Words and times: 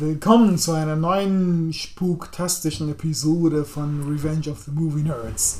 Willkommen 0.00 0.58
zu 0.58 0.72
einer 0.72 0.94
neuen 0.94 1.72
spuktastischen 1.72 2.88
Episode 2.88 3.64
von 3.64 4.08
Revenge 4.08 4.48
of 4.48 4.60
the 4.60 4.70
Movie 4.70 5.02
Nerds. 5.02 5.58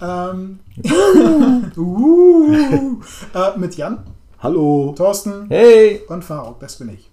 Ähm, 0.00 0.60
uh, 1.76 2.52
äh, 3.34 3.58
mit 3.58 3.74
Jan, 3.76 4.04
Hallo. 4.38 4.94
Thorsten 4.96 5.48
Hey! 5.48 6.02
und 6.06 6.24
Faruk, 6.24 6.60
das 6.60 6.76
bin 6.76 6.90
ich. 6.90 7.10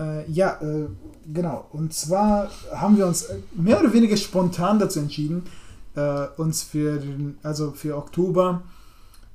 Äh, 0.00 0.28
ja, 0.28 0.58
äh, 0.60 0.88
genau. 1.32 1.68
Und 1.72 1.94
zwar 1.94 2.50
haben 2.74 2.96
wir 2.96 3.06
uns 3.06 3.28
mehr 3.52 3.78
oder 3.78 3.92
weniger 3.92 4.16
spontan 4.16 4.80
dazu 4.80 4.98
entschieden, 4.98 5.44
äh, 5.94 6.26
uns 6.36 6.64
für 6.64 6.98
den, 6.98 7.38
also 7.44 7.70
für 7.70 7.96
Oktober 7.96 8.62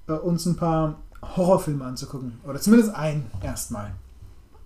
äh, 0.08 0.14
uns 0.14 0.46
ein 0.46 0.58
paar 0.58 1.00
Horrorfilme 1.22 1.86
anzugucken. 1.86 2.42
Oder 2.46 2.60
zumindest 2.60 2.94
einen 2.94 3.32
erstmal. 3.42 3.94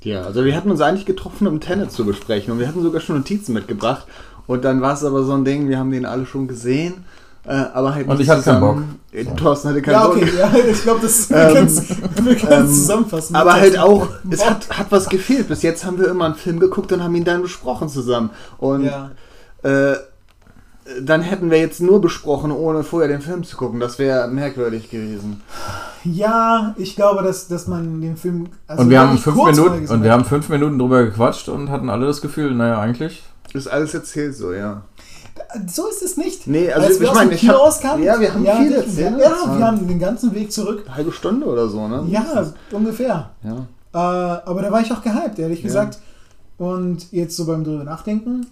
Ja, 0.04 0.22
also 0.24 0.46
wir 0.46 0.56
hatten 0.56 0.70
uns 0.70 0.82
eigentlich 0.82 1.06
getroffen, 1.06 1.48
um 1.48 1.60
Tenet 1.60 1.92
zu 1.92 2.06
besprechen 2.06 2.54
und 2.54 2.60
wir 2.60 2.68
hatten 2.68 2.82
sogar 2.84 3.02
schon 3.02 3.18
Notizen 3.18 3.54
mitgebracht. 3.54 4.06
Und 4.48 4.64
dann 4.64 4.82
war 4.82 4.94
es 4.94 5.04
aber 5.04 5.24
so 5.24 5.34
ein 5.34 5.44
Ding, 5.46 5.68
wir 5.70 5.80
haben 5.80 5.90
den 5.92 6.06
alle 6.06 6.28
schon 6.28 6.48
gesehen, 6.48 7.06
äh, 7.46 7.54
aber 7.54 7.96
halt 7.96 8.08
Und 8.08 8.18
nicht 8.20 8.28
ich 8.28 8.30
hatte 8.30 8.44
keinen 8.44 8.60
zusammen. 8.62 9.00
Äh, 9.12 9.26
Thorsten 9.26 9.70
hatte 9.70 9.82
keinen 9.82 9.94
Ja, 9.94 10.08
Bock. 10.08 10.18
okay, 10.18 10.30
ja, 10.38 10.52
ich 10.72 10.84
glaube, 10.84 11.00
das 11.02 11.30
wir 11.30 11.38
Ähm, 11.38 11.54
können 11.56 11.68
ähm, 12.52 12.66
es 12.66 12.76
zusammenfassen. 12.76 13.36
Aber 13.36 13.54
halt 13.54 13.78
auch, 13.80 14.08
es 14.30 14.40
Bock. 14.40 14.50
hat, 14.50 14.78
hat 14.78 14.88
was 14.92 15.10
gefehlt. 15.10 15.48
Bis 15.48 15.64
jetzt 15.64 15.84
haben 15.86 15.98
wir 16.00 16.08
immer 16.08 16.26
einen 16.26 16.36
Film 16.36 16.60
geguckt 16.60 16.92
und 16.92 17.04
haben 17.04 17.16
ihn 17.16 17.24
dann 17.26 17.42
besprochen 17.42 17.90
zusammen. 17.90 18.30
Und 18.60 18.86
Ja. 18.86 19.12
äh, 19.64 19.96
dann 21.02 21.22
hätten 21.22 21.50
wir 21.50 21.58
jetzt 21.60 21.82
nur 21.82 22.00
besprochen, 22.02 22.52
ohne 22.52 22.84
vorher 22.84 23.08
den 23.10 23.22
Film 23.22 23.44
zu 23.44 23.58
gucken. 23.58 23.80
Das 23.80 23.98
wäre 23.98 24.28
merkwürdig 24.28 24.90
gewesen. 24.90 25.42
Ja, 26.04 26.76
ich 26.78 26.96
glaube, 26.96 27.24
dass, 27.24 27.48
dass 27.48 27.68
man 27.68 28.02
den 28.02 28.18
Film. 28.18 28.48
also 28.68 28.84
und 28.84 28.90
wir 28.92 29.00
haben 29.00 29.18
fünf 29.18 29.36
Minuten 29.36 29.88
und 29.88 30.04
wir 30.04 30.12
haben 30.12 30.26
fünf 30.26 30.50
Minuten 30.50 30.78
drüber 30.78 31.04
gequatscht 31.06 31.50
und 31.50 31.70
hatten 31.72 31.90
alle 31.90 32.06
das 32.06 32.22
Gefühl, 32.22 32.54
naja, 32.54 32.80
eigentlich. 32.80 33.24
Ist 33.54 33.68
alles 33.68 33.94
erzählt 33.94 34.36
so, 34.36 34.54
ja. 34.54 34.82
So 35.68 35.88
ist 35.88 36.02
es 36.04 36.18
nicht. 36.18 36.46
Nee, 36.48 36.72
also 36.72 36.88
Als 36.88 37.00
wir 37.00 37.06
ich 37.06 37.10
aus 37.10 37.16
meine, 37.16 37.30
dem 37.32 37.36
ich 37.36 37.42
Kino 37.42 37.54
hab- 37.54 37.60
rauskamen, 37.62 38.04
ja, 38.04 38.20
wir 38.20 38.34
haben 38.34 38.46
viel 38.46 38.70
die- 38.70 38.74
erzählt. 38.76 39.16
Ja, 39.20 39.32
war- 39.32 39.58
wir 39.58 39.66
haben 39.66 39.88
den 39.88 40.00
ganzen 40.00 40.34
Weg 40.36 40.52
zurück. 40.52 40.84
Eine 40.86 40.96
halbe 40.96 41.12
Stunde 41.12 41.46
oder 41.46 41.68
so, 41.68 41.88
ne? 41.88 42.04
Ja, 42.10 42.52
ungefähr. 42.72 43.32
Ja. 43.44 43.56
Äh, 43.94 44.42
aber 44.46 44.62
da 44.62 44.72
war 44.72 44.82
ich 44.82 44.92
auch 44.92 45.02
gehypt, 45.02 45.40
ehrlich 45.40 45.60
Ja. 45.60 45.66
gesagt. 45.66 46.00
Und 46.58 47.12
jetzt 47.12 47.36
so 47.38 47.46
beim 47.46 47.64
drüber 47.64 47.84
nachdenken, 47.84 48.46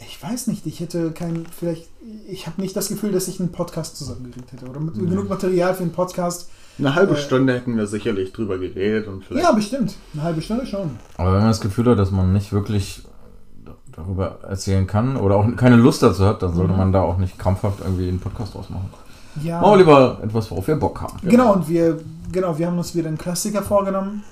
ich 0.00 0.22
weiß 0.22 0.46
nicht, 0.46 0.66
ich 0.66 0.80
hätte 0.80 1.10
kein, 1.12 1.44
vielleicht, 1.46 1.88
ich 2.28 2.46
habe 2.46 2.60
nicht 2.60 2.76
das 2.76 2.88
Gefühl, 2.88 3.12
dass 3.12 3.28
ich 3.28 3.40
einen 3.40 3.50
Podcast 3.52 3.96
zusammengekriegt 3.96 4.52
hätte 4.52 4.66
oder 4.66 4.80
mit, 4.80 4.94
genug 4.94 5.28
Material 5.28 5.74
für 5.74 5.82
einen 5.82 5.92
Podcast. 5.92 6.48
Eine 6.78 6.94
halbe 6.94 7.14
Äh, 7.14 7.18
Stunde 7.18 7.54
hätten 7.54 7.76
wir 7.76 7.86
sicherlich 7.86 8.32
drüber 8.32 8.58
geredet 8.58 9.08
und 9.08 9.24
vielleicht. 9.24 9.44
Ja, 9.44 9.52
bestimmt. 9.52 9.96
Eine 10.14 10.22
halbe 10.22 10.40
Stunde 10.42 10.66
schon. 10.66 10.90
Aber 11.16 11.32
wenn 11.32 11.40
man 11.40 11.48
das 11.48 11.60
Gefühl 11.60 11.86
hat, 11.90 11.98
dass 11.98 12.12
man 12.12 12.32
nicht 12.32 12.52
wirklich 12.52 13.02
darüber 13.92 14.38
erzählen 14.48 14.86
kann 14.86 15.16
oder 15.16 15.34
auch 15.36 15.56
keine 15.56 15.74
Lust 15.76 16.02
dazu 16.04 16.24
hat, 16.24 16.42
dann 16.42 16.54
sollte 16.54 16.72
Mhm. 16.72 16.78
man 16.78 16.92
da 16.92 17.02
auch 17.02 17.18
nicht 17.18 17.36
krampfhaft 17.38 17.80
irgendwie 17.80 18.08
einen 18.08 18.20
Podcast 18.20 18.54
draus 18.54 18.70
machen. 18.70 18.90
Ja. 19.42 19.60
Machen 19.60 19.72
wir 19.72 19.78
lieber 19.78 20.20
etwas, 20.22 20.50
worauf 20.50 20.66
wir 20.68 20.76
Bock 20.76 21.00
haben. 21.00 21.18
Genau, 21.28 21.52
und 21.54 21.68
wir, 21.68 21.98
genau, 22.30 22.56
wir 22.58 22.66
haben 22.68 22.78
uns 22.78 22.94
wieder 22.94 23.08
einen 23.08 23.18
Klassiker 23.18 23.62
vorgenommen. 23.62 24.22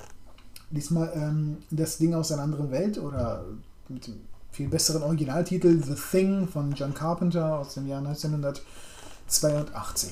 Diesmal 0.69 1.11
ähm, 1.15 1.57
das 1.69 1.97
Ding 1.97 2.13
aus 2.13 2.31
einer 2.31 2.43
anderen 2.43 2.71
Welt 2.71 2.97
oder 2.97 3.43
mit 3.89 4.07
dem 4.07 4.15
viel 4.57 4.67
besseren 4.69 5.03
Originaltitel 5.03 5.79
The 5.83 5.93
Thing 5.93 6.47
von 6.47 6.71
John 6.73 6.95
Carpenter 6.95 7.59
aus 7.59 7.75
dem 7.75 7.87
Jahr 7.87 7.99
1982. 7.99 10.09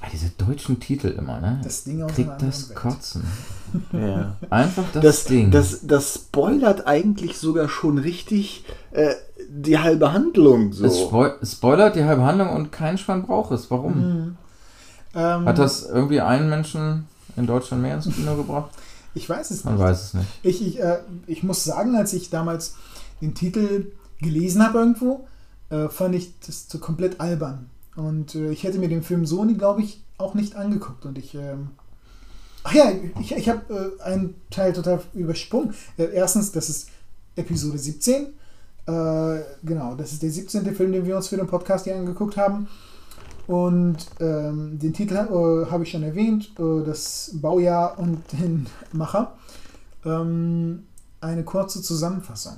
Ah, 0.00 0.08
diese 0.12 0.30
deutschen 0.30 0.80
Titel 0.80 1.06
immer, 1.16 1.40
ne? 1.40 1.60
Das 1.62 1.84
Ding 1.84 2.02
aus 2.02 2.12
Kriegt 2.12 2.28
anderen 2.28 2.50
das 2.50 2.68
Welt. 2.68 2.78
Kotzen. 2.78 3.22
Ja. 3.92 4.36
Einfach 4.50 4.84
das, 4.92 5.02
Das, 5.02 5.24
Ding. 5.24 5.50
das, 5.50 5.80
das 5.82 6.14
spoilert 6.14 6.86
eigentlich 6.86 7.38
sogar 7.38 7.68
schon 7.68 7.98
richtig 7.98 8.64
äh, 8.92 9.14
die 9.48 9.80
halbe 9.80 10.12
Handlung 10.12 10.72
so. 10.72 10.84
es 10.84 11.00
spoi 11.00 11.32
spoilert 11.42 11.96
die 11.96 12.04
halbe 12.04 12.22
Handlung 12.22 12.50
und 12.50 12.70
kein 12.70 12.98
Schwein 12.98 13.24
braucht 13.24 13.50
es. 13.50 13.68
Warum? 13.72 13.94
Mhm. 13.96 14.36
Ähm, 15.16 15.44
Hat 15.46 15.58
das 15.58 15.82
irgendwie 15.88 16.20
einen 16.20 16.48
Menschen 16.48 17.08
in 17.36 17.48
Deutschland 17.48 17.82
mehr 17.82 17.96
ins 17.96 18.08
Kino 18.14 18.36
gebracht? 18.36 18.70
Ich 19.14 19.28
weiß 19.28 19.50
es 19.50 19.64
Man 19.64 19.74
nicht. 19.74 19.82
weiß 19.82 20.02
es 20.04 20.14
nicht. 20.14 20.28
Ich, 20.44 20.64
ich, 20.64 20.78
äh, 20.80 20.98
ich 21.26 21.42
muss 21.42 21.64
sagen, 21.64 21.96
als 21.96 22.12
ich 22.12 22.30
damals 22.30 22.76
den 23.20 23.34
Titel 23.34 23.92
gelesen 24.20 24.62
habe 24.62 24.78
irgendwo, 24.78 25.26
äh, 25.70 25.88
fand 25.88 26.14
ich 26.14 26.38
das 26.40 26.68
so 26.68 26.78
komplett 26.78 27.20
albern. 27.20 27.70
Und 27.96 28.34
äh, 28.34 28.50
ich 28.50 28.64
hätte 28.64 28.78
mir 28.78 28.88
den 28.88 29.02
Film 29.02 29.26
so, 29.26 29.46
glaube 29.46 29.82
ich, 29.82 30.02
auch 30.18 30.34
nicht 30.34 30.56
angeguckt. 30.56 31.04
Und 31.06 31.18
ich. 31.18 31.34
Ähm, 31.34 31.70
ach 32.62 32.74
ja, 32.74 32.90
ich, 33.20 33.32
ich 33.32 33.48
habe 33.48 33.94
äh, 33.98 34.02
einen 34.02 34.34
Teil 34.50 34.72
total 34.72 35.00
übersprungen. 35.12 35.74
Äh, 35.96 36.08
erstens, 36.12 36.52
das 36.52 36.68
ist 36.68 36.88
Episode 37.36 37.78
17. 37.78 38.26
Äh, 38.86 39.40
genau, 39.62 39.94
das 39.96 40.12
ist 40.12 40.22
der 40.22 40.30
17. 40.30 40.74
Film, 40.74 40.92
den 40.92 41.06
wir 41.06 41.16
uns 41.16 41.28
für 41.28 41.36
den 41.36 41.46
Podcast 41.46 41.84
hier 41.84 41.96
angeguckt 41.96 42.36
haben. 42.36 42.68
Und 43.46 43.98
ähm, 44.20 44.78
den 44.78 44.94
Titel 44.94 45.14
äh, 45.14 45.70
habe 45.70 45.82
ich 45.82 45.90
schon 45.90 46.02
erwähnt, 46.02 46.52
äh, 46.58 46.84
das 46.84 47.30
Baujahr 47.34 47.98
und 47.98 48.20
den 48.32 48.66
Macher. 48.92 49.36
Ähm, 50.04 50.84
eine 51.20 51.44
kurze 51.44 51.82
Zusammenfassung. 51.82 52.54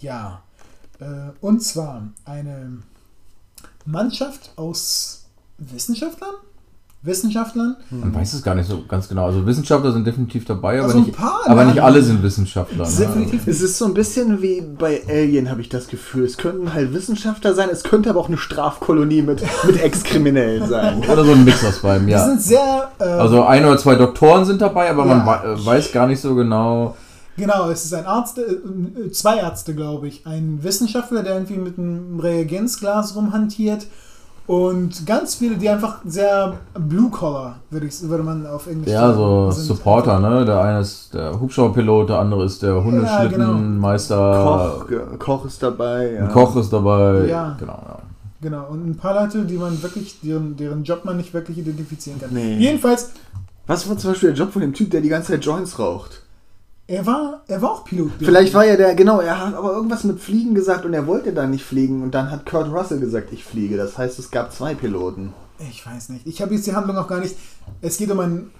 Ja, 0.00 0.42
äh, 1.00 1.04
und 1.40 1.62
zwar 1.62 2.02
eine 2.24 2.78
Mannschaft 3.84 4.52
aus 4.56 5.24
Wissenschaftlern? 5.58 6.30
Wissenschaftlern? 7.02 7.76
Man 7.90 8.14
weiß 8.14 8.34
es 8.34 8.42
gar 8.42 8.54
nicht 8.54 8.68
so 8.68 8.84
ganz 8.86 9.08
genau. 9.08 9.24
Also 9.24 9.46
Wissenschaftler 9.46 9.90
sind 9.90 10.06
definitiv 10.06 10.44
dabei, 10.44 10.74
aber, 10.80 10.84
Also 10.88 10.98
ein 10.98 11.04
nicht, 11.04 11.16
paar, 11.16 11.40
aber 11.46 11.64
nicht 11.64 11.80
alle 11.82 12.02
sind 12.02 12.22
Wissenschaftler. 12.22 12.86
Ne? 12.86 12.94
Definitiv. 12.94 13.46
Es 13.46 13.62
ist 13.62 13.78
so 13.78 13.86
ein 13.86 13.94
bisschen 13.94 14.42
wie 14.42 14.60
bei 14.60 15.00
Alien, 15.08 15.48
habe 15.50 15.62
ich 15.62 15.70
das 15.70 15.88
Gefühl. 15.88 16.24
Es 16.26 16.36
könnten 16.36 16.74
halt 16.74 16.92
Wissenschaftler 16.92 17.54
sein, 17.54 17.70
es 17.72 17.84
könnte 17.84 18.10
aber 18.10 18.20
auch 18.20 18.28
eine 18.28 18.36
Strafkolonie 18.36 19.22
mit, 19.22 19.42
mit 19.66 19.82
Ex-Kriminellen 19.82 20.68
sein. 20.68 20.98
Oder 21.10 21.24
so 21.24 21.32
ein 21.32 21.42
Mix 21.42 21.64
aus 21.64 21.78
beidem, 21.78 22.04
Die 22.06 22.12
ja. 22.12 22.26
sind 22.26 22.42
sehr. 22.42 22.90
Äh, 22.98 23.04
Also 23.04 23.44
ein 23.44 23.64
oder 23.64 23.78
zwei 23.78 23.94
Doktoren 23.94 24.44
sind 24.44 24.60
dabei, 24.60 24.90
aber 24.90 25.06
man 25.06 25.20
Ja. 25.20 25.26
wei- 25.26 25.52
äh, 25.54 25.64
weiß 25.66 25.92
gar 25.92 26.06
nicht 26.06 26.20
so 26.20 26.34
genau. 26.34 26.96
Genau, 27.40 27.70
es 27.70 27.86
ist 27.86 27.94
ein 27.94 28.04
Arzt, 28.04 28.38
äh, 28.38 29.10
zwei 29.12 29.38
Ärzte, 29.38 29.74
glaube 29.74 30.08
ich. 30.08 30.26
Ein 30.26 30.58
Wissenschaftler, 30.62 31.22
der 31.22 31.34
irgendwie 31.34 31.56
mit 31.56 31.78
einem 31.78 32.20
Reagenzglas 32.20 33.16
rumhantiert. 33.16 33.86
Und 34.46 35.06
ganz 35.06 35.36
viele, 35.36 35.56
die 35.56 35.68
einfach 35.68 36.00
sehr 36.04 36.54
blue-collar, 36.74 37.60
würde, 37.70 37.86
ich, 37.86 38.02
würde 38.02 38.24
man 38.24 38.46
auf 38.46 38.66
Englisch 38.66 38.92
Ja, 38.92 39.12
so 39.14 39.50
sind. 39.52 39.64
Supporter, 39.64 40.18
ne? 40.18 40.44
Der 40.44 40.60
eine 40.60 40.80
ist 40.80 41.14
der 41.14 41.40
Hubschrauberpilot, 41.40 42.10
der 42.10 42.18
andere 42.18 42.44
ist 42.44 42.60
der 42.62 42.82
Hundeschlittenmeister. 42.82 44.16
Koch, 44.80 44.90
ja, 44.90 45.16
Koch 45.18 45.44
ist 45.46 45.62
dabei. 45.62 46.12
Ja. 46.14 46.24
Ein 46.24 46.32
Koch 46.32 46.56
ist 46.56 46.72
dabei. 46.72 47.26
Ja. 47.26 47.56
Genau, 47.58 47.80
ja. 47.86 47.98
Genau, 48.42 48.66
und 48.70 48.88
ein 48.88 48.96
paar 48.96 49.14
Leute, 49.22 49.44
die 49.44 49.56
man 49.56 49.80
wirklich, 49.82 50.20
deren, 50.22 50.56
deren 50.56 50.82
Job 50.82 51.04
man 51.04 51.16
nicht 51.16 51.32
wirklich 51.32 51.58
identifizieren 51.58 52.20
kann. 52.20 52.30
Nee. 52.32 52.56
Jedenfalls, 52.56 53.10
Was 53.66 53.88
war 53.88 53.96
zum 53.98 54.10
Beispiel 54.10 54.30
der 54.30 54.38
Job 54.38 54.52
von 54.52 54.62
dem 54.62 54.72
Typ, 54.74 54.90
der 54.90 55.00
die 55.00 55.10
ganze 55.10 55.32
Zeit 55.32 55.44
Joints 55.44 55.78
raucht? 55.78 56.19
Er 56.90 57.06
war, 57.06 57.44
er 57.46 57.62
war 57.62 57.70
auch 57.70 57.84
Pilot. 57.84 58.10
Vielleicht 58.18 58.52
war 58.52 58.66
ja 58.66 58.76
der, 58.76 58.96
genau, 58.96 59.20
er 59.20 59.38
hat 59.38 59.54
aber 59.54 59.72
irgendwas 59.72 60.02
mit 60.02 60.20
Fliegen 60.20 60.56
gesagt 60.56 60.84
und 60.84 60.92
er 60.92 61.06
wollte 61.06 61.32
da 61.32 61.46
nicht 61.46 61.64
fliegen 61.64 62.02
und 62.02 62.10
dann 62.10 62.32
hat 62.32 62.44
Kurt 62.44 62.72
Russell 62.72 62.98
gesagt, 62.98 63.32
ich 63.32 63.44
fliege. 63.44 63.76
Das 63.76 63.96
heißt, 63.96 64.18
es 64.18 64.32
gab 64.32 64.52
zwei 64.52 64.74
Piloten. 64.74 65.32
Ich 65.70 65.86
weiß 65.86 66.08
nicht. 66.08 66.26
Ich 66.26 66.42
habe 66.42 66.52
jetzt 66.52 66.66
die 66.66 66.74
Handlung 66.74 66.96
auch 66.96 67.06
gar 67.06 67.20
nicht. 67.20 67.36
Es 67.80 67.96
geht 67.96 68.10
um 68.10 68.18
ein 68.18 68.50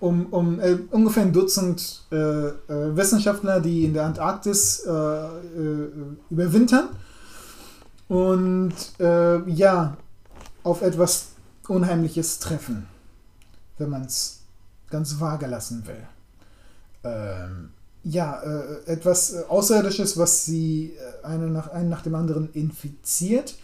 um, 0.00 0.26
um 0.26 0.60
äh, 0.60 0.78
ungefähr 0.90 1.24
ein 1.24 1.32
Dutzend 1.32 2.04
äh, 2.10 2.16
äh, 2.16 2.52
Wissenschaftler, 2.96 3.60
die 3.60 3.84
in 3.84 3.92
der 3.92 4.06
Antarktis 4.06 4.84
äh, 4.86 4.90
äh, 4.90 5.88
überwintern 6.30 6.88
und 8.08 8.74
äh, 8.98 9.48
ja 9.50 9.96
auf 10.62 10.80
etwas 10.80 11.28
Unheimliches 11.68 12.38
treffen, 12.38 12.86
wenn 13.76 13.90
man 13.90 14.04
es 14.04 14.40
ganz 14.90 15.20
vage 15.20 15.46
lassen 15.46 15.86
will. 15.86 16.06
Ähm, 17.04 17.73
ja, 18.04 18.40
äh, 18.42 18.92
etwas 18.92 19.32
äh, 19.32 19.42
Außerirdisches, 19.48 20.18
was 20.18 20.44
sie 20.44 20.92
äh, 21.22 21.26
einen 21.26 21.52
nach, 21.52 21.68
einen 21.68 21.88
nach 21.88 22.02
dem 22.02 22.14
anderen 22.14 22.50
infiziert 22.52 23.56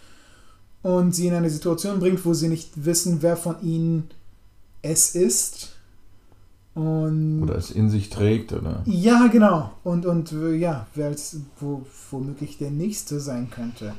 und 0.83 1.15
sie 1.15 1.27
in 1.27 1.35
eine 1.35 1.51
Situation 1.51 2.01
bringt, 2.01 2.25
wo 2.25 2.33
sie 2.33 2.49
nicht 2.49 2.85
wissen, 2.85 3.19
wer 3.21 3.37
von 3.37 3.61
ihnen 3.63 4.11
es 4.83 5.15
ist. 5.15 5.77
Und 6.75 7.43
Oder 7.43 7.57
es 7.57 7.71
in 7.71 7.91
sich 7.91 8.09
trägt, 8.09 8.53
oder? 8.53 8.83
ja, 8.87 9.27
genau. 9.27 9.73
Und, 9.85 10.07
und 10.07 10.33
äh, 10.33 10.55
ja, 10.55 10.87
wer 10.95 11.09
als 11.09 11.37
wo, 11.59 11.85
womöglich 12.11 12.57
der 12.57 12.71
Nächste 12.71 13.21
sein 13.21 13.51
könnte. 13.51 13.93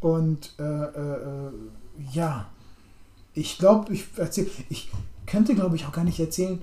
Und 0.00 0.52
äh, 0.58 0.62
äh, 0.62 1.50
ja, 2.12 2.46
ich 3.32 3.56
glaube, 3.58 3.94
ich 3.94 4.06
erzähl, 4.16 4.50
ich 4.68 4.90
könnte, 5.24 5.54
glaube 5.54 5.76
ich, 5.76 5.86
auch 5.86 5.92
gar 5.92 6.04
nicht 6.04 6.20
erzählen, 6.20 6.60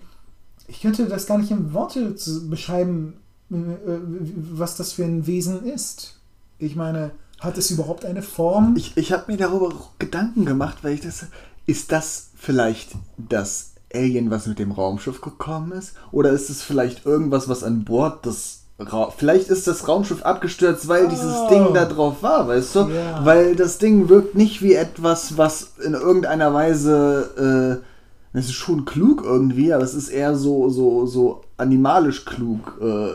ich 0.68 0.82
könnte 0.82 1.08
das 1.08 1.26
gar 1.26 1.38
nicht 1.38 1.52
in 1.52 1.74
Worte 1.74 2.16
zu 2.16 2.50
beschreiben, 2.50 3.16
was 3.50 4.76
das 4.76 4.94
für 4.94 5.04
ein 5.04 5.28
Wesen 5.28 5.66
ist. 5.66 6.20
Ich 6.60 6.76
meine, 6.76 7.12
hat 7.40 7.58
es 7.58 7.72
überhaupt 7.72 8.06
eine 8.06 8.22
Form? 8.22 8.76
Ich, 8.78 8.96
ich 8.96 9.12
habe 9.12 9.32
mir 9.32 9.38
darüber 9.38 9.72
Gedanken 10.00 10.46
gemacht, 10.46 10.78
weil 10.82 10.94
ich 10.94 11.02
das. 11.02 11.26
Ist 11.66 11.92
das 11.94 12.30
vielleicht 12.36 12.92
das 13.18 13.72
Alien, 13.94 14.30
was 14.30 14.48
mit 14.48 14.60
dem 14.60 14.72
Raumschiff 14.72 15.22
gekommen 15.22 15.72
ist? 15.72 15.94
Oder 16.12 16.32
ist 16.32 16.50
es 16.50 16.62
vielleicht 16.62 17.06
irgendwas, 17.06 17.48
was 17.48 17.64
an 17.64 17.86
Bord 17.86 18.26
des 18.26 18.64
Ra 18.80 19.12
vielleicht 19.16 19.50
ist 19.50 19.68
das 19.68 19.88
Raumschiff 19.88 20.24
abgestürzt, 20.24 20.88
weil 20.88 21.08
dieses 21.08 21.32
Oh. 21.32 21.48
Ding 21.48 21.74
da 21.74 21.86
drauf 21.86 22.24
war, 22.24 22.48
weißt 22.48 22.76
du? 22.76 22.80
Ja. 22.90 23.24
Weil 23.24 23.56
das 23.56 23.78
Ding 23.78 24.10
wirkt 24.10 24.36
nicht 24.36 24.62
wie 24.62 24.74
etwas, 24.74 25.38
was 25.38 25.74
in 25.86 25.94
irgendeiner 25.94 26.54
Weise, 26.54 27.80
äh, 27.82 27.86
es 28.34 28.46
ist 28.46 28.54
schon 28.54 28.86
klug 28.86 29.24
irgendwie, 29.24 29.72
aber 29.72 29.84
es 29.84 29.94
ist 29.94 30.10
eher 30.10 30.36
so, 30.36 30.70
so, 30.70 31.06
so 31.06 31.44
animalisch 31.58 32.26
klug. 32.26 32.80
Äh, 32.82 33.14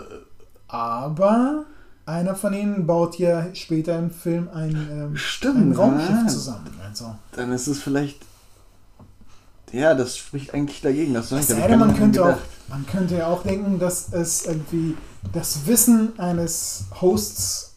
Aber 0.68 1.64
einer 2.06 2.36
von 2.36 2.54
ihnen 2.54 2.86
baut 2.86 3.18
ja 3.18 3.52
später 3.54 3.98
im 3.98 4.10
Film 4.10 4.48
ein, 4.54 4.88
ähm, 4.90 5.16
Stimmt, 5.16 5.58
ein 5.58 5.72
Raumschiff 5.72 6.22
ja. 6.22 6.26
zusammen. 6.28 6.70
Also, 6.86 7.16
dann 7.32 7.52
ist 7.52 7.66
es 7.66 7.82
vielleicht. 7.82 8.20
Ja, 9.72 9.94
das 9.94 10.16
spricht 10.16 10.54
eigentlich 10.54 10.80
dagegen. 10.80 11.12
Das, 11.12 11.30
es 11.30 11.48
sei 11.48 11.66
denn, 11.66 11.78
man 11.78 11.94
könnte, 11.94 12.24
auch, 12.24 12.38
man 12.68 12.86
könnte 12.86 13.16
ja 13.16 13.26
auch 13.26 13.42
denken, 13.42 13.78
dass 13.78 14.12
es 14.12 14.46
irgendwie 14.46 14.96
das 15.32 15.66
Wissen 15.66 16.18
eines 16.18 16.84
Hosts 17.00 17.74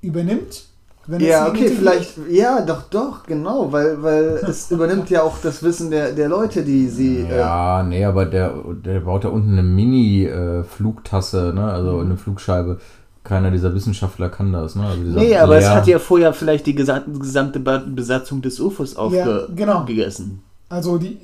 übernimmt. 0.00 0.65
Wenn 1.08 1.20
es 1.20 1.28
Ja, 1.28 1.48
okay, 1.48 1.68
vielleicht, 1.68 2.14
ja, 2.28 2.60
doch, 2.62 2.82
doch, 2.90 3.24
genau, 3.26 3.70
weil, 3.70 4.02
weil 4.02 4.40
es 4.48 4.70
übernimmt 4.70 5.08
ja 5.10 5.22
auch 5.22 5.38
das 5.40 5.62
Wissen 5.62 5.90
der, 5.90 6.12
der 6.12 6.28
Leute, 6.28 6.64
die 6.64 6.88
sie. 6.88 7.18
Äh, 7.20 7.38
Ja, 7.38 7.82
nee, 7.82 8.04
aber 8.04 8.26
der, 8.26 8.54
der 8.84 9.00
baut 9.00 9.24
da 9.24 9.28
unten 9.28 9.52
eine 9.52 9.62
Mini-Flugtasse, 9.62 11.52
ne? 11.54 11.64
also 11.64 11.98
eine 12.00 12.16
Flugscheibe. 12.16 12.80
Keiner 13.24 13.50
dieser 13.50 13.74
Wissenschaftler 13.74 14.28
kann 14.28 14.52
das. 14.52 14.76
Ne? 14.76 14.84
Also 14.86 15.02
dieser 15.02 15.20
nee, 15.20 15.36
aber 15.36 15.56
es 15.56 15.64
Blair- 15.64 15.74
hat 15.76 15.86
ja 15.88 15.98
vorher 15.98 16.32
vielleicht 16.32 16.66
die 16.66 16.74
gesamte, 16.76 17.58
Besatzung 17.60 18.40
des 18.40 18.60
UFOs 18.60 18.94
Ja, 19.12 19.46
genau. 19.54 19.80
aufgegessen. 19.80 20.42
Also 20.68 20.98
die, 20.98 21.18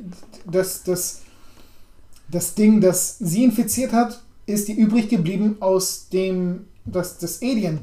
das, 0.50 0.82
das, 0.82 1.20
das 2.30 2.54
Ding, 2.54 2.80
das 2.80 3.18
sie 3.18 3.44
infiziert 3.44 3.92
hat, 3.92 4.20
ist 4.46 4.66
die 4.68 4.72
übrig 4.74 5.08
geblieben 5.08 5.56
aus 5.60 6.08
dem, 6.12 6.66
das 6.84 7.18
das 7.18 7.40
Alien 7.42 7.80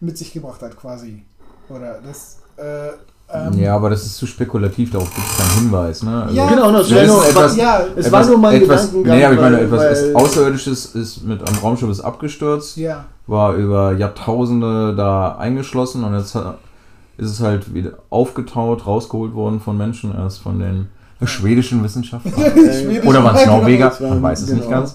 mit 0.00 0.16
sich 0.18 0.32
gebracht 0.32 0.62
hat, 0.62 0.76
quasi. 0.76 1.22
Oder 1.68 1.98
das. 2.04 2.38
Äh, 2.56 2.88
ähm, 3.32 3.58
Ja, 3.58 3.76
aber 3.76 3.90
das 3.90 4.04
ist 4.04 4.16
zu 4.16 4.26
spekulativ, 4.26 4.90
darauf 4.90 5.14
gibt 5.14 5.26
es 5.26 5.38
keinen 5.38 5.62
Hinweis. 5.62 6.02
Ne? 6.02 6.22
Also, 6.24 6.34
Ja, 6.34 6.48
Genau, 6.48 6.72
das 6.72 6.92
war 6.94 7.06
nur- 7.06 7.26
etwas, 7.28 7.56
ja, 7.56 7.80
Es 7.96 8.10
war 8.10 8.26
nur 8.26 8.38
mein 8.38 8.60
etwas, 8.62 8.86
Gedankengang, 8.88 9.16
Nee, 9.18 9.24
aber 9.24 9.34
ich 9.34 9.40
meine, 9.40 9.56
weil- 9.56 9.64
etwas 9.64 9.80
weil- 9.80 9.92
ist 9.92 10.16
Außerirdisches 10.16 10.86
ist 10.96 11.22
mit 11.24 11.46
einem 11.46 11.58
Raumschiff 11.58 11.88
ist 11.90 12.00
abgestürzt, 12.00 12.76
ja. 12.76 13.04
war 13.28 13.54
über 13.54 13.92
Jahrtausende 13.92 14.94
da 14.96 15.36
eingeschlossen 15.36 16.02
und 16.02 16.14
jetzt 16.18 16.34
ist 16.34 17.30
es 17.30 17.40
halt 17.40 17.72
wieder 17.72 17.92
aufgetaut, 18.10 18.86
rausgeholt 18.86 19.34
worden 19.34 19.60
von 19.60 19.76
Menschen, 19.78 20.12
erst 20.14 20.40
von 20.40 20.58
den 20.58 20.88
schwedischen 21.22 21.84
Wissenschaftlern. 21.84 22.34
Schwedisch- 22.34 23.04
Oder 23.06 23.22
waren 23.22 23.36
es 23.36 23.42
Genau. 23.44 23.58
Norweger? 23.58 23.92
Man 24.00 24.22
weiß 24.22 24.40
es 24.42 24.48
nicht 24.50 24.64
genau. 24.64 24.80
ganz. 24.80 24.94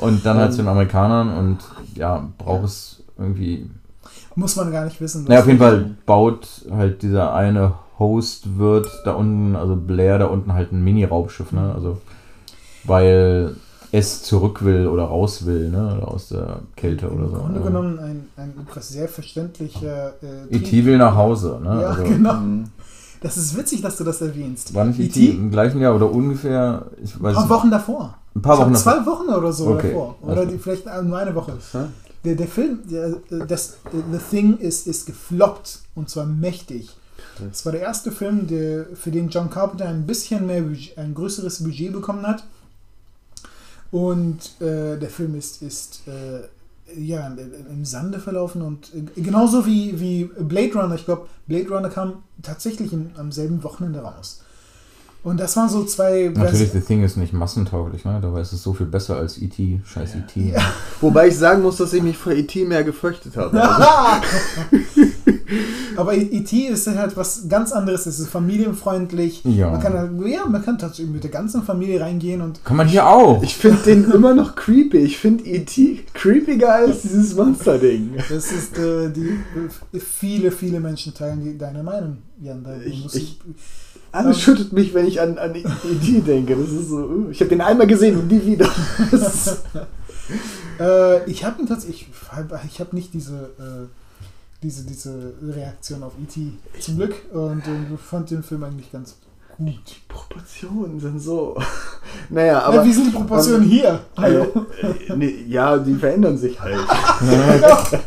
Und 0.00 0.24
dann 0.24 0.38
halt 0.38 0.52
zu 0.52 0.58
den 0.58 0.68
Amerikanern 0.68 1.36
und 1.36 1.58
ja, 1.94 2.26
braucht 2.38 2.64
es 2.64 3.02
irgendwie. 3.18 3.68
Muss 4.36 4.56
man 4.56 4.70
gar 4.72 4.84
nicht 4.84 5.00
wissen. 5.00 5.24
Naja, 5.24 5.40
auf 5.40 5.46
jeden 5.46 5.58
Fall 5.58 5.96
baut 6.06 6.46
halt 6.70 7.02
dieser 7.02 7.34
eine 7.34 7.74
Host-Wirt 7.98 8.88
da 9.04 9.12
unten, 9.12 9.56
also 9.56 9.76
Blair 9.76 10.18
da 10.18 10.26
unten 10.26 10.52
halt 10.54 10.72
ein 10.72 10.82
Mini-Raumschiff, 10.84 11.52
ne? 11.52 11.72
Also, 11.74 11.98
weil 12.84 13.56
es 13.92 14.22
zurück 14.22 14.64
will 14.64 14.86
oder 14.86 15.04
raus 15.04 15.44
will, 15.46 15.68
ne? 15.68 15.96
Oder 15.98 16.08
aus 16.08 16.28
der 16.28 16.60
Kälte 16.76 17.08
oder 17.10 17.24
Im 17.24 17.30
so. 17.30 17.36
Grunde 17.36 17.52
Also, 17.58 17.64
genommen 17.64 17.98
ein, 17.98 18.26
ein 18.36 18.54
etwas 18.68 18.88
sehr 18.88 19.08
verständlicher 19.08 20.12
äh, 20.22 20.54
E.T. 20.56 20.84
will 20.84 20.96
nach 20.98 21.14
Hause, 21.16 21.58
ne? 21.62 21.80
Ja, 21.82 21.88
also, 21.88 22.04
genau. 22.04 22.34
Mhm. 22.34 22.64
Das 23.22 23.36
ist 23.36 23.54
witzig, 23.58 23.82
dass 23.82 23.96
du 23.98 24.04
das 24.04 24.22
erwähnst. 24.22 24.72
War 24.74 24.84
nicht 24.86 24.98
E.T. 25.00 25.20
E.T.? 25.20 25.30
im 25.36 25.50
gleichen 25.50 25.80
Jahr 25.80 25.94
oder 25.94 26.10
ungefähr? 26.10 26.86
Ich 27.02 27.16
Ein 27.16 27.22
weiß 27.22 27.34
paar 27.34 27.42
nicht. 27.44 27.50
Wochen 27.52 27.70
davor. 27.70 28.14
Ein 28.34 28.42
paar 28.42 28.54
Ich 28.54 28.60
Wochen 28.60 28.72
davor. 28.72 28.92
Zwei 28.94 29.06
Wochen 29.06 29.28
oder 29.28 29.52
so 29.52 29.66
Okay. 29.72 29.88
davor. 29.88 30.14
Oder 30.22 30.36
Also- 30.42 30.50
die, 30.52 30.58
vielleicht 30.58 30.86
nur 31.02 31.18
eine 31.18 31.34
Woche. 31.34 31.52
Der, 32.24 32.34
der 32.34 32.48
Film, 32.48 32.80
der, 32.90 33.16
das 33.46 33.78
The 33.92 34.18
Thing 34.30 34.58
ist, 34.58 34.86
ist 34.86 35.06
gefloppt 35.06 35.80
und 35.94 36.10
zwar 36.10 36.26
mächtig. 36.26 36.90
Es 37.50 37.64
war 37.64 37.72
der 37.72 37.80
erste 37.80 38.12
Film, 38.12 38.46
der, 38.46 38.86
für 38.94 39.10
den 39.10 39.30
John 39.30 39.48
Carpenter 39.48 39.88
ein 39.88 40.06
bisschen 40.06 40.46
mehr, 40.46 40.62
ein 40.96 41.14
größeres 41.14 41.62
Budget 41.62 41.92
bekommen 41.92 42.26
hat. 42.26 42.44
Und 43.90 44.60
äh, 44.60 44.98
der 44.98 45.08
Film 45.08 45.34
ist, 45.34 45.62
ist 45.62 46.02
äh, 46.06 47.00
ja, 47.00 47.26
im- 47.26 47.84
Sande 47.84 48.20
verlaufen 48.20 48.62
und 48.62 48.92
äh, 48.94 49.20
genauso 49.20 49.66
wie, 49.66 49.98
wie 49.98 50.24
Blade 50.24 50.74
Runner. 50.74 50.94
Ich 50.94 51.04
glaube, 51.06 51.26
Blade 51.46 51.68
Runner 51.68 51.88
kam 51.88 52.22
tatsächlich 52.42 52.92
im, 52.92 53.10
am 53.16 53.32
selben 53.32 53.62
Wochenende 53.64 54.00
raus. 54.00 54.42
Und 55.22 55.38
das 55.38 55.54
waren 55.56 55.68
so 55.68 55.84
zwei. 55.84 56.30
Natürlich, 56.34 56.70
The 56.72 56.80
Thing 56.80 57.02
ist 57.04 57.16
nicht 57.18 57.32
massentauglich, 57.34 58.04
ne? 58.06 58.18
Dabei 58.22 58.40
ist 58.40 58.52
es 58.54 58.62
so 58.62 58.72
viel 58.72 58.86
besser 58.86 59.16
als 59.16 59.36
E.T. 59.40 59.80
Scheiß 59.84 60.14
E.T. 60.14 60.52
Ja. 60.52 60.62
Wobei 61.02 61.28
ich 61.28 61.36
sagen 61.36 61.60
muss, 61.62 61.76
dass 61.76 61.92
ich 61.92 62.02
mich 62.02 62.16
vor 62.16 62.32
E.T. 62.32 62.64
mehr 62.64 62.84
gefürchtet 62.84 63.36
habe. 63.36 63.60
Also, 64.70 66.00
Aber 66.00 66.14
E.T. 66.14 66.56
ist 66.68 66.86
halt 66.86 67.16
was 67.16 67.48
ganz 67.48 67.72
anderes. 67.72 68.06
Es 68.06 68.20
ist 68.20 68.28
familienfreundlich. 68.30 69.42
Ja. 69.44 69.70
Man 69.72 69.80
kann, 69.80 69.92
halt- 69.94 70.10
ja, 70.26 70.46
man 70.46 70.64
kann 70.64 70.78
tatsächlich 70.78 71.12
mit 71.12 71.24
der 71.24 71.30
ganzen 71.30 71.62
Familie 71.62 72.00
reingehen 72.00 72.40
und 72.40 72.64
Kann 72.64 72.76
man 72.76 72.88
hier 72.88 73.06
auch. 73.06 73.42
ich 73.42 73.56
finde 73.56 73.82
den 73.82 74.10
immer 74.10 74.32
noch 74.34 74.54
creepy. 74.54 74.98
Ich 74.98 75.18
finde 75.18 75.44
E.T. 75.44 76.04
creepiger 76.14 76.72
als 76.74 77.02
dieses 77.02 77.34
Monster-Ding. 77.34 78.14
das 78.28 78.52
ist 78.52 78.78
äh, 78.78 79.10
die 79.10 79.38
viele, 79.98 80.50
viele 80.52 80.80
Menschen 80.80 81.12
teilen 81.12 81.42
die, 81.42 81.58
deine 81.58 81.82
Meinung, 81.82 82.18
Jan. 82.40 82.62
Da 82.64 82.76
Ich- 82.80 83.02
muss 83.02 83.14
ich- 83.16 83.38
Alles 84.12 84.36
Ähm. 84.36 84.42
schüttet 84.42 84.72
mich, 84.72 84.92
wenn 84.94 85.06
ich 85.06 85.20
an, 85.20 85.38
an 85.38 85.54
E.T. 85.54 86.20
denke. 86.22 86.56
Das 86.56 86.70
ist 86.70 86.88
so, 86.88 86.96
uh, 86.96 87.28
ich 87.30 87.40
habe 87.40 87.48
den 87.50 87.60
einmal 87.60 87.86
gesehen 87.86 88.18
und 88.18 88.26
nie 88.30 88.44
wieder. 88.44 88.68
Äh, 90.78 91.28
ich 91.30 91.44
habe 91.44 91.66
tatsächlich, 91.66 92.06
ich 92.08 92.32
habe 92.32 92.60
ich 92.66 92.80
hab 92.80 92.92
nicht 92.92 93.12
diese, 93.12 93.34
äh, 93.58 93.86
diese, 94.62 94.84
diese 94.86 95.32
Reaktion 95.42 96.02
auf 96.02 96.12
E.T. 96.22 96.52
zum 96.80 96.96
Glück 96.96 97.14
und 97.32 97.58
äh, 97.66 97.96
fand 97.98 98.30
den 98.30 98.42
Film 98.42 98.62
eigentlich 98.64 98.90
ganz 98.92 99.16
gut. 99.58 99.66
Die 99.68 99.76
Proportionen 100.08 100.98
sind 101.00 101.18
so. 101.20 101.56
Naja, 102.30 102.62
aber. 102.62 102.76
ja, 102.76 102.84
wie 102.84 102.92
sind 102.92 103.08
die 103.08 103.10
Proportionen 103.10 103.62
hier? 103.64 104.00
Hallo? 104.16 104.46
Äh, 104.80 105.16
nee, 105.16 105.44
ja, 105.48 105.76
die 105.76 105.94
verändern 105.96 106.38
sich 106.38 106.58
halt. 106.60 106.78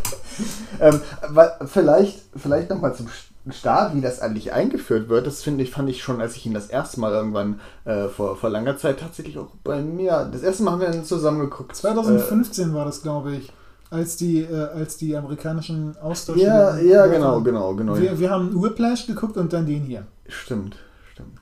ähm, 0.80 1.00
wa- 1.30 1.60
vielleicht 1.66 2.22
vielleicht 2.36 2.70
nochmal 2.70 2.96
zum 2.96 3.08
Start, 3.52 3.94
wie 3.96 4.02
das 4.02 4.22
eigentlich 4.22 4.54
eingeführt 4.54 5.10
wird. 5.10 5.28
Das 5.28 5.44
finde 5.44 5.64
ich, 5.64 5.72
fand 5.72 5.90
ich 5.90 6.02
schon, 6.02 6.22
als 6.22 6.36
ich 6.38 6.46
ihn 6.46 6.54
das 6.54 6.68
erste 6.68 7.00
Mal 7.02 7.12
irgendwann 7.12 7.60
äh, 7.84 8.08
vor, 8.08 8.38
vor 8.38 8.50
langer 8.50 8.78
Zeit 8.78 9.00
tatsächlich 9.00 9.38
auch 9.38 9.50
bei 9.64 9.82
mir. 9.82 10.30
Das 10.32 10.44
erste 10.44 10.64
Mal 10.64 10.72
haben 10.72 10.82
wir 10.82 10.94
ihn 10.94 11.04
zusammen 11.04 11.40
geguckt. 11.42 11.76
2015 11.76 12.74
war 12.74 12.86
das, 12.86 13.02
glaube 13.02 13.36
ich, 13.36 13.52
als 13.90 14.16
die, 14.16 14.40
äh, 14.42 14.70
als 14.74 14.96
die 14.98 15.16
amerikanischen 15.16 15.94
Äh, 15.96 16.00
Austausch. 16.00 16.38
ja, 16.38 16.78
ja, 16.78 17.06
genau, 17.08 17.42
genau, 17.42 17.76
genau. 17.76 17.98
Wir, 17.98 18.18
wir 18.18 18.30
haben 18.30 18.62
Whiplash 18.64 19.08
geguckt 19.08 19.36
und 19.38 19.52
dann 19.52 19.66
den 19.66 19.82
hier. 19.84 20.08
Stimmt, 20.30 20.78
stimmt. 21.12 21.42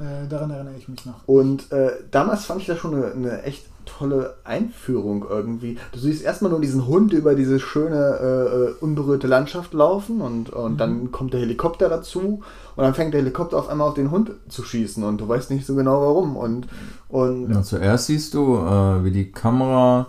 Äh, 0.00 0.26
daran 0.28 0.50
erinnere 0.50 0.74
ich 0.76 0.88
mich 0.88 1.06
noch. 1.06 1.26
Und 1.26 1.70
äh, 1.72 1.92
damals 2.10 2.46
fand 2.46 2.62
ich 2.62 2.66
das 2.66 2.78
schon 2.78 2.94
eine, 2.94 3.12
eine 3.12 3.42
echt 3.44 3.64
tolle 3.98 4.34
Einführung 4.44 5.24
irgendwie. 5.28 5.78
Du 5.92 5.98
siehst 5.98 6.22
erstmal 6.22 6.50
nur 6.50 6.60
diesen 6.60 6.86
Hund 6.86 7.12
über 7.12 7.34
diese 7.34 7.58
schöne, 7.60 7.96
äh, 8.20 8.54
äh, 8.70 8.74
unberührte 8.80 9.26
Landschaft 9.26 9.72
laufen 9.74 10.20
und, 10.20 10.50
und 10.50 10.78
dann 10.78 11.10
kommt 11.12 11.32
der 11.32 11.40
Helikopter 11.40 11.88
dazu 11.88 12.40
und 12.76 12.82
dann 12.84 12.94
fängt 12.94 13.14
der 13.14 13.20
Helikopter 13.20 13.58
auf 13.58 13.68
einmal 13.68 13.88
auf 13.88 13.94
den 13.94 14.10
Hund 14.10 14.32
zu 14.48 14.62
schießen 14.62 15.02
und 15.04 15.20
du 15.20 15.28
weißt 15.28 15.50
nicht 15.50 15.66
so 15.66 15.74
genau 15.74 16.00
warum. 16.00 16.36
Und, 16.36 16.66
und 17.08 17.50
Ja, 17.52 17.62
zuerst 17.62 18.06
siehst 18.06 18.34
du, 18.34 18.56
äh, 18.56 19.04
wie 19.04 19.10
die 19.10 19.30
Kamera 19.32 20.06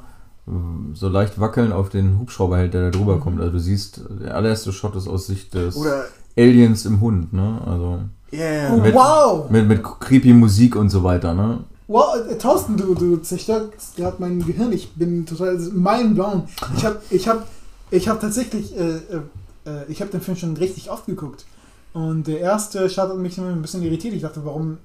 äh, 0.47 0.51
so 0.93 1.07
leicht 1.09 1.39
wackeln 1.39 1.71
auf 1.71 1.89
den 1.89 2.19
Hubschrauber 2.19 2.57
hält, 2.57 2.73
der 2.73 2.89
da 2.91 2.97
drüber 2.97 3.19
kommt. 3.19 3.39
Also 3.39 3.53
du 3.53 3.59
siehst, 3.59 4.01
der 4.21 4.35
allererste 4.35 4.71
Shot 4.71 4.95
ist 4.95 5.07
aus 5.07 5.27
Sicht 5.27 5.53
des 5.53 5.75
oder 5.75 6.05
Aliens 6.37 6.85
im 6.85 7.01
Hund, 7.01 7.33
ne? 7.33 7.59
Also 7.65 7.99
yeah. 8.31 8.73
Oh, 8.73 8.77
Mit- 8.77 8.93
wow! 8.95 9.49
mit, 9.49 9.67
mit 9.67 9.83
creepy 9.83 10.33
Musik 10.33 10.75
und 10.77 10.89
so 10.89 11.03
weiter, 11.03 11.33
ne? 11.33 11.59
Wow, 11.91 12.15
äh, 12.25 12.37
Thorsten, 12.37 12.77
du, 12.77 12.95
du 12.95 13.17
zerstörst 13.17 13.97
gerade 13.97 14.15
mein 14.19 14.45
Gehirn. 14.45 14.71
Ich 14.71 14.93
bin 14.93 15.25
total 15.25 15.57
mindblown. 15.57 16.47
Ich 16.77 16.85
habe 16.85 17.01
ich 17.09 17.27
hab, 17.27 17.45
ich 17.89 18.07
hab 18.07 18.21
tatsächlich, 18.21 18.73
äh, 18.77 18.95
äh, 18.95 19.21
äh, 19.65 19.85
ich 19.89 19.99
habe 19.99 20.09
den 20.09 20.21
Film 20.21 20.37
schon 20.37 20.55
richtig 20.55 20.89
oft 20.89 21.05
geguckt. 21.05 21.45
Und 21.91 22.27
der 22.27 22.39
erste 22.39 22.89
Shot 22.89 23.09
hat 23.09 23.17
mich 23.17 23.37
ein 23.37 23.61
bisschen 23.61 23.83
irritiert. 23.83 24.13
Ich 24.13 24.21
dachte, 24.21 24.45
warum 24.45 24.77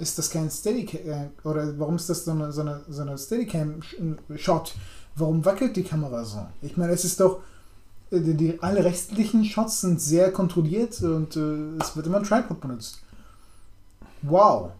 ist 0.00 0.18
das 0.18 0.28
kein 0.28 0.50
Steadicam, 0.50 1.00
äh, 1.06 1.28
oder 1.44 1.78
warum 1.78 1.94
ist 1.94 2.10
das 2.10 2.24
so 2.24 2.32
eine, 2.32 2.50
so 2.50 2.62
eine, 2.62 2.80
so 2.88 3.02
eine 3.02 3.16
Steadicam-Shot? 3.16 4.74
Warum 5.14 5.44
wackelt 5.44 5.76
die 5.76 5.84
Kamera 5.84 6.24
so? 6.24 6.44
Ich 6.62 6.76
meine, 6.76 6.92
es 6.92 7.04
ist 7.04 7.20
doch, 7.20 7.42
die, 8.10 8.34
die, 8.34 8.60
alle 8.60 8.84
restlichen 8.84 9.44
Shots 9.44 9.82
sind 9.82 10.00
sehr 10.00 10.32
kontrolliert 10.32 11.00
und 11.00 11.36
es 11.36 11.94
wird 11.94 12.06
immer 12.08 12.16
ein 12.16 12.24
Tripod 12.24 12.60
benutzt. 12.60 12.98
Wow. 14.22 14.72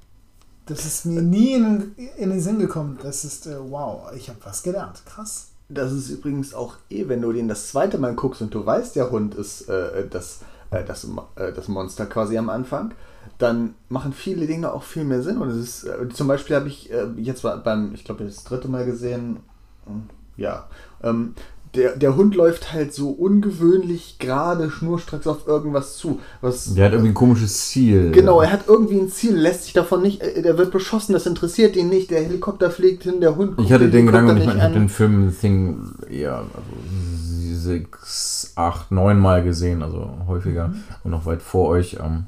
Das 0.71 0.87
ist 0.87 1.05
mir 1.05 1.21
nie 1.21 1.55
in, 1.55 1.97
in 2.17 2.31
den 2.31 2.41
Sinn 2.41 2.61
gekommen. 2.61 2.97
Das 3.03 3.25
ist, 3.25 3.49
äh, 3.49 3.57
wow, 3.59 4.13
ich 4.15 4.29
habe 4.29 4.39
was 4.45 4.63
gelernt. 4.63 5.03
Krass. 5.05 5.49
Das 5.69 5.91
ist 5.91 6.11
übrigens 6.11 6.55
auch 6.55 6.77
eh, 6.91 7.09
wenn 7.09 7.23
du 7.23 7.33
den 7.33 7.49
das 7.49 7.69
zweite 7.69 7.99
Mal 7.99 8.15
guckst 8.15 8.41
und 8.41 8.55
du 8.55 8.65
weißt, 8.65 8.95
der 8.95 9.11
Hund 9.11 9.35
ist 9.35 9.69
äh, 9.69 10.07
das, 10.09 10.43
äh, 10.71 10.85
das, 10.85 11.05
äh, 11.35 11.53
das 11.53 11.67
Monster 11.67 12.07
quasi 12.07 12.39
am 12.39 12.49
Anfang, 12.49 12.93
dann 13.39 13.75
machen 13.89 14.13
viele 14.13 14.47
Dinge 14.47 14.73
auch 14.73 14.85
viel 14.85 15.03
mehr 15.03 15.25
Sinn. 15.25 15.39
Und 15.39 15.49
es 15.49 15.57
ist, 15.57 15.85
äh, 15.85 16.09
zum 16.09 16.29
Beispiel 16.29 16.55
habe 16.55 16.69
ich 16.69 16.93
äh, 16.93 17.09
jetzt 17.17 17.43
beim, 17.43 17.93
ich 17.93 18.05
glaube, 18.05 18.25
das 18.25 18.45
dritte 18.45 18.69
Mal 18.69 18.85
gesehen, 18.85 19.41
hm, 19.87 20.09
ja. 20.37 20.69
Ähm, 21.03 21.35
der, 21.75 21.97
der 21.97 22.17
Hund 22.17 22.35
läuft 22.35 22.73
halt 22.73 22.93
so 22.93 23.11
ungewöhnlich 23.11 24.19
gerade 24.19 24.71
schnurstracks 24.71 25.27
auf 25.27 25.47
irgendwas 25.47 25.97
zu. 25.97 26.21
Was, 26.41 26.75
Der 26.75 26.87
hat 26.87 26.93
irgendwie 26.93 27.13
ein 27.13 27.15
komisches 27.15 27.69
Ziel. 27.69 28.11
Genau, 28.11 28.41
er 28.41 28.51
hat 28.51 28.63
irgendwie 28.67 28.99
ein 28.99 29.09
Ziel, 29.09 29.37
lässt 29.37 29.65
sich 29.65 29.73
davon 29.73 30.03
nicht, 30.03 30.21
äh, 30.21 30.43
der 30.43 30.59
wird 30.59 30.73
beschossen, 30.73 31.13
das 31.13 31.27
interessiert 31.27 31.77
ihn 31.77 31.89
nicht, 31.89 32.11
der 32.11 32.23
Helikopter 32.23 32.71
fliegt 32.71 33.05
hin, 33.05 33.21
der 33.21 33.37
Hund 33.37 33.55
Ich 33.59 33.73
hatte 33.73 33.89
den 33.89 34.07
Gedanken, 34.07 34.37
ich 34.39 34.49
habe 34.49 34.75
den. 34.75 34.89
Film 34.89 35.33
Thing 35.39 35.79
eher 36.11 36.39
also 36.39 37.55
sechs, 37.55 38.53
acht, 38.57 38.91
neun 38.91 39.21
Mal 39.21 39.45
gesehen, 39.45 39.83
also 39.83 40.11
häufiger 40.27 40.73
und 41.05 41.13
noch 41.13 41.27
weit 41.27 41.43
vor 41.43 41.69
euch. 41.69 41.99
Ähm, 42.05 42.27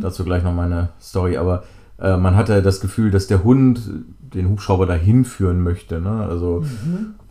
Dazu 0.00 0.24
gleich 0.24 0.44
noch 0.44 0.54
meine 0.54 0.90
Story, 1.00 1.36
aber 1.36 1.64
äh, 1.98 2.16
man 2.16 2.36
hatte 2.36 2.62
das 2.62 2.80
Gefühl, 2.80 3.10
dass 3.10 3.26
der 3.26 3.42
Hund 3.42 3.80
den 4.20 4.48
Hubschrauber 4.48 4.86
dahin 4.86 5.24
führen 5.24 5.62
möchte. 5.62 6.00
Ne? 6.00 6.26
Also 6.28 6.62
Wow. 6.62 7.23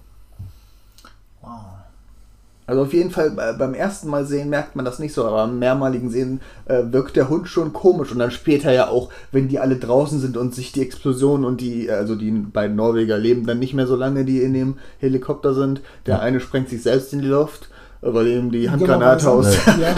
Also 2.65 2.83
auf 2.83 2.93
jeden 2.93 3.11
Fall 3.11 3.33
äh, 3.37 3.53
beim 3.57 3.73
ersten 3.73 4.09
Mal 4.09 4.25
sehen 4.25 4.49
merkt 4.49 4.75
man 4.75 4.85
das 4.85 4.97
nicht 4.99 5.13
so, 5.13 5.25
aber 5.25 5.45
beim 5.47 5.59
mehrmaligen 5.59 6.09
Sehen 6.09 6.39
äh, 6.65 6.81
wirkt 6.91 7.15
der 7.17 7.27
Hund 7.29 7.49
schon 7.49 7.73
komisch 7.73 8.11
und 8.11 8.19
dann 8.19 8.31
später 8.31 8.71
ja 8.71 8.87
auch, 8.87 9.09
wenn 9.33 9.49
die 9.49 9.59
alle 9.59 9.75
draußen 9.75 10.19
sind 10.19 10.37
und 10.37 10.55
sich 10.55 10.71
die 10.71 10.81
Explosion 10.81 11.43
und 11.43 11.59
die, 11.59 11.91
also 11.91 12.15
die 12.15 12.31
beiden 12.31 12.75
Norweger 12.77 13.17
leben 13.17 13.45
dann 13.45 13.59
nicht 13.59 13.73
mehr 13.73 13.85
so 13.87 13.95
lange, 13.97 14.23
die 14.23 14.41
in 14.41 14.53
dem 14.53 14.75
Helikopter 14.99 15.53
sind. 15.53 15.81
Der 16.05 16.15
Ja. 16.15 16.21
eine 16.21 16.39
sprengt 16.39 16.69
sich 16.69 16.81
selbst 16.83 17.11
in 17.11 17.21
die 17.21 17.27
Luft, 17.27 17.69
äh, 18.01 18.13
weil 18.13 18.27
ihm 18.27 18.49
die 18.49 18.69
Handgranate 18.69 19.25
Genau, 19.25 19.39
aus, 19.39 19.57
ja. 19.65 19.95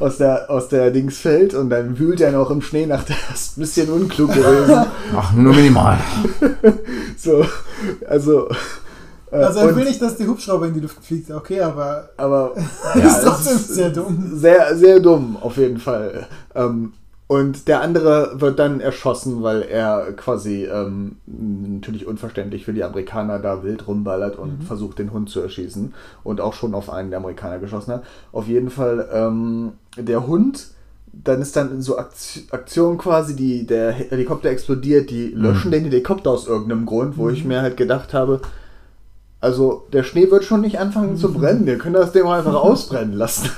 aus, 0.00 0.18
der, 0.18 0.50
aus 0.50 0.68
der 0.68 0.90
Dings 0.90 1.18
fällt 1.18 1.54
und 1.54 1.70
dann 1.70 2.00
wühlt 2.00 2.20
er 2.20 2.32
noch 2.32 2.50
im 2.50 2.62
Schnee 2.62 2.86
nach. 2.86 3.04
Das 3.04 3.16
ist 3.42 3.58
ein 3.58 3.60
bisschen 3.60 3.90
unklug 3.90 4.32
gewesen. 4.32 4.86
ach, 5.16 5.32
nur 5.34 5.54
minimal. 5.54 5.98
so, 7.16 7.44
also. 8.08 8.48
Äh, 9.30 9.36
Also 9.36 9.60
er 9.60 9.68
und- 9.68 9.76
will 9.76 9.84
nicht, 9.84 10.00
dass 10.02 10.16
der 10.16 10.26
Hubschrauber 10.28 10.66
in 10.66 10.74
die 10.74 10.80
Luft 10.80 11.04
fliegt, 11.04 11.30
okay, 11.30 11.60
aber 11.60 12.10
aber 12.16 12.54
das 12.94 13.18
ist 13.18 13.24
trotzdem 13.24 13.58
sehr 13.58 13.90
dumm. 13.90 14.30
Sehr, 14.34 14.76
sehr 14.76 15.00
dumm, 15.00 15.36
auf 15.40 15.56
jeden 15.56 15.78
Fall. 15.78 16.26
Ähm, 16.54 16.92
und 17.30 17.68
der 17.68 17.82
andere 17.82 18.40
wird 18.40 18.58
dann 18.58 18.80
erschossen, 18.80 19.42
weil 19.42 19.60
er 19.60 20.12
quasi 20.16 20.64
ähm, 20.64 21.16
natürlich 21.26 22.06
unverständlich 22.06 22.64
für 22.64 22.72
die 22.72 22.82
Amerikaner 22.82 23.38
da 23.38 23.62
wild 23.62 23.86
rumballert 23.86 24.38
und 24.38 24.64
versucht, 24.64 24.98
den 24.98 25.12
Hund 25.12 25.28
zu 25.28 25.40
erschießen. 25.40 25.92
Und 26.24 26.40
auch 26.40 26.54
schon 26.54 26.74
auf 26.74 26.88
einen 26.90 27.10
der 27.10 27.18
Amerikaner 27.18 27.58
geschossen 27.58 27.92
hat. 27.92 28.04
Auf 28.32 28.46
jeden 28.48 28.70
Fall 28.70 29.06
ähm, 29.12 29.72
der 29.98 30.26
Hund. 30.26 30.68
Dann 31.12 31.42
ist 31.42 31.54
dann 31.56 31.82
so 31.82 31.98
Akt- 31.98 32.44
Aktion 32.50 32.96
quasi, 32.96 33.34
die, 33.36 33.66
der 33.66 33.92
Helikopter 33.92 34.48
explodiert, 34.50 35.10
die 35.10 35.28
löschen 35.28 35.70
den 35.70 35.84
Helikopter 35.84 36.30
aus 36.30 36.46
irgendeinem 36.46 36.86
Grund, 36.86 37.18
wo 37.18 37.28
ich 37.28 37.44
mir 37.44 37.60
halt 37.60 37.76
gedacht 37.76 38.14
habe, 38.14 38.40
also 39.40 39.86
der 39.92 40.02
Schnee 40.02 40.30
wird 40.30 40.44
schon 40.44 40.62
nicht 40.62 40.80
anfangen 40.80 41.16
zu 41.16 41.32
brennen. 41.32 41.64
Wir 41.64 41.78
können 41.78 41.94
das 41.94 42.12
Ding 42.12 42.26
einfach 42.26 42.54
ausbrennen 42.60 43.12
lassen. 43.12 43.50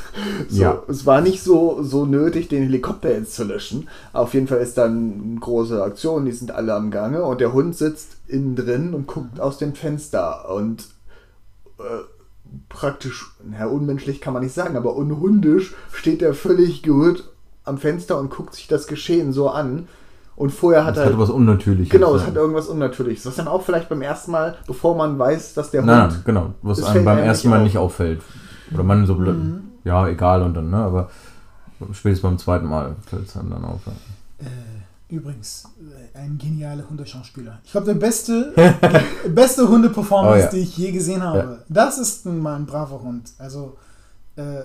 So, 0.49 0.62
Ja. 0.62 0.82
Es 0.88 1.06
war 1.06 1.22
nicht 1.22 1.42
so, 1.42 1.82
so 1.82 2.04
nötig, 2.04 2.49
den 2.49 2.64
Helikopter 2.64 3.10
jetzt 3.12 3.34
zu 3.34 3.44
löschen. 3.44 3.88
Auf 4.12 4.34
jeden 4.34 4.46
Fall 4.46 4.58
ist 4.58 4.76
dann 4.76 5.22
eine 5.30 5.40
große 5.40 5.82
Aktion, 5.82 6.26
die 6.26 6.32
sind 6.32 6.50
alle 6.50 6.75
am 6.75 6.90
Gange 6.90 7.25
und 7.25 7.40
der 7.40 7.54
Hund 7.54 7.76
sitzt 7.76 8.16
innen 8.26 8.56
drin 8.56 8.92
und 8.92 9.06
guckt 9.06 9.40
aus 9.40 9.56
dem 9.56 9.75
Fenster 9.75 10.50
und 10.54 10.88
äh, 11.78 12.04
praktisch, 12.68 13.32
na, 13.42 13.66
unmenschlich 13.66 14.20
kann 14.20 14.34
man 14.34 14.42
nicht 14.42 14.54
sagen, 14.54 14.76
aber 14.76 14.96
unhundisch 14.96 15.75
steht 15.92 16.20
er 16.20 16.34
völlig 16.34 16.82
gerührt 16.82 17.30
am 17.64 17.78
Fenster 17.78 18.18
und 18.18 18.30
guckt 18.30 18.54
sich 18.54 18.68
das 18.68 18.87
Geschehen 18.87 19.32
so 19.32 19.49
an. 19.49 19.88
Und 20.40 20.50
vorher 20.52 20.87
hat 20.87 20.97
Das 20.97 21.04
er. 21.04 21.12
hat 21.12 21.18
was 21.18 21.28
Unnatürliches. 21.28 21.90
Genau, 21.90 22.14
es 22.14 22.23
ja. 22.23 22.28
hat 22.28 22.35
irgendwas 22.37 22.66
Unnatürliches. 22.68 23.26
Was 23.26 23.37
dann 23.37 23.47
auch 23.47 23.61
vielleicht 23.62 23.90
beim 23.90 24.00
ersten 24.00 24.30
Mal, 24.30 24.56
bevor 24.66 24.97
man 24.97 25.18
weiß, 25.18 25.52
dass 25.52 25.70
der 25.70 25.82
Nein, 25.82 26.02
Hund. 26.04 26.12
nein, 26.12 26.23
genau. 26.25 26.54
Was 26.62 26.78
Das 26.80 26.88
einem 26.88 27.04
beim 27.04 27.18
ersten 27.18 27.49
nicht 27.49 27.50
Mal 27.50 27.56
auf. 27.59 27.62
nicht 27.64 27.76
auffällt. 27.78 28.23
Oder 28.73 28.82
man 28.82 29.04
so, 29.06 29.16
blöd- 29.16 29.37
Mhm. 29.37 29.61
ja, 29.85 30.09
egal 30.09 30.42
und 30.42 30.54
dann, 30.54 30.70
ne? 30.70 30.78
Aber 30.78 31.11
spätestens 31.92 32.23
beim 32.23 32.38
zweiten 32.38 32.66
Mal 32.66 32.97
fällt 33.06 33.26
es 33.28 33.37
einem 33.37 33.50
dann 33.50 33.64
auf. 33.66 33.80
ja. 33.87 33.92
Äh, 34.47 35.14
übrigens, 35.14 35.64
äh, 36.14 36.18
ein 36.18 36.38
genialer 36.38 36.85
Hundeschauspieler. 36.88 37.59
Ich 37.64 37.73
glaube, 37.73 37.88
der 37.88 37.94
beste, 37.94 38.54
die 38.56 39.28
beste 39.28 39.68
Hundeperformance, 39.68 40.38
Oh 40.38 40.40
ja. 40.44 40.50
die 40.52 40.61
ich 40.61 40.75
je 40.78 40.90
gesehen 40.92 41.23
habe. 41.23 41.38
Ja. 41.38 41.56
Das 41.68 41.99
ist 41.99 42.25
ein- 42.25 42.38
mal 42.40 42.56
ein 42.56 42.64
braver 42.64 43.02
Hund. 43.02 43.30
Also, 43.38 43.76
äh, 44.38 44.40
äh, 44.61 44.64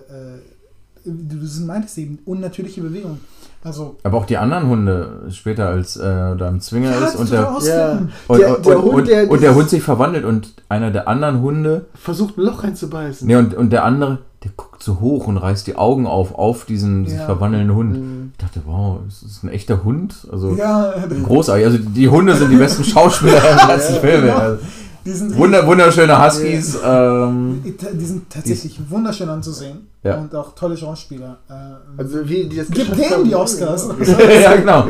du 1.04 1.36
du 1.36 1.66
meintest 1.66 1.98
eben 1.98 2.20
unnatürliche 2.26 2.82
Bewegung. 2.82 3.20
Also, 3.66 3.96
Aber 4.04 4.20
auch 4.20 4.26
die 4.26 4.38
anderen 4.38 4.68
Hunde 4.70 5.24
später, 5.32 5.68
als 5.70 5.98
äh, 5.98 6.04
da 6.04 6.48
im 6.50 6.62
Zwinger 6.62 6.92
ja, 6.92 7.06
ist 7.08 7.16
und 7.16 7.32
der, 7.32 7.52
ausflippen. 7.52 8.12
und, 8.28 8.40
Der- 8.40 8.58
der 8.60 8.78
und, 8.78 8.84
Hund, 8.84 8.94
und, 8.94 9.08
der 9.08 9.30
und 9.32 9.42
der 9.42 9.56
Hund 9.56 9.70
sich 9.72 9.82
verwandelt 9.82 10.24
und 10.24 10.54
einer 10.70 10.92
der 10.92 11.08
anderen 11.08 11.42
Hunde, 11.42 11.86
versucht 11.96 12.38
ein 12.38 12.42
Loch 12.44 12.64
reinzubeißen. 12.64 13.28
ne, 13.28 13.40
und, 13.40 13.56
und 13.56 13.72
der 13.72 13.84
andere, 13.84 14.20
der 14.44 14.52
guckt 14.56 14.84
so 14.84 15.00
hoch 15.00 15.26
und 15.26 15.38
reißt 15.38 15.66
die 15.66 15.78
Augen 15.78 16.06
auf, 16.06 16.36
auf 16.36 16.66
diesen 16.66 17.08
sich 17.08 17.18
Ja. 17.18 17.26
verwandelnden 17.26 17.76
Hund. 17.76 17.98
Mhm. 17.98 18.32
Ich 18.38 18.46
dachte, 18.46 18.62
wow, 18.68 19.00
ist 19.08 19.24
das 19.24 19.42
ein 19.42 19.50
echter 19.50 19.84
Hund? 19.84 20.28
Also 20.32 20.54
Ja, 20.56 20.94
großartig. 21.24 21.66
Also 21.66 21.78
die 21.80 22.08
Hunde 22.08 22.36
sind 22.36 22.52
die 22.52 22.58
besten 22.58 22.84
Schauspieler 22.86 23.38
im 23.52 23.68
ganzen 23.68 23.96
Film. 23.96 24.22
genau. 24.22 24.38
Also, 24.38 24.60
die 25.06 25.12
sind, 25.12 25.36
wunder, 25.38 25.66
wunderschöne 25.68 26.24
Huskies. 26.26 26.78
Ähm, 26.84 27.62
die 27.64 28.06
sind 28.06 28.30
tatsächlich 28.30 28.80
wunderschön 28.90 29.30
anzusehen. 29.30 29.88
Ja. 30.04 30.18
Und 30.20 30.36
auch 30.36 30.54
tolle 30.56 30.78
Schauspieler. 30.78 31.38
Äh, 31.50 31.54
Also 32.02 32.28
wie 32.28 32.46
die 32.46 32.60
es 32.60 32.68
Gib 32.68 32.78
geschafft 32.90 33.00
denen 33.00 33.12
haben. 33.12 33.24
die 33.26 33.36
Oscars. 33.36 33.88
ja, 34.42 34.56
genau. 34.56 34.88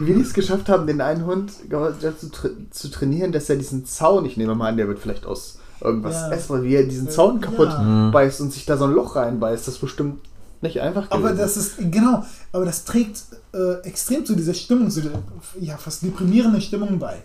Wie 0.00 0.14
die 0.14 0.20
es 0.20 0.32
geschafft 0.32 0.68
haben, 0.68 0.86
den 0.86 1.00
einen 1.00 1.24
Hund 1.26 1.52
dazu 1.70 2.28
tra 2.28 2.48
zu 2.70 2.88
trainieren, 2.90 3.30
dass 3.32 3.48
er 3.50 3.56
diesen 3.56 3.84
Zaun, 3.86 4.24
ich 4.24 4.36
nehme 4.36 4.54
mal 4.54 4.68
an, 4.68 4.76
der 4.76 4.88
wird 4.88 4.98
vielleicht 4.98 5.26
aus 5.26 5.58
irgendwas 5.80 6.14
Ja. 6.14 6.30
essen, 6.32 6.62
wie 6.64 6.74
er 6.74 6.84
diesen 6.84 7.08
Zaun 7.08 7.40
kaputt 7.40 7.68
Ja. 7.68 7.78
Mhm. 7.82 8.10
beißt 8.10 8.40
und 8.40 8.52
sich 8.52 8.66
da 8.66 8.76
so 8.76 8.84
ein 8.84 8.92
Loch 8.92 9.14
reinbeißt. 9.16 9.66
Das 9.68 9.74
ist 9.74 9.80
bestimmt 9.80 10.18
nicht 10.60 10.80
einfach 10.80 11.06
Aber 11.10 11.28
gewesen. 11.28 11.38
das 11.38 11.56
ist, 11.56 11.74
genau, 11.78 12.24
aber 12.52 12.64
das 12.64 12.84
trägt 12.84 13.22
äh, 13.54 13.74
extrem 13.86 14.26
zu 14.26 14.34
dieser 14.34 14.54
Stimmung, 14.54 14.90
zu 14.90 15.02
der, 15.02 15.12
ja, 15.60 15.76
fast 15.76 16.02
deprimierende 16.02 16.60
Stimmung 16.60 16.98
bei. 16.98 17.18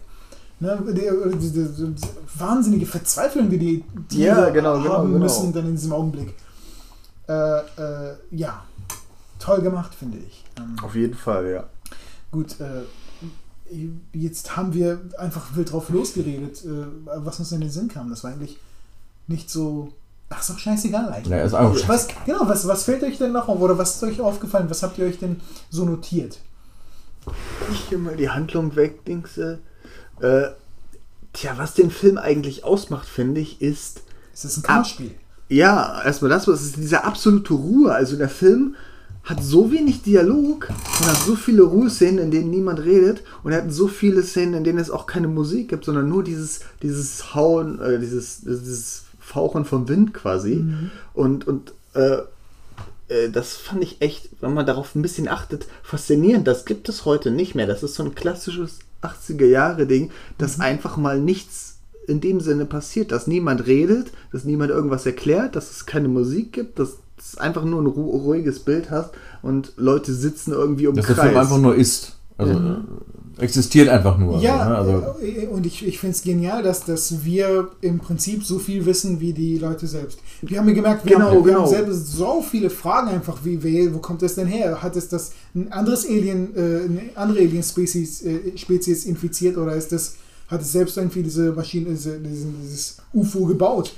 Ne, 0.63 0.81
die, 0.87 0.93
die, 0.93 1.51
die, 1.51 1.93
die 1.93 2.07
wahnsinnige 2.39 2.85
Verzweiflung, 2.85 3.49
die 3.49 3.57
die 3.57 3.83
Tiere 4.07 4.43
Ja, 4.43 4.49
genau, 4.49 4.81
genau, 4.81 4.93
haben 4.93 5.07
genau. 5.11 5.25
müssen 5.25 5.51
dann 5.51 5.65
in 5.65 5.75
diesem 5.75 5.91
Augenblick. 5.91 6.33
Äh, 7.27 7.33
äh, 7.33 8.15
ja, 8.31 8.63
toll 9.39 9.61
gemacht, 9.61 9.93
finde 9.93 10.19
ich. 10.19 10.45
Ähm, 10.57 10.77
Auf 10.81 10.95
jeden 10.95 11.15
Fall, 11.15 11.49
ja. 11.51 11.65
gut, 12.31 12.55
äh, 12.61 13.77
jetzt 14.13 14.55
haben 14.55 14.73
wir 14.73 15.01
einfach 15.17 15.53
wild 15.53 15.73
drauf 15.73 15.89
losgeredet, 15.89 16.63
äh, 16.63 16.85
was 17.17 17.39
uns 17.39 17.51
in 17.51 17.59
den 17.59 17.69
Sinn 17.69 17.89
kam. 17.89 18.09
Das 18.09 18.23
war 18.23 18.31
eigentlich 18.31 18.57
nicht 19.27 19.49
so. 19.49 19.91
Ach, 20.29 20.39
ist 20.39 20.49
doch 20.49 20.59
scheißegal 20.59 21.09
eigentlich. 21.11 21.27
Ja, 21.27 21.43
ist 21.43 21.55
auch 21.55 21.75
Was, 21.89 22.07
genau, 22.25 22.47
was, 22.47 22.65
was 22.69 22.85
fällt 22.85 23.03
euch 23.03 23.17
denn 23.17 23.33
noch 23.33 23.49
auf? 23.49 23.59
Oder 23.59 23.77
was 23.77 23.97
ist 23.97 24.03
euch 24.03 24.21
aufgefallen? 24.21 24.69
Was 24.69 24.81
habt 24.81 24.97
ihr 24.97 25.05
euch 25.07 25.19
denn 25.19 25.41
so 25.69 25.83
notiert? 25.83 26.39
Ich 27.69 27.89
hier 27.89 27.97
mal 27.97 28.15
die 28.15 28.29
Handlung 28.29 28.77
weg, 28.77 29.03
Dingse. 29.03 29.59
Äh, 30.19 30.49
tja, 31.33 31.53
was 31.57 31.73
den 31.73 31.91
Film 31.91 32.17
eigentlich 32.17 32.63
ausmacht, 32.63 33.07
finde 33.07 33.41
ich, 33.41 33.61
ist. 33.61 34.01
Ist 34.33 34.45
das 34.45 34.57
ein. 34.57 34.63
Kartenspiel? 34.63 35.11
Ja, 35.49 36.01
erstmal 36.03 36.29
das, 36.29 36.47
was 36.47 36.63
ist 36.63 36.77
diese 36.77 37.03
absolute 37.03 37.53
Ruhe. 37.53 37.93
Also 37.93 38.15
der 38.15 38.29
Film 38.29 38.75
hat 39.23 39.41
so 39.41 39.71
wenig 39.71 40.01
Dialog 40.01 40.69
und 40.69 41.07
hat 41.07 41.17
so 41.17 41.35
viele 41.35 41.63
Ruheszenen, 41.63 42.19
in 42.19 42.31
denen 42.31 42.49
niemand 42.49 42.79
redet 42.79 43.23
und 43.43 43.51
er 43.51 43.63
hat 43.63 43.71
so 43.71 43.87
viele 43.87 44.23
Szenen, 44.23 44.55
in 44.55 44.63
denen 44.63 44.79
es 44.79 44.89
auch 44.89 45.05
keine 45.05 45.27
Musik 45.27 45.69
gibt, 45.69 45.85
sondern 45.85 46.09
nur 46.09 46.23
dieses, 46.23 46.61
dieses 46.81 47.33
Hauen, 47.33 47.79
äh, 47.79 47.99
dieses, 47.99 48.41
dieses 48.41 49.03
Fauchen 49.19 49.63
vom 49.63 49.87
Wind 49.87 50.13
quasi. 50.13 50.65
Und, 51.13 51.47
und 51.47 51.73
äh, 51.93 52.17
äh, 53.07 53.29
das 53.29 53.55
fand 53.55 53.83
ich 53.83 54.01
echt, 54.01 54.29
wenn 54.41 54.53
man 54.53 54.65
darauf 54.65 54.95
ein 54.95 55.01
bisschen 55.01 55.27
achtet, 55.27 55.67
faszinierend. 55.83 56.47
Das 56.47 56.65
gibt 56.65 56.89
es 56.89 57.05
heute 57.05 57.31
nicht 57.31 57.55
mehr. 57.55 57.67
Das 57.67 57.83
ist 57.83 57.95
so 57.95 58.03
ein 58.03 58.15
klassisches 58.15 58.79
80er-Jahre-Ding, 59.03 60.11
dass 60.37 60.59
einfach 60.59 60.97
mal 60.97 61.19
nichts 61.19 61.77
in 62.07 62.21
dem 62.21 62.39
Sinne 62.39 62.65
passiert, 62.65 63.11
dass 63.11 63.27
niemand 63.27 63.65
redet, 63.65 64.11
dass 64.31 64.43
niemand 64.43 64.71
irgendwas 64.71 65.05
erklärt, 65.05 65.55
dass 65.55 65.71
es 65.71 65.85
keine 65.85 66.09
Musik 66.09 66.51
gibt, 66.53 66.79
dass 66.79 66.97
es 67.17 67.37
einfach 67.37 67.63
nur 67.63 67.81
ein 67.81 67.87
ru 67.87 68.09
ruhiges 68.09 68.59
Bild 68.59 68.91
hast 68.91 69.11
und 69.41 69.73
Leute 69.77 70.13
sitzen 70.13 70.51
irgendwie 70.51 70.87
um 70.87 70.95
Dass 70.95 71.07
der. 71.07 71.15
Film 71.15 71.37
einfach 71.37 71.59
nur 71.59 71.75
ist. 71.75 72.17
Also 72.37 72.53
äh, 72.53 72.75
existiert 73.43 73.89
einfach 73.89 74.17
nur. 74.17 74.39
Ja, 74.39 74.69
ne? 74.69 74.75
also, 74.75 75.15
äh, 75.21 75.45
und 75.47 75.65
ich, 75.65 75.85
ich 75.85 75.99
finde 75.99 76.15
es 76.15 76.23
genial, 76.23 76.63
dass, 76.63 76.85
dass 76.85 77.23
wir 77.23 77.69
im 77.81 77.99
Prinzip 77.99 78.43
so 78.43 78.57
viel 78.57 78.85
wissen 78.85 79.19
wie 79.19 79.33
die 79.33 79.57
Leute 79.57 79.85
selbst. 79.85 80.19
Wir 80.41 80.57
haben 80.59 80.67
ja 80.69 80.73
gemerkt, 80.73 81.05
wir, 81.05 81.17
Genau, 81.17 81.25
haben, 81.27 81.35
wir 81.37 81.43
genau. 81.43 81.61
haben 81.61 81.69
selbst 81.69 82.07
so 82.13 82.41
viele 82.41 82.69
Fragen 82.69 83.09
einfach, 83.09 83.37
wie, 83.43 83.61
wie 83.63 83.93
wo 83.93 83.99
kommt 83.99 84.21
das 84.21 84.35
denn 84.35 84.47
her? 84.47 84.81
Hat 84.81 84.95
es 84.95 85.09
das 85.09 85.33
ein 85.53 85.71
anderes 85.71 86.05
Alien, 86.05 86.55
äh, 86.55 86.59
eine 86.85 87.01
andere 87.15 87.39
Alien-Spezies 87.39 88.23
äh, 88.23 88.57
Spezies 88.57 89.05
infiziert 89.05 89.57
oder 89.57 89.75
ist 89.75 89.91
das, 89.91 90.15
hat 90.47 90.61
es 90.61 90.71
selbst 90.71 90.97
irgendwie 90.97 91.23
diese 91.23 91.51
Maschine, 91.51 91.89
diese, 91.91 92.19
dieses 92.19 92.97
UFO 93.13 93.45
gebaut? 93.45 93.93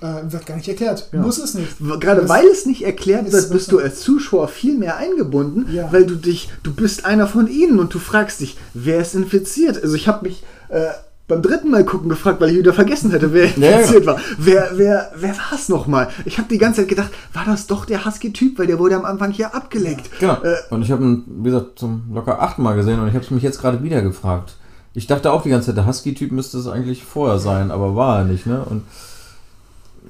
Äh, 0.00 0.30
wird 0.32 0.46
gar 0.46 0.56
nicht 0.56 0.68
erklärt. 0.68 1.08
Ja. 1.12 1.20
Muss 1.20 1.38
es 1.38 1.54
nicht. 1.54 1.76
Gerade 2.00 2.20
Das- 2.22 2.28
weil 2.30 2.46
es 2.46 2.66
nicht 2.66 2.82
erklärt 2.84 3.26
ist 3.26 3.32
wird, 3.32 3.50
bist 3.50 3.72
du 3.72 3.78
als 3.80 4.00
Zuschauer 4.00 4.46
viel 4.48 4.76
mehr 4.78 4.96
eingebunden, 4.96 5.66
Ja. 5.74 5.92
weil 5.92 6.06
du 6.06 6.14
dich, 6.14 6.50
du 6.62 6.72
bist 6.72 7.04
einer 7.04 7.26
von 7.26 7.48
ihnen 7.48 7.78
und 7.80 7.92
du 7.94 7.98
fragst 7.98 8.40
dich, 8.40 8.56
wer 8.74 9.00
ist 9.00 9.14
infiziert? 9.14 9.82
Also 9.82 9.94
ich 9.96 10.06
habe 10.06 10.28
mich 10.28 10.44
äh, 10.68 10.86
beim 11.26 11.42
dritten 11.42 11.70
Mal 11.70 11.84
gucken 11.84 12.08
gefragt, 12.08 12.40
weil 12.40 12.50
ich 12.50 12.58
wieder 12.58 12.72
vergessen 12.72 13.10
hätte, 13.10 13.32
wer 13.32 13.46
ja. 13.56 13.78
infiziert 13.80 14.06
war. 14.06 14.18
Wer, 14.38 14.70
wer, 14.74 15.10
wer 15.16 15.30
war 15.36 15.52
es 15.54 15.68
nochmal? 15.68 16.08
Ich 16.24 16.38
habe 16.38 16.48
die 16.48 16.58
ganze 16.58 16.82
Zeit 16.82 16.88
gedacht, 16.88 17.10
war 17.32 17.44
das 17.44 17.66
doch 17.66 17.84
der 17.84 18.04
Husky-Typ, 18.04 18.56
weil 18.58 18.66
der 18.68 18.78
wurde 18.78 18.94
am 18.96 19.04
Anfang 19.04 19.32
hier 19.32 19.52
abgeleckt. 19.54 20.10
Genau. 20.20 20.34
Äh, 20.44 20.56
und 20.70 20.82
ich 20.82 20.92
habe 20.92 21.02
ihn, 21.04 21.24
wie 21.26 21.50
gesagt, 21.50 21.78
zum 21.78 22.04
locker 22.14 22.40
achtmal 22.40 22.76
gesehen 22.76 23.00
und 23.00 23.08
ich 23.08 23.14
habe 23.14 23.24
es 23.24 23.30
mich 23.32 23.42
jetzt 23.42 23.60
gerade 23.60 23.82
wieder 23.82 24.00
gefragt. 24.02 24.54
Ich 24.94 25.06
dachte 25.08 25.32
auch 25.32 25.42
die 25.42 25.50
ganze 25.50 25.66
Zeit, 25.66 25.76
der 25.76 25.86
Husky-Typ 25.86 26.30
müsste 26.32 26.58
es 26.58 26.66
eigentlich 26.68 27.04
vorher 27.04 27.38
sein, 27.40 27.70
aber 27.72 27.96
war 27.96 28.18
er 28.20 28.24
nicht, 28.24 28.46
ne? 28.46 28.62
Und 28.64 28.82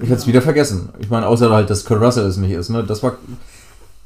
ich 0.01 0.09
hätte 0.09 0.19
es 0.21 0.27
wieder 0.27 0.41
vergessen. 0.41 0.89
Ich 0.99 1.09
meine, 1.09 1.27
außer 1.27 1.49
halt, 1.49 1.69
dass 1.69 1.85
Kurt 1.85 2.01
Russell 2.01 2.25
es 2.25 2.37
nicht 2.37 2.51
ist, 2.51 2.69
ne? 2.69 2.83
Das 2.83 3.01
war. 3.03 3.17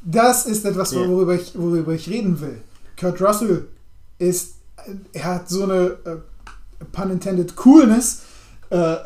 Das 0.02 0.46
ist 0.46 0.66
etwas, 0.66 0.92
Ja. 0.92 1.08
worüber 1.08 1.36
ich, 1.36 1.58
worüber 1.58 1.94
ich 1.94 2.10
reden 2.10 2.40
will. 2.42 2.62
Kurt 3.00 3.22
Russell 3.22 3.68
ist, 4.20 4.56
er 5.14 5.24
hat 5.24 5.50
so 5.50 5.64
eine, 5.64 5.98
äh, 6.06 6.16
pun 6.92 7.10
intended, 7.12 7.56
Coolness. 7.56 8.22
Äh, 8.70 8.96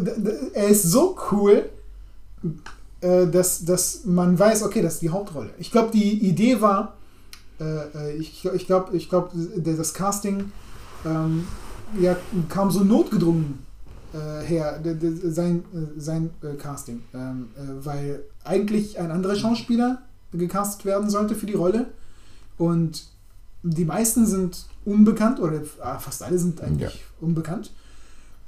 d- 0.00 0.50
er 0.54 0.68
ist 0.68 0.84
so 0.84 1.16
cool, 1.30 1.68
äh, 3.00 3.26
dass, 3.26 3.64
dass 3.64 4.04
man 4.04 4.38
weiß, 4.38 4.62
okay, 4.62 4.82
das 4.82 4.94
ist 4.94 5.02
die 5.02 5.10
Hauptrolle. 5.10 5.50
Ich 5.58 5.70
glaube, 5.70 5.90
die 5.92 6.26
Idee 6.26 6.60
war, 6.60 6.94
ich, 8.18 8.44
ich 8.44 8.66
glaube, 8.66 8.94
ich 8.94 9.08
glaub, 9.08 9.30
das 9.56 9.94
Casting 9.94 10.52
ähm, 11.06 11.46
ja, 11.98 12.14
kam 12.50 12.70
so 12.70 12.80
notgedrungen 12.84 13.60
her, 14.44 14.78
d- 14.78 14.94
d- 14.94 15.30
sein, 15.30 15.64
äh, 15.74 16.00
sein 16.00 16.30
äh, 16.42 16.54
Casting. 16.54 17.02
Ähm, 17.14 17.48
äh, 17.56 17.84
weil 17.84 18.22
eigentlich 18.44 18.98
ein 18.98 19.10
anderer 19.10 19.36
Schauspieler 19.36 20.02
gecastet 20.32 20.84
werden 20.84 21.08
sollte 21.10 21.34
für 21.34 21.46
die 21.46 21.54
Rolle. 21.54 21.86
Und 22.58 23.04
die 23.62 23.84
meisten 23.84 24.26
sind 24.26 24.66
unbekannt, 24.84 25.40
oder 25.40 25.60
ah, 25.80 25.98
fast 25.98 26.22
alle 26.22 26.38
sind 26.38 26.60
eigentlich 26.60 27.04
unbekannt. 27.20 27.72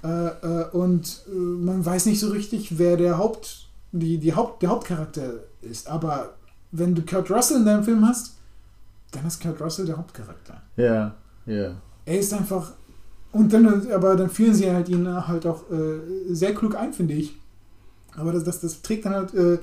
Äh, 0.04 0.08
äh, 0.28 0.68
und 0.70 1.24
äh, 1.28 1.34
man 1.34 1.84
weiß 1.84 2.06
nicht 2.06 2.20
so 2.20 2.28
richtig, 2.28 2.78
wer 2.78 2.96
der 2.96 3.18
Haupt, 3.18 3.68
die, 3.92 4.18
die 4.18 4.34
Haupt, 4.34 4.62
der 4.62 4.68
Hauptcharakter 4.70 5.34
ist. 5.60 5.88
Aber 5.88 6.34
wenn 6.70 6.94
du 6.94 7.02
Kurt 7.02 7.30
Russell 7.30 7.58
in 7.58 7.64
deinem 7.64 7.82
Film 7.82 8.06
hast, 8.06 8.34
dann 9.10 9.26
ist 9.26 9.42
Kurt 9.42 9.60
Russell 9.60 9.86
der 9.86 9.96
Hauptcharakter. 9.96 10.62
Ja, 10.76 11.14
ja. 11.46 11.72
Er 12.04 12.18
ist 12.18 12.32
einfach. 12.32 12.72
Und 13.38 13.52
dann, 13.52 13.90
aber 13.92 14.16
dann 14.16 14.30
führen 14.30 14.54
sie 14.54 14.70
halt 14.70 14.88
ihn 14.88 15.08
halt 15.28 15.46
auch 15.46 15.62
äh, 15.70 16.00
sehr 16.34 16.54
klug 16.54 16.74
ein, 16.76 16.92
finde 16.92 17.14
ich. 17.14 17.36
Aber 18.16 18.32
das, 18.32 18.42
das, 18.44 18.60
das 18.60 18.82
trägt 18.82 19.04
dann 19.04 19.14
halt 19.14 19.32
äh, 19.34 19.58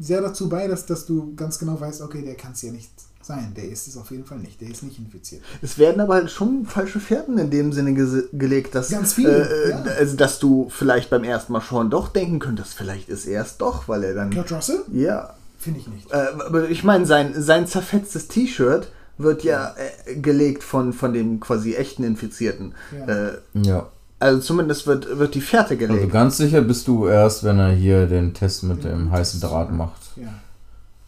sehr 0.00 0.22
dazu 0.22 0.48
bei, 0.48 0.66
dass, 0.66 0.86
dass 0.86 1.04
du 1.04 1.34
ganz 1.36 1.58
genau 1.58 1.78
weißt, 1.78 2.00
okay, 2.00 2.22
der 2.22 2.34
kann 2.34 2.52
es 2.52 2.62
ja 2.62 2.72
nicht 2.72 2.90
sein. 3.20 3.52
Der 3.54 3.68
ist 3.68 3.86
es 3.86 3.96
auf 3.98 4.10
jeden 4.12 4.24
Fall 4.24 4.38
nicht. 4.38 4.60
Der 4.62 4.70
ist 4.70 4.82
nicht 4.82 4.98
infiziert. 4.98 5.42
Es 5.60 5.76
werden 5.78 6.00
aber 6.00 6.14
halt 6.14 6.30
schon 6.30 6.64
falsche 6.64 7.00
Fährten 7.00 7.36
in 7.36 7.50
dem 7.50 7.72
Sinne 7.72 7.90
gese- 7.90 8.28
gelegt, 8.32 8.74
dass, 8.74 8.88
Ganz 8.88 9.12
viele, 9.12 9.46
äh, 9.66 9.70
ja. 9.70 9.82
also, 9.98 10.16
dass 10.16 10.38
du 10.38 10.68
vielleicht 10.70 11.10
beim 11.10 11.24
ersten 11.24 11.52
Mal 11.52 11.60
schon 11.60 11.90
doch 11.90 12.08
denken 12.08 12.38
könntest, 12.38 12.72
vielleicht 12.74 13.08
ist 13.10 13.26
er 13.26 13.42
es 13.42 13.58
doch, 13.58 13.88
weil 13.88 14.04
er 14.04 14.14
dann. 14.14 14.32
Kurt 14.32 14.50
Russell? 14.52 14.80
Ja. 14.92 15.34
Finde 15.58 15.80
ich 15.80 15.88
nicht. 15.88 16.10
Äh, 16.12 16.28
aber 16.46 16.70
ich 16.70 16.84
meine, 16.84 17.04
sein, 17.04 17.34
sein 17.36 17.66
zerfetztes 17.66 18.28
T-Shirt 18.28 18.90
wird 19.18 19.44
ja 19.44 19.74
äh, 20.06 20.16
gelegt 20.16 20.62
von, 20.62 20.92
von 20.92 21.12
dem 21.12 21.40
quasi 21.40 21.74
echten 21.74 22.04
Infizierten. 22.04 22.72
Ja. 23.06 23.14
Äh, 23.14 23.32
Ja. 23.54 23.86
also 24.18 24.40
zumindest 24.40 24.86
wird, 24.86 25.18
wird 25.18 25.34
die 25.34 25.40
Fährte 25.40 25.76
gelegt. 25.76 26.00
Also 26.00 26.12
ganz 26.12 26.36
sicher 26.36 26.60
bist 26.62 26.86
du 26.88 27.06
erst, 27.06 27.44
wenn 27.44 27.58
er 27.58 27.70
hier 27.72 28.06
den 28.06 28.34
Test 28.34 28.62
mit 28.64 28.84
dem 28.84 29.10
heißen 29.10 29.40
Draht 29.40 29.72
macht. 29.72 30.00
Ja. 30.16 30.28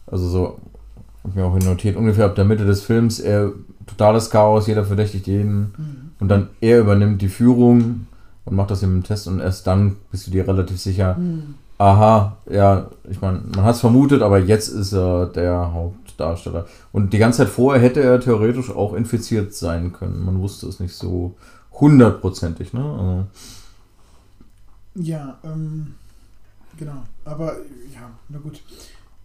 Also 0.07 0.27
so, 0.27 0.59
hab 1.23 1.35
mir 1.35 1.45
auch 1.45 1.57
notiert, 1.59 1.95
ungefähr 1.97 2.25
ab 2.25 2.35
der 2.35 2.45
Mitte 2.45 2.65
des 2.65 2.81
Films, 2.81 3.19
er 3.19 3.51
totales 3.85 4.29
Chaos, 4.29 4.67
jeder 4.67 4.85
verdächtigt 4.85 5.27
jeden. 5.27 5.73
Mhm. 5.77 5.95
Und 6.19 6.27
dann 6.29 6.49
er 6.61 6.79
übernimmt 6.79 7.21
die 7.21 7.29
Führung 7.29 8.07
und 8.45 8.55
macht 8.55 8.71
das 8.71 8.81
im 8.83 9.03
Test 9.03 9.27
und 9.27 9.39
erst 9.39 9.67
dann 9.67 9.97
bist 10.11 10.25
du 10.27 10.31
dir 10.31 10.47
relativ 10.47 10.79
sicher, 10.79 11.15
Mhm. 11.15 11.55
aha, 11.77 12.37
ja, 12.49 12.87
ich 13.09 13.21
meine, 13.21 13.41
man 13.55 13.63
hat 13.65 13.75
es 13.75 13.81
vermutet, 13.81 14.21
aber 14.23 14.39
jetzt 14.39 14.67
ist 14.69 14.93
er 14.93 15.27
der 15.27 15.71
Hauptdarsteller. 16.19 16.67
Und 16.91 17.13
die 17.13 17.17
ganze 17.17 17.39
Zeit 17.39 17.49
vorher 17.49 17.81
hätte 17.81 18.01
er 18.01 18.19
theoretisch 18.19 18.69
auch 18.69 18.93
infiziert 18.93 19.53
sein 19.53 19.93
können. 19.93 20.23
Man 20.23 20.39
wusste 20.39 20.67
es 20.67 20.79
nicht 20.79 20.93
so 20.93 21.35
hundertprozentig, 21.73 22.73
ne? 22.73 22.83
Also, 22.83 23.27
Ja, 24.95 25.37
ähm, 25.43 25.95
genau. 26.77 27.03
Aber 27.25 27.57
ja, 27.93 28.11
na 28.27 28.39
gut. 28.39 28.61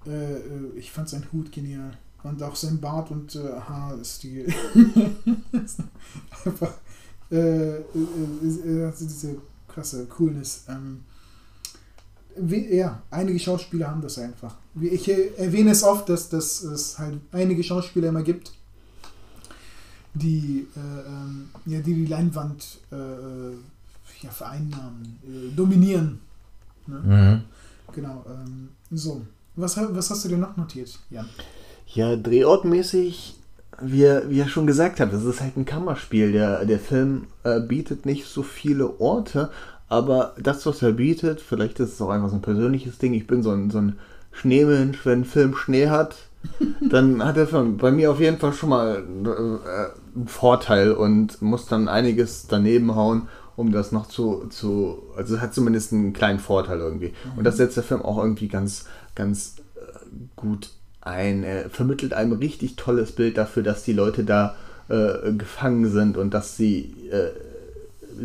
Äh, 0.07 0.35
äh, 0.35 0.41
ich 0.77 0.93
fand 0.93 1.09
sein 1.09 1.27
Hut 1.33 1.51
genial. 1.51 1.93
Und 2.23 2.43
auch 2.43 2.57
sein 2.57 2.81
Bart 2.81 3.11
und 3.11 3.35
äh, 3.37 3.61
Haarstil. 3.69 4.53
Einfach. 6.45 6.73
Äh, 7.31 7.77
äh, 7.77 7.83
äh, 8.67 8.85
also 8.85 9.05
diese 9.05 9.37
krasse 9.69 10.07
Coolness. 10.07 10.65
Ähm, 10.69 11.01
wie, 12.37 12.77
ja, 12.77 13.03
einige 13.11 13.39
Schauspieler 13.39 13.89
haben 13.89 14.03
das 14.03 14.19
einfach. 14.19 14.55
Ich 14.81 15.09
äh, 15.09 15.31
erwähne 15.37 15.71
es 15.71 15.83
oft, 15.83 16.09
dass, 16.09 16.29
dass 16.29 16.63
es 16.63 16.99
halt 16.99 17.21
einige 17.33 17.63
Schauspieler 17.63 18.09
immer 18.09 18.23
gibt, 18.23 18.53
die 20.15 20.67
äh, 20.77 21.09
ähm, 21.09 21.49
ja, 21.67 21.81
die, 21.81 21.95
die 21.95 22.07
Leinwand 22.07 22.79
äh, 22.93 22.97
äh, 22.97 23.57
ja, 24.23 24.31
vereinnahmen, 24.31 25.19
äh, 25.25 25.55
dominieren. 25.55 26.21
Ne? 26.87 27.01
mhm. 27.05 27.45
Genau. 27.93 28.25
Ähm, 28.29 28.71
so. 28.91 29.23
Was, 29.57 29.77
was 29.77 30.11
hast 30.11 30.25
du 30.25 30.31
dir 30.31 30.39
noch 30.39 30.57
notiert, 30.57 30.99
Jan? 31.11 31.29
Ja, 31.87 32.17
drehortmäßig, 32.17 33.37
wie 33.81 34.03
er, 34.03 34.29
wie 34.29 34.41
er 34.41 34.49
schon 34.49 34.67
gesagt 34.67 34.99
hat, 34.99 35.13
das 35.13 35.25
ist 35.25 35.41
halt 35.41 35.57
ein 35.57 35.65
Kammerspiel. 35.65 36.33
Der, 36.33 36.65
der 36.65 36.81
Film 36.81 37.29
äh, 37.45 37.61
bietet 37.61 38.05
nicht 38.05 38.27
so 38.27 38.43
viele 38.43 38.99
Orte, 38.99 39.51
aber 39.95 40.35
das, 40.39 40.67
was 40.67 40.83
er 40.83 40.93
bietet, 40.93 41.41
vielleicht 41.41 41.79
ist 41.81 41.95
es 41.95 42.03
auch 42.03 42.11
einfach 42.11 42.29
so 42.29 42.37
ein 42.37 42.43
persönliches 42.43 42.99
Ding. 42.99 43.15
Ich 43.15 43.27
bin 43.27 43.43
so 43.43 43.51
ein, 43.51 43.71
so 43.71 43.79
ein 43.79 43.99
Schneemensch, 44.33 45.07
wenn 45.07 45.21
ein 45.21 45.25
Film 45.25 45.55
Schnee 45.55 45.89
hat, 45.89 46.17
dann 46.91 47.25
hat 47.25 47.37
der 47.37 47.47
Film 47.47 47.79
bei 47.79 47.91
mir 47.91 48.11
auf 48.11 48.21
jeden 48.21 48.39
Fall 48.39 48.53
schon 48.53 48.71
mal 48.71 48.97
äh, 48.97 50.17
einen 50.17 50.29
Vorteil 50.29 50.93
und 50.93 51.41
muss 51.41 51.67
dann 51.67 51.89
einiges 51.89 52.47
daneben 52.49 52.95
hauen, 52.95 53.29
um 53.57 53.73
das 53.73 53.93
noch 53.93 54.09
zu, 54.09 54.47
zu 54.51 55.03
also 55.17 55.41
hat 55.41 55.55
zumindest 55.55 55.93
einen 55.93 56.13
kleinen 56.13 56.41
Vorteil 56.41 56.81
irgendwie. 56.81 57.15
Und 57.37 57.45
das 57.45 57.57
setzt 57.57 57.77
der 57.77 57.85
Film 57.85 58.03
auch 58.03 58.19
irgendwie 58.19 58.49
ganz, 58.49 58.87
ganz 59.15 59.57
äh, 59.77 59.81
gut 60.37 60.71
ein. 61.01 61.45
Er 61.45 61.71
vermittelt 61.71 62.13
einem 62.15 62.33
richtig 62.33 62.77
tolles 62.77 63.13
Bild 63.13 63.39
dafür, 63.39 63.63
dass 63.63 63.85
die 63.85 63.93
Leute 63.93 64.25
da 64.25 64.57
äh, 64.89 65.33
gefangen 65.33 65.89
sind 65.89 66.17
und 66.17 66.35
dass 66.35 66.57
sie 66.57 66.95
äh, 67.11 67.31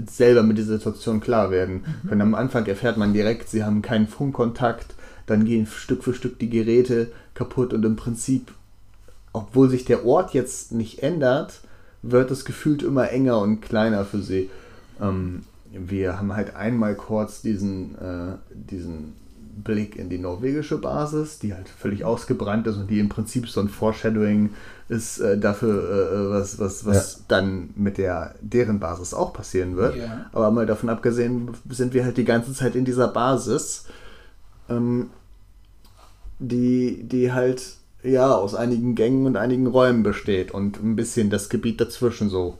selber 0.09 0.43
mit 0.43 0.57
dieser 0.57 0.77
Situation 0.77 1.19
klar 1.19 1.51
werden 1.51 1.83
können. 2.07 2.21
Am 2.21 2.35
Anfang 2.35 2.65
erfährt 2.65 2.97
man 2.97 3.13
direkt, 3.13 3.49
sie 3.49 3.63
haben 3.63 3.81
keinen 3.81 4.07
Funkkontakt, 4.07 4.93
dann 5.25 5.45
gehen 5.45 5.65
Stück 5.67 6.03
für 6.03 6.13
Stück 6.13 6.39
die 6.39 6.49
Geräte 6.49 7.11
kaputt 7.33 7.73
und 7.73 7.85
im 7.85 7.95
Prinzip, 7.95 8.51
obwohl 9.33 9.69
sich 9.69 9.85
der 9.85 10.05
Ort 10.05 10.33
jetzt 10.33 10.71
nicht 10.71 11.03
ändert, 11.03 11.61
wird 12.01 12.31
es 12.31 12.45
gefühlt 12.45 12.83
immer 12.83 13.09
enger 13.11 13.39
und 13.39 13.61
kleiner 13.61 14.05
für 14.05 14.21
sie. 14.21 14.49
Ähm, 15.01 15.43
wir 15.71 16.17
haben 16.17 16.35
halt 16.35 16.55
einmal 16.55 16.95
kurz 16.95 17.41
diesen, 17.41 17.95
äh, 17.95 18.37
diesen 18.49 19.13
Blick 19.63 19.95
in 19.95 20.09
die 20.09 20.17
norwegische 20.17 20.77
Basis, 20.77 21.39
die 21.39 21.53
halt 21.53 21.69
völlig 21.69 22.03
ausgebrannt 22.05 22.67
ist 22.67 22.77
und 22.77 22.89
die 22.89 22.99
im 22.99 23.09
Prinzip 23.09 23.47
so 23.47 23.59
ein 23.61 23.69
Foreshadowing 23.69 24.51
ist 24.87 25.19
äh, 25.19 25.37
dafür, 25.37 25.83
äh, 25.83 26.29
was, 26.31 26.59
was, 26.59 26.85
was 26.85 27.23
dann 27.27 27.69
mit 27.75 27.97
der 27.97 28.35
deren 28.41 28.79
Basis 28.79 29.13
auch 29.13 29.33
passieren 29.33 29.77
wird. 29.77 29.97
Ja. 29.97 30.25
Aber 30.31 30.51
mal 30.51 30.65
davon 30.65 30.89
abgesehen, 30.89 31.49
sind 31.69 31.93
wir 31.93 32.03
halt 32.03 32.17
die 32.17 32.25
ganze 32.25 32.53
Zeit 32.53 32.75
in 32.75 32.85
dieser 32.85 33.07
Basis, 33.07 33.85
ähm, 34.69 35.09
die, 36.39 37.03
die 37.03 37.31
halt 37.31 37.61
ja 38.01 38.33
aus 38.33 38.55
einigen 38.55 38.95
Gängen 38.95 39.25
und 39.25 39.37
einigen 39.37 39.67
Räumen 39.67 40.03
besteht 40.03 40.51
und 40.51 40.81
ein 40.81 40.95
bisschen 40.95 41.29
das 41.29 41.49
Gebiet 41.49 41.81
dazwischen 41.81 42.29
so. 42.29 42.57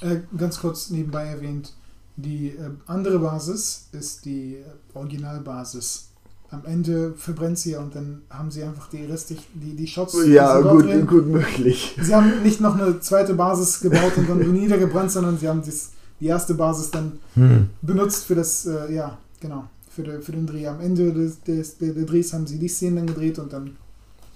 Äh, 0.00 0.18
ganz 0.36 0.60
kurz 0.60 0.90
nebenbei 0.90 1.24
erwähnt, 1.24 1.72
die 2.16 2.48
äh, 2.48 2.70
andere 2.86 3.18
Basis 3.18 3.88
ist 3.92 4.24
die 4.24 4.56
äh, 4.56 4.62
Originalbasis. 4.94 6.08
Am 6.50 6.62
Ende 6.66 7.14
verbrennt 7.16 7.58
sie 7.58 7.74
und 7.74 7.94
dann 7.96 8.22
haben 8.30 8.50
sie 8.50 8.62
einfach 8.62 8.88
die 8.88 9.04
restlich, 9.04 9.40
die, 9.54 9.74
die 9.74 9.86
Shots. 9.86 10.16
Ja, 10.26 10.60
die 10.62 10.68
gut, 10.68 10.84
drehen. 10.84 11.06
gut 11.06 11.26
möglich. 11.26 11.96
Sie 12.00 12.14
haben 12.14 12.42
nicht 12.42 12.60
noch 12.60 12.78
eine 12.78 13.00
zweite 13.00 13.34
Basis 13.34 13.80
gebaut 13.80 14.12
und 14.16 14.28
dann 14.28 14.52
niedergebrannt, 14.52 15.10
sondern 15.10 15.36
sie 15.38 15.48
haben 15.48 15.62
das, 15.64 15.90
die 16.20 16.26
erste 16.26 16.54
Basis 16.54 16.90
dann 16.92 17.12
Hm. 17.34 17.70
benutzt 17.82 18.26
für 18.26 18.36
das, 18.36 18.66
äh, 18.66 18.92
ja, 18.94 19.18
genau, 19.40 19.64
für, 19.90 20.04
den- 20.04 20.22
für 20.22 20.30
den 20.32 20.46
Dreh. 20.46 20.66
Am 20.68 20.80
Ende 20.80 21.12
des, 21.12 21.42
des, 21.42 21.76
der, 21.78 21.92
der 21.92 22.04
Drehs 22.04 22.32
haben 22.32 22.46
sie 22.46 22.58
die 22.58 22.68
Szenen 22.68 22.96
dann 22.96 23.06
gedreht 23.08 23.38
und 23.40 23.52
dann 23.52 23.76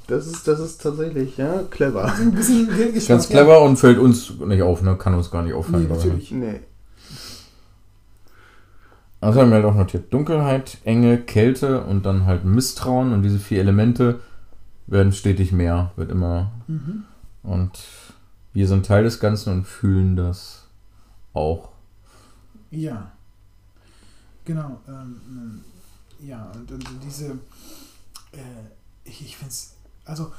Das 0.09 0.27
ist, 0.27 0.49
das 0.49 0.59
ist 0.59 0.83
tatsächlich, 0.83 1.37
ja, 1.37 1.63
clever. 1.71 2.13
Ganz 3.07 3.29
clever 3.29 3.63
und 3.63 3.77
fällt 3.77 3.99
uns 3.99 4.33
nicht 4.45 4.63
auf, 4.63 4.83
ne? 4.83 4.97
Kann 4.97 5.15
uns 5.15 5.31
gar 5.31 5.43
nicht 5.43 5.53
Ja. 5.53 5.57
auffallen. 5.59 5.85
Nee, 5.85 5.89
ne? 5.91 5.97
natürlich. 5.97 6.31
Nee. 6.33 6.61
Also 9.21 9.41
haben 9.41 9.51
wir 9.51 9.57
halt 9.57 9.65
auch 9.65 9.75
notiert. 9.75 10.13
Dunkelheit, 10.13 10.79
Enge, 10.85 11.19
Kälte 11.19 11.83
und 11.83 12.07
dann 12.07 12.25
halt 12.25 12.45
Misstrauen 12.45 13.13
und 13.13 13.23
diese 13.23 13.39
vier 13.39 13.61
Elemente 13.61 14.21
werden 14.87 15.13
stetig 15.13 15.53
mehr, 15.53 15.93
wird 15.97 16.11
immer. 16.11 16.53
Mhm. 16.67 17.05
Und 17.43 17.79
wir 18.53 18.69
sind 18.69 18.87
Teil 18.87 19.05
des 19.05 19.21
Ganzen 19.21 19.53
und 19.53 19.65
fühlen 19.67 20.17
das 20.17 20.67
auch. 21.35 21.71
Ja. 22.71 23.13
Genau. 24.45 24.81
Ähm, 24.89 25.21
ähm, 25.29 25.65
ja, 26.21 26.51
und, 26.55 26.71
und 26.73 26.85
diese. 27.05 27.33
Äh, 28.33 28.65
ich 29.05 29.23
ich 29.23 29.37
finde 29.37 29.51
es. 29.51 29.75
Also, 30.05 30.33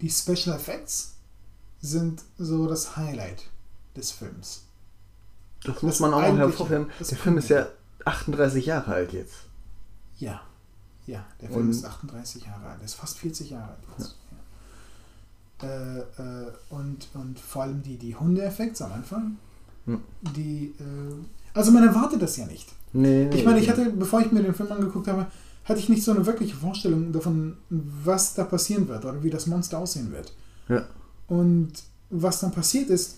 die 0.00 0.10
Special 0.10 0.54
Effects 0.54 1.16
sind 1.80 2.22
so 2.38 2.68
das 2.68 2.96
Highlight 2.96 3.44
des 3.96 4.12
Films. 4.12 4.67
Das 5.64 5.82
muss 5.82 6.00
man 6.00 6.14
auch 6.14 6.22
noch 6.28 6.38
hervorheben. 6.38 6.86
Der 7.00 7.18
Film 7.18 7.38
ist 7.38 7.48
ja 7.48 7.66
38 8.04 8.64
Jahre 8.66 8.92
alt 8.92 9.12
jetzt. 9.12 9.34
Ja. 10.18 10.40
Ja, 11.06 11.24
der 11.40 11.48
Film 11.48 11.62
Und- 11.62 11.70
ist 11.70 11.84
38 11.84 12.44
Jahre 12.44 12.66
alt. 12.66 12.80
Er 12.80 12.84
ist 12.84 12.94
fast 12.94 13.18
40 13.18 13.50
Jahre 13.50 13.68
alt 13.70 13.78
jetzt. 13.98 14.16
Ja. 15.62 15.68
Äh, 15.68 15.98
äh, 15.98 16.52
und, 16.70 17.08
und 17.14 17.40
vor 17.40 17.62
allem 17.62 17.82
die, 17.82 17.96
die 17.96 18.14
Hunde-Effekte 18.14 18.84
am 18.84 18.92
Anfang. 18.92 19.36
Hm. 19.86 20.00
Die. 20.36 20.74
Äh, 20.78 21.14
also, 21.54 21.72
man 21.72 21.82
erwartet 21.82 22.22
das 22.22 22.36
ja 22.36 22.46
nicht. 22.46 22.68
Nee, 22.92 23.24
nee. 23.24 23.36
Ich 23.36 23.44
meine, 23.44 23.58
ich 23.58 23.68
hatte, 23.68 23.90
bevor 23.90 24.20
ich 24.20 24.30
mir 24.30 24.42
den 24.42 24.54
Film 24.54 24.70
angeguckt 24.70 25.08
habe, 25.08 25.26
hatte 25.64 25.80
ich 25.80 25.88
nicht 25.88 26.04
so 26.04 26.12
eine 26.12 26.24
wirkliche 26.26 26.54
Vorstellung 26.56 27.12
davon, 27.12 27.56
was 27.68 28.34
da 28.34 28.44
passieren 28.44 28.86
wird 28.88 29.04
oder 29.04 29.22
wie 29.22 29.30
das 29.30 29.46
Monster 29.46 29.78
aussehen 29.78 30.12
wird. 30.12 30.32
Ja. 30.68 30.86
Und 31.26 31.72
was 32.10 32.40
dann 32.40 32.52
passiert 32.52 32.88
ist, 32.90 33.16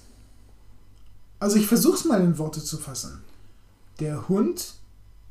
also 1.40 1.56
ich 1.56 1.66
versuche 1.66 1.96
es 1.96 2.04
mal 2.04 2.20
in 2.20 2.38
Worte 2.38 2.62
zu 2.62 2.76
fassen. 2.76 3.22
Der 3.98 4.28
Hund, 4.28 4.74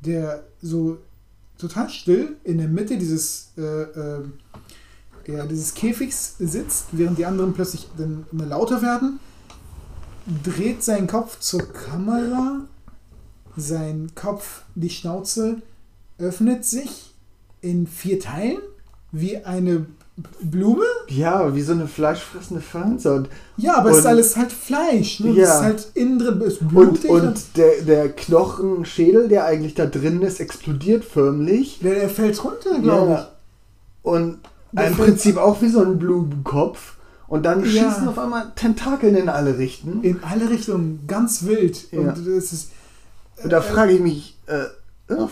der 0.00 0.44
so 0.60 0.98
total 1.56 1.88
still 1.88 2.36
in 2.44 2.58
der 2.58 2.68
Mitte 2.68 2.98
dieses, 2.98 3.52
äh, 3.56 3.62
äh, 3.62 4.24
ja, 5.26 5.46
dieses 5.46 5.74
Käfigs 5.74 6.36
sitzt, 6.38 6.86
während 6.92 7.18
die 7.18 7.26
anderen 7.26 7.54
plötzlich 7.54 7.88
dann 7.96 8.26
immer 8.32 8.46
lauter 8.46 8.82
werden, 8.82 9.20
dreht 10.42 10.82
seinen 10.82 11.06
Kopf 11.06 11.38
zur 11.38 11.72
Kamera, 11.72 12.66
sein 13.56 14.10
Kopf, 14.14 14.62
die 14.74 14.90
Schnauze 14.90 15.62
öffnet 16.18 16.64
sich 16.64 17.14
in 17.60 17.86
vier 17.86 18.20
Teilen 18.20 18.58
wie 19.12 19.38
eine 19.38 19.86
Blume. 20.40 20.84
Ja, 21.08 21.54
wie 21.54 21.62
so 21.62 21.72
eine 21.72 21.86
fleischfressende 21.88 22.62
Pflanze. 22.62 23.12
Und, 23.14 23.28
Ja, 23.56 23.76
aber 23.78 23.90
es 23.90 23.98
ist 23.98 24.04
Und- 24.04 24.10
alles 24.10 24.36
halt 24.36 24.52
Fleisch. 24.52 25.20
Ne? 25.20 25.30
Ja. 25.32 25.46
Das 25.46 25.54
ist 25.56 25.62
halt 25.62 25.88
innen 25.94 26.18
drin, 26.18 26.40
ist 26.42 26.60
und, 26.60 26.68
blutig. 26.70 27.10
und 27.10 27.56
der, 27.56 27.82
der 27.82 28.08
Knochenschädel, 28.12 29.28
der 29.28 29.44
eigentlich 29.44 29.74
da 29.74 29.86
drin 29.86 30.22
ist, 30.22 30.40
explodiert 30.40 31.04
förmlich. 31.04 31.78
der, 31.82 31.94
der 31.94 32.08
fällt 32.08 32.42
runter, 32.44 32.78
glaube 32.82 33.10
Ja. 33.12 33.28
Und 34.02 34.38
Der 34.72 34.86
im 34.88 34.94
Prinzip 34.96 35.36
auch 35.36 35.60
wie 35.62 35.68
so 35.68 35.80
ein 35.82 35.98
Blumenkopf. 35.98 36.94
Und 37.28 37.44
dann 37.44 37.60
Ja. 37.64 37.66
schießen 37.90 38.08
auf 38.08 38.18
einmal 38.18 38.52
Tentakeln 38.56 39.14
in 39.16 39.28
alle 39.28 39.56
Richten. 39.58 40.00
ich. 40.02 40.10
In 40.10 40.20
alle 40.24 40.48
Richtungen, 40.50 41.04
ganz 41.06 41.44
wild. 41.44 41.90
Ja. 41.92 42.00
Und 42.00 42.08
das 42.08 42.52
ist. 42.52 42.70
Und 43.42 43.50
da 43.52 43.60
frage 43.60 43.92
ich 43.92 44.00
mich, 44.00 44.36
äh, 44.46 44.64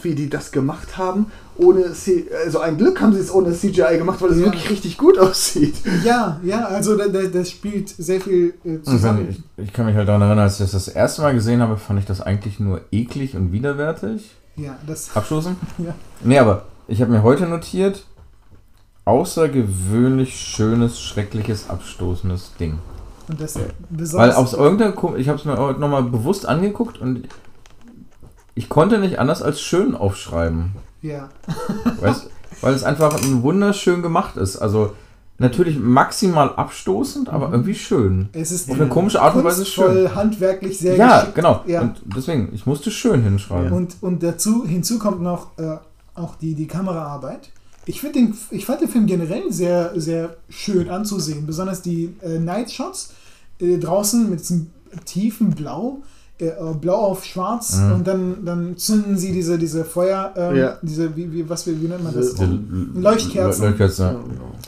wie 0.02 0.14
die 0.14 0.28
das 0.28 0.50
gemacht 0.52 0.96
haben. 0.98 1.26
Ohne 1.56 1.92
C 1.92 2.26
also 2.44 2.60
ein 2.60 2.78
Glück 2.78 3.00
haben 3.00 3.12
sie 3.12 3.20
es 3.20 3.32
ohne 3.32 3.52
CGI 3.52 3.98
gemacht, 3.98 4.20
weil 4.22 4.30
es 4.30 4.38
Ja. 4.38 4.44
wirklich 4.46 4.70
richtig 4.70 4.96
gut 4.98 5.18
aussieht. 5.18 5.74
Ja, 6.04 6.38
ja, 6.44 6.64
also 6.66 6.96
da- 6.96 7.08
da- 7.08 7.22
das 7.22 7.50
spielt 7.50 7.88
sehr 7.88 8.20
viel 8.20 8.54
äh, 8.64 8.80
zusammen. 8.82 9.28
ich, 9.30 9.64
ich 9.64 9.72
kann 9.72 9.86
mich 9.86 9.96
halt 9.96 10.08
daran 10.08 10.22
erinnern, 10.22 10.40
als 10.44 10.54
ich 10.54 10.58
das 10.60 10.72
das 10.72 10.88
erste 10.88 11.22
Mal 11.22 11.34
gesehen 11.34 11.60
habe, 11.60 11.76
fand 11.76 11.98
ich 11.98 12.06
das 12.06 12.20
eigentlich 12.20 12.60
nur 12.60 12.80
eklig 12.92 13.34
und 13.36 13.50
widerwärtig. 13.52 14.30
Ja, 14.56 14.76
das. 14.86 15.10
Abstoßen? 15.16 15.56
Ja. 15.78 15.94
Nee, 16.22 16.38
aber 16.38 16.64
ich 16.86 17.00
habe 17.00 17.10
mir 17.10 17.22
heute 17.22 17.46
notiert, 17.46 18.04
außergewöhnlich 19.04 20.38
schönes, 20.38 21.00
schreckliches, 21.00 21.68
abstoßendes 21.70 22.52
Ding. 22.60 22.78
Und 23.28 23.40
das 23.40 23.56
Weil 23.56 23.70
besonders. 23.90 24.36
aus 24.36 24.52
irgendeiner, 24.54 24.94
ich 25.16 25.28
habe 25.28 25.38
es 25.38 25.44
mir 25.44 25.56
heute 25.56 25.80
nochmal 25.80 26.02
bewusst 26.02 26.46
angeguckt 26.46 26.98
und 27.00 27.28
ich 28.58 28.68
konnte 28.68 28.98
nicht 28.98 29.18
anders 29.18 29.40
als 29.42 29.60
schön 29.60 29.94
aufschreiben. 29.94 30.72
ja, 31.02 31.28
Weißt, 32.00 32.28
weil 32.60 32.74
es 32.74 32.82
einfach 32.84 33.18
wunderschön 33.22 34.02
gemacht 34.02 34.36
ist. 34.36 34.56
Also 34.56 34.92
natürlich 35.38 35.78
maximal 35.78 36.54
abstoßend, 36.56 37.28
aber 37.28 37.52
irgendwie 37.52 37.76
schön. 37.76 38.28
es 38.32 38.50
ist 38.50 38.68
Auf 38.68 38.80
eine 38.80 38.88
komische 38.88 39.22
Art 39.22 39.36
und 39.36 39.44
Weise 39.44 39.64
schön. 39.64 40.12
handwerklich 40.14 40.78
sehr 40.78 40.96
Ja, 40.96 41.18
geschickt. 41.20 41.34
genau. 41.36 41.62
Ja. 41.66 41.82
Und 41.82 42.02
deswegen, 42.16 42.50
ich 42.52 42.66
musste 42.66 42.90
schön 42.90 43.22
hinschreiben. 43.22 43.70
Und, 43.72 43.96
und 44.00 44.22
dazu, 44.24 44.66
hinzu 44.66 44.98
kommt 44.98 45.22
noch 45.22 45.56
äh, 45.58 45.76
auch 46.16 46.34
die, 46.34 46.54
die 46.54 46.66
Kameraarbeit. 46.66 47.50
Ich, 47.86 48.00
den, 48.00 48.34
ich 48.50 48.66
fand 48.66 48.80
den 48.80 48.88
Film 48.88 49.06
generell 49.06 49.52
sehr, 49.52 49.92
sehr 49.94 50.36
schön 50.48 50.90
anzusehen. 50.90 51.46
Besonders 51.46 51.80
die 51.80 52.14
äh, 52.22 52.38
Night 52.40 52.72
Shots 52.72 53.14
äh, 53.60 53.78
draußen 53.78 54.28
mit 54.28 54.40
diesem 54.40 54.70
tiefen 55.04 55.50
Blau, 55.50 56.02
äh, 56.38 56.52
Blau 56.80 56.94
auf 56.96 57.24
Schwarz 57.24 57.76
Mhm. 57.78 57.92
und 57.92 58.06
dann, 58.06 58.44
dann 58.44 58.76
zünden 58.76 59.16
sie 59.18 59.32
diese, 59.32 59.58
diese 59.58 59.84
Feuer, 59.84 60.32
ähm, 60.36 60.56
Ja. 60.56 60.78
diese, 60.82 61.14
wie, 61.16 61.32
wie, 61.32 61.48
was, 61.48 61.66
wie, 61.66 61.80
wie 61.82 61.88
nennt 61.88 62.04
man 62.04 62.14
das? 62.14 62.34
Die 62.34 62.44
Leuchtkerzen. 62.94 63.64
Leuchtkerzen, 63.64 64.04
ja. 64.06 64.16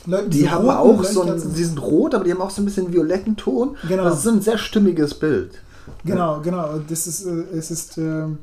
Leu- 0.07 0.29
Die 0.29 0.49
haben 0.49 0.69
auch 0.69 1.05
so 1.05 1.21
Leuchtkerzen. 1.23 1.55
die 1.55 1.65
sind 1.65 1.81
rot, 1.83 2.15
aber 2.15 2.25
die 2.25 2.33
haben 2.33 2.41
auch 2.41 2.51
so 2.51 2.63
ein 2.63 2.65
bisschen 2.65 2.93
violetten 2.93 3.37
Ton. 3.37 3.77
Genau. 3.89 4.05
Das 4.05 4.19
ist 4.21 4.27
ein 4.27 4.41
sehr 4.41 4.59
stimmiges 4.59 5.15
Bild. 5.15 5.61
Genau, 6.05 6.41
genau. 6.41 6.79
Das 6.89 7.07
ist, 7.07 7.25
äh, 7.27 7.45
es 7.57 7.71
ist, 7.71 7.99
ähm, 7.99 8.39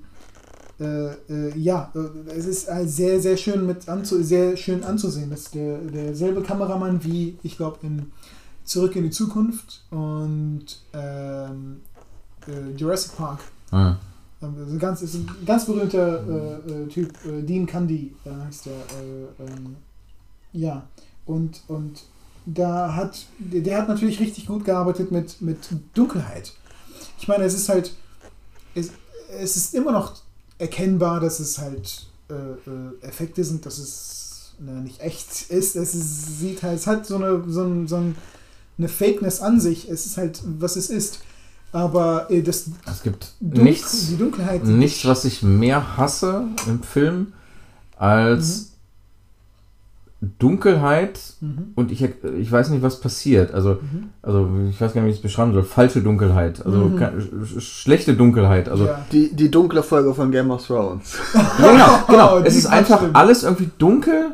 äh, 0.80 1.08
äh, 1.30 1.58
ja, 1.58 1.92
äh, 1.96 2.32
es 2.38 2.46
ist 2.46 2.68
äh, 2.70 2.86
sehr, 2.86 3.20
sehr 3.20 3.36
schön 3.36 3.66
mit 3.66 3.90
anzu 3.90 4.22
sehr 4.22 4.56
schön 4.58 4.84
anzusehen. 4.84 5.30
Das 5.32 5.42
ist 5.42 5.56
der, 5.56 5.80
derselbe 5.80 6.42
Kameramann 6.42 7.04
wie, 7.04 7.38
ich 7.44 7.58
glaube, 7.58 7.78
in 7.82 8.12
Zurück 8.64 8.96
in 8.98 9.04
die 9.04 9.10
Zukunft 9.12 9.86
und 9.92 10.66
ähm, 10.94 11.78
äh, 12.48 12.76
Jurassic 12.76 13.16
Park. 13.18 13.40
Ah. 13.72 13.96
Also 14.40 14.78
ganz, 14.78 15.02
ist 15.02 15.16
ein 15.16 15.28
ganz 15.46 15.66
berühmter 15.66 16.24
äh, 16.28 16.72
äh, 16.72 16.88
Typ, 16.88 17.12
äh, 17.26 17.42
Dean 17.42 17.66
Candy 17.66 18.14
heißt 18.26 18.68
der. 18.68 18.74
Äh, 18.74 19.44
ähm, 19.44 19.76
ja, 20.54 20.88
und, 21.26 21.62
und 21.68 22.04
da 22.46 22.96
hat, 22.96 23.26
der, 23.40 23.62
der 23.62 23.78
hat 23.80 23.90
natürlich 23.90 24.20
richtig 24.20 24.46
gut 24.46 24.64
gearbeitet 24.64 25.12
mit, 25.12 25.42
mit 25.42 25.58
Dunkelheit. 25.94 26.54
Ich 27.20 27.28
meine, 27.28 27.44
es 27.44 27.56
ist 27.56 27.68
halt, 27.68 27.94
es, 28.76 28.92
es 29.40 29.58
ist 29.58 29.74
immer 29.74 29.92
noch 29.92 30.14
erkennbar, 30.60 31.20
dass 31.20 31.40
es 31.40 31.58
halt 31.58 32.08
äh, 32.30 33.06
Effekte 33.06 33.44
sind, 33.44 33.66
dass 33.66 33.78
es 33.80 34.54
na, 34.60 34.74
nicht 34.74 35.02
echt 35.02 35.50
ist. 35.50 35.76
Es 35.76 35.94
ist, 35.94 36.40
sieht 36.40 36.64
halt, 36.64 36.80
es 36.80 36.88
hat 36.88 37.06
so 37.06 37.16
eine, 37.16 37.44
so, 37.48 37.64
ein, 37.64 37.88
so 37.88 37.98
ein, 37.98 38.16
eine 38.78 38.88
Fakeness 38.88 39.42
an 39.42 39.60
sich. 39.60 39.90
Es 39.90 40.06
ist 40.06 40.18
halt, 40.18 40.42
was 40.60 40.76
es 40.76 40.90
ist. 40.90 41.20
Aber 41.72 42.32
äh, 42.32 42.42
das 42.42 42.70
Es 42.90 43.04
gibt 43.04 43.28
Dunkel, 43.40 43.64
nichts, 43.64 44.08
die 44.08 44.18
Dunkelheit. 44.18 44.64
nichts, 44.66 45.06
was 45.06 45.26
ich 45.26 45.44
mehr 45.44 45.98
hasse 45.98 46.46
im 46.68 46.82
Film 46.82 47.34
als 47.98 48.72
Dunkelheit 50.40 51.20
Mhm. 51.42 51.74
und 51.76 51.92
ich, 51.92 52.02
ich 52.04 52.52
weiß 52.52 52.70
nicht, 52.70 52.82
was 52.82 53.00
passiert. 53.00 53.54
Also, 53.54 53.74
Mhm. 53.82 54.10
also 54.24 54.50
ich 54.68 54.82
weiß 54.82 54.94
gar 54.94 55.02
nicht, 55.02 55.08
wie 55.10 55.12
ich 55.12 55.18
es 55.18 55.22
beschreiben 55.22 55.54
soll. 55.54 55.62
Falsche 55.64 56.02
Dunkelheit. 56.02 56.66
Also 56.66 56.78
Mhm. 56.86 56.98
sch- 56.98 57.60
schlechte 57.62 58.16
Dunkelheit. 58.16 58.68
Also 58.68 58.86
ja. 58.86 59.06
Die, 59.12 59.36
die 59.36 59.52
dunkle 59.52 59.84
Folge 59.84 60.16
von 60.16 60.32
Game 60.32 60.50
of 60.50 60.66
Thrones. 60.66 61.18
Ja, 61.36 61.52
genau, 61.72 62.00
genau. 62.08 62.40
Die 62.42 62.48
es 62.48 62.56
ist 62.56 62.66
einfach 62.66 62.98
stimmen. 62.98 63.14
alles 63.16 63.44
irgendwie 63.44 63.70
dunkel, 63.78 64.32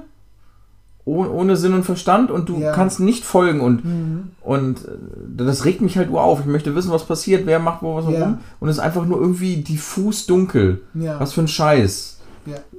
ohne, 1.06 1.30
ohne 1.32 1.58
Sinn 1.58 1.74
und 1.74 1.84
Verstand 1.84 2.32
und 2.32 2.48
du 2.50 2.60
Ja. 2.60 2.72
kannst 2.72 3.00
nicht 3.00 3.26
folgen 3.26 3.60
und, 3.62 3.84
Mhm. 3.84 4.30
und 4.42 4.86
äh, 4.86 4.92
das 5.38 5.66
regt 5.66 5.82
mich 5.82 5.98
halt 5.98 6.10
nur 6.10 6.22
auf. 6.22 6.40
Ich 6.40 6.46
möchte 6.46 6.76
wissen, 6.76 6.92
was 6.92 7.04
passiert, 7.06 7.46
wer 7.46 7.60
macht 7.60 7.82
wo 7.84 7.96
was 7.96 8.06
Ja. 8.10 8.24
rum 8.24 8.38
und 8.60 8.70
es 8.70 8.78
ist 8.78 8.82
einfach 8.84 9.06
nur 9.06 9.20
irgendwie 9.20 9.58
diffus 9.58 10.26
dunkel. 10.26 10.82
Ja. 10.94 11.20
Was 11.20 11.34
für 11.34 11.42
ein 11.42 11.48
Scheiß. 11.48 12.12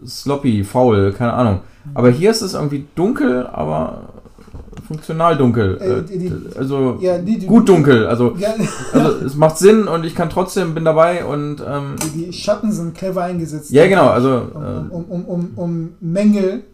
Sloppy, 0.07 0.63
faul, 0.65 1.13
keine 1.13 1.33
Ahnung. 1.33 1.61
Aber 1.95 2.11
hier 2.11 2.31
ist 2.31 2.43
es 2.43 2.53
irgendwie 2.55 2.87
dunkel, 2.95 3.47
aber 3.47 4.03
funktional 4.87 5.37
dunkel. 5.39 5.79
Äh, 5.81 5.85
Äh, 5.87 6.03
die- 6.03 6.19
die- 6.19 6.57
also 6.59 6.99
Ja, 7.01 7.17
die, 7.19 7.39
gut 7.47 7.67
dunkel. 7.69 8.07
Also, 8.07 8.35
Ja, 8.39 8.51
also 8.93 9.25
es 9.25 9.35
macht 9.37 9.57
Sinn 9.57 9.89
und 9.89 10.05
ich 10.05 10.15
kann 10.15 10.29
trotzdem, 10.29 10.75
bin 10.75 10.85
dabei 10.85 11.25
und 11.25 11.63
ähm, 11.67 11.97
die, 12.15 12.31
Schatten 12.33 12.71
sind 12.73 12.95
clever 12.95 13.23
eingesetzt. 13.23 13.71
ja 13.71 13.87
genau, 13.87 14.09
also 14.09 14.43
Um, 14.55 14.63
äh, 14.63 14.95
um, 14.95 15.05
um, 15.05 15.25
um, 15.25 15.51
um 15.57 15.89
Mängel, 16.01 16.65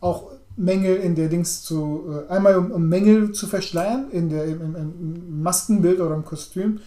auch 0.00 0.24
Mängel 0.56 0.96
in 0.96 1.14
der 1.14 1.28
Dings 1.28 1.62
zu, 1.62 2.04
äh, 2.28 2.32
einmal 2.32 2.56
um, 2.56 2.70
um 2.70 2.88
Mängel 2.88 3.32
zu 3.32 3.46
verschleiern, 3.46 4.06
in 4.12 4.28
der, 4.28 4.44
im, 4.44 4.60
im, 4.76 5.42
Maskenbild 5.42 6.00
oder 6.00 6.14
im 6.14 6.24
Kostüm. 6.24 6.78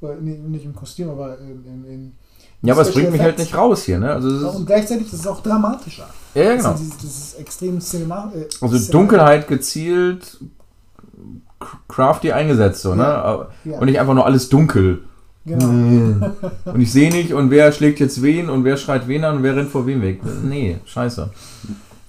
Oder, 0.00 0.14
nee, 0.20 0.38
nicht 0.38 0.64
im 0.64 0.74
Kostüm, 0.74 1.10
aber 1.10 1.38
in, 1.38 1.64
in, 1.64 1.84
in 1.84 2.12
ja, 2.62 2.74
aber 2.74 2.82
es 2.82 2.92
bringt 2.92 3.12
mich 3.12 3.20
halt 3.20 3.38
nicht 3.38 3.56
raus 3.56 3.84
hier, 3.84 3.98
ne? 4.00 4.10
Also, 4.10 4.28
und 4.50 4.66
gleichzeitig 4.66 5.06
ist 5.06 5.20
es 5.20 5.26
auch 5.28 5.40
dramatischer. 5.42 6.08
ja, 6.34 6.56
genau. 6.56 6.72
Das, 6.72 6.80
ist, 6.80 6.96
das 6.96 7.04
ist 7.04 7.38
extrem 7.40 7.80
cinema. 7.80 8.32
Äh, 8.34 8.46
Also 8.60 8.76
cinema- 8.76 8.90
Dunkelheit 8.92 9.46
gezielt 9.48 10.38
crafty 11.88 12.32
eingesetzt, 12.32 12.82
so, 12.82 12.94
ne? 12.94 13.02
Ja. 13.02 13.48
Ja, 13.64 13.78
Und 13.78 13.86
nicht 13.86 13.98
einfach 14.00 14.14
nur 14.14 14.26
alles 14.26 14.48
dunkel. 14.48 15.02
genau. 15.44 15.68
Und 16.64 16.80
ich 16.80 16.92
sehe 16.92 17.10
nicht, 17.10 17.32
und 17.32 17.50
wer 17.50 17.70
schlägt 17.72 18.00
jetzt 18.00 18.22
wen 18.22 18.48
und 18.50 18.64
wer 18.64 18.76
schreit 18.76 19.06
wen 19.08 19.24
an 19.24 19.36
und 19.38 19.42
wer 19.42 19.56
rennt 19.56 19.70
vor 19.70 19.86
wem 19.86 20.02
weg. 20.02 20.20
Nee, 20.44 20.78
scheiße. 20.84 21.30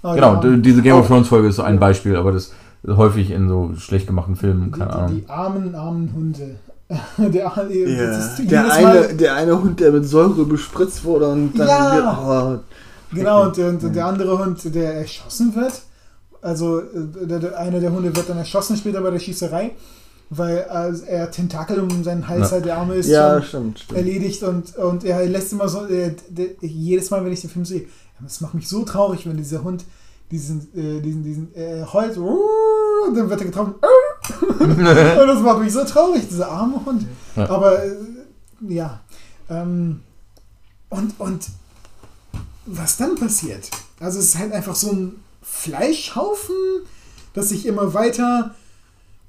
Ah, 0.01 0.15
Genau, 0.15 0.41
ja. 0.43 0.57
diese 0.57 0.81
Game 0.81 0.95
of 0.95 1.07
Thrones 1.07 1.27
Folge 1.27 1.49
ist 1.49 1.57
so 1.57 1.63
ein 1.63 1.79
Beispiel, 1.79 2.15
aber 2.15 2.31
das 2.31 2.51
häufig 2.87 3.31
in 3.31 3.49
so 3.49 3.71
schlecht 3.77 4.07
gemachten 4.07 4.35
Filmen, 4.35 4.71
Die, 4.71 4.79
keine 4.79 4.91
die, 4.91 4.97
Ahnung. 4.97 5.15
die 5.25 5.29
armen, 5.29 5.75
armen 5.75 6.13
Hunde. 6.15 6.55
der, 7.17 7.43
Ja, 7.43 8.07
das 8.07 8.39
ist 8.39 8.49
der, 8.51 8.73
eine, 8.73 9.13
der 9.13 9.35
eine 9.35 9.61
Hund, 9.61 9.79
der 9.79 9.91
mit 9.91 10.05
Säure 10.07 10.45
bespritzt 10.45 11.03
wurde 11.03 11.27
und 11.29 11.53
dann. 11.59 11.67
Ja. 11.67 12.59
Oh, 12.59 12.59
Genau, 13.15 13.45
und, 13.47 13.57
der- 13.57 13.69
und 13.69 13.95
der 13.95 14.05
andere 14.05 14.37
Hund, 14.39 14.59
der 14.75 14.93
erschossen 14.95 15.55
wird. 15.55 15.73
Also 16.41 16.79
äh, 16.79 16.85
der, 17.25 17.39
der, 17.39 17.57
einer 17.59 17.79
der 17.79 17.91
Hunde 17.91 18.15
wird 18.15 18.29
dann 18.29 18.37
erschossen 18.37 18.77
später 18.77 19.01
bei 19.01 19.09
der 19.11 19.19
Schießerei, 19.19 19.71
weil 20.29 20.57
äh, 20.57 21.09
er 21.11 21.29
Tentakel 21.31 21.79
um 21.79 22.03
seinen 22.03 22.27
Hals 22.27 22.49
Ja. 22.49 22.51
halt, 22.51 22.65
der 22.65 22.77
Arme 22.77 22.93
ist 22.95 23.09
ja, 23.09 23.41
stimmt, 23.41 23.79
stimmt. 23.79 23.97
erledigt 23.99 24.43
und, 24.43 24.75
und 24.77 25.03
er 25.03 25.25
lässt 25.27 25.51
immer 25.53 25.67
so, 25.67 25.85
äh, 25.87 26.15
der, 26.29 26.47
jedes 26.61 27.09
Mal, 27.09 27.25
wenn 27.25 27.33
ich 27.33 27.41
den 27.41 27.49
Film 27.49 27.65
sehe, 27.65 27.85
das 28.21 28.41
macht 28.41 28.53
mich 28.53 28.67
so 28.67 28.83
traurig, 28.83 29.27
wenn 29.27 29.37
dieser 29.37 29.63
Hund 29.63 29.85
diesen, 30.31 30.61
äh, 30.75 31.01
diesen, 31.01 31.23
diesen, 31.23 31.55
äh, 31.55 31.83
heult, 31.91 32.17
und 32.17 33.15
dann 33.15 33.29
wird 33.29 33.39
er 33.41 33.47
getroffen, 33.47 33.75
und 34.59 34.83
das 34.85 35.41
macht 35.41 35.59
mich 35.59 35.73
so 35.73 35.83
traurig, 35.83 36.27
dieser 36.29 36.51
arme 36.51 36.83
Hund. 36.85 37.05
Ja. 37.35 37.49
Aber, 37.49 37.83
äh, 37.83 37.95
ja, 38.67 38.99
ähm, 39.49 40.01
und, 40.89 41.19
und 41.19 41.47
was 42.65 42.97
dann 42.97 43.15
passiert, 43.15 43.69
also 43.99 44.19
es 44.19 44.25
ist 44.25 44.37
halt 44.37 44.51
einfach 44.53 44.75
so 44.75 44.91
ein 44.91 45.23
Fleischhaufen, 45.41 46.55
das 47.33 47.49
sich 47.49 47.65
immer 47.65 47.93
weiter, 47.93 48.53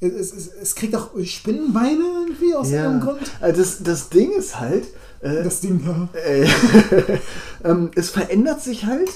es, 0.00 0.32
es, 0.32 0.48
es 0.48 0.74
kriegt 0.74 0.94
auch 0.96 1.10
Spinnenbeine 1.24 2.02
irgendwie 2.26 2.54
aus 2.54 2.70
Ja. 2.70 2.84
irgendeinem 2.84 3.16
Grund. 3.16 3.30
Also 3.40 3.60
das, 3.60 3.82
das 3.82 4.08
Ding 4.08 4.32
ist 4.32 4.58
halt, 4.58 4.86
äh, 5.20 5.42
Das 5.42 5.60
Ding, 5.60 5.82
ja. 5.84 6.08
äh, 6.20 6.46
ähm, 7.64 7.90
es 7.94 8.10
verändert 8.10 8.62
sich 8.62 8.86
halt. 8.86 9.10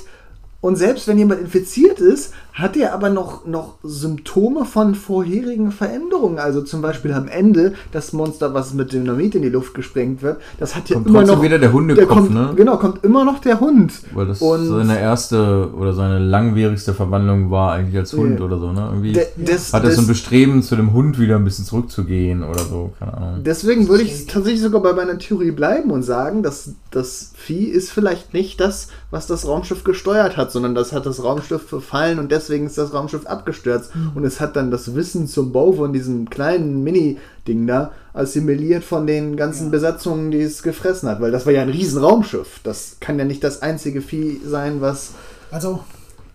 Und 0.64 0.77
selbst 0.77 1.07
wenn 1.09 1.18
jemand 1.18 1.42
infiziert 1.42 2.00
ist, 2.00 2.33
hat 2.55 2.74
er 2.74 2.94
aber 2.94 3.11
noch, 3.11 3.44
noch 3.44 3.74
Symptome 3.83 4.64
von 4.64 4.94
vorherigen 4.94 5.72
Veränderungen. 5.72 6.38
Also 6.38 6.62
zum 6.62 6.81
Beispiel 6.81 7.12
am 7.12 7.29
Ende 7.29 7.74
das 7.92 8.14
Monster, 8.14 8.55
was 8.55 8.72
mit 8.72 8.90
Dynamit 8.92 9.35
in 9.35 9.42
die 9.42 9.50
Luft 9.50 9.74
gesprengt 9.74 10.22
wird, 10.22 10.38
das 10.59 10.74
hat 10.74 10.88
ja 10.88 10.94
Kommt 10.94 11.09
immer 11.09 11.18
trotzdem 11.18 11.37
noch. 11.37 11.42
wieder 11.44 11.59
der 11.59 11.70
Hundekopf, 11.72 12.07
der 12.07 12.16
kommt, 12.16 12.31
ne? 12.33 12.53
Genau, 12.57 12.77
kommt 12.79 13.05
immer 13.05 13.27
noch 13.27 13.40
der 13.40 13.61
Hund. 13.61 13.92
Weil 14.14 14.27
das 14.29 14.40
Und- 14.40 14.66
seine 14.68 14.98
erste 14.98 15.68
oder 15.77 15.92
seine 15.92 16.18
langwierigste 16.18 16.94
Verwandlung 16.94 17.50
war 17.50 17.72
eigentlich 17.72 17.98
als 17.98 18.14
Hund 18.14 18.38
Ja. 18.38 18.46
oder 18.46 18.59
so, 18.59 18.72
ne? 18.72 18.87
Irgendwie 18.90 19.12
De, 19.12 19.27
des, 19.37 19.70
hat 19.74 19.85
er 19.85 19.90
so 19.90 20.00
ein 20.00 20.07
Bestreben, 20.07 20.62
zu 20.62 20.77
dem 20.77 20.94
Hund 20.94 21.18
wieder 21.20 21.37
ein 21.37 21.44
bisschen 21.44 21.66
zurückzugehen 21.66 22.42
oder 22.42 22.61
so, 22.61 22.92
keine 22.98 23.14
Ahnung. 23.14 23.40
deswegen 23.44 23.87
würde 23.88 24.05
ich 24.05 24.24
tatsächlich 24.29 24.62
sogar 24.62 24.81
bei 24.81 24.94
meiner 24.94 25.18
Theorie 25.18 25.50
bleiben 25.50 25.90
und 25.90 26.05
sagen, 26.05 26.42
dass 26.42 26.70
das 26.90 27.33
Vieh 27.35 27.64
ist 27.66 27.90
vielleicht 27.90 28.33
nicht 28.33 28.61
das, 28.61 28.88
was 29.11 29.27
das 29.27 29.46
Raumschiff 29.46 29.85
gesteuert 29.85 30.37
hat, 30.38 30.53
sondern 30.54 30.74
das 30.74 30.92
hat 30.94 31.04
das 31.04 31.22
Raumschiff 31.22 31.68
befallen 31.68 32.18
und 32.18 32.32
deswegen 32.32 32.64
ist 32.64 32.78
das 32.78 32.94
Raumschiff 32.94 33.26
abgestürzt. 33.26 33.92
Und 34.14 34.24
es 34.24 34.40
hat 34.40 34.56
dann 34.56 34.70
das 34.70 34.94
Wissen 34.94 35.28
zum 35.28 35.52
Bau 35.52 35.72
von 35.72 35.92
diesem 35.92 36.30
kleinen 36.30 36.82
Mini-Ding 36.82 37.66
da 37.66 37.92
assimiliert 38.14 38.82
von 38.84 39.06
den 39.06 39.36
ganzen 39.36 39.64
Ja. 39.64 39.70
Besatzungen, 39.70 40.30
die 40.30 40.40
es 40.40 40.62
gefressen 40.62 41.08
hat, 41.10 41.20
weil 41.20 41.30
das 41.32 41.44
war 41.44 41.52
ja 41.52 41.60
ein 41.60 41.68
riesen 41.68 42.02
Raumschiff. 42.02 42.60
Das 42.64 42.96
kann 43.00 43.18
ja 43.18 43.26
nicht 43.26 43.44
das 43.44 43.60
einzige 43.60 44.00
Vieh 44.00 44.40
sein, 44.46 44.80
was 44.80 45.10
Also, 45.50 45.84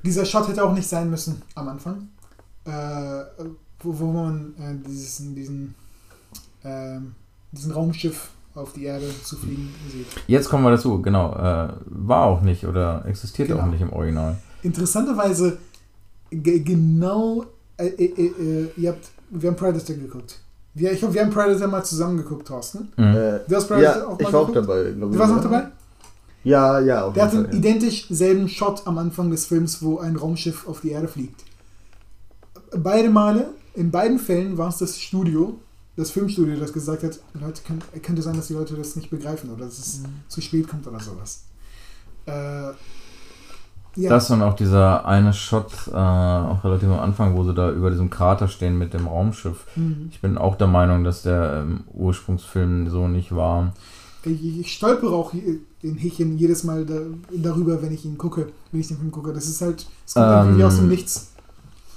dieser 0.05 0.25
Shot 0.25 0.47
hätte 0.47 0.63
auch 0.63 0.73
nicht 0.73 0.87
sein 0.87 1.09
müssen 1.09 1.41
am 1.55 1.69
Anfang. 1.69 2.09
Äh, 2.65 3.23
wo, 3.81 3.97
wo 3.99 4.05
man 4.11 4.53
äh, 4.59 4.75
dieses, 4.87 5.17
diesen, 5.33 5.73
ähm, 6.63 7.15
diesen 7.51 7.71
Raumschiff 7.71 8.29
auf 8.55 8.73
die 8.73 8.85
Erde 8.85 9.05
zu 9.23 9.35
fliegen 9.37 9.69
sieht. 9.91 10.07
Jetzt 10.27 10.49
kommen 10.49 10.63
wir 10.63 10.71
dazu, 10.71 11.01
genau. 11.01 11.33
Äh, 11.35 11.69
war 11.85 12.25
auch 12.25 12.41
nicht 12.41 12.65
oder 12.65 13.03
existiert 13.07 13.47
Genau. 13.49 13.61
auch 13.61 13.65
nicht 13.67 13.81
im 13.81 13.93
Original. 13.93 14.37
Interessanterweise, 14.63 15.57
ge- 16.31 16.59
genau, 16.59 17.45
äh, 17.77 17.87
äh, 17.87 18.03
äh, 18.25 18.69
ihr 18.75 18.89
habt, 18.89 19.09
wir 19.29 19.49
haben 19.49 19.55
Predator 19.57 19.95
geguckt. 19.95 20.39
Wir, 20.73 20.91
ich 20.91 21.01
hoffe, 21.03 21.13
wir 21.13 21.21
haben 21.21 21.29
Predator 21.31 21.67
mal 21.67 21.83
zusammen 21.83 22.17
geguckt, 22.17 22.47
Thorsten. 22.47 22.89
Mhm. 22.97 23.03
äh, 23.15 23.39
Du 23.47 23.55
hast 23.55 23.67
Predator 23.67 24.01
ja, 24.01 24.07
auch 24.07 24.19
ich 24.19 24.25
mal 24.25 24.33
war 24.33 24.41
auch 24.41 24.47
geguckt? 24.47 24.67
dabei, 24.69 24.83
glaube 24.91 25.05
ich. 25.05 25.11
Du 25.13 25.19
warst 25.19 25.33
auch 25.33 25.41
dabei? 25.43 25.67
Ja, 26.43 26.79
ja, 26.79 27.05
auf 27.05 27.13
Der 27.13 27.23
hat 27.25 27.33
den 27.33 27.45
ja. 27.45 27.51
identisch 27.51 28.07
selben 28.09 28.47
Shot 28.47 28.83
am 28.87 28.97
Anfang 28.97 29.29
des 29.29 29.45
Films, 29.45 29.81
wo 29.83 29.99
ein 29.99 30.15
Raumschiff 30.15 30.67
auf 30.67 30.81
die 30.81 30.91
Erde 30.91 31.07
fliegt. 31.07 31.43
Beide 32.77 33.09
Male, 33.09 33.49
in 33.73 33.91
beiden 33.91 34.19
Fällen 34.19 34.57
war 34.57 34.69
es 34.69 34.77
das 34.77 34.99
Studio, 34.99 35.57
das 35.99 36.11
Filmstudio, 36.11 36.55
das 36.55 36.71
gesagt 36.71 37.03
hat, 37.03 37.19
Leute, 37.33 37.61
kann, 37.67 37.79
könnte 38.01 38.21
sein, 38.21 38.35
dass 38.35 38.47
die 38.47 38.53
Leute 38.53 38.75
das 38.75 38.95
nicht 38.95 39.09
begreifen 39.09 39.51
oder 39.51 39.65
dass 39.65 39.77
es 39.77 40.01
zu 40.29 40.41
spät 40.41 40.67
kommt 40.67 40.87
oder 40.87 40.99
sowas. 40.99 41.43
Äh, 42.25 42.71
ja, 43.95 44.09
Das 44.09 44.31
und 44.31 44.41
auch 44.41 44.55
dieser 44.55 45.05
eine 45.05 45.33
Shot, 45.33 45.73
äh, 45.87 45.91
auch 45.91 46.63
relativ 46.63 46.87
am 46.89 46.99
Anfang, 46.99 47.35
wo 47.35 47.43
sie 47.43 47.53
da 47.53 47.71
über 47.71 47.89
diesem 47.89 48.09
Krater 48.09 48.47
stehen 48.47 48.77
mit 48.77 48.93
dem 48.93 49.07
Raumschiff. 49.07 49.65
Mhm. 49.75 50.09
Ich 50.11 50.21
bin 50.21 50.37
auch 50.37 50.55
der 50.55 50.67
Meinung, 50.67 51.03
dass 51.03 51.23
der 51.23 51.63
ähm, 51.63 51.81
Ursprungsfilm 51.93 52.89
so 52.89 53.07
nicht 53.07 53.35
war. 53.35 53.73
ich, 54.23 54.59
ich 54.59 54.73
stolpere 54.73 55.13
auch 55.13 55.31
hier 55.31 55.57
in 55.81 55.95
Häkchen 55.97 56.37
jedes 56.37 56.63
Mal 56.63 56.85
da, 56.85 56.99
darüber, 57.31 57.81
wenn 57.81 57.91
ich 57.91 58.05
ihn 58.05 58.17
gucke, 58.17 58.47
wenn 58.71 58.79
ich 58.79 58.87
den 58.87 58.97
Film 58.97 59.11
gucke. 59.11 59.33
Das 59.33 59.47
ist 59.47 59.61
halt, 59.61 59.85
es 60.05 60.13
kommt 60.13 60.27
Ähm, 60.27 60.45
irgendwie 60.47 60.63
aus 60.63 60.75
dem 60.77 60.87
Nichts. 60.87 61.28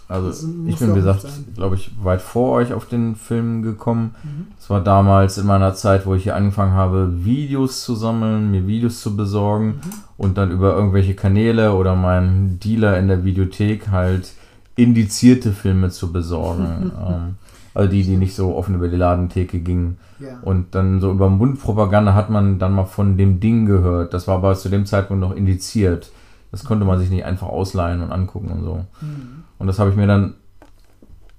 Also 0.09 0.29
Das 0.29 0.43
ich 0.67 0.77
bin, 0.79 0.91
wie 0.91 0.95
gesagt, 0.97 1.27
glaube 1.55 1.77
ich, 1.77 1.91
weit 2.03 2.21
vor 2.21 2.53
euch 2.53 2.73
auf 2.75 2.87
den 2.87 3.17
Film 3.17 3.63
gekommen. 3.63 4.15
Mhm. 4.23 4.47
Das 4.59 4.69
war 4.69 4.81
damals 4.83 5.39
in 5.39 5.47
meiner 5.47 5.73
Zeit, 5.75 6.05
wo 6.05 6.15
ich 6.15 6.25
hier 6.25 6.37
angefangen 6.37 6.73
habe, 6.73 7.25
Videos 7.25 7.83
zu 7.83 7.95
sammeln, 7.95 8.51
mir 8.51 8.67
Videos 8.67 9.01
zu 9.01 9.17
besorgen 9.17 9.67
Mhm. 9.69 9.81
und 10.19 10.39
dann 10.39 10.51
über 10.51 10.75
irgendwelche 10.75 11.15
Kanäle 11.15 11.73
oder 11.75 11.97
meinen 11.97 12.61
Dealer 12.61 12.99
in 12.99 13.09
der 13.09 13.25
Videothek 13.25 13.89
halt 13.91 14.33
indizierte 14.77 15.53
Filme 15.53 15.91
zu 15.91 16.13
besorgen. 16.13 16.93
ähm, 17.07 17.35
also 17.75 17.91
die, 17.91 18.03
die 18.03 18.17
nicht 18.17 18.35
so 18.35 18.55
offen 18.55 18.75
über 18.75 18.89
die 18.89 18.97
Ladentheke 18.97 19.61
gingen. 19.61 19.97
Ja. 20.19 20.39
Und 20.43 20.75
dann 20.75 21.01
so 21.01 21.11
über 21.11 21.31
Mundpropaganda 21.31 22.15
hat 22.15 22.29
man 22.29 22.59
dann 22.59 22.73
mal 22.75 22.85
von 22.85 23.17
dem 23.17 23.41
Ding 23.41 23.65
gehört. 23.67 24.13
Das 24.13 24.29
war 24.29 24.37
aber 24.37 24.55
zu 24.57 24.69
dem 24.69 24.85
Zeitpunkt 24.85 25.21
noch 25.23 25.35
indiziert. 25.35 26.11
Das 26.51 26.65
konnte 26.65 26.85
man 26.85 26.99
sich 26.99 27.09
nicht 27.09 27.25
einfach 27.25 27.49
ausleihen 27.49 28.03
und 28.03 28.13
angucken 28.13 28.49
und 28.51 28.63
so. 28.63 28.85
Mhm. 29.01 29.42
Und 29.63 29.69
das 29.69 29.79
habe 29.79 29.91
ich 29.91 29.97
mir 29.97 30.09
dann 30.09 30.35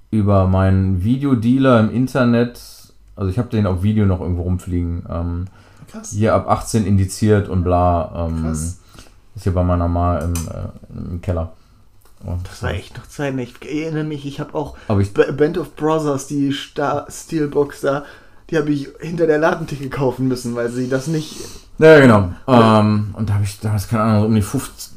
über 0.09 0.47
meinen 0.47 1.03
Videodealer 1.03 1.81
im 1.81 1.91
Internet, 1.93 2.57
also 3.17 3.29
ich 3.29 3.37
habe 3.37 3.49
den 3.49 3.67
auf 3.67 3.83
Video 3.83 4.05
noch 4.05 4.21
irgendwo 4.21 4.43
rumfliegen, 4.43 5.03
ähm, 5.09 5.45
Krass. 5.91 6.11
hier 6.11 6.33
ab 6.33 6.49
18 6.49 6.85
indiziert 6.85 7.49
und 7.49 7.65
bla. 7.65 8.27
Ähm, 8.29 8.43
Krass. 8.43 8.79
ist 9.35 9.43
hier 9.43 9.53
bei 9.53 9.63
meiner 9.65 9.89
Ma 9.89 10.19
im, 10.19 10.31
äh, 10.35 11.11
im 11.11 11.21
Keller. 11.21 11.51
Und 12.23 12.47
Das 12.47 12.63
war 12.63 12.71
echt 12.71 12.97
noch 12.97 13.07
Zeit. 13.07 13.37
Ich 13.37 13.55
erinnere 13.61 14.05
mich, 14.05 14.25
ich 14.25 14.39
habe 14.39 14.55
auch 14.55 14.77
ich, 15.01 15.13
Band 15.13 15.57
of 15.57 15.75
Brothers, 15.75 16.27
die 16.27 16.53
Star 16.53 17.05
Steelbox 17.09 17.81
da, 17.81 18.05
die 18.49 18.57
habe 18.57 18.71
ich 18.71 18.87
hinter 19.01 19.27
der 19.27 19.39
Ladentheke 19.39 19.89
kaufen 19.89 20.29
müssen, 20.29 20.55
weil 20.55 20.69
sie 20.69 20.87
das 20.87 21.07
nicht. 21.07 21.35
ja, 21.77 21.99
genau. 21.99 22.29
Ähm, 22.47 23.13
und 23.17 23.29
da 23.29 23.33
habe 23.33 23.43
ich 23.43 23.59
damals, 23.59 23.89
keine 23.89 24.03
Ahnung, 24.03 24.27
um 24.27 24.35
die 24.35 24.41
50, 24.41 24.92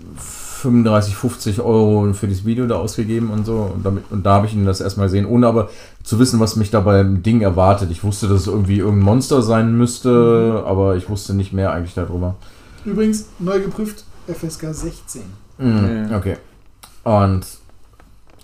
35, 0.57 1.15
50 1.17 1.61
Euro 1.61 2.13
für 2.13 2.27
dieses 2.27 2.45
Video 2.45 2.67
da 2.67 2.77
ausgegeben 2.77 3.31
und 3.31 3.45
so. 3.45 3.71
Und, 3.75 3.85
damit, 3.85 4.05
und 4.11 4.25
da 4.25 4.35
habe 4.35 4.47
ich 4.47 4.55
ihn 4.55 4.65
das 4.67 4.81
erstmal 4.81 5.07
gesehen, 5.07 5.27
ohne 5.27 5.47
aber 5.47 5.71
zu 6.03 6.19
wissen, 6.19 6.41
was 6.41 6.57
mich 6.57 6.71
da 6.71 6.81
beim 6.81 7.23
Ding 7.23 7.41
erwartet. 7.43 7.91
Ich 7.91 8.03
wusste, 8.05 8.27
dass 8.29 8.43
es 8.43 8.47
irgendwie 8.47 8.79
irgendein 8.79 9.05
Monster 9.05 9.43
sein 9.43 9.77
müsste, 9.77 10.65
aber 10.67 10.97
ich 10.97 11.09
wusste 11.09 11.35
nicht 11.35 11.53
mehr 11.53 11.73
eigentlich 11.73 11.95
darüber. 11.95 12.35
Übrigens, 12.85 13.27
neu 13.39 13.61
geprüft, 13.61 14.05
FSK 14.27 14.73
16. 14.73 15.23
Mhm, 15.59 16.15
okay. 16.15 16.37
Und 17.05 17.47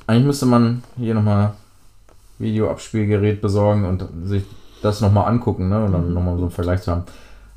eigentlich 0.07 0.27
müsste 0.27 0.47
man 0.47 0.83
hier 0.97 1.15
nochmal 1.15 1.53
Videoabspielgerät 2.39 3.41
besorgen 3.41 3.85
und 3.85 4.05
sich 4.25 4.45
das 4.83 5.01
nochmal 5.01 5.29
angucken, 5.29 5.69
ne? 5.69 5.85
Und 5.85 5.93
dann 5.93 6.09
Mhm. 6.09 6.15
nochmal 6.15 6.37
so 6.37 6.43
einen 6.43 6.51
Vergleich 6.51 6.83
zu 6.83 6.91
haben. 6.91 7.05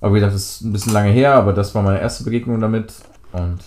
Aber 0.02 0.14
wie 0.14 0.20
gesagt, 0.20 0.36
das 0.36 0.42
ist 0.44 0.62
ein 0.62 0.74
bisschen 0.74 0.94
lange 0.94 1.10
her, 1.12 1.34
aber 1.34 1.54
das 1.54 1.74
war 1.74 1.82
meine 1.82 2.00
erste 2.00 2.24
Begegnung 2.24 2.60
damit. 2.60 2.94
Und 3.32 3.60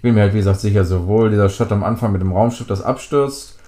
ich 0.00 0.02
bin 0.02 0.14
mir 0.14 0.22
halt, 0.22 0.32
wie 0.32 0.38
gesagt, 0.38 0.60
sicher, 0.60 0.86
sowohl 0.86 1.28
dieser 1.28 1.50
Shot 1.50 1.70
am 1.72 1.84
Anfang 1.84 2.10
mit 2.12 2.22
dem 2.22 2.32
Raumschiff, 2.32 2.66
das 2.66 2.80
abstürzt, 2.80 3.58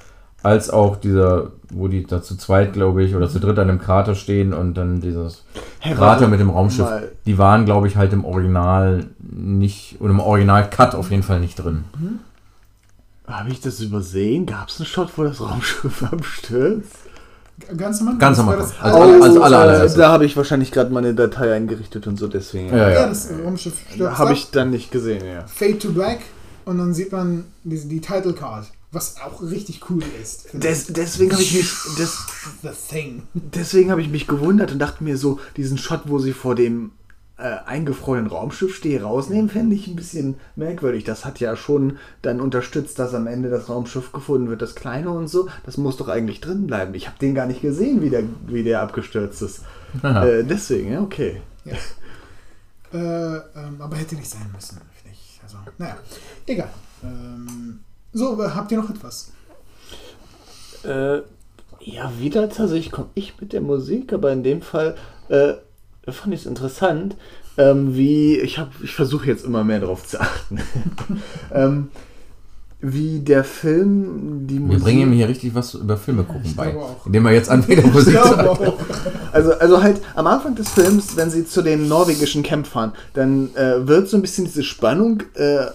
als 0.42 0.70
auch 0.70 0.96
dieser, 0.96 1.50
wo 1.70 1.88
die 1.88 2.06
da 2.06 2.22
zu 2.22 2.38
zweit, 2.38 2.72
glaube 2.72 3.02
ich, 3.04 3.14
oder 3.14 3.28
zu 3.28 3.38
dritt 3.38 3.58
an 3.58 3.68
dem 3.68 3.78
Krater 3.78 4.14
stehen 4.14 4.54
und 4.54 4.72
dann 4.72 5.02
dieses 5.02 5.44
Hey, 5.80 5.94
Krater 5.94 6.28
mit 6.28 6.40
dem 6.40 6.48
Raumschiff. 6.48 6.86
Mal, 6.86 7.12
Die 7.26 7.36
waren, 7.36 7.66
glaube 7.66 7.86
ich, 7.86 7.96
halt 7.96 8.14
im 8.14 8.24
Original 8.24 9.10
nicht, 9.20 10.00
oder 10.00 10.08
im 10.08 10.20
Original-Cut 10.20 10.94
auf 10.94 11.10
jeden 11.10 11.22
Fall 11.22 11.38
nicht 11.38 11.56
drin. 11.56 11.84
habe 13.28 13.50
ich 13.50 13.60
das 13.60 13.80
übersehen? 13.80 14.46
Gab 14.46 14.70
es 14.70 14.80
einen 14.80 14.86
Shot, 14.86 15.10
wo 15.18 15.24
das 15.24 15.38
Raumschiff 15.38 16.02
abstürzt? 16.10 17.01
Ganz 17.76 18.00
am 18.00 18.08
Anfang. 18.08 18.18
Ganz 18.18 18.38
am 18.38 18.48
Anfang. 18.48 18.66
das- 18.68 18.80
Also- 18.80 19.22
also 19.22 19.42
alle- 19.42 19.56
alle 19.58 19.78
erste. 19.82 19.98
da 19.98 20.12
habe 20.12 20.24
ich 20.24 20.36
wahrscheinlich 20.36 20.70
gerade 20.72 20.92
meine 20.92 21.14
Datei 21.14 21.52
eingerichtet 21.54 22.06
und 22.06 22.18
so, 22.18 22.28
deswegen. 22.28 22.68
Ja, 22.76 22.90
ja, 22.90 23.08
das 23.08 23.28
Raumschiff 23.44 23.74
stürzt 23.92 24.18
Habe 24.18 24.30
ab, 24.30 24.36
ich 24.36 24.50
dann 24.50 24.70
nicht 24.70 24.90
gesehen, 24.90 25.24
ja. 25.26 25.46
Fade 25.46 25.78
to 25.78 25.90
Black 25.92 26.20
und 26.64 26.78
dann 26.78 26.92
sieht 26.94 27.12
man 27.12 27.44
die, 27.64 27.78
die 27.88 28.00
Title 28.00 28.32
Card, 28.34 28.66
was 28.90 29.16
auch 29.24 29.42
richtig 29.42 29.80
cool 29.90 30.02
ist. 30.22 30.48
Des, 30.52 30.86
deswegen 30.88 31.32
habe 31.32 31.42
ich 31.42 31.54
mich. 31.54 31.70
Des. 31.98 32.18
The 32.62 32.68
Thing. 32.90 33.22
deswegen 33.34 33.90
habe 33.90 34.00
ich 34.02 34.08
mich 34.10 34.26
gewundert 34.26 34.72
und 34.72 34.78
dachte 34.78 35.02
mir 35.04 35.16
so, 35.16 35.38
diesen 35.56 35.78
Shot, 35.78 36.02
wo 36.06 36.18
sie 36.18 36.32
vor 36.32 36.54
dem 36.54 36.92
äh, 37.42 37.58
eingefrorenen 37.66 38.28
Raumschiff 38.28 38.76
stehe, 38.76 39.02
rausnehmen, 39.02 39.50
fände 39.50 39.74
ich 39.74 39.88
ein 39.88 39.96
bisschen 39.96 40.36
merkwürdig. 40.54 41.02
Das 41.02 41.24
hat 41.24 41.40
ja 41.40 41.56
schon 41.56 41.98
dann 42.22 42.40
unterstützt, 42.40 43.00
dass 43.00 43.14
am 43.14 43.26
Ende 43.26 43.50
das 43.50 43.68
Raumschiff 43.68 44.12
gefunden 44.12 44.48
wird, 44.48 44.62
das 44.62 44.76
kleine 44.76 45.10
und 45.10 45.26
so. 45.26 45.48
Das 45.64 45.76
muss 45.76 45.96
doch 45.96 46.08
eigentlich 46.08 46.40
drin 46.40 46.68
bleiben. 46.68 46.94
Ich 46.94 47.08
habe 47.08 47.18
den 47.18 47.34
gar 47.34 47.46
nicht 47.46 47.60
gesehen, 47.60 48.00
wie 48.00 48.10
der, 48.10 48.22
wie 48.46 48.62
der 48.62 48.82
abgestürzt 48.82 49.42
ist. 49.42 49.62
Äh, 50.02 50.42
deswegen, 50.44 50.90
ja, 50.90 51.02
okay. 51.02 51.42
Ja. 51.66 51.74
äh, 52.94 53.36
ähm, 53.54 53.78
aber 53.78 53.96
hätte 53.96 54.14
nicht 54.14 54.30
sein 54.30 54.50
müssen, 54.54 54.80
finde 54.94 55.12
ich. 55.12 55.38
Also, 55.42 55.58
naja, 55.76 55.98
egal. 56.46 56.70
Ähm, 57.04 57.80
so, 58.14 58.42
habt 58.54 58.72
ihr 58.72 58.78
noch 58.78 58.88
etwas? 58.88 59.32
Äh, 60.82 61.18
ja, 61.80 62.10
wieder 62.18 62.48
tatsächlich 62.48 62.90
komme 62.90 63.10
ich 63.14 63.38
mit 63.38 63.52
der 63.52 63.60
Musik, 63.60 64.14
aber 64.14 64.32
in 64.32 64.42
dem 64.42 64.62
Fall 64.62 64.96
äh, 65.28 65.56
fand 66.10 66.34
ich 66.34 66.40
es 66.40 66.46
interessant, 66.46 67.16
ähm, 67.58 67.94
wie 67.96 68.38
ich 68.38 68.58
habe, 68.58 68.70
ich 68.82 68.94
versuche 68.94 69.26
jetzt 69.26 69.44
immer 69.44 69.62
mehr 69.64 69.80
darauf 69.80 70.06
zu 70.06 70.20
achten, 70.20 70.58
ähm, 71.52 71.88
wie 72.80 73.20
der 73.20 73.44
Film 73.44 74.46
die 74.48 74.54
Wir 74.54 74.60
Musik. 74.60 74.82
bringen 74.82 75.02
ihm 75.02 75.12
hier 75.12 75.28
richtig 75.28 75.54
was 75.54 75.74
über 75.74 75.96
Filme 75.96 76.24
gucken 76.24 76.42
Ich 76.44 76.56
bei. 76.56 76.70
glaube 76.72 76.86
auch. 76.86 77.06
Indem 77.06 77.26
er 77.26 77.32
jetzt 77.32 77.48
anfängt, 77.50 77.84
Musik 77.94 78.14
Ich 78.16 78.20
zu 78.22 78.34
glaube 78.36 78.68
auch. 78.68 78.78
Also, 79.30 79.52
also 79.52 79.82
halt 79.82 80.00
am 80.16 80.26
Anfang 80.26 80.56
des 80.56 80.70
Films, 80.70 81.14
wenn 81.16 81.30
sie 81.30 81.46
zu 81.46 81.62
dem 81.62 81.86
norwegischen 81.86 82.42
Camp 82.42 82.66
fahren, 82.66 82.92
dann 83.14 83.54
äh, 83.54 83.86
wird 83.86 84.08
so 84.08 84.16
ein 84.16 84.22
bisschen 84.22 84.46
diese 84.46 84.64
Spannung 84.64 85.22
äh, 85.34 85.66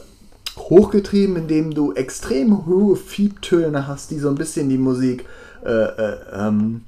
hochgetrieben, 0.58 1.38
indem 1.38 1.74
du 1.74 1.94
extrem 1.94 2.66
hohe 2.66 2.98
Fiebtöne 2.98 3.88
hast, 3.88 4.12
die 4.12 4.20
so 4.20 4.28
ein 4.28 4.36
bisschen 4.36 4.68
die 4.70 4.78
Musik 4.78 5.24
äh, 5.66 5.70
äh, 5.72 6.18
ähm, 6.34 6.82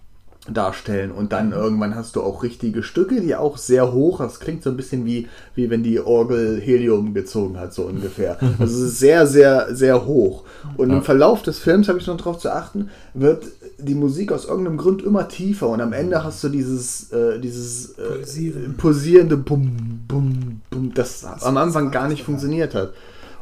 darstellen. 0.54 1.12
Und 1.12 1.32
dann 1.34 1.52
irgendwann 1.52 1.96
hast 1.96 2.16
du 2.16 2.22
auch 2.22 2.44
richtige 2.44 2.84
Stücke, 2.84 3.22
die 3.22 3.36
auch 3.36 3.58
sehr 3.58 3.92
hoch, 3.94 4.20
das 4.20 4.40
klingt 4.40 4.64
so 4.64 4.70
ein 4.70 4.78
bisschen 4.78 5.06
wie, 5.06 5.28
wie 5.56 5.70
wenn 5.70 5.84
die 5.84 6.00
Orgel 6.00 6.60
Helium 6.60 7.14
gezogen 7.14 7.60
hat, 7.60 7.74
so 7.74 7.84
ungefähr. 7.84 8.38
Also 8.60 8.84
es 8.84 8.92
ist 8.92 9.00
sehr, 9.00 9.28
sehr, 9.28 9.76
sehr 9.76 10.06
hoch. 10.06 10.44
Und 10.78 10.90
Ja. 10.90 10.98
im 10.98 11.04
Verlauf 11.04 11.42
des 11.42 11.60
Films, 11.60 11.88
habe 11.90 12.00
ich 12.00 12.08
noch 12.08 12.18
darauf 12.18 12.38
zu 12.38 12.52
achten, 12.52 12.90
wird 13.14 13.46
die 13.78 13.96
Musik 13.96 14.32
aus 14.32 14.46
irgendeinem 14.46 14.78
Grund 14.78 15.02
immer 15.04 15.28
tiefer 15.28 15.70
und 15.70 15.82
am 15.82 15.94
Ende 15.94 16.24
hast 16.24 16.44
du 16.44 16.50
dieses, 16.50 17.12
äh, 17.12 17.40
dieses 17.40 17.92
äh, 17.98 18.04
Pulsieren. 18.04 18.76
pulsierende 18.78 19.38
Bum, 19.38 20.02
Bum, 20.08 20.62
Bum, 20.70 20.94
das, 20.94 21.22
Das 21.22 21.44
am 21.44 21.58
Anfang 21.58 21.92
gar 21.92 22.08
nicht 22.10 22.24
funktioniert 22.24 22.76
hat. 22.76 22.94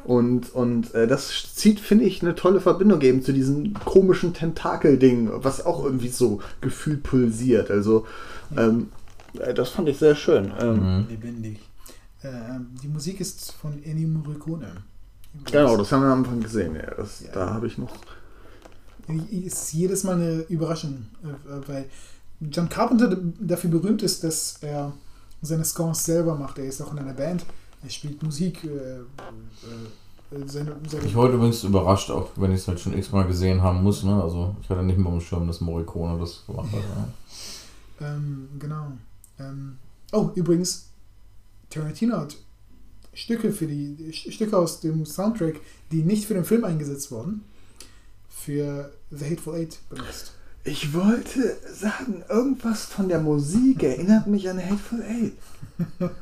Und, 0.07 0.55
und 0.55 0.95
äh, 0.95 1.05
das 1.05 1.53
zieht, 1.53 1.81
finde 1.81 2.05
ich, 2.05 2.21
eine 2.21 2.33
tolle 2.33 2.61
Verbindung 2.61 3.01
eben 3.01 3.21
zu 3.21 3.33
diesem 3.33 3.73
komischen 3.73 4.33
Tentakel-Ding, 4.33 5.29
was 5.33 5.65
auch 5.65 5.83
irgendwie 5.83 6.07
so 6.07 6.39
gefühlt 6.61 7.03
pulsiert. 7.03 7.69
Also, 7.69 8.07
ähm, 8.55 8.87
äh, 9.37 9.53
das 9.53 9.69
fand 9.69 9.89
ich 9.89 9.97
sehr 9.97 10.15
schön. 10.15 10.51
Ähm, 10.61 10.75
Mhm. 10.99 11.05
Lebendig. 11.09 11.59
Ähm, 12.23 12.67
die 12.81 12.87
Musik 12.87 13.19
ist 13.19 13.51
von 13.51 13.83
Ennio 13.83 14.07
Morricone. 14.07 14.67
Genau, 15.51 15.75
das 15.75 15.91
haben 15.91 16.01
wir 16.03 16.07
am 16.09 16.19
Anfang 16.19 16.39
gesehen. 16.41 16.75
Ja, 16.75 16.95
das, 16.95 17.21
Ja. 17.21 17.31
Da 17.33 17.53
habe 17.53 17.67
ich 17.67 17.77
noch. 17.77 17.93
Es 19.09 19.53
ist 19.53 19.73
jedes 19.73 20.03
Mal 20.05 20.15
eine 20.15 20.39
Überraschung, 20.49 21.07
äh, 21.23 21.67
weil 21.67 21.85
John 22.39 22.69
Carpenter 22.69 23.17
dafür 23.39 23.69
berühmt 23.69 24.01
ist, 24.03 24.23
dass 24.23 24.57
er 24.61 24.93
seine 25.41 25.65
Scores 25.65 26.05
selber 26.05 26.35
macht. 26.35 26.57
Er 26.59 26.65
ist 26.65 26.81
auch 26.81 26.91
in 26.93 26.99
einer 26.99 27.13
Band, 27.13 27.45
er 27.83 27.89
spielt 27.89 28.21
Musik. 28.23 28.63
Äh, 28.63 28.99
äh, 28.99 29.03
seine, 30.45 30.75
seine 30.89 31.05
Ich 31.05 31.15
heute 31.15 31.35
übrigens 31.35 31.63
überrascht, 31.63 32.09
auch 32.11 32.31
wenn 32.35 32.51
ich 32.51 32.59
es 32.61 32.67
halt 32.67 32.79
schon 32.79 32.97
x-mal 32.97 33.25
gesehen 33.25 33.61
haben 33.61 33.81
muss. 33.81 34.03
Ne? 34.03 34.21
Also 34.21 34.55
ich 34.61 34.69
hatte 34.69 34.83
nicht 34.83 34.97
mal 34.97 35.13
am 35.13 35.21
Schirm, 35.21 35.47
dass 35.47 35.61
Morricone 35.61 36.19
das 36.19 36.45
gemacht 36.45 36.69
hat. 36.73 36.81
Ja. 37.99 38.13
Ähm, 38.13 38.49
genau. 38.59 38.91
Ähm, 39.39 39.77
oh, 40.11 40.29
übrigens, 40.35 40.89
Tarantino 41.69 42.17
hat 42.17 42.35
Stücke 43.13 43.51
für 43.51 43.67
die 43.67 44.11
St- 44.11 44.31
Stücke 44.31 44.57
aus 44.57 44.81
dem 44.81 45.05
Soundtrack, 45.05 45.61
die 45.91 46.03
nicht 46.03 46.25
für 46.25 46.33
den 46.33 46.45
Film 46.45 46.65
eingesetzt 46.65 47.09
wurden, 47.11 47.43
für 48.29 48.91
The 49.11 49.25
Hateful 49.25 49.55
Eight 49.55 49.79
benutzt. 49.89 50.33
Ich 50.67 50.93
wollte 50.93 51.56
sagen, 51.73 52.23
irgendwas 52.30 52.84
von 52.84 53.08
der 53.08 53.19
Musik 53.19 53.84
erinnert 53.84 54.27
mich 54.27 54.49
an 54.49 54.60
Hateful 54.60 55.01
Eight. 55.01 55.34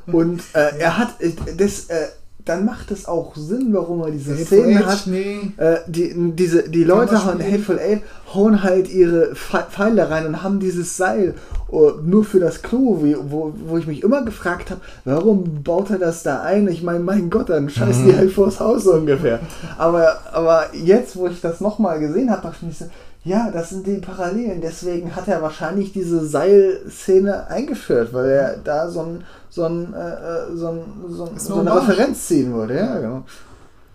Und 0.06 0.40
äh, 0.52 0.78
er 0.78 0.98
hat 0.98 1.20
äh, 1.20 1.32
das, 1.56 1.86
äh, 1.86 2.06
dann 2.44 2.64
macht 2.64 2.92
es 2.92 3.06
auch 3.06 3.34
Sinn, 3.34 3.70
warum 3.72 4.02
er 4.02 4.12
diese 4.12 4.34
Hateful 4.34 4.46
Szene 4.46 4.78
Eight, 4.78 4.86
hat. 4.86 4.98
Schnee. 5.00 5.52
Äh, 5.56 5.78
die, 5.88 6.14
diese, 6.36 6.68
die 6.68 6.84
Leute 6.84 7.16
Kammerspiel. 7.16 7.52
Hateful 7.52 7.78
Eight, 7.80 8.02
hauen 8.32 8.62
halt 8.62 8.88
ihre 8.88 9.32
Pfe- 9.32 9.66
Pfeile 9.68 10.08
rein 10.10 10.26
und 10.26 10.44
haben 10.44 10.60
dieses 10.60 10.96
Seil 10.96 11.34
oh, 11.68 11.94
nur 12.04 12.24
für 12.24 12.38
das 12.38 12.62
Klo, 12.62 13.02
wo, 13.28 13.52
wo 13.66 13.78
ich 13.78 13.88
mich 13.88 14.04
immer 14.04 14.22
gefragt 14.24 14.70
habe, 14.70 14.80
warum 15.04 15.64
baut 15.64 15.90
er 15.90 15.98
das 15.98 16.22
da 16.22 16.42
ein? 16.42 16.68
Ich 16.68 16.84
meine, 16.84 17.00
mein 17.00 17.30
Gott, 17.30 17.48
dann 17.50 17.68
scheißen 17.68 18.06
die 18.06 18.16
halt 18.16 18.30
vors 18.30 18.60
Haus 18.60 18.84
so 18.84 18.92
ungefähr. 18.92 19.40
Aber, 19.76 20.20
aber 20.32 20.66
jetzt, 20.72 21.16
wo 21.16 21.26
ich 21.26 21.40
das 21.40 21.60
nochmal 21.60 21.98
gesehen 21.98 22.30
habe, 22.30 22.42
dachte 22.42 22.58
ich 22.60 22.66
mir 22.68 22.72
so, 22.72 22.84
ja, 23.26 23.50
das 23.50 23.70
sind 23.70 23.86
die 23.86 23.96
Parallelen. 23.98 24.60
Deswegen 24.60 25.14
hat 25.16 25.26
er 25.26 25.42
wahrscheinlich 25.42 25.92
diese 25.92 26.24
Seilszene 26.24 27.48
eingeführt, 27.48 28.12
weil 28.12 28.30
er 28.30 28.56
da 28.58 28.88
so 28.88 29.00
ein 29.00 29.24
so, 29.50 29.64
ein, 29.64 29.92
äh, 29.94 29.96
äh, 29.96 30.56
so, 30.56 30.68
ein, 30.68 30.80
so, 31.08 31.28
so 31.36 31.54
eine. 31.56 31.74
Referenz 31.74 32.28
ziehen 32.28 32.52
würde. 32.52 32.76
Ja, 32.76 32.98
genau. 33.00 33.24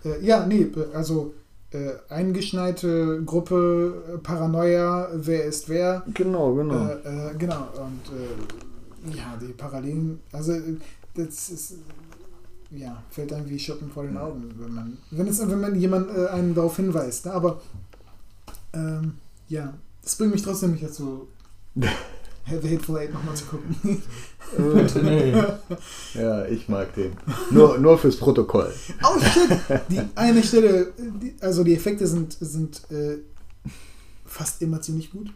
Äh, 0.03 0.25
ja, 0.25 0.45
nee, 0.45 0.69
also 0.93 1.33
äh, 1.71 1.91
eingeschneite 2.09 3.23
Gruppe, 3.23 3.93
äh, 4.13 4.17
Paranoia, 4.17 5.07
wer 5.13 5.45
ist 5.45 5.69
wer. 5.69 6.03
Genau, 6.13 6.53
genau. 6.55 6.87
Äh, 6.89 7.35
genau, 7.37 7.67
und 7.77 9.15
ja, 9.15 9.37
die 9.41 9.53
Parallelen, 9.53 10.19
also 10.31 10.53
das 11.15 11.49
ist, 11.49 11.75
ja, 12.71 13.01
fällt 13.09 13.31
einem 13.33 13.49
wie 13.49 13.59
Schuppen 13.59 13.89
vor 13.89 14.03
den 14.03 14.17
Augen, 14.17 14.53
wenn 14.57 14.73
man, 14.73 14.97
wenn, 15.11 15.27
es, 15.27 15.39
wenn 15.47 15.61
man 15.61 15.75
jemand 15.75 16.09
äh, 16.15 16.27
einen 16.27 16.53
darauf 16.53 16.75
hinweist. 16.75 17.25
Ne? 17.25 17.33
Aber 17.33 17.61
ähm, 18.73 19.15
ja, 19.47 19.73
das 20.01 20.15
bringt 20.15 20.33
mich 20.33 20.41
trotzdem 20.43 20.71
nicht 20.71 20.83
dazu, 20.83 21.27
The 22.49 22.69
Hateful 22.69 22.97
Eight 22.97 23.13
nochmal 23.13 23.35
zu 23.35 23.45
gucken. 23.45 24.01
Bitte 24.57 25.03
nee. 25.03 25.33
Ja, 26.19 26.45
ich 26.45 26.67
mag 26.67 26.93
den. 26.95 27.13
Nur, 27.51 27.77
nur 27.77 27.97
fürs 27.97 28.17
Protokoll. 28.17 28.73
Oh 29.03 29.19
shit! 29.19 29.59
Die 29.89 30.01
eine 30.15 30.43
Stelle, 30.43 30.91
die, 30.97 31.35
also 31.39 31.63
die 31.63 31.75
Effekte 31.75 32.07
sind, 32.07 32.35
sind 32.39 32.81
äh, 32.91 33.19
fast 34.25 34.61
immer 34.61 34.81
ziemlich 34.81 35.11
gut. 35.11 35.31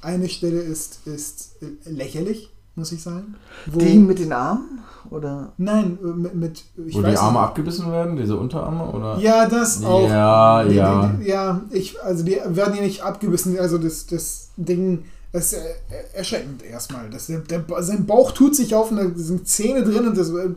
Eine 0.00 0.28
Stelle 0.28 0.60
ist, 0.60 1.06
ist 1.06 1.56
äh, 1.62 1.90
lächerlich, 1.90 2.50
muss 2.74 2.92
ich 2.92 3.02
sagen. 3.02 3.34
Wo, 3.66 3.78
Die 3.78 3.98
mit 3.98 4.18
den 4.18 4.32
Armen? 4.32 4.80
Oder? 5.10 5.52
Nein, 5.56 5.98
äh, 6.02 6.06
mit, 6.06 6.34
mit 6.34 6.64
ich 6.86 6.94
Wo 6.94 7.02
weiß 7.02 7.12
die 7.12 7.18
Arme 7.18 7.38
nicht. 7.38 7.48
abgebissen 7.48 7.90
werden, 7.90 8.16
diese 8.16 8.36
Unterarme? 8.36 8.84
Oder? 8.90 9.18
Ja, 9.18 9.48
das 9.48 9.82
auch. 9.82 10.08
Ja, 10.08 10.62
Die- 10.64 10.74
ja. 10.74 11.06
Die, 11.06 11.24
die, 11.24 11.28
ja, 11.30 11.60
ich, 11.70 12.00
also 12.02 12.22
die 12.24 12.38
werden 12.44 12.74
ja 12.74 12.82
nicht 12.82 13.02
abgebissen, 13.02 13.58
also 13.58 13.78
das, 13.78 14.06
das 14.06 14.50
Ding, 14.56 15.04
das 15.32 15.52
ist 15.52 15.58
äh, 15.58 16.16
erschreckend 16.16 16.62
erstmal. 16.62 17.08
Das, 17.10 17.26
der, 17.26 17.38
der, 17.40 17.64
sein 17.82 18.06
Bauch 18.06 18.32
tut 18.32 18.54
sich 18.54 18.74
auf 18.74 18.90
und 18.90 18.96
da 18.98 19.06
sind 19.14 19.48
Zähne 19.48 19.82
drin 19.82 20.06
und 20.08 20.16
das, 20.16 20.30
äh, 20.30 20.50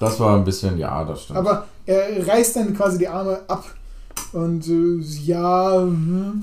Das 0.00 0.18
war 0.20 0.36
ein 0.36 0.44
bisschen, 0.44 0.76
ja, 0.78 1.04
das 1.04 1.22
stimmt. 1.22 1.38
Aber 1.38 1.66
er 1.86 2.26
reißt 2.26 2.56
dann 2.56 2.74
quasi 2.76 2.98
die 2.98 3.08
Arme 3.08 3.40
ab. 3.48 3.64
Und 4.32 4.66
äh, 4.66 4.96
ja, 5.24 5.80
hm. 5.82 6.42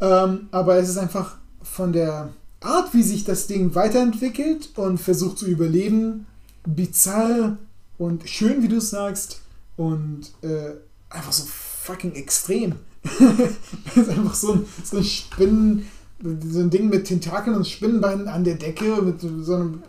ähm, 0.00 0.48
aber 0.50 0.76
es 0.76 0.88
ist 0.88 0.98
einfach 0.98 1.36
von 1.62 1.92
der 1.92 2.30
Art, 2.60 2.92
wie 2.92 3.02
sich 3.02 3.24
das 3.24 3.46
Ding 3.46 3.74
weiterentwickelt 3.74 4.70
und 4.76 4.98
versucht 4.98 5.38
zu 5.38 5.46
überleben, 5.46 6.26
bizarr 6.66 7.56
und 7.98 8.28
schön, 8.28 8.62
wie 8.62 8.68
du 8.68 8.76
es 8.76 8.90
sagst, 8.90 9.40
und 9.76 10.32
äh, 10.42 10.72
einfach 11.08 11.32
so 11.32 11.44
fucking 11.44 12.14
extrem. 12.14 12.74
es 13.04 13.96
ist 13.96 14.10
einfach 14.10 14.34
so 14.34 14.54
ein, 14.54 14.66
so 14.82 14.98
ein 14.98 15.04
Spinnen, 15.04 15.86
so 16.20 16.60
ein 16.60 16.70
Ding 16.70 16.88
mit 16.88 17.06
Tentakeln 17.06 17.56
und 17.56 17.66
Spinnenbeinen 17.66 18.28
an 18.28 18.44
der 18.44 18.56
Decke, 18.56 19.00
mit 19.02 19.20
so 19.20 19.54
einem 19.54 19.82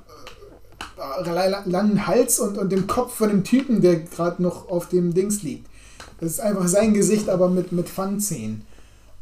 äh, 0.97 1.49
langen 1.65 2.05
Hals 2.05 2.39
und, 2.39 2.57
und 2.57 2.71
dem 2.71 2.85
Kopf 2.85 3.15
von 3.15 3.29
dem 3.29 3.43
Typen, 3.43 3.81
der 3.81 4.01
gerade 4.01 4.41
noch 4.43 4.69
auf 4.69 4.89
dem 4.89 5.13
Dings 5.13 5.41
liegt. 5.41 5.67
Das 6.19 6.31
ist 6.31 6.39
einfach 6.39 6.67
sein 6.67 6.93
Gesicht, 6.93 7.29
aber 7.29 7.49
mit, 7.49 7.71
mit 7.71 7.89
Fangzähnen. 7.89 8.61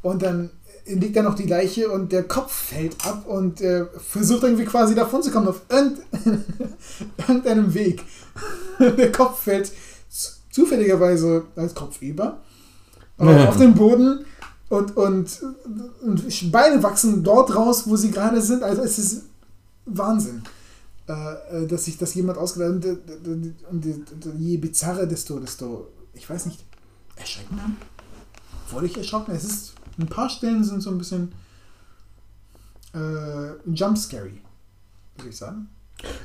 Und 0.02 0.22
dann 0.22 0.50
liegt 0.88 1.16
da 1.16 1.24
noch 1.24 1.36
die 1.36 1.48
Leiche 1.48 1.90
und 1.90 2.12
der 2.12 2.24
Kopf 2.24 2.52
fällt 2.52 3.06
ab 3.06 3.26
und 3.28 3.62
äh, 3.62 3.86
versucht 3.98 4.44
irgendwie 4.44 4.66
quasi 4.66 4.96
davon 4.96 5.22
zu 5.22 5.32
kommen 5.32 5.48
auf 5.48 5.62
irgend, 5.70 6.00
irgendeinem 7.18 7.74
Weg. 7.74 8.04
der 8.80 9.12
Kopf 9.12 9.44
fällt 9.44 9.72
zufälligerweise 10.52 11.44
als 11.56 11.76
Kopf 11.76 12.02
über 12.02 12.42
äh, 13.20 13.48
auf 13.48 13.58
den 13.58 13.74
Boden 13.74 14.26
und, 14.70 14.98
und, 14.98 15.42
und 16.02 16.52
Beine 16.52 16.84
wachsen 16.84 17.24
dort 17.24 17.56
raus, 17.56 17.88
wo 17.88 17.96
sie 17.96 18.12
gerade 18.12 18.42
sind. 18.42 18.64
Also 18.64 18.82
es 18.82 19.00
ist 19.00 19.24
Wahnsinn, 19.86 20.44
äh, 21.08 21.64
äh, 21.64 21.68
dass 21.68 21.86
sich 21.86 21.98
das 21.98 22.14
jemand 22.16 22.38
ausgedacht 22.38 22.70
hat. 22.70 22.76
Und, 22.76 22.86
äh, 22.86 23.30
und, 23.30 23.56
und, 23.72 24.26
und 24.26 24.40
je 24.40 24.58
bizarrer, 24.58 25.06
desto, 25.06 25.40
desto, 25.40 25.88
ich 26.14 26.30
weiß 26.30 26.48
nicht, 26.48 26.64
erschreckender. 27.16 27.72
Wurde 28.72 28.88
ich 28.88 28.98
erschrocken? 28.98 29.34
Es 29.34 29.46
ist, 29.46 29.74
ein 30.00 30.08
paar 30.08 30.30
Stellen 30.30 30.64
sind 30.64 30.82
so 30.82 30.90
ein 30.92 30.98
bisschen 30.98 31.32
äh, 32.94 33.70
jumpscary, 33.72 34.42
würde 35.18 35.30
ich 35.30 35.38
sagen. 35.38 35.70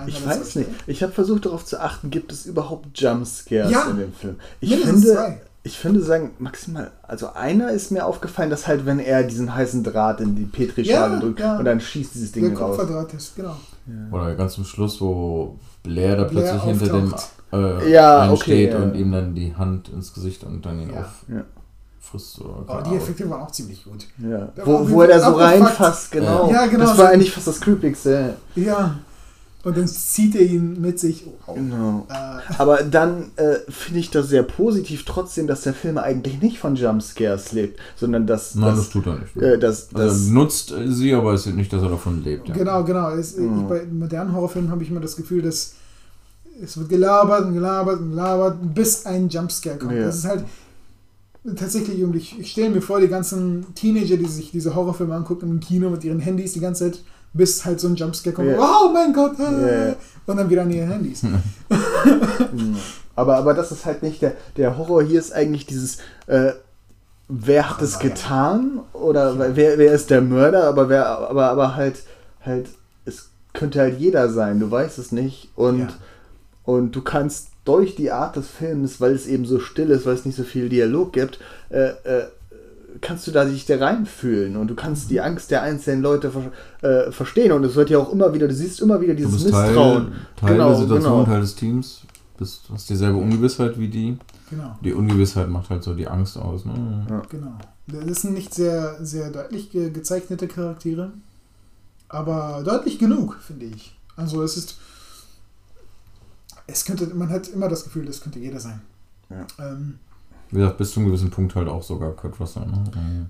Ich 0.07 0.25
weiß 0.27 0.57
nicht. 0.57 0.69
Ich 0.87 1.03
habe 1.03 1.13
versucht 1.13 1.47
darauf 1.47 1.65
zu 1.65 1.81
achten, 1.81 2.11
gibt 2.11 2.31
es 2.31 2.45
überhaupt 2.47 2.99
Jumpscares 3.01 3.71
Ja. 3.71 3.89
in 3.91 3.97
dem 3.99 4.13
Film? 4.13 4.37
Ich 4.61 4.75
finde, 4.77 5.07
zwei. 5.15 5.41
ich 5.63 5.79
finde 5.79 6.03
sagen, 6.03 6.33
maximal, 6.39 6.91
also 7.03 7.33
einer 7.33 7.71
ist 7.71 7.91
mir 7.91 8.05
aufgefallen, 8.05 8.51
dass 8.51 8.67
halt, 8.67 8.85
wenn 8.85 8.99
er 8.99 9.23
diesen 9.23 9.55
heißen 9.55 9.83
Draht 9.83 10.21
in 10.21 10.37
die 10.37 10.45
Petrischale 10.45 11.15
Ja, 11.15 11.21
drückt 11.21 11.41
ja. 11.41 11.59
und 11.59 11.65
dann 11.65 11.81
schießt 11.81 12.15
dieses 12.15 12.33
Ding 12.33 12.51
Der 12.51 12.59
raus. 12.59 12.77
Kupferdraht 12.77 13.15
ist, 13.15 13.35
genau. 13.35 13.57
Oder 14.11 14.35
ganz 14.35 14.55
zum 14.55 14.65
Schluss, 14.65 15.01
wo 15.01 15.57
Blair 15.83 16.17
da 16.17 16.25
Blair 16.25 16.43
plötzlich 16.53 16.63
hinter 16.65 16.93
dem 16.93 17.15
äh, 17.53 17.91
Ja, 17.91 18.31
okay, 18.31 18.43
steht 18.43 18.73
ja. 18.75 18.79
und 18.83 18.95
ihm 18.95 19.11
dann 19.11 19.35
die 19.35 19.55
Hand 19.57 19.89
ins 19.89 20.13
Gesicht 20.13 20.45
und 20.45 20.65
dann 20.67 20.81
ihn 20.81 20.91
Ja. 20.91 21.45
Auffrisst. 22.03 22.39
Ja. 22.39 22.45
Oder 22.45 22.57
Oh, 22.61 22.65
keine 22.75 22.89
die. 22.91 22.97
Effekte 22.97 23.31
waren 23.31 23.43
auch 23.43 23.51
ziemlich 23.51 23.85
gut. 23.85 24.07
Ja. 24.19 24.49
Wo, 24.65 24.89
wo 24.91 25.03
er 25.03 25.09
da 25.09 25.21
so 25.31 25.37
reinfasst, 25.37 26.11
genau. 26.13 26.51
Ja, 26.51 26.67
genau, 26.67 26.87
Das 26.87 26.99
war 26.99 27.09
eigentlich 27.11 27.33
fast 27.33 27.47
das 27.47 27.61
Creepigste. 27.61 28.35
Ja. 28.57 28.99
Und 29.65 29.77
dann 29.77 29.87
zieht 29.87 30.35
er 30.35 30.43
ihn 30.43 30.81
mit 30.81 30.99
sich. 30.99 31.25
Oh, 31.47 31.55
Genau. 31.55 32.05
äh, 32.11 32.55
Aber 32.59 32.83
dann 32.83 33.31
äh, 33.37 33.59
finde 33.69 34.01
ich 34.01 34.11
das 34.11 34.29
sehr 34.29 34.43
positiv 34.43 35.05
trotzdem, 35.05 35.47
dass 35.47 35.63
der 35.63 35.73
Film 35.73 35.99
eigentlich 35.99 36.43
nicht 36.43 36.59
von 36.59 36.75
Jumpscares 36.75 37.53
lebt, 37.53 37.79
sondern 37.95 38.27
dass, 38.27 38.57
Nein, 38.57 38.71
das 38.71 38.79
dass, 38.79 38.91
tut 38.91 39.07
er 39.07 39.19
nicht. 39.21 39.37
äh, 39.37 39.59
dass, 39.61 39.89
dass 39.91 40.01
also 40.01 40.33
nutzt 40.33 40.75
sie, 40.87 41.15
aber 41.15 41.35
es 41.35 41.47
ist 41.47 41.55
nicht, 41.55 41.73
dass 41.73 41.81
er 41.81 41.91
davon 41.91 42.25
lebt. 42.25 42.49
Ja. 42.49 42.55
Genau, 42.55 42.83
genau. 42.83 43.11
Es, 43.11 43.37
Mhm. 43.37 43.61
ich, 43.61 43.67
bei 43.69 43.85
modernen 43.85 44.35
Horrorfilmen 44.35 44.69
habe 44.73 44.83
ich 44.83 44.91
immer 44.91 44.99
das 45.01 45.15
Gefühl, 45.15 45.43
dass 45.43 45.75
es 46.61 46.77
wird 46.77 46.89
gelabert 46.89 47.45
und 47.47 47.55
gelabert 47.55 48.01
und 48.01 48.11
gelabert, 48.11 48.57
bis 48.75 49.07
ein 49.07 49.29
Jumpscare 49.29 49.79
kommt. 49.79 49.93
Ja. 49.93 50.07
Das 50.07 50.17
ist 50.17 50.25
halt 50.27 50.45
tatsächlich, 51.57 52.01
ich, 52.01 52.39
ich 52.39 52.51
stelle 52.51 52.71
mir 52.71 52.83
vor, 52.83 53.01
die 53.01 53.09
ganzen 53.09 53.75
Teenager, 53.75 54.17
die 54.17 54.27
sich 54.27 54.51
diese 54.51 54.75
Horrorfilme 54.75 55.15
angucken 55.15 55.51
im 55.51 55.61
Kino 55.61 55.91
mit 55.91 56.05
ihren 56.05 56.21
Handys 56.21 56.53
die 56.53 56.61
ganze 56.61 56.91
Zeit, 56.91 57.03
bis 57.33 57.65
halt 57.65 57.81
so 57.81 57.89
ein 57.89 57.97
Jumpscare 57.97 58.35
kommt. 58.35 58.51
Ja. 58.51 58.59
Oh 58.59 58.93
mein 58.93 59.13
Gott! 59.13 59.39
Ja. 59.39 59.97
Und 60.27 60.37
dann 60.37 60.49
wieder 60.51 60.63
an 60.63 60.71
ihre 60.71 60.87
Handys. 60.87 61.23
Mhm. 61.23 61.43
Aber, 63.15 63.37
aber 63.37 63.53
das 63.53 63.71
ist 63.71 63.85
halt 63.85 64.03
nicht 64.03 64.23
der, 64.23 64.33
der 64.57 64.79
Horror. 64.79 65.03
Hier 65.03 65.21
ist 65.21 65.35
eigentlich 65.35 65.67
dieses, 65.67 65.99
äh, 66.29 66.53
wer 67.29 67.69
hat 67.69 67.83
es 67.83 67.95
ja. 67.95 68.09
getan? 68.09 68.81
Oder 68.95 69.55
wer, 69.55 69.77
wer 69.77 69.93
ist 69.93 70.09
der 70.09 70.23
Mörder? 70.23 70.65
Aber 70.65 70.89
wer, 70.89 71.07
aber, 71.07 71.51
aber 71.51 71.77
halt, 71.77 72.05
halt, 72.41 72.69
es 73.05 73.29
könnte 73.53 73.81
halt 73.81 73.99
jeder 74.01 74.31
sein, 74.31 74.61
du 74.61 74.71
weißt 74.71 74.99
es 74.99 75.13
nicht. 75.13 75.51
Und, 75.57 75.81
Ja. 75.81 75.89
und 76.65 76.97
du 76.97 77.03
kannst 77.03 77.49
durch 77.65 77.95
die 77.95 78.11
Art 78.11 78.37
des 78.37 78.49
Films, 78.49 79.01
weil 79.01 79.13
es 79.13 79.27
eben 79.27 79.45
so 79.45 79.61
still 79.61 79.91
ist, 79.91 80.05
weil 80.07 80.15
es 80.15 80.25
nicht 80.25 80.37
so 80.37 80.43
viel 80.43 80.69
Dialog 80.69 81.13
gibt, 81.13 81.39
äh, 81.71 81.91
äh, 82.05 82.27
kannst 83.01 83.27
du 83.27 83.31
da 83.31 83.45
dich 83.45 83.65
da 83.67 83.79
reinfühlen 83.79 84.57
und 84.57 84.69
du 84.69 84.75
kannst 84.75 85.11
die 85.11 85.21
Angst 85.21 85.51
der 85.51 85.63
einzelnen 85.63 86.03
Leute 86.03 86.31
ver 86.31 86.53
äh, 86.83 87.11
verstehen 87.13 87.53
und 87.53 87.65
es 87.65 87.75
wird 87.75 87.91
ja 87.91 87.99
auch 87.99 88.13
immer 88.13 88.35
wieder, 88.35 88.49
du 88.49 88.55
siehst 88.55 88.81
immer 88.81 89.01
wieder 89.01 89.15
Du 89.15 89.19
dieses 89.25 89.45
bist 89.45 89.55
Teil, 89.55 89.67
Misstrauen. 89.69 90.13
Teil 90.37 90.53
Genau, 90.53 90.69
der 90.71 90.79
Situation, 90.79 91.13
genau. 91.13 91.25
Teil 91.25 91.41
des 91.41 91.55
Teams. 91.55 92.03
Bist, 92.39 92.63
hast 92.73 92.91
dieselbe 92.91 93.19
Ungewissheit 93.19 93.79
wie 93.79 93.89
die. 93.89 94.19
Genau, 94.51 94.77
Die 94.83 94.93
Ungewissheit 94.93 95.49
macht 95.49 95.71
halt 95.71 95.83
so 95.83 95.95
die 95.95 96.09
Angst 96.09 96.37
aus. 96.37 96.65
Ne? 96.65 97.07
Ja. 97.09 97.23
genau. 97.31 97.59
Das 97.87 98.23
sind 98.23 98.35
nicht 98.35 98.53
sehr, 98.55 98.97
sehr 99.05 99.31
deutlich 99.31 99.71
ge 99.71 99.91
gezeichnete 99.91 100.49
Charaktere, 100.49 101.13
aber 102.09 102.63
deutlich 102.65 102.99
genug, 102.99 103.39
finde 103.41 103.67
ich. 103.67 103.97
Also 104.17 104.43
es 104.43 104.57
ist. 104.57 104.77
Es 106.67 106.85
könnte, 106.85 107.07
man 107.15 107.29
hat 107.31 107.49
immer 107.49 107.69
das 107.69 107.85
Gefühl, 107.85 108.07
das 108.07 108.21
könnte 108.21 108.39
jeder 108.39 108.61
sein. 108.61 108.81
Ja. 109.31 109.47
Ähm, 109.59 109.99
Wie 110.51 110.59
gesagt, 110.59 110.79
bis 110.79 110.93
zu 110.93 111.01
einem 111.01 111.09
gewissen 111.09 111.31
Punkt 111.31 111.55
halt 111.55 111.69
auch 111.69 111.83
sogar 111.83 112.13
Kurt 112.13 112.39
Russell. 112.41 112.67
Ne? 112.67 113.29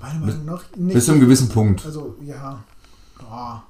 meiner 0.00 0.20
Meinung 0.20 0.44
nach 0.44 0.62
nicht. 0.76 0.94
Bis 0.94 1.06
zu 1.06 1.12
einem 1.12 1.20
gewissen 1.20 1.48
Punkt. 1.48 1.84
Also, 1.84 2.16
ja. 2.24 2.62
Ja, 3.20 3.62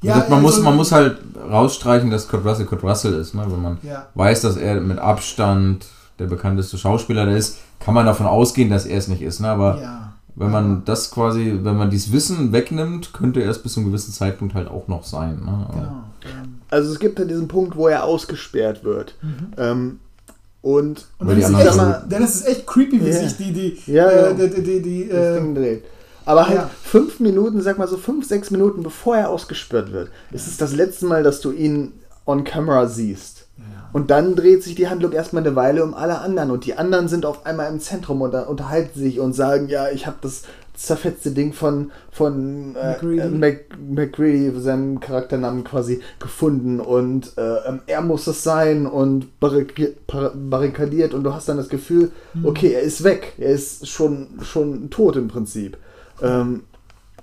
Wie 0.00 0.06
gesagt, 0.08 0.30
man, 0.30 0.44
also- 0.44 0.56
muss, 0.56 0.64
man 0.64 0.76
muss 0.76 0.92
halt 0.92 1.18
rausstreichen, 1.36 2.10
dass 2.10 2.28
Kurt 2.28 2.44
Russell 2.44 2.66
Kurt 2.66 2.82
Russell 2.82 3.14
ist. 3.14 3.34
Ne? 3.34 3.44
Wenn 3.48 3.62
man 3.62 3.78
Ja, 3.82 4.08
weiß, 4.14 4.42
dass 4.42 4.56
er 4.56 4.80
mit 4.80 4.98
Abstand 4.98 5.86
der 6.18 6.26
bekannteste 6.26 6.78
Schauspieler 6.78 7.26
da 7.26 7.32
ist, 7.32 7.58
kann 7.80 7.94
man 7.94 8.06
davon 8.06 8.26
ausgehen, 8.26 8.70
dass 8.70 8.86
er 8.86 8.98
es 8.98 9.08
nicht 9.08 9.22
ist. 9.22 9.40
Ne? 9.40 9.48
Aber 9.48 9.80
ja. 9.80 10.12
wenn 10.34 10.50
man 10.50 10.84
das 10.84 11.10
quasi, 11.10 11.60
wenn 11.62 11.76
man 11.76 11.90
dieses 11.90 12.12
Wissen 12.12 12.52
wegnimmt, 12.52 13.12
könnte 13.12 13.40
er 13.40 13.50
es 13.50 13.62
bis 13.62 13.74
zu 13.74 13.80
einem 13.80 13.90
gewissen 13.90 14.12
Zeitpunkt 14.12 14.54
halt 14.54 14.68
auch 14.68 14.88
noch 14.88 15.04
sein. 15.04 15.40
Ne? 15.44 15.66
Genau. 15.72 16.02
Also 16.76 16.92
es 16.92 16.98
gibt 16.98 17.18
ja 17.18 17.24
diesen 17.24 17.48
Punkt, 17.48 17.76
wo 17.76 17.88
er 17.88 18.04
ausgesperrt 18.04 18.84
wird. 18.84 19.14
mhm. 19.22 19.52
Ähm, 19.58 20.00
und 20.62 21.06
Und 21.18 21.28
dann 21.28 21.36
die 21.36 21.42
ist, 21.42 21.50
echt, 21.54 21.72
so- 21.74 21.94
dann 22.08 22.24
ist 22.24 22.34
es 22.34 22.44
echt 22.46 22.66
creepy, 22.66 23.00
wie 23.04 23.08
Ja. 23.10 23.18
sich 23.20 23.36
die, 23.36 23.52
die, 23.52 23.78
Ja, 23.92 24.10
ja. 24.10 24.26
äh, 24.30 24.34
die, 24.34 24.50
die, 24.50 24.62
die, 24.62 24.82
die 24.82 25.08
das 25.08 25.18
äh, 25.18 25.34
Ding 25.40 25.54
dreht. 25.54 25.84
Aber 26.24 26.46
halt 26.48 26.56
ja. 26.58 26.70
fünf 26.82 27.20
Minuten, 27.20 27.60
sag 27.62 27.78
mal 27.78 27.86
so 27.86 27.96
fünf, 27.96 28.26
sechs 28.26 28.50
Minuten 28.50 28.82
bevor 28.82 29.16
er 29.16 29.30
ausgesperrt 29.30 29.92
wird, 29.92 30.08
ist 30.32 30.48
es 30.48 30.56
das 30.56 30.74
letzte 30.74 31.06
Mal, 31.06 31.22
dass 31.22 31.40
du 31.40 31.52
ihn 31.52 31.92
on 32.26 32.42
camera 32.42 32.86
siehst. 32.88 33.44
Und 33.92 34.10
dann 34.10 34.34
dreht 34.34 34.62
sich 34.64 34.74
die 34.74 34.88
Handlung 34.88 35.12
erstmal 35.12 35.42
eine 35.46 35.54
Weile 35.56 35.82
um 35.84 35.94
alle 35.94 36.18
anderen 36.18 36.50
und 36.50 36.66
die 36.66 36.76
anderen 36.76 37.06
sind 37.08 37.24
auf 37.24 37.46
einmal 37.46 37.70
im 37.72 37.78
Zentrum 37.80 38.20
und 38.20 38.32
dann 38.34 38.44
unterhalten 38.46 38.98
sich 38.98 39.20
und 39.20 39.32
sagen, 39.32 39.68
ja, 39.68 39.88
ich 39.88 40.06
habe 40.06 40.16
das 40.20 40.42
zerfetzte 40.76 41.30
Ding 41.32 41.52
von, 41.52 41.90
von 42.10 42.76
äh, 42.76 43.02
McGreedy. 43.02 44.46
äh, 44.46 44.50
Mac, 44.52 44.62
seinem 44.62 45.00
Charakternamen 45.00 45.64
quasi, 45.64 46.00
gefunden 46.18 46.80
und 46.80 47.32
äh, 47.36 47.56
ähm, 47.68 47.80
er 47.86 48.02
muss 48.02 48.26
es 48.26 48.42
sein 48.42 48.86
und 48.86 49.28
barrikadiert 49.40 51.14
und 51.14 51.24
du 51.24 51.32
hast 51.34 51.48
dann 51.48 51.56
das 51.56 51.68
Gefühl, 51.68 52.12
Mhm. 52.34 52.46
okay, 52.46 52.72
er 52.72 52.82
ist 52.82 53.02
weg, 53.04 53.34
er 53.38 53.50
ist 53.50 53.88
schon, 53.88 54.28
schon 54.42 54.90
tot 54.90 55.16
im 55.16 55.28
Prinzip. 55.28 55.76
Ähm, 56.22 56.64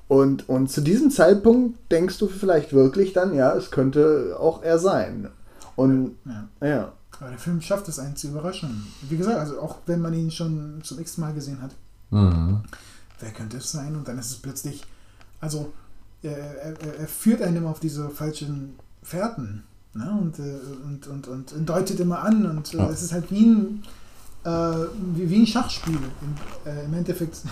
und, 0.07 0.49
und 0.49 0.69
zu 0.69 0.81
diesem 0.81 1.09
Zeitpunkt 1.11 1.79
denkst 1.91 2.17
du 2.19 2.27
vielleicht 2.27 2.73
wirklich 2.73 3.13
dann, 3.13 3.33
ja, 3.33 3.55
es 3.55 3.71
könnte 3.71 4.35
auch 4.39 4.61
er 4.63 4.77
sein. 4.79 5.29
Und 5.75 6.17
ja. 6.25 6.67
ja, 6.67 6.91
Aber 7.19 7.29
der 7.29 7.39
Film 7.39 7.61
schafft 7.61 7.87
es, 7.87 7.99
einen 7.99 8.15
zu 8.15 8.27
überraschen. 8.27 8.87
Wie 9.09 9.17
gesagt, 9.17 9.39
also 9.39 9.59
auch 9.59 9.77
wenn 9.85 10.01
man 10.01 10.13
ihn 10.13 10.29
schon 10.29 10.81
zum 10.83 10.99
x 10.99 11.17
Mal 11.17 11.33
gesehen 11.33 11.61
hat, 11.61 11.71
Mhm. 12.11 12.61
Wer 13.24 13.32
könnte 13.32 13.57
es 13.57 13.71
sein? 13.71 13.95
Und 13.95 14.07
dann 14.07 14.19
ist 14.19 14.32
es 14.32 14.38
plötzlich, 14.38 14.84
also 15.39 15.71
er, 16.21 16.38
er, 16.38 16.99
er 16.99 17.07
führt 17.07 17.41
einen 17.41 17.57
immer 17.57 17.69
auf 17.69 17.80
diese 17.80 18.09
falschen 18.09 18.76
Fährten 19.01 19.63
ne? 19.93 20.17
und, 20.21 20.39
äh, 20.39 20.59
und, 20.86 21.28
und, 21.28 21.53
und 21.53 21.65
deutet 21.69 21.99
immer 21.99 22.19
an 22.24 22.45
und 22.45 22.74
äh, 22.74 22.78
Ja. 22.78 22.89
es 22.89 23.01
ist 23.01 23.13
halt 23.13 23.30
wie 23.32 23.45
ein, 23.45 23.84
äh, 24.45 24.49
wie, 25.15 25.30
wie 25.30 25.41
ein 25.41 25.47
Schachspiel 25.47 25.95
im, 25.95 26.71
äh, 26.71 26.86
im 26.86 26.93
Endeffekt. 26.93 27.38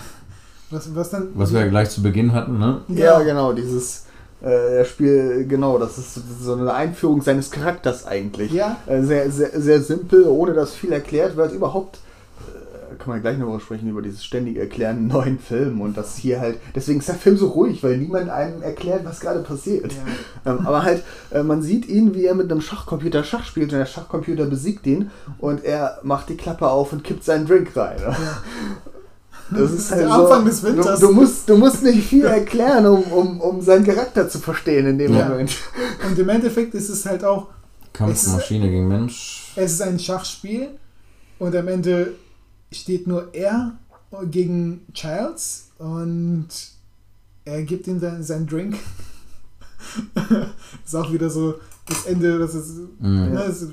Was, 0.70 0.88
was 0.94 1.10
dann. 1.10 1.28
Was 1.34 1.52
wir 1.52 1.60
ja 1.60 1.66
gleich 1.68 1.90
zu 1.90 2.02
Beginn 2.02 2.32
hatten, 2.32 2.58
ne? 2.58 2.80
ja, 2.88 3.20
genau, 3.20 3.52
dieses 3.52 4.06
äh, 4.40 4.86
Spiel, 4.86 5.46
genau, 5.46 5.76
das 5.76 5.98
ist 5.98 6.18
so 6.40 6.54
eine 6.54 6.72
Einführung 6.72 7.20
seines 7.20 7.50
Charakters 7.50 8.06
eigentlich. 8.06 8.50
Ja, 8.52 8.78
Äh, 8.86 9.02
sehr, 9.02 9.30
sehr, 9.30 9.60
sehr 9.60 9.82
simpel, 9.82 10.24
ohne 10.24 10.54
dass 10.54 10.72
viel 10.74 10.90
erklärt 10.90 11.36
wird. 11.36 11.52
Überhaupt 11.52 11.96
äh, 11.96 12.00
kann 13.02 13.14
man 13.14 13.20
gleich 13.22 13.36
noch 13.36 13.48
mal 13.48 13.58
sprechen 13.60 13.88
über 13.88 14.00
dieses 14.00 14.24
ständige 14.24 14.60
Erklären 14.60 14.98
in 14.98 15.06
neuen 15.08 15.38
Filmen 15.40 15.80
und 15.80 15.96
das 15.96 16.16
hier 16.16 16.38
halt. 16.40 16.58
Deswegen 16.74 17.00
ist 17.00 17.08
der 17.08 17.16
Film 17.16 17.36
so 17.36 17.48
ruhig, 17.48 17.82
weil 17.82 17.98
niemand 17.98 18.30
einem 18.30 18.62
erklärt, 18.62 19.04
was 19.04 19.18
gerade 19.20 19.40
passiert. 19.40 19.92
ja. 19.92 19.98
Ähm, 20.52 20.66
aber 20.66 20.82
halt, 20.82 21.04
äh, 21.30 21.42
man 21.44 21.62
sieht 21.62 21.86
ihn, 21.88 22.14
wie 22.14 22.26
er 22.26 22.34
mit 22.34 22.50
einem 22.50 22.60
Schachcomputer 22.60 23.22
Schach 23.22 23.44
spielt 23.44 23.72
und 23.72 23.78
der 23.78 23.86
Schachcomputer 23.86 24.46
besiegt 24.46 24.86
ihn 24.86 25.10
und 25.38 25.64
er 25.64 25.98
macht 26.02 26.28
die 26.30 26.36
Klappe 26.36 26.68
auf 26.68 26.92
und 26.92 27.04
kippt 27.04 27.22
seinen 27.24 27.46
Drink 27.46 27.76
rein. 27.76 27.96
Ne? 28.00 28.16
Das 29.50 29.70
ist 29.70 29.90
halt 29.90 30.02
Der 30.02 30.08
so, 30.08 30.14
Anfang 30.26 30.44
des 30.46 30.62
Winters. 30.62 31.00
Du, 31.00 31.08
du, 31.08 31.12
musst, 31.12 31.48
du 31.48 31.56
musst 31.56 31.82
nicht 31.82 32.06
viel 32.08 32.24
erklären, 32.24 32.86
um, 32.86 33.02
um, 33.12 33.40
um 33.40 33.60
seinen 33.60 33.84
Charakter 33.84 34.28
zu 34.28 34.38
verstehen 34.38 34.86
in 34.86 34.98
dem 34.98 35.14
Ja. 35.14 35.28
Moment. 35.28 35.56
Und 36.08 36.18
im 36.18 36.28
Endeffekt 36.28 36.74
ist 36.74 36.88
es 36.88 37.04
halt 37.06 37.22
auch, 37.24 37.48
Kampf 37.92 38.12
Es 38.12 38.26
ist- 38.26 38.32
Maschine 38.32 38.70
gegen 38.70 38.88
Mensch. 38.88 39.52
es 39.56 39.72
ist 39.74 39.82
ein 39.82 39.98
Schachspiel 39.98 40.70
und 41.38 41.54
am 41.54 41.68
Ende 41.68 42.14
steht 42.72 43.06
nur 43.06 43.32
er 43.34 43.78
gegen 44.30 44.86
Childs 44.92 45.70
und 45.78 46.48
er 47.44 47.62
gibt 47.62 47.86
ihm 47.86 47.98
seinen, 47.98 48.22
seinen 48.22 48.46
Drink. 48.46 48.76
ist 50.84 50.94
auch 50.94 51.12
wieder 51.12 51.28
so 51.28 51.54
das 51.86 52.06
Ende, 52.06 52.38
das 52.38 52.54
ist, 52.54 52.76
Mhm. 53.00 53.32
ne, 53.32 53.42
es 53.44 53.66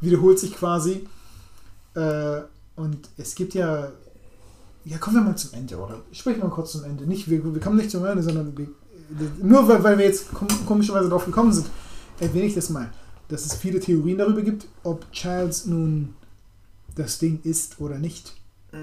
wiederholt 0.00 0.38
sich 0.38 0.54
quasi. 0.54 1.06
Äh, 1.94 2.40
und 2.76 3.08
es 3.16 3.34
gibt 3.34 3.54
ja, 3.54 3.92
ja, 4.84 4.98
kommen 4.98 5.16
wir 5.16 5.22
mal 5.22 5.36
zum 5.36 5.52
Ende, 5.54 5.76
oder? 5.76 6.00
Sprechen 6.12 6.38
wir 6.38 6.48
mal 6.48 6.54
kurz 6.54 6.72
zum 6.72 6.84
Ende. 6.84 7.04
Nicht, 7.06 7.30
wir, 7.30 7.42
wir 7.54 7.60
kommen 7.60 7.76
nicht 7.76 7.90
zum 7.90 8.04
Ende, 8.04 8.22
sondern 8.22 8.56
wir, 8.56 8.66
nur 9.42 9.68
weil, 9.68 9.82
weil 9.84 9.98
wir 9.98 10.06
jetzt 10.06 10.32
kom 10.32 10.48
komischerweise 10.66 11.08
drauf 11.08 11.24
gekommen 11.24 11.52
sind, 11.52 11.66
erwähne 12.18 12.46
ich 12.46 12.54
das 12.54 12.70
mal, 12.70 12.90
dass 13.28 13.46
es 13.46 13.54
viele 13.54 13.78
Theorien 13.78 14.18
darüber 14.18 14.42
gibt, 14.42 14.66
ob 14.82 15.10
Childs 15.12 15.66
nun 15.66 16.14
das 16.96 17.18
Ding 17.18 17.40
ist 17.44 17.80
oder 17.80 17.98
nicht. 17.98 18.32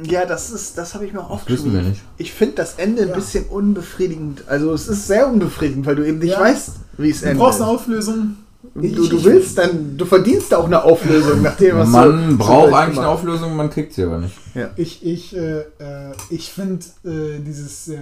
Ja, 0.04 0.26
das 0.26 0.52
ist, 0.52 0.78
das 0.78 0.94
habe 0.94 1.06
ich 1.06 1.12
mir 1.12 1.20
auch 1.20 1.40
Das 1.44 1.50
wissen 1.50 1.74
wir 1.74 1.80
aufgeschrieben. 1.80 1.90
nicht. 1.90 2.02
Ich 2.18 2.32
finde 2.34 2.56
das 2.56 2.76
Ende 2.76 3.02
ein 3.04 3.10
Ja. 3.10 3.16
bisschen 3.16 3.46
unbefriedigend. 3.46 4.48
Also 4.48 4.72
es 4.74 4.88
ist 4.88 5.08
sehr 5.08 5.28
unbefriedigend, 5.28 5.86
weil 5.86 5.96
du 5.98 6.08
eben 6.08 6.20
nicht 6.20 6.32
Ja. 6.32 6.40
weißt, 6.40 6.72
wie 6.98 7.10
es 7.10 7.20
Du 7.22 7.26
endet. 7.26 7.40
brauchst 7.40 7.62
eine 7.62 7.70
Auflösung. 7.70 8.38
Du, 8.76 9.08
du 9.08 9.24
willst 9.24 9.58
dann, 9.58 9.98
du 9.98 10.06
verdienst 10.06 10.54
auch 10.54 10.66
eine 10.66 10.84
Auflösung, 10.84 11.42
nachdem 11.42 11.78
was 11.78 11.90
Man 11.90 12.30
du, 12.32 12.38
braucht 12.38 12.70
so 12.70 12.76
eigentlich 12.76 12.82
eine 12.84 12.94
gemacht. 12.94 13.08
Auflösung, 13.08 13.56
man 13.56 13.70
kriegt 13.72 13.92
sie 13.94 14.04
aber 14.04 14.20
nicht. 14.20 14.36
Ich, 14.78 15.04
ich, 15.06 15.36
äh, 15.36 15.60
äh, 15.60 15.64
ich 16.30 16.52
finde 16.52 16.86
äh, 17.04 17.40
dieses 17.46 17.88
äh, 17.90 17.98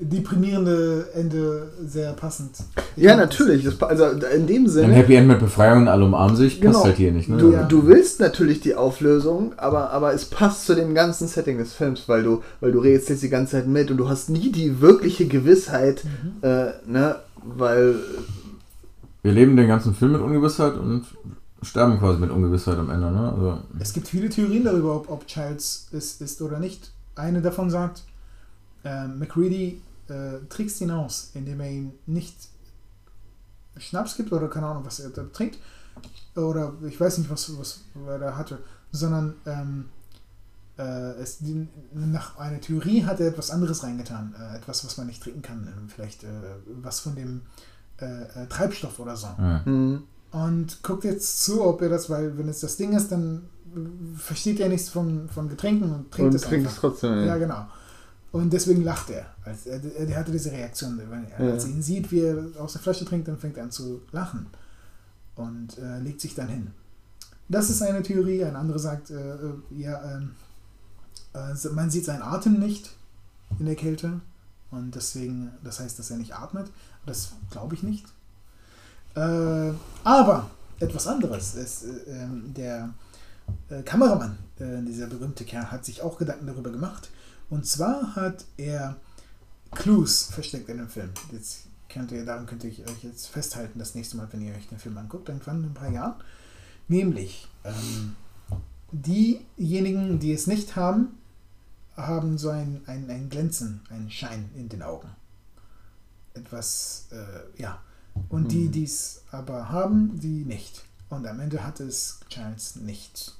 deprimierende 0.00 1.06
Ende 1.14 1.68
sehr 1.86 2.12
passend. 2.12 2.50
Ich 2.96 3.02
Ja, 3.04 3.16
natürlich. 3.16 3.64
Das, 3.64 3.80
also 3.82 4.04
in 4.34 4.46
dem 4.46 4.64
Ein 4.64 4.68
Sinne. 4.68 4.92
Happy 4.94 5.14
End 5.14 5.28
mit 5.28 5.38
Befreiung 5.38 5.82
und 5.82 5.88
alle 5.88 6.04
umarmen 6.04 6.36
sich 6.36 6.60
passt 6.60 6.72
Genau. 6.74 6.84
halt 6.84 6.96
hier 6.96 7.12
nicht. 7.12 7.28
Ne? 7.28 7.36
Du, 7.38 7.52
Ja. 7.52 7.62
du 7.62 7.86
willst 7.86 8.20
natürlich 8.20 8.60
die 8.60 8.74
Auflösung, 8.74 9.52
aber, 9.56 9.90
aber 9.90 10.12
es 10.12 10.24
passt 10.26 10.66
zu 10.66 10.74
dem 10.74 10.94
ganzen 10.94 11.28
Setting 11.28 11.58
des 11.58 11.72
Films, 11.72 12.02
weil 12.08 12.22
du, 12.22 12.42
weil 12.60 12.72
du 12.72 12.80
redest 12.80 13.08
jetzt 13.08 13.22
die 13.22 13.28
ganze 13.30 13.52
Zeit 13.52 13.66
mit 13.68 13.90
und 13.90 13.96
du 13.96 14.08
hast 14.08 14.30
nie 14.30 14.50
die 14.52 14.80
wirkliche 14.80 15.26
Gewissheit, 15.26 16.02
Mhm. 16.04 16.48
äh, 16.48 16.66
ne, 16.86 17.16
weil 17.56 17.94
Wir 19.22 19.32
leben 19.32 19.56
den 19.56 19.68
ganzen 19.68 19.94
Film 19.94 20.12
mit 20.12 20.20
Ungewissheit 20.20 20.74
und 20.74 21.06
sterben 21.62 21.98
quasi 21.98 22.18
mit 22.18 22.30
Ungewissheit 22.30 22.76
am 22.76 22.90
Ende. 22.90 23.10
Ne? 23.10 23.32
Also, 23.32 23.62
Es 23.78 23.92
gibt 23.92 24.08
viele 24.08 24.28
Theorien 24.28 24.64
darüber, 24.64 24.96
ob, 24.96 25.10
ob 25.10 25.26
Childs 25.26 25.88
es 25.92 26.20
ist 26.20 26.42
oder 26.42 26.58
nicht. 26.58 26.92
Eine 27.14 27.40
davon 27.40 27.70
sagt, 27.70 28.02
äh, 28.84 29.06
McReady 29.06 29.80
äh, 30.08 30.38
trickst 30.48 30.80
ihn 30.80 30.90
aus, 30.90 31.30
indem 31.34 31.60
er 31.60 31.70
ihm 31.70 31.92
nicht 32.06 32.36
Schnaps 33.76 34.16
gibt 34.16 34.32
oder 34.32 34.48
keine 34.48 34.66
Ahnung, 34.66 34.84
was 34.84 34.98
er 35.00 35.10
da 35.10 35.22
trinkt. 35.32 35.58
Oder 36.34 36.72
ich 36.86 37.00
weiß 37.00 37.18
nicht, 37.18 37.30
was, 37.30 37.56
was 37.58 37.84
er 38.06 38.18
da 38.18 38.36
hatte, 38.36 38.58
sondern 38.90 39.34
ähm, 39.46 39.84
äh, 40.78 41.12
es, 41.20 41.38
nach 41.94 42.38
einer 42.38 42.60
Theorie 42.60 43.04
hat 43.04 43.20
er 43.20 43.28
etwas 43.28 43.50
anderes 43.50 43.84
reingetan. 43.84 44.34
Äh, 44.38 44.56
etwas, 44.56 44.84
was 44.84 44.96
man 44.96 45.06
nicht 45.06 45.22
trinken 45.22 45.42
kann. 45.42 45.66
Äh, 45.66 45.90
vielleicht 45.90 46.24
äh, 46.24 46.28
was 46.82 47.00
von 47.00 47.14
dem 47.14 47.42
äh, 48.02 48.42
äh, 48.42 48.46
Treibstoff 48.48 48.98
oder 48.98 49.16
so 49.16 49.28
ja. 49.38 49.64
hm, 49.64 50.02
und 50.32 50.82
guckt 50.82 51.04
jetzt 51.04 51.44
zu, 51.44 51.62
ob 51.62 51.82
er 51.82 51.90
das, 51.90 52.08
weil 52.08 52.36
wenn 52.38 52.48
es 52.48 52.60
das 52.60 52.76
Ding 52.76 52.94
ist, 52.94 53.12
dann 53.12 53.42
äh, 53.74 54.18
versteht 54.18 54.60
er 54.60 54.68
nichts 54.68 54.88
von, 54.88 55.28
von 55.28 55.48
Getränken 55.48 55.92
und 55.92 56.10
trinkt 56.10 56.32
und 56.32 56.34
es 56.34 56.42
trinkst 56.42 56.68
einfach. 56.68 56.80
trotzdem. 56.80 57.10
Ja, 57.10 57.24
Ja, 57.26 57.36
genau. 57.36 57.66
Und 58.32 58.50
deswegen 58.50 58.82
lacht 58.82 59.10
er. 59.10 59.26
Als, 59.44 59.66
er, 59.66 59.80
er 59.84 60.16
hatte 60.16 60.32
diese 60.32 60.50
Reaktion. 60.50 60.98
Wenn 60.98 61.24
er, 61.24 61.46
Ja. 61.46 61.52
Als 61.52 61.64
er 61.64 61.70
ihn 61.70 61.82
sieht, 61.82 62.10
wie 62.10 62.20
er 62.20 62.46
aus 62.58 62.72
der 62.72 62.80
Flasche 62.80 63.04
trinkt, 63.04 63.28
dann 63.28 63.36
fängt 63.36 63.58
er 63.58 63.64
an 63.64 63.70
zu 63.70 64.00
lachen. 64.10 64.46
Und 65.36 65.78
äh, 65.78 65.98
legt 66.00 66.20
sich 66.20 66.34
dann 66.34 66.48
hin. 66.48 66.70
Das 67.48 67.68
ist 67.68 67.82
eine 67.82 68.02
Theorie. 68.02 68.42
Eine 68.42 68.58
andere 68.58 68.78
sagt, 68.78 69.10
äh, 69.10 69.34
äh, 69.34 69.52
ja, 69.76 70.16
ähm, 70.16 70.30
äh, 71.34 71.68
man 71.74 71.90
sieht 71.90 72.06
seinen 72.06 72.22
Atem 72.22 72.58
nicht 72.58 72.94
in 73.58 73.66
der 73.66 73.76
Kälte. 73.76 74.20
Und 74.70 74.94
deswegen, 74.94 75.50
das 75.62 75.80
heißt, 75.80 75.98
dass 75.98 76.10
er 76.10 76.16
nicht 76.16 76.34
atmet. 76.34 76.70
Das 77.06 77.32
glaube 77.50 77.74
ich 77.74 77.82
nicht. 77.82 78.06
Äh, 79.14 79.72
aber 80.04 80.50
etwas 80.78 81.06
anderes 81.06 81.54
ist, 81.54 81.84
äh, 81.84 82.22
ähm, 82.22 82.54
der 82.54 82.94
äh, 83.68 83.82
Kameramann, 83.82 84.38
äh, 84.58 84.82
dieser 84.82 85.06
berühmte 85.06 85.44
Kerl, 85.44 85.70
hat 85.70 85.84
sich 85.84 86.02
auch 86.02 86.18
Gedanken 86.18 86.46
darüber 86.46 86.70
gemacht. 86.70 87.10
Und 87.50 87.66
zwar 87.66 88.16
hat 88.16 88.44
er 88.56 88.96
Clues 89.72 90.24
versteckt 90.24 90.68
in 90.68 90.78
dem 90.78 90.88
Film. 90.88 91.10
Jetzt 91.30 91.66
könnt 91.88 92.10
ihr, 92.12 92.24
daran 92.24 92.46
könnt 92.46 92.64
ihr 92.64 92.70
euch 92.70 93.02
jetzt 93.02 93.26
festhalten, 93.26 93.78
das 93.78 93.94
nächste 93.94 94.16
Mal, 94.16 94.28
wenn 94.30 94.42
ihr 94.42 94.54
euch 94.54 94.68
den 94.68 94.78
Film 94.78 94.96
anguckt, 94.96 95.28
irgendwann 95.28 95.62
in 95.62 95.70
ein 95.70 95.74
paar 95.74 95.90
Jahren. 95.90 96.14
Nämlich, 96.88 97.48
ähm, 97.64 98.16
diejenigen, 98.92 100.18
die 100.18 100.32
es 100.32 100.46
nicht 100.46 100.76
haben, 100.76 101.18
haben 101.96 102.38
so 102.38 102.48
ein, 102.48 102.80
ein, 102.86 103.08
ein 103.10 103.28
Glänzen, 103.28 103.82
einen 103.90 104.10
Schein 104.10 104.50
in 104.56 104.68
den 104.68 104.82
Augen. 104.82 105.08
Etwas, 106.34 107.08
äh, 107.12 107.60
ja. 107.62 107.80
Und 108.28 108.52
die, 108.52 108.66
Hm. 108.66 108.72
die 108.72 108.84
es 108.84 109.22
aber 109.30 109.70
haben, 109.70 110.18
die 110.20 110.44
nicht. 110.44 110.82
Und 111.08 111.26
am 111.26 111.40
Ende 111.40 111.64
hat 111.64 111.80
es 111.80 112.20
Charles 112.28 112.76
nicht. 112.76 113.34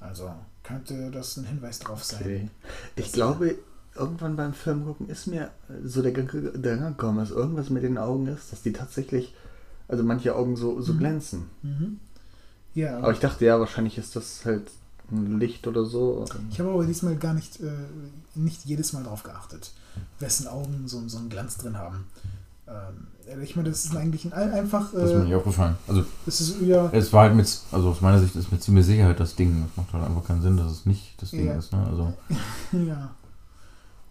Also 0.00 0.32
könnte 0.62 1.10
das 1.10 1.36
ein 1.36 1.44
Hinweis 1.44 1.78
drauf 1.78 2.04
sein. 2.04 2.20
okay. 2.20 2.50
Ich 2.96 3.12
glaube, 3.12 3.56
irgendwann 3.94 4.36
beim 4.36 4.52
Film 4.54 4.84
gucken 4.84 5.08
ist 5.08 5.26
mir 5.26 5.50
so 5.84 6.02
der 6.02 6.12
Gedanke 6.12 6.52
Gedanke 6.52 6.90
gekommen, 6.90 7.18
dass 7.18 7.30
irgendwas 7.30 7.68
mit 7.70 7.82
den 7.82 7.98
Augen 7.98 8.26
ist, 8.28 8.52
dass 8.52 8.62
die 8.62 8.72
tatsächlich, 8.72 9.34
also 9.88 10.04
manche 10.04 10.34
Augen 10.36 10.56
so, 10.56 10.80
so 10.80 10.92
Mhm. 10.92 10.98
glänzen. 10.98 11.50
Mhm. 11.62 12.00
Ja, 12.74 12.98
Aber 12.98 13.12
ich 13.12 13.18
dachte, 13.18 13.44
ja, 13.44 13.58
wahrscheinlich 13.58 13.98
ist 13.98 14.14
das 14.14 14.44
halt 14.44 14.70
Licht 15.10 15.66
oder 15.66 15.84
so. 15.84 16.24
Ich 16.50 16.60
habe 16.60 16.70
aber 16.70 16.84
diesmal 16.84 17.16
gar 17.16 17.34
nicht, 17.34 17.60
äh, 17.60 17.70
nicht 18.34 18.64
jedes 18.66 18.92
Mal 18.92 19.02
darauf 19.04 19.22
geachtet, 19.22 19.72
wessen 20.18 20.46
Augen 20.48 20.84
so, 20.86 21.02
so 21.08 21.18
einen 21.18 21.28
Glanz 21.30 21.56
drin 21.56 21.76
haben. 21.78 22.04
Ähm, 22.68 23.06
ich 23.42 23.56
meine, 23.56 23.68
das 23.70 23.84
ist 23.86 23.96
eigentlich 23.96 24.24
ein, 24.26 24.32
ein- 24.32 24.52
einfach. 24.52 24.92
Das 24.92 25.04
ist 25.04 25.14
mir 25.16 25.20
Äh, 25.22 25.24
nicht 25.24 25.34
aufgefallen. 25.34 25.76
Also 25.86 26.04
es 26.26 26.40
ist 26.40 26.60
ja. 26.60 26.88
es 26.92 27.12
war 27.12 27.22
halt 27.24 27.34
mit, 27.34 27.58
also 27.72 27.88
aus 27.90 28.00
meiner 28.00 28.18
Sicht 28.20 28.34
ist 28.36 28.50
mit 28.52 28.62
ziemlich 28.62 28.84
Sicherheit 28.86 29.18
das 29.20 29.34
Ding. 29.34 29.64
Das 29.66 29.76
macht 29.84 29.92
halt 29.94 30.04
einfach 30.04 30.24
keinen 30.24 30.42
Sinn, 30.42 30.56
dass 30.56 30.70
es 30.72 30.86
nicht 30.86 31.14
das 31.22 31.30
Ding 31.30 31.46
Ja. 31.46 31.54
ist. 31.58 31.72
Ne? 31.72 31.86
Also 31.88 32.12
ja. 32.86 33.10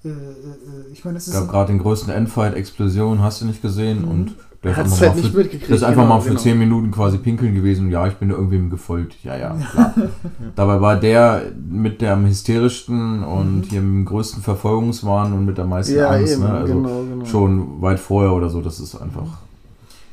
Äh, 0.06 0.10
äh, 0.10 0.12
äh, 0.12 0.92
ich 0.92 1.04
meine, 1.06 1.18
es 1.18 1.28
es 1.28 1.34
ist. 1.34 1.40
gab 1.40 1.50
gerade 1.50 1.68
den 1.74 1.80
größten 1.80 2.12
Endfight, 2.12 2.54
Explosion, 2.56 3.22
hast 3.22 3.42
du 3.42 3.46
nicht 3.46 3.62
gesehen 3.62 4.04
Mhm. 4.04 4.08
und 4.12 4.36
ist 4.72 4.78
Hat 4.78 4.86
es 4.88 5.02
halt 5.02 5.16
nicht 5.16 5.32
für, 5.32 5.38
mitgekriegt. 5.38 5.70
das 5.72 5.78
ist 5.78 5.84
einfach 5.84 6.04
genau, 6.04 6.16
mal 6.16 6.22
für 6.22 6.30
genau. 6.30 6.40
10 6.42 6.60
Minuten 6.60 6.92
quasi 6.92 7.18
pinkeln 7.18 7.54
gewesen. 7.56 7.90
Ja, 7.92 8.08
ich 8.08 8.16
bin 8.16 8.30
irgendwem 8.30 8.70
gefolgt. 8.70 9.16
Ja, 9.24 9.36
ja, 9.38 9.56
klar. 9.72 9.94
Dabei 10.56 10.82
war 10.82 10.96
der 10.98 11.42
mit 11.70 12.02
der 12.02 12.14
am 12.14 12.26
hysterischsten 12.26 13.24
und 13.24 13.58
Mhm. 13.58 13.64
hier 13.64 13.82
mit 13.82 13.90
dem 13.94 14.06
größten 14.06 14.42
Verfolgungswahn 14.44 15.34
und 15.34 15.46
mit 15.46 15.58
der 15.58 15.66
meisten 15.66 15.96
Ja, 15.96 16.10
Angst. 16.10 16.34
eben, 16.34 16.44
Ne? 16.44 16.50
Also 16.52 16.74
genau, 16.74 17.04
genau. 17.04 17.26
schon 17.26 17.82
weit 17.82 18.00
vorher 18.00 18.34
oder 18.34 18.50
so. 18.50 18.62
Das 18.62 18.80
ist 18.80 18.96
einfach 18.96 19.24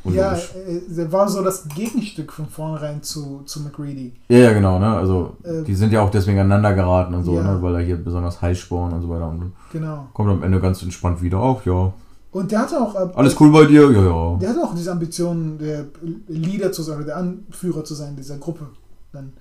ja, 0.06 0.28
unlogisch. 0.28 0.50
äh, 0.68 0.94
der 0.94 1.10
war 1.12 1.26
so 1.28 1.42
das 1.42 1.66
Gegenstück 1.68 2.30
von 2.32 2.46
vornherein 2.46 3.02
zu, 3.02 3.40
zu 3.46 3.62
McReady. 3.62 4.12
Ja, 4.28 4.36
ja, 4.38 4.52
genau. 4.52 4.78
Ne? 4.78 4.86
Also 4.94 5.36
Äh, 5.42 5.62
die 5.62 5.74
sind 5.74 5.92
ja 5.94 6.02
auch 6.02 6.10
deswegen 6.10 6.38
aneinander 6.38 6.74
geraten 6.74 7.14
und 7.14 7.24
so, 7.24 7.36
Ja. 7.36 7.42
ne? 7.54 7.62
weil 7.62 7.74
er 7.76 7.80
hier 7.80 7.96
besonders 7.96 8.42
heiß 8.42 8.58
sporn 8.58 8.92
und 8.92 9.00
so 9.02 9.08
weiter. 9.08 9.28
Und 9.28 9.52
Genau. 9.72 10.06
kommt 10.12 10.30
am 10.30 10.42
Ende 10.42 10.60
ganz 10.60 10.82
entspannt 10.82 11.22
wieder. 11.22 11.38
Auch 11.40 11.64
ja, 11.64 11.92
Und 12.34 12.50
der 12.50 12.58
hatte 12.58 12.80
auch. 12.80 12.96
Äh, 12.96 13.14
alles 13.14 13.40
cool 13.40 13.52
bei 13.52 13.64
dir? 13.64 13.88
Ja, 13.92 14.02
ja. 14.02 14.36
Der 14.38 14.48
hatte 14.48 14.64
auch 14.64 14.74
diese 14.74 14.90
Ambition, 14.90 15.56
der 15.56 15.86
Leader 16.26 16.72
zu 16.72 16.82
sein, 16.82 17.06
der 17.06 17.16
Anführer 17.16 17.84
zu 17.84 17.94
sein 17.94 18.16
dieser 18.16 18.38
Gruppe. 18.38 18.68
Dann. 19.12 19.32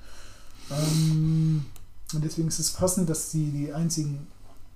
Ähm, 0.70 1.66
und 2.14 2.24
deswegen 2.24 2.50
ist 2.50 2.60
es 2.60 2.72
passend, 2.72 3.10
dass 3.10 3.32
sie 3.32 3.50
die 3.50 3.74
einzigen 3.74 4.28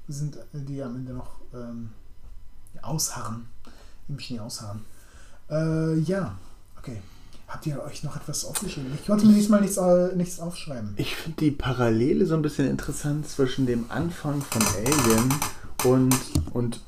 sind, 0.08 0.40
die 0.52 0.82
am 0.82 0.96
Ende 0.96 1.14
noch 1.14 1.30
ähm, 1.54 1.92
ausharren, 2.82 3.46
im 4.10 4.20
Schnee 4.20 4.40
ausharren. 4.40 4.82
Äh, 5.52 6.00
ja, 6.00 6.36
okay. 6.80 7.00
Habt 7.48 7.68
ihr 7.68 7.82
euch 7.84 8.04
noch 8.04 8.16
etwas 8.16 8.46
aufgeschrieben? 8.46 8.92
Ich 8.96 9.06
konnte 9.06 9.28
mir 9.28 9.36
diesmal 9.36 9.62
nichts, 9.62 9.78
äh, 9.78 10.16
nichts 10.16 10.40
aufschreiben. 10.40 10.96
Ich 10.98 11.16
finde 11.16 11.38
die 11.40 11.52
Parallele 11.52 12.26
so 12.26 12.34
ein 12.34 12.42
bisschen 12.42 12.68
interessant 12.68 13.30
zwischen 13.30 13.68
dem 13.68 13.86
Anfang 13.90 14.42
von 14.42 14.64
Alien 14.76 15.34
und, 15.86 16.16
und 16.54 16.82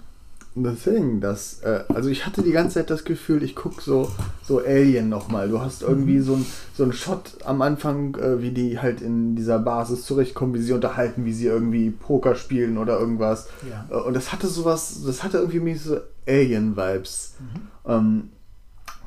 The 0.56 0.74
Thing. 0.74 1.22
Das, 1.22 1.60
äh, 1.62 1.84
also 1.90 2.10
ich 2.10 2.26
hatte 2.26 2.42
die 2.42 2.52
ganze 2.52 2.76
Zeit 2.76 2.90
das 2.90 3.04
Gefühl, 3.04 3.44
ich 3.44 3.56
gucke 3.56 3.82
so, 3.82 4.12
so 4.44 4.60
Alien 4.60 5.08
nochmal. 5.10 5.48
Du 5.50 5.62
hast 5.62 5.82
irgendwie 5.84 6.18
Mhm. 6.18 6.24
so 6.24 6.34
ein 6.36 6.46
so 6.76 6.84
ein 6.84 6.92
Shot 6.94 7.38
am 7.46 7.62
Anfang, 7.62 8.16
äh, 8.16 8.42
wie 8.42 8.52
die 8.52 8.80
halt 8.80 9.02
in 9.02 9.36
dieser 9.36 9.60
Basis 9.60 10.06
zurechtkommen, 10.06 10.54
wie 10.56 10.62
sie 10.62 10.74
unterhalten, 10.74 11.24
wie 11.26 11.34
sie 11.34 11.46
irgendwie 11.46 11.92
Poker 11.92 12.36
spielen 12.36 12.78
oder 12.78 13.00
irgendwas. 13.00 13.48
Ja. 13.70 13.86
Äh, 13.90 14.02
Und 14.02 14.16
das 14.16 14.32
hatte 14.32 14.48
sowas, 14.48 15.02
das 15.06 15.24
hatte 15.24 15.38
irgendwie 15.38 15.60
mich 15.60 15.82
so 15.82 15.98
Alien-Vibes. 16.28 17.34
Mhm. 17.40 17.92
Ähm, 17.92 18.30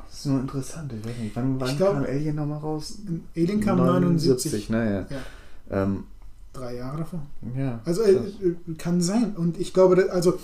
das 0.07 0.19
ist 0.19 0.25
nur 0.27 0.39
interessant, 0.39 0.93
ich 0.97 1.05
weiß 1.07 1.17
nicht, 1.17 1.35
wann, 1.35 1.59
wann 1.59 1.77
glaub- 1.77 1.93
kam 1.95 2.03
Alien 2.05 2.35
nochmal 2.35 2.59
raus? 2.59 2.99
Alien 3.35 3.59
kam 3.59 3.77
79, 3.79 4.69
naja. 4.69 5.05
Ja. 5.09 5.83
Ähm, 5.83 6.05
drei 6.53 6.75
Jahre 6.75 6.97
davor. 6.99 7.19
ja. 7.57 7.79
Also 7.83 8.03
äh, 8.03 8.11
äh, 8.13 8.55
kann 8.77 9.01
sein. 9.01 9.33
Und 9.35 9.59
ich 9.59 9.73
glaube, 9.73 10.09
also 10.11 10.37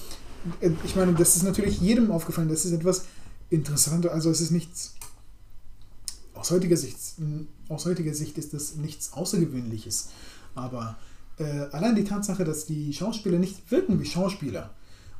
ich 0.83 0.95
meine, 0.95 1.13
das 1.13 1.35
ist 1.35 1.43
natürlich 1.43 1.79
jedem 1.81 2.11
aufgefallen. 2.11 2.49
Das 2.49 2.65
ist 2.65 2.71
etwas 2.71 3.05
Interessantes. 3.49 4.11
Also 4.11 4.29
es 4.29 4.41
ist 4.41 4.51
nichts 4.51 4.95
aus 6.33 6.51
heutiger 6.51 6.77
Sicht. 6.77 6.97
Aus 7.67 7.85
heutiger 7.85 8.13
Sicht 8.13 8.37
ist 8.37 8.53
das 8.53 8.75
nichts 8.75 9.13
Außergewöhnliches. 9.13 10.09
Aber 10.55 10.97
äh, 11.37 11.67
allein 11.71 11.95
die 11.95 12.03
Tatsache, 12.03 12.43
dass 12.43 12.65
die 12.65 12.93
Schauspieler 12.93 13.39
nicht 13.39 13.71
wirken 13.71 13.99
wie 13.99 14.05
Schauspieler 14.05 14.73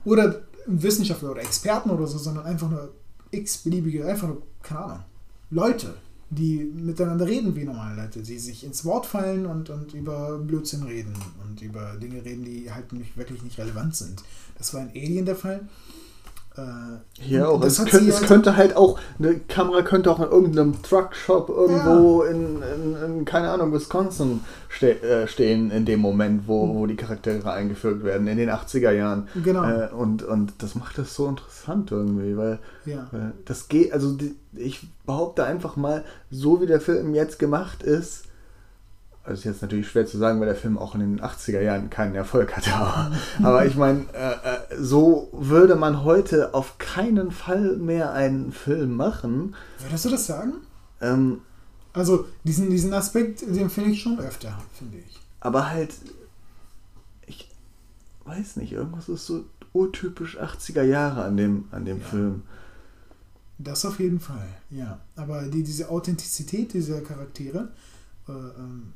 oder 0.05 0.41
Wissenschaftler 0.65 1.32
oder 1.32 1.41
Experten 1.41 1.89
oder 1.89 2.07
so, 2.07 2.17
sondern 2.17 2.45
einfach 2.45 2.70
nur 2.70 2.93
x-beliebige, 3.32 4.05
einfach 4.05 4.28
nur, 4.28 4.41
keine 4.61 4.80
Ahnung, 4.80 5.03
Leute, 5.51 5.95
die 6.30 6.57
miteinander 6.57 7.27
reden 7.27 7.55
wie 7.55 7.63
normale 7.63 8.03
Leute, 8.03 8.21
die 8.21 8.38
sich 8.38 8.63
ins 8.63 8.86
Wort 8.86 9.05
fallen 9.05 9.45
und, 9.45 9.69
und 9.69 9.93
über 9.93 10.38
Blödsinn 10.38 10.84
reden 10.84 11.13
und 11.43 11.61
über 11.61 11.95
Dinge 11.95 12.23
reden, 12.23 12.45
die 12.45 12.71
halt 12.71 12.93
nicht, 12.93 13.17
wirklich 13.17 13.41
nicht 13.41 13.57
relevant 13.57 13.95
sind. 13.95 14.23
Das 14.57 14.73
war 14.73 14.82
in 14.82 14.89
Alien 14.89 15.25
der 15.25 15.36
Fall. 15.36 15.67
Äh, 16.58 16.62
Hier 17.20 17.47
auch. 17.50 17.64
Es, 17.64 17.78
könnte, 17.78 17.97
es 18.10 18.18
halt- 18.20 18.28
könnte 18.28 18.58
halt 18.58 18.76
auch, 18.76 19.00
eine 19.20 19.36
Kamera 19.39 19.82
könnte 19.84 20.12
auch 20.12 20.20
in 20.20 20.30
irgendeinem 20.30 20.82
Truckshop 20.82 21.47
irgendwo 21.50 22.24
in, 22.24 22.62
in, 22.64 22.95
in, 23.20 23.26
keine 23.26 23.50
Ahnung, 23.52 23.72
Wisconsin 23.72 24.41
ste 24.68 25.02
äh, 25.02 25.28
stehen 25.28 25.72
in 25.72 25.86
dem 25.86 26.00
Moment, 26.00 26.47
wo, 26.47 26.74
wo 26.76 26.86
die 26.88 26.95
Charaktere 26.95 27.52
eingeführt 27.52 28.04
werden, 28.04 28.28
in 28.28 28.38
den 28.38 28.50
80er 28.50 28.91
Jahren. 28.91 29.28
Genau. 29.43 29.64
Äh, 29.64 29.89
und, 29.93 30.24
und 30.24 30.54
das 30.58 30.76
macht 30.76 30.97
das 30.97 31.14
so 31.16 31.28
interessant 31.28 31.91
irgendwie, 31.91 32.36
weil, 32.36 32.60
Ja. 32.86 33.08
weil 33.12 33.34
das 33.45 33.68
geht, 33.68 33.93
also 33.93 34.14
die, 34.14 34.36
ich 34.56 34.88
behaupte 35.06 35.43
einfach 35.45 35.76
mal, 35.76 36.04
so 36.32 36.62
wie 36.62 36.66
der 36.68 36.82
Film 36.82 37.14
jetzt 37.14 37.38
gemacht 37.39 37.84
ist, 37.84 38.24
also 39.30 39.39
ist 39.39 39.45
jetzt 39.45 39.61
natürlich 39.61 39.88
schwer 39.88 40.05
zu 40.05 40.17
sagen, 40.17 40.39
weil 40.39 40.47
der 40.47 40.55
Film 40.55 40.77
auch 40.77 40.95
in 40.95 41.01
den 41.01 41.21
80er 41.21 41.61
Jahren 41.61 41.89
keinen 41.89 42.15
Erfolg 42.15 42.55
hatte. 42.57 42.73
Aber, 42.73 43.11
aber 43.43 43.65
ich 43.65 43.75
meine, 43.75 44.05
äh, 44.13 44.32
äh, 44.32 44.77
so 44.82 45.30
würde 45.32 45.75
man 45.75 46.03
heute 46.03 46.53
auf 46.53 46.77
keinen 46.80 47.32
Fall 47.32 47.77
mehr 47.77 48.11
einen 48.13 48.51
Film 48.51 48.95
machen. 48.95 49.55
Würdest 49.80 50.05
du 50.05 50.09
das 50.09 50.25
sagen? 50.27 50.53
Ähm, 51.01 51.41
Also 51.93 52.25
diesen, 52.43 52.69
diesen 52.69 52.93
Aspekt, 52.93 53.41
den 53.41 53.69
finde 53.69 53.91
ich 53.91 54.01
schon 54.01 54.19
öfter, 54.19 54.57
finde 54.77 54.97
ich. 54.97 55.19
aber 55.41 55.69
halt, 55.69 55.93
ich 57.27 57.49
weiß 58.25 58.57
nicht, 58.57 58.71
irgendwas 58.73 59.09
ist 59.09 59.25
so 59.25 59.45
urtypisch 59.73 60.39
80er 60.39 60.84
Jahre 60.84 61.23
an 61.23 61.38
dem, 61.38 61.65
an 61.71 61.86
dem 61.86 61.99
Ja. 61.99 62.05
Film. 62.05 62.41
Das 63.61 63.86
auf 63.86 63.99
jeden 63.99 64.19
Fall, 64.21 64.47
ja. 64.69 64.99
Aber 65.17 65.43
die, 65.43 65.63
diese 65.63 65.89
Authentizität 65.89 66.73
dieser 66.73 67.01
Charaktere, 67.01 67.67
äh, 68.27 68.32
ähm, 68.32 68.93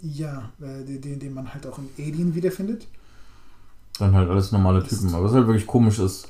ja, 0.00 0.50
äh, 0.60 0.84
den, 0.84 1.18
den, 1.18 1.34
man 1.34 1.52
halt 1.52 1.66
auch 1.66 1.78
in 1.78 1.88
Alien 1.98 2.34
wiederfindet. 2.34 2.86
Dann 3.98 4.14
halt 4.14 4.30
alles 4.30 4.52
normale 4.52 4.82
Typen. 4.84 5.12
Aber 5.14 5.24
was 5.24 5.32
halt 5.32 5.46
wirklich 5.46 5.66
komisch 5.66 5.98
ist, 5.98 6.28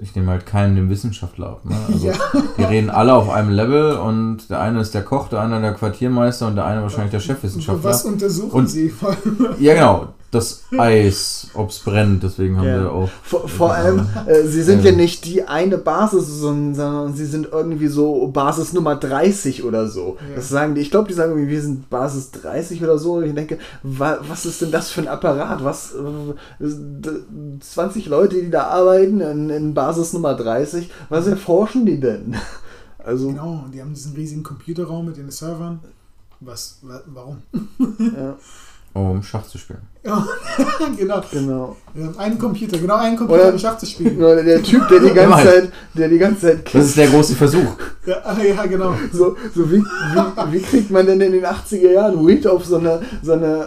ich 0.00 0.14
nehme 0.16 0.30
halt 0.30 0.46
keinen 0.46 0.76
den 0.76 0.88
Wissenschaftler 0.90 1.50
ab. 1.50 1.64
Ne? 1.64 1.76
Also, 1.88 2.06
Ja. 2.08 2.14
Die 2.56 2.64
reden 2.64 2.90
alle 2.90 3.14
auf 3.14 3.28
einem 3.30 3.50
Level 3.50 3.96
und 3.98 4.48
der 4.50 4.60
eine 4.60 4.80
ist 4.80 4.94
der 4.94 5.02
Koch, 5.04 5.28
der 5.28 5.40
andere 5.40 5.60
der 5.60 5.74
Quartiermeister 5.74 6.48
und 6.48 6.56
der 6.56 6.64
eine 6.64 6.82
wahrscheinlich 6.82 7.10
der 7.12 7.20
Chefwissenschaftler. 7.20 7.84
Was 7.90 8.04
untersuchen 8.04 8.50
Und- 8.50 8.66
sie? 8.68 8.92
Ja, 9.60 9.74
genau. 9.74 10.14
Das 10.30 10.64
Eis, 10.76 11.48
ob 11.54 11.70
es 11.70 11.78
brennt, 11.78 12.22
deswegen 12.22 12.58
haben 12.58 12.66
Ja. 12.68 12.80
wir 12.82 12.92
auch. 12.92 13.08
Vor, 13.22 13.48
vor 13.48 13.72
allem, 13.72 14.06
äh, 14.26 14.42
sie 14.46 14.62
sind 14.62 14.84
Ja. 14.84 14.90
ja 14.90 14.96
nicht 14.96 15.24
die 15.24 15.44
eine 15.48 15.78
Basis, 15.78 16.26
sondern, 16.28 17.14
sie 17.14 17.24
sind 17.24 17.48
irgendwie 17.50 17.86
so 17.86 18.26
Basis 18.28 18.74
Nummer 18.74 18.94
30 18.96 19.64
oder 19.64 19.88
so. 19.88 20.18
Ja. 20.28 20.36
Das 20.36 20.50
sagen 20.50 20.74
die, 20.74 20.82
ich 20.82 20.90
glaube, 20.90 21.08
die 21.08 21.14
sagen 21.14 21.32
irgendwie, 21.32 21.50
wir 21.50 21.62
sind 21.62 21.88
Basis 21.88 22.30
30 22.32 22.82
oder 22.84 22.98
so. 22.98 23.14
Und 23.14 23.24
ich 23.24 23.34
denke, 23.34 23.58
wa, 23.82 24.18
was 24.28 24.44
ist 24.44 24.60
denn 24.60 24.70
das 24.70 24.90
für 24.90 25.00
ein 25.00 25.08
Apparat? 25.08 25.64
Was, 25.64 25.92
äh, 25.94 26.34
d- 26.60 27.60
20 27.60 28.06
Leute, 28.06 28.36
die 28.42 28.50
da 28.50 28.64
arbeiten 28.64 29.22
in, 29.22 29.48
in 29.48 29.72
Basis 29.72 30.12
Nummer 30.12 30.34
30, 30.34 30.90
was 31.08 31.26
erforschen 31.26 31.86
die 31.86 32.00
denn? 32.00 32.34
Also, 33.02 33.28
Genau, 33.28 33.64
die 33.72 33.80
haben 33.80 33.94
diesen 33.94 34.12
riesigen 34.12 34.42
Computerraum 34.42 35.06
mit 35.06 35.16
den 35.16 35.30
Servern. 35.30 35.80
Was, 36.40 36.80
wa, 36.82 37.00
warum? 37.06 37.38
ja, 37.98 38.36
Um 38.98 39.22
Schach 39.22 39.46
zu 39.46 39.58
spielen. 39.58 39.80
Ja, 40.04 40.26
genau. 40.96 41.20
genau. 41.30 41.76
Wir 41.94 42.06
haben 42.06 42.18
einen 42.18 42.38
Computer, 42.38 42.78
genau 42.78 42.96
einen 42.96 43.16
Computer, 43.16 43.42
Oder- 43.42 43.52
um 43.52 43.58
Schach 43.58 43.78
zu 43.78 43.86
spielen. 43.92 44.18
Nur 44.18 44.36
Der 44.42 44.62
Typ, 44.62 44.88
der 44.88 45.00
die 45.00 45.10
ganze. 45.14 45.44
Zeit, 45.44 45.72
der 45.94 46.08
die 46.08 46.18
ganze 46.18 46.40
Zeit 46.40 46.74
Das 46.74 46.86
ist 46.86 46.96
der 46.96 47.08
große 47.08 47.34
Versuch. 47.34 47.76
Ja, 48.06 48.36
ja 48.42 48.66
genau. 48.66 48.94
So, 49.12 49.36
so 49.54 49.70
wie, 49.70 49.78
wie, 49.82 50.52
wie 50.52 50.60
kriegt 50.62 50.90
man 50.90 51.06
denn 51.06 51.20
in 51.20 51.32
den 51.32 51.44
80er 51.44 51.90
Jahren 51.92 52.26
Weed 52.26 52.46
auf 52.46 52.64
so 52.64 52.76
eine, 52.78 53.00
so 53.22 53.32
eine 53.32 53.46
äh, 53.64 53.66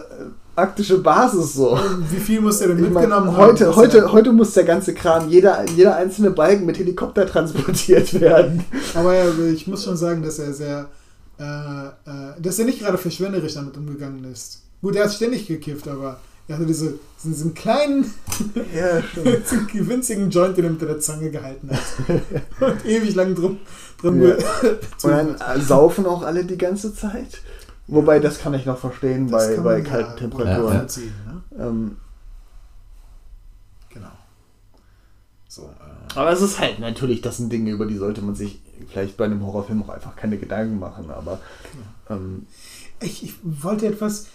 arktische 0.56 0.98
Basis 1.00 1.54
so? 1.54 1.80
Wie 2.10 2.18
viel 2.20 2.42
muss 2.42 2.60
der 2.60 2.70
denn 2.70 2.78
Ich 2.78 2.90
mein, 2.90 3.04
mitgenommen 3.04 3.38
heute, 3.38 3.68
haben? 3.68 3.76
heute, 3.76 4.12
heute 4.12 4.34
muss 4.34 4.54
der 4.54 4.64
ganze 4.66 4.94
Kram, 4.94 5.30
jeder, 5.30 5.64
jeder 5.76 5.96
einzelne 5.96 6.32
Balken 6.32 6.66
mit 6.66 6.78
Helikopter 6.80 7.26
transportiert 7.26 8.20
werden. 8.20 8.66
Aber 8.96 9.14
ja, 9.16 9.26
ich 9.54 9.68
muss 9.68 9.84
schon 9.86 9.96
sagen, 9.98 10.22
dass 10.24 10.40
er 10.40 10.52
sehr, 10.54 10.90
äh, 11.40 11.44
äh, 11.44 12.42
dass 12.42 12.60
er 12.60 12.66
nicht 12.66 12.80
gerade 12.80 12.98
verschwenderisch 12.98 13.54
damit 13.54 13.78
umgegangen 13.78 14.24
ist. 14.32 14.64
Gut, 14.82 14.96
er 14.96 15.04
hat 15.06 15.14
ständig 15.14 15.48
gekifft, 15.48 15.88
aber 15.88 16.20
er 16.48 16.56
hatte 16.56 16.66
diese, 16.66 17.00
diesen, 17.18 17.34
diesen 17.34 17.54
kleinen, 17.54 18.14
Ja, 18.76 19.02
winzigen 19.74 20.30
Joint, 20.30 20.58
den 20.58 20.66
er 20.66 20.72
mit 20.72 20.82
der 20.82 21.00
Zange 21.00 21.30
gehalten 21.32 21.70
hat. 21.70 21.82
Und 22.60 22.86
ewig 22.86 23.14
lang 23.16 23.36
drum, 23.36 23.60
drum 24.02 24.22
Ja. 24.22 24.36
Und 25.04 25.12
dann 25.12 25.36
äh, 25.36 25.62
saufen 25.62 26.06
auch 26.06 26.24
alle 26.24 26.44
die 26.46 26.58
ganze 26.58 26.94
Zeit. 26.94 27.42
Wobei, 27.88 28.20
das 28.20 28.40
kann 28.40 28.54
ich 28.54 28.66
noch 28.66 28.78
verstehen 28.78 29.30
Das 29.30 29.56
bei, 29.56 29.62
bei 29.62 29.82
kalten 29.82 30.12
ja 30.12 30.16
Temperaturen. 30.18 30.64
nachvollziehen, 30.74 31.14
ne? 31.26 31.64
Ähm, 31.64 31.98
Genau. 33.94 34.12
So, 35.48 35.64
äh, 35.64 36.18
aber 36.18 36.32
es 36.32 36.42
ist 36.42 36.60
halt 36.60 36.80
natürlich, 36.80 37.22
das 37.22 37.38
sind 37.38 37.52
Dinge, 37.52 37.72
über 37.72 37.86
die 37.86 37.98
sollte 37.98 38.22
man 38.22 38.36
sich 38.36 38.62
vielleicht 38.90 39.18
bei 39.18 39.26
einem 39.26 39.46
Horrorfilm 39.46 39.84
auch 39.84 39.90
einfach 39.90 40.16
keine 40.16 40.38
Gedanken 40.38 40.80
machen. 40.80 41.12
Aber 41.12 41.40
ähm, 42.10 42.48
Ich, 43.02 43.24
ich 43.24 43.34
wollte 43.44 43.88
etwas, 43.88 44.28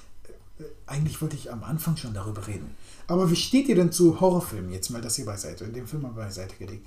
eigentlich 0.87 1.21
wollte 1.21 1.37
ich 1.37 1.53
am 1.53 1.65
Anfang 1.65 1.97
schon 1.97 2.15
darüber 2.15 2.47
reden. 2.47 2.75
Aber 3.07 3.31
wie 3.31 3.37
steht 3.37 3.69
ihr 3.69 3.75
denn 3.75 3.93
zu 3.93 4.21
Horrorfilmen? 4.21 4.73
Jetzt 4.73 4.91
mal 4.91 5.03
das 5.03 5.17
hier 5.17 5.27
beiseite, 5.27 5.65
in 5.65 5.73
dem 5.73 5.87
Film 5.87 6.03
mal 6.03 6.13
beiseite 6.13 6.57
gelegt. 6.57 6.87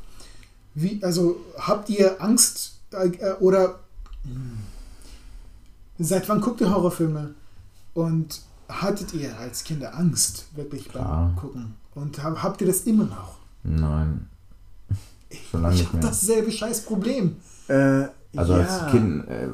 Wie, 0.73 0.99
also 1.03 1.37
habt 1.57 1.89
ihr 1.89 2.21
Angst 2.21 2.79
äh, 2.91 3.07
äh, 3.07 3.33
oder 3.39 3.79
hm, 4.23 4.59
seit 5.99 6.27
wann 6.29 6.41
guckt 6.41 6.61
ihr 6.61 6.73
Horrorfilme? 6.73 7.33
Und 7.93 8.41
hattet 8.69 9.13
ihr 9.13 9.37
als 9.37 9.63
Kinder 9.63 9.97
Angst 9.97 10.45
wirklich 10.55 10.85
beim 10.91 11.03
Klar. 11.03 11.35
Gucken? 11.35 11.75
Und 11.95 12.21
hab, 12.23 12.41
habt 12.41 12.61
ihr 12.61 12.67
das 12.67 12.81
immer 12.81 13.05
noch? 13.05 13.39
Nein. 13.63 14.29
Schon 15.49 15.61
lange 15.61 15.75
ich 15.75 15.85
habe 15.87 15.99
dasselbe 15.99 16.51
scheiß 16.51 16.85
Problem. 16.85 17.37
Also 18.35 18.53
ja. 18.53 18.59
als 18.59 18.87
Kind, 18.91 19.27
äh, 19.27 19.47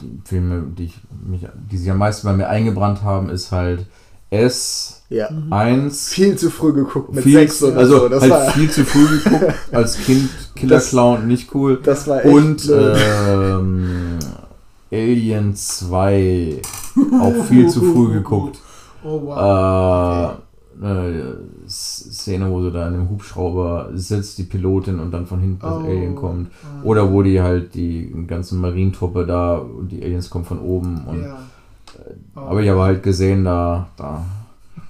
die 0.00 0.20
Filme, 0.24 0.62
die, 0.76 0.84
ich 0.86 1.00
mich, 1.26 1.46
die 1.70 1.76
sich 1.76 1.90
am 1.90 1.98
meisten 1.98 2.26
bei 2.26 2.32
mir 2.34 2.48
eingebrannt 2.48 3.02
haben, 3.02 3.28
ist 3.28 3.52
halt 3.52 3.86
S, 4.30 5.02
Ja. 5.08 5.28
1, 5.50 6.08
Viel 6.10 6.36
zu 6.36 6.50
früh 6.50 6.72
geguckt 6.72 7.12
mit 7.14 7.24
viel, 7.24 7.34
sechs 7.34 7.62
oder 7.62 7.76
also 7.78 7.98
so. 8.00 8.08
Das 8.08 8.22
halt 8.22 8.30
war, 8.32 8.50
viel 8.52 8.70
zu 8.70 8.84
früh 8.84 9.18
geguckt, 9.18 9.54
als 9.72 9.98
Kind 9.98 10.30
Killer 10.54 10.76
Das- 10.76 10.90
Clown, 10.90 11.26
nicht 11.26 11.54
cool. 11.54 11.80
das 11.82 12.06
war 12.06 12.24
echt 12.24 12.32
Und 12.34 12.70
ähm, 12.72 14.18
Alien 14.92 15.54
2 15.54 16.62
auch 17.20 17.44
viel 17.44 17.68
zu 17.68 17.80
früh 17.92 18.12
geguckt. 18.14 18.58
Oh 19.04 19.20
wow. 19.24 20.38
Äh, 20.82 20.86
äh, 20.86 21.34
Szene, 22.22 22.50
wo 22.50 22.62
sie 22.62 22.70
da 22.70 22.86
in 22.88 22.94
dem 22.94 23.08
Hubschrauber 23.10 23.90
sitzt, 23.94 24.38
die 24.38 24.44
Pilotin 24.44 24.98
und 25.00 25.10
dann 25.10 25.26
von 25.26 25.40
hinten 25.40 25.60
das 25.60 25.72
Oh. 25.74 25.86
Alien 25.86 26.14
kommt. 26.14 26.50
Oder 26.84 27.10
wo 27.12 27.22
die 27.22 27.40
halt 27.40 27.74
die 27.74 28.12
ganze 28.26 28.54
Marientruppe 28.54 29.26
da 29.26 29.56
und 29.56 29.88
die 29.90 30.02
Aliens 30.02 30.30
kommen 30.30 30.44
von 30.44 30.60
oben. 30.60 31.04
Und, 31.06 31.22
ja. 31.22 31.38
Oh. 32.36 32.40
Aber 32.40 32.62
ich 32.62 32.68
habe 32.68 32.80
halt 32.82 33.02
gesehen, 33.02 33.44
da, 33.44 33.88
da 33.96 34.24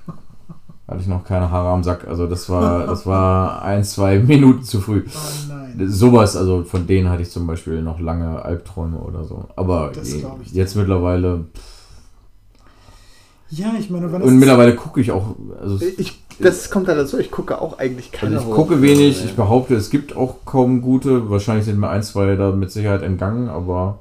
hatte 0.89 1.01
ich 1.01 1.07
noch 1.07 1.25
keine 1.25 1.51
Haare 1.51 1.71
am 1.71 1.83
Sack. 1.83 2.07
Also 2.07 2.27
das 2.27 2.49
war, 2.49 2.87
das 2.87 3.07
war 3.07 3.63
ein, 3.63 3.85
zwei 3.85 4.19
Minuten 4.19 4.63
zu 4.63 4.81
früh. 4.81 5.05
Oh 5.07 5.49
nein. 5.49 5.89
Sowas, 5.89 6.37
also 6.37 6.65
von 6.65 6.87
denen 6.87 7.09
hatte 7.09 7.23
ich 7.23 7.31
zum 7.31 7.47
Beispiel 7.47 7.81
noch 7.83 8.01
lange 8.01 8.45
Albträume 8.45 8.99
oder 8.99 9.25
so. 9.25 9.47
Aber 9.57 9.93
Das 9.95 10.15
jetzt 10.53 10.77
mittlerweile. 10.77 11.47
Ja, 13.51 13.73
ich 13.79 13.91
meine, 13.91 14.13
wann 14.13 14.23
Und 14.23 14.39
mittlerweile 14.39 14.77
gucke 14.77 15.01
ich 15.01 15.11
auch. 15.11 15.35
Also 15.61 15.81
ich, 15.99 16.23
das 16.43 16.71
kommt 16.71 16.89
da 16.89 16.95
dazu, 16.95 17.19
ich 17.19 17.31
gucke 17.31 17.61
auch 17.61 17.79
eigentlich 17.79 18.13
keine 18.13 18.37
Also 18.37 18.51
ich 18.51 18.55
gucke 18.55 18.83
wenig, 18.83 19.25
ich 19.25 19.37
behaupte, 19.37 19.75
es 19.75 19.91
gibt 19.91 20.17
auch 20.17 20.45
kaum 20.45 20.83
gute. 20.83 21.31
Wahrscheinlich 21.31 21.65
sind 21.65 21.79
mir 21.79 21.89
ein, 21.89 22.03
zwei 22.03 22.37
da 22.37 22.53
mit 22.53 22.71
Sicherheit 22.71 23.03
entgangen, 23.03 23.49
aber 23.49 24.01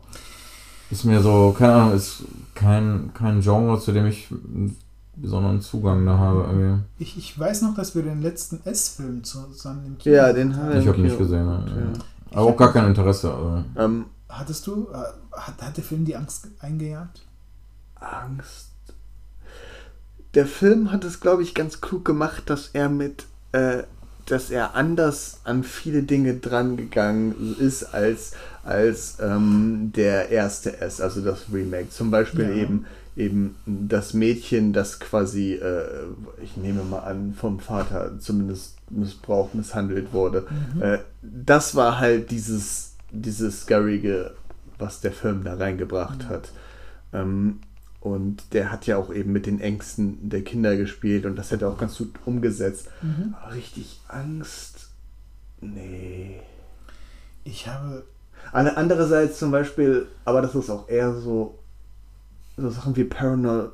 ist 0.91 1.05
mir 1.05 1.21
so, 1.21 1.55
keine 1.57 1.73
Ahnung, 1.73 1.95
ist 1.95 2.23
kein, 2.55 3.11
kein 3.13 3.41
Genre, 3.41 3.79
zu 3.79 3.91
dem 3.91 4.07
ich 4.07 4.27
einen 4.31 4.75
besonderen 5.15 5.61
Zugang 5.61 6.05
da 6.05 6.17
habe. 6.17 6.79
Ich, 6.97 7.17
ich 7.17 7.37
weiß 7.37 7.61
noch, 7.63 7.75
dass 7.75 7.95
wir 7.95 8.03
den 8.03 8.21
letzten 8.21 8.61
S-Film 8.65 9.23
zusammen 9.23 9.85
im 9.85 9.97
Kino 9.97 10.15
Ja, 10.15 10.33
den 10.33 10.55
haben 10.55 10.69
wir 10.69 10.79
Ich 10.79 10.87
habe 10.87 10.97
im 10.97 11.03
nicht 11.03 11.17
gesehen. 11.17 11.45
Ja. 11.45 11.59
Ja. 11.59 11.91
Aber 12.31 12.47
auch 12.47 12.57
gar 12.57 12.71
kein 12.71 12.87
Interesse. 12.87 13.33
Also. 13.33 13.63
Ähm, 13.77 14.05
Hattest 14.29 14.67
du, 14.67 14.87
äh, 14.93 14.97
hat, 15.31 15.61
hat 15.61 15.77
der 15.77 15.83
Film 15.83 16.05
die 16.05 16.15
Angst 16.15 16.47
eingejagt? 16.59 17.23
Angst. 17.95 18.68
Der 20.35 20.45
Film 20.45 20.91
hat 20.91 21.03
es, 21.03 21.19
glaube 21.19 21.43
ich, 21.43 21.53
ganz 21.55 21.81
klug 21.81 22.05
gemacht, 22.05 22.43
dass 22.49 22.69
er 22.73 22.89
mit, 22.89 23.25
äh, 23.51 23.83
dass 24.27 24.51
er 24.51 24.75
anders 24.75 25.39
an 25.43 25.63
viele 25.63 26.03
Dinge 26.03 26.35
dran 26.35 26.77
gegangen 26.77 27.55
ist 27.59 27.83
als, 27.95 28.33
als 28.63 29.17
ähm, 29.21 29.91
der 29.95 30.29
erste 30.29 30.79
S, 30.81 31.01
also 31.01 31.21
das 31.21 31.45
Remake. 31.51 31.89
Zum 31.89 32.11
Beispiel 32.11 32.45
Ja. 32.45 32.55
eben, 32.55 32.85
eben 33.17 33.55
das 33.65 34.13
Mädchen, 34.13 34.71
das 34.71 34.99
quasi, 34.99 35.53
äh, 35.53 36.03
ich 36.43 36.57
nehme 36.57 36.83
mal 36.83 36.99
an, 36.99 37.33
vom 37.33 37.59
Vater 37.59 38.19
zumindest 38.19 38.75
missbraucht, 38.91 39.55
misshandelt 39.55 40.13
wurde. 40.13 40.45
Äh, 40.79 40.99
das 41.23 41.75
war 41.75 41.97
halt 41.99 42.29
dieses, 42.29 42.93
dieses 43.11 43.61
Scarige, 43.61 44.31
was 44.77 45.01
der 45.01 45.11
Film 45.11 45.43
da 45.43 45.55
reingebracht 45.55 46.29
hat. 46.29 46.51
Ähm, 47.13 47.59
und 48.01 48.53
der 48.53 48.71
hat 48.71 48.87
ja 48.87 48.97
auch 48.97 49.13
eben 49.13 49.31
mit 49.31 49.45
den 49.45 49.59
Ängsten 49.59 50.29
der 50.29 50.43
Kinder 50.43 50.75
gespielt 50.77 51.25
und 51.25 51.35
das 51.35 51.51
hat 51.51 51.61
er 51.61 51.69
auch 51.69 51.77
ganz 51.77 51.97
gut 51.97 52.13
umgesetzt. 52.25 52.87
Mhm. 53.01 53.35
Aber 53.39 53.53
richtig 53.53 53.99
Angst 54.07 54.89
Nee. 55.61 56.39
Ich 57.43 57.67
habe. 57.67 58.03
Andererseits 58.51 59.37
zum 59.37 59.51
Beispiel, 59.51 60.07
aber 60.25 60.41
das 60.41 60.55
ist 60.55 60.69
auch 60.69 60.89
eher 60.89 61.13
so, 61.13 61.59
so 62.57 62.69
Sachen 62.69 62.95
wie 62.95 63.03
Paranormal 63.03 63.71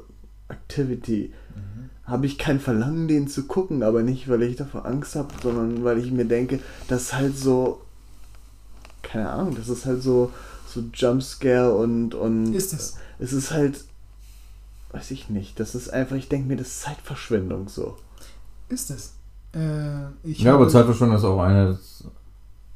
Activity. 0.49 1.33
Habe 2.03 2.25
ich 2.25 2.37
kein 2.37 2.59
Verlangen, 2.59 3.07
den 3.07 3.27
zu 3.27 3.45
gucken, 3.47 3.81
aber 3.81 4.03
nicht, 4.03 4.27
weil 4.27 4.43
ich 4.43 4.57
davor 4.57 4.85
Angst 4.85 5.15
habe, 5.15 5.29
sondern 5.41 5.83
weil 5.83 5.97
ich 5.97 6.11
mir 6.11 6.25
denke, 6.25 6.59
das 6.87 7.03
ist 7.03 7.13
halt 7.13 7.37
so, 7.37 7.81
keine 9.01 9.29
Ahnung, 9.29 9.55
das 9.55 9.69
ist 9.69 9.85
halt 9.85 10.03
so, 10.03 10.31
so 10.67 10.83
Jumpscare 10.93 11.73
und, 11.75 12.13
und 12.13 12.53
Ist 12.53 12.73
es? 12.73 12.97
es 13.17 13.33
ist 13.33 13.51
halt, 13.51 13.85
weiß 14.95 15.11
ich 15.11 15.29
nicht, 15.29 15.59
das 15.59 15.75
ist 15.75 15.89
einfach, 15.89 16.15
ich 16.15 16.29
denke 16.29 16.47
mir, 16.47 16.55
das 16.55 16.67
ist 16.67 16.81
Zeitverschwendung 16.81 17.67
so. 17.67 17.95
Ist 18.69 18.89
es? 18.91 19.13
Äh, 19.53 20.07
ich 20.23 20.39
Ja, 20.39 20.53
aber 20.55 20.67
Zeitverschwendung 20.69 21.17
ist 21.17 21.23
auch 21.25 21.39
eines 21.41 22.05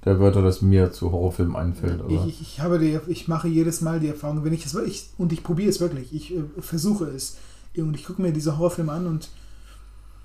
der 0.05 0.19
Wörter, 0.19 0.41
das 0.41 0.61
mir 0.61 0.91
zu 0.91 1.11
Horrorfilmen 1.11 1.55
einfällt. 1.55 2.01
Ich, 2.07 2.25
ich, 2.27 2.41
ich 2.41 2.59
habe 2.61 2.79
die, 2.79 2.99
ich 3.07 3.27
mache 3.27 3.47
jedes 3.47 3.81
Mal 3.81 3.99
die 3.99 4.07
Erfahrung, 4.07 4.43
wenn 4.45 4.53
ich 4.53 4.65
es 4.65 4.73
wirklich, 4.73 5.09
und 5.17 5.33
ich 5.33 5.43
probiere 5.43 5.69
es 5.69 5.79
wirklich, 5.81 6.13
ich 6.13 6.35
äh, 6.35 6.43
versuche 6.59 7.05
es. 7.05 7.37
Und 7.77 7.95
ich 7.95 8.05
gucke 8.05 8.21
mir 8.21 8.31
diese 8.33 8.57
Horrorfilme 8.57 8.91
an 8.91 9.07
und 9.07 9.29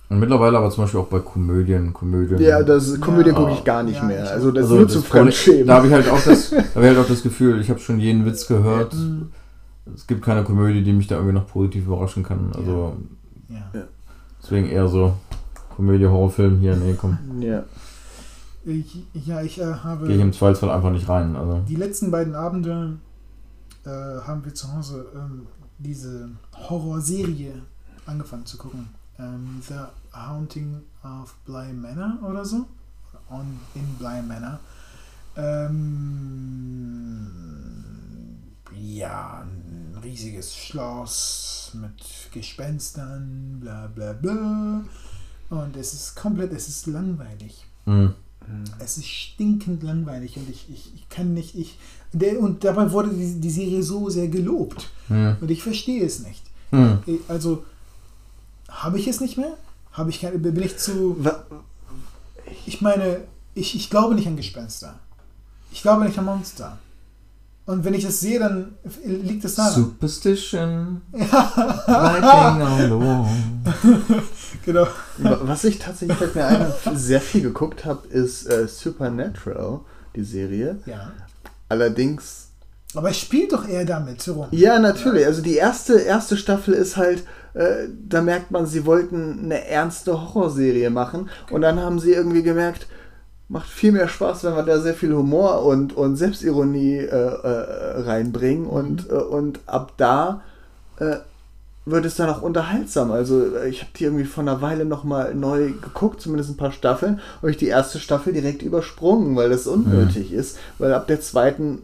Und 0.09 0.19
mittlerweile 0.19 0.59
aber 0.59 0.71
zum 0.71 0.85
Beispiel 0.85 1.01
auch 1.01 1.07
bei 1.09 1.21
Komödien, 1.21 1.93
Komödien. 1.93 2.41
Ja, 2.41 2.63
das 2.63 3.01
Komödien 3.01 3.35
Ja. 3.35 3.41
gucke 3.41 3.53
ich 3.53 3.65
gar 3.65 3.83
nicht 3.83 3.97
Ja, 4.01 4.05
mehr. 4.05 4.29
Also 4.31 4.51
das 4.51 4.65
Also 4.65 4.75
ist 4.77 4.79
nur 4.79 4.87
das 4.87 4.93
zu 4.95 5.03
Fremdschämen. 5.03 5.67
Da 5.67 5.75
habe 5.77 5.87
ich 5.89 5.93
halt 5.93 6.09
auch 6.09 6.23
das, 6.23 6.51
da 6.51 6.57
habe 6.57 6.81
ich 6.83 6.97
halt 6.97 6.99
auch 6.99 7.09
das 7.09 7.23
Gefühl, 7.23 7.61
ich 7.61 7.71
habe 7.71 7.81
schon 7.81 8.01
jeden 8.01 8.25
Witz 8.27 8.47
gehört. 8.47 8.95
Mhm. 8.95 9.31
Es 9.93 10.07
gibt 10.07 10.22
keine 10.22 10.45
Komödie, 10.45 10.82
die 10.82 10.93
mich 10.93 11.07
da 11.07 11.16
irgendwie 11.16 11.35
noch 11.35 11.47
positiv 11.47 11.87
überraschen 11.87 12.22
kann. 12.22 12.53
Also 12.55 12.97
ja. 13.49 13.70
deswegen 14.43 14.68
eher 14.68 14.89
so 14.89 15.14
Komödie, 15.74 16.07
Horrorfilm 16.07 16.61
hier, 16.61 16.76
nee, 16.76 16.95
komm. 16.95 17.18
Ja. 17.41 17.64
Ich, 18.64 19.05
ja, 19.12 19.43
ich 19.43 19.61
äh, 19.61 19.74
habe 19.74 20.07
Gehe 20.07 20.16
ich 20.16 20.22
im 20.22 20.32
Zweifelsfall 20.32 20.70
einfach 20.70 20.91
nicht 20.91 21.09
rein. 21.09 21.37
Also. 21.37 21.61
die 21.68 21.76
letzten 21.76 22.11
beiden 22.11 22.35
Abende 22.35 22.97
äh, 23.85 23.91
haben 23.91 24.43
wir 24.45 24.55
zu 24.55 24.72
Hause 24.72 25.07
ähm, 25.14 25.47
diese 25.78 26.30
Horrorserie 26.57 27.61
angefangen 28.07 28.47
zu 28.47 28.57
gucken. 28.57 28.89
Ähm, 29.18 29.61
The 29.68 29.74
Haunting 30.14 30.80
of 31.03 31.35
Bly 31.45 31.72
Manor 31.74 32.18
oder 32.28 32.45
so. 32.45 32.64
On, 33.30 33.59
in 33.74 33.95
Bly 33.99 34.22
Manor. 34.22 34.59
Ähm, 35.37 37.30
ja, 38.76 39.45
riesiges 40.05 40.57
Schloss 40.57 41.73
mit 41.75 42.33
Gespenstern, 42.33 43.59
bla 43.61 43.89
bla 43.89 44.13
bla. 44.13 44.85
Und 45.51 45.77
es 45.77 45.95
ist 45.95 46.15
komplett, 46.17 46.53
es 46.53 46.69
ist 46.69 46.87
langweilig. 46.87 47.65
Mhm. 47.87 48.15
Es 48.79 48.99
ist 48.99 49.07
stinkend 49.07 49.83
langweilig 49.83 50.37
und 50.37 50.49
ich, 50.51 50.69
ich, 50.71 50.93
ich 50.95 51.09
kann 51.09 51.33
nicht, 51.33 51.55
ich. 51.55 51.79
Der, 52.13 52.39
und 52.39 52.63
dabei 52.63 52.93
wurde 52.93 53.11
die, 53.11 53.41
die 53.41 53.51
Serie 53.51 53.83
so 53.83 54.11
sehr 54.11 54.29
gelobt. 54.29 54.91
Mhm. 55.09 55.37
Und 55.41 55.51
ich 55.51 55.63
verstehe 55.63 56.05
es 56.05 56.21
nicht. 56.21 56.43
Mhm. 56.71 56.99
Also, 57.29 57.65
habe 58.69 58.99
ich 58.99 59.09
es 59.09 59.21
nicht 59.21 59.39
mehr? 59.39 59.57
Habe 59.93 60.11
ich 60.11 60.21
keine, 60.21 60.39
bin 60.39 60.63
ich 60.63 60.77
zu. 60.77 61.17
Ich 62.67 62.81
meine, 62.83 63.23
ich, 63.55 63.75
ich 63.75 63.89
glaube 63.89 64.15
nicht 64.15 64.27
an 64.27 64.37
Gespenster. 64.37 64.99
Ich 65.71 65.83
glaube 65.83 66.05
nicht 66.05 66.19
an 66.19 66.27
Monster. 66.27 66.79
Und 67.67 67.85
wenn 67.85 67.95
ich 67.95 68.05
das 68.05 68.21
sehe, 68.21 68.39
dann 68.39 68.75
liegt 69.05 69.45
es 69.45 69.55
daran. 69.55 69.73
Superstition. 69.73 71.01
Writing 71.12 72.62
on 72.62 72.83
the 72.83 72.91
wall. 73.07 74.23
Genau. 74.65 74.87
wa- 75.19 75.41
Was 75.43 75.65
ich 75.65 75.79
tatsächlich 75.79 76.17
fällt 76.17 76.35
mir 76.35 76.47
ein, 76.47 76.73
sehr 76.95 77.21
viel 77.21 77.43
geguckt 77.43 77.85
habe, 77.85 78.07
ist 78.09 78.47
äh, 78.47 78.67
Supernatural, 78.67 79.81
die 80.17 80.25
Serie. 80.25 80.79
Ja. 80.87 81.12
Allerdings 81.69 82.49
Aber 82.95 83.11
es 83.11 83.19
spielt 83.19 83.53
doch 83.53 83.67
eher 83.69 83.85
damit 83.85 84.27
rum. 84.29 84.47
Ja, 84.53 84.79
natürlich. 84.79 85.27
Also 85.27 85.43
die 85.43 85.57
erste, 85.57 85.99
erste 85.99 86.37
Staffel 86.37 86.73
ist 86.75 86.97
halt, 86.97 87.25
äh, 87.55 87.89
da 88.09 88.23
merkt 88.23 88.51
man, 88.53 88.67
sie 88.67 88.87
wollten 88.87 89.41
eine 89.45 89.67
ernste 89.67 90.12
Horrorserie 90.35 90.89
machen 90.91 91.29
und 91.51 91.61
dann 91.62 91.81
haben 91.81 91.99
sie 91.99 92.12
irgendwie 92.12 92.43
gemerkt, 92.43 92.87
macht 93.55 93.69
viel 93.69 93.93
mehr 93.93 94.09
Spaß, 94.09 94.43
wenn 94.43 94.57
wir 94.57 94.65
da 94.65 94.81
sehr 94.81 94.95
viel 94.95 95.15
Humor 95.15 95.65
und, 95.65 95.97
und 95.97 96.17
Selbstironie 96.17 96.97
äh, 96.97 97.07
äh, 97.07 98.01
reinbringen 98.01 98.67
und, 98.67 99.09
äh, 99.09 99.15
und 99.15 99.61
ab 99.67 99.93
da 99.97 100.43
äh, 100.99 101.19
wird 101.87 102.05
es 102.05 102.17
dann 102.17 102.31
auch 102.31 102.43
unterhaltsam. 102.43 103.13
Also 103.13 103.55
äh, 103.55 103.69
ich 103.69 103.83
habe 103.83 103.93
die 103.97 104.05
irgendwie 104.05 104.25
vor 104.25 104.43
einer 104.43 104.61
Weile 104.61 104.85
nochmal 104.85 105.37
neu 105.37 105.71
geguckt, 105.71 106.21
zumindest 106.21 106.51
ein 106.51 106.57
paar 106.57 106.73
Staffeln, 106.73 107.21
und 107.43 107.51
ich 107.51 107.57
die 107.57 107.69
erste 107.69 108.01
Staffel 108.01 108.33
direkt 108.33 108.63
übersprungen, 108.63 109.37
weil 109.37 109.51
das 109.51 109.69
unnötig 109.69 110.33
ist, 110.33 110.59
weil 110.79 110.93
ab 110.93 111.07
der 111.07 111.21
zweiten 111.21 111.79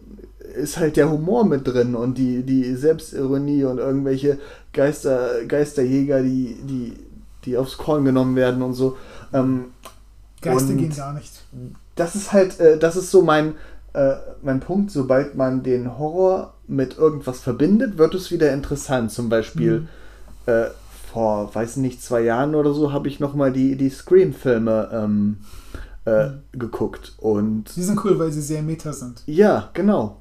ist 0.57 0.77
halt 0.77 0.97
der 0.97 1.09
Humor 1.09 1.45
mit 1.45 1.69
drin 1.69 1.95
und 1.95 2.19
die, 2.19 2.43
die 2.43 2.75
Selbstironie 2.75 3.63
und 3.63 3.79
irgendwelche 3.79 4.39
Geister, 4.73 5.45
Geisterjäger, 5.47 6.21
die, 6.21 6.57
die, 6.65 6.95
die 7.45 7.57
aufs 7.57 7.79
Korn 7.79 8.05
genommen 8.05 8.35
werden 8.35 8.61
und 8.61 8.75
so. 8.75 8.97
Ähm, 9.33 9.67
Geister 10.41 10.75
gehen 10.75 10.95
gar 10.95 11.13
nicht. 11.13 11.33
das 11.97 12.15
ist 12.15 12.33
halt, 12.33 12.59
äh, 12.61 12.79
das 12.79 12.97
ist 12.97 13.11
so 13.11 13.23
mein, 13.23 13.55
äh, 13.93 14.15
mein 14.43 14.61
Punkt. 14.61 14.91
Sobald 14.91 15.35
man 15.35 15.63
den 15.63 15.99
Horror 15.99 16.55
mit 16.67 16.97
irgendwas 16.99 17.41
verbindet, 17.41 17.99
wird 17.99 18.15
es 18.15 18.31
wieder 18.31 18.53
interessant. 18.53 19.11
Zum 19.13 19.29
Beispiel 19.29 19.81
Mhm. 19.81 19.89
äh, 20.47 20.67
vor, 21.13 21.55
weiß 21.55 21.77
nicht, 21.79 22.03
zwei 22.03 22.21
Jahren 22.23 22.55
oder 22.55 22.73
so 22.73 22.93
habe 22.93 23.09
ich 23.09 23.19
nochmal 23.21 23.53
die, 23.53 23.77
die 23.77 23.91
Scream-Filme 23.91 24.91
ähm, 24.93 25.39
äh, 26.07 26.29
Mhm. 26.29 26.39
geguckt. 26.53 27.15
Und 27.19 27.75
Die 27.77 27.83
sind 27.83 28.03
cool, 28.05 28.19
weil 28.19 28.33
sie 28.33 28.41
sehr 28.41 28.63
meta 28.63 28.93
sind. 28.93 29.23
ja, 29.27 29.69
genau. 29.75 30.20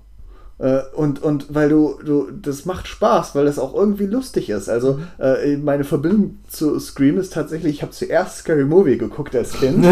Äh, 0.60 0.82
Und, 0.93 1.24
und 1.24 1.53
weil 1.55 1.70
du, 1.70 1.99
du, 2.03 2.28
das 2.32 2.66
macht 2.66 2.88
Spaß, 2.88 3.34
weil 3.34 3.45
das 3.45 3.57
auch 3.57 3.74
irgendwie 3.74 4.05
lustig 4.07 4.49
ist. 4.49 4.68
Also 4.70 4.95
Mhm. 4.95 5.03
äh, 5.18 5.57
meine 5.57 5.86
Verbindung 5.86 6.38
zu 6.49 6.78
Scream 6.80 7.18
ist 7.18 7.32
tatsächlich, 7.34 7.76
ich 7.78 7.82
habe 7.82 7.93
zuerst 7.93 8.39
Scary 8.39 8.66
Movie 8.66 8.97
geguckt 8.97 9.34
als 9.36 9.53
Kind 9.53 9.86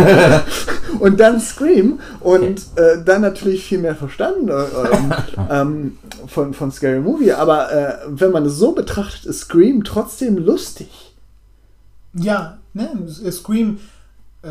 und 1.00 1.20
dann 1.22 1.40
Scream 1.40 2.00
und 2.20 2.60
äh, 2.76 3.02
dann 3.04 3.22
natürlich 3.22 3.64
viel 3.66 3.80
mehr 3.80 3.96
verstanden 3.96 4.50
äh, 4.50 4.66
ähm, 4.94 5.14
ähm, 5.50 5.98
von, 6.28 6.54
von 6.54 6.72
Scary 6.72 7.00
Movie. 7.00 7.32
Aber 7.32 7.72
äh, 7.72 7.98
wenn 8.08 8.32
man 8.32 8.46
es 8.46 8.56
so 8.58 8.74
betrachtet, 8.74 9.26
ist 9.26 9.40
Scream 9.40 9.86
trotzdem 9.86 10.38
lustig. 10.38 11.16
Ja, 12.14 12.58
ne, 12.74 12.90
Scream 13.32 13.80
äh, 14.42 14.50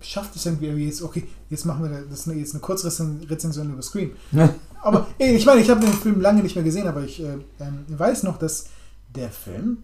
schafft 0.00 0.34
es 0.34 0.44
irgendwie 0.46 0.86
jetzt, 0.86 1.02
okay, 1.02 1.24
jetzt 1.50 1.66
machen 1.66 1.84
wir 1.84 2.04
das 2.10 2.26
jetzt 2.26 2.54
eine 2.54 2.60
Kurzrezension 2.60 3.72
über 3.72 3.82
Scream. 3.82 4.10
Aber 4.82 5.06
ey, 5.18 5.36
ich 5.36 5.46
meine, 5.46 5.60
ich 5.60 5.70
habe 5.70 5.80
den 5.80 5.92
Film 5.92 6.20
lange 6.20 6.42
nicht 6.42 6.54
mehr 6.56 6.64
gesehen, 6.64 6.88
aber 6.88 7.02
ich 7.02 7.20
äh, 7.22 7.38
ähm, 7.60 7.84
weiß 7.88 8.24
noch, 8.24 8.36
dass 8.38 8.66
der 9.14 9.30
Film 9.30 9.78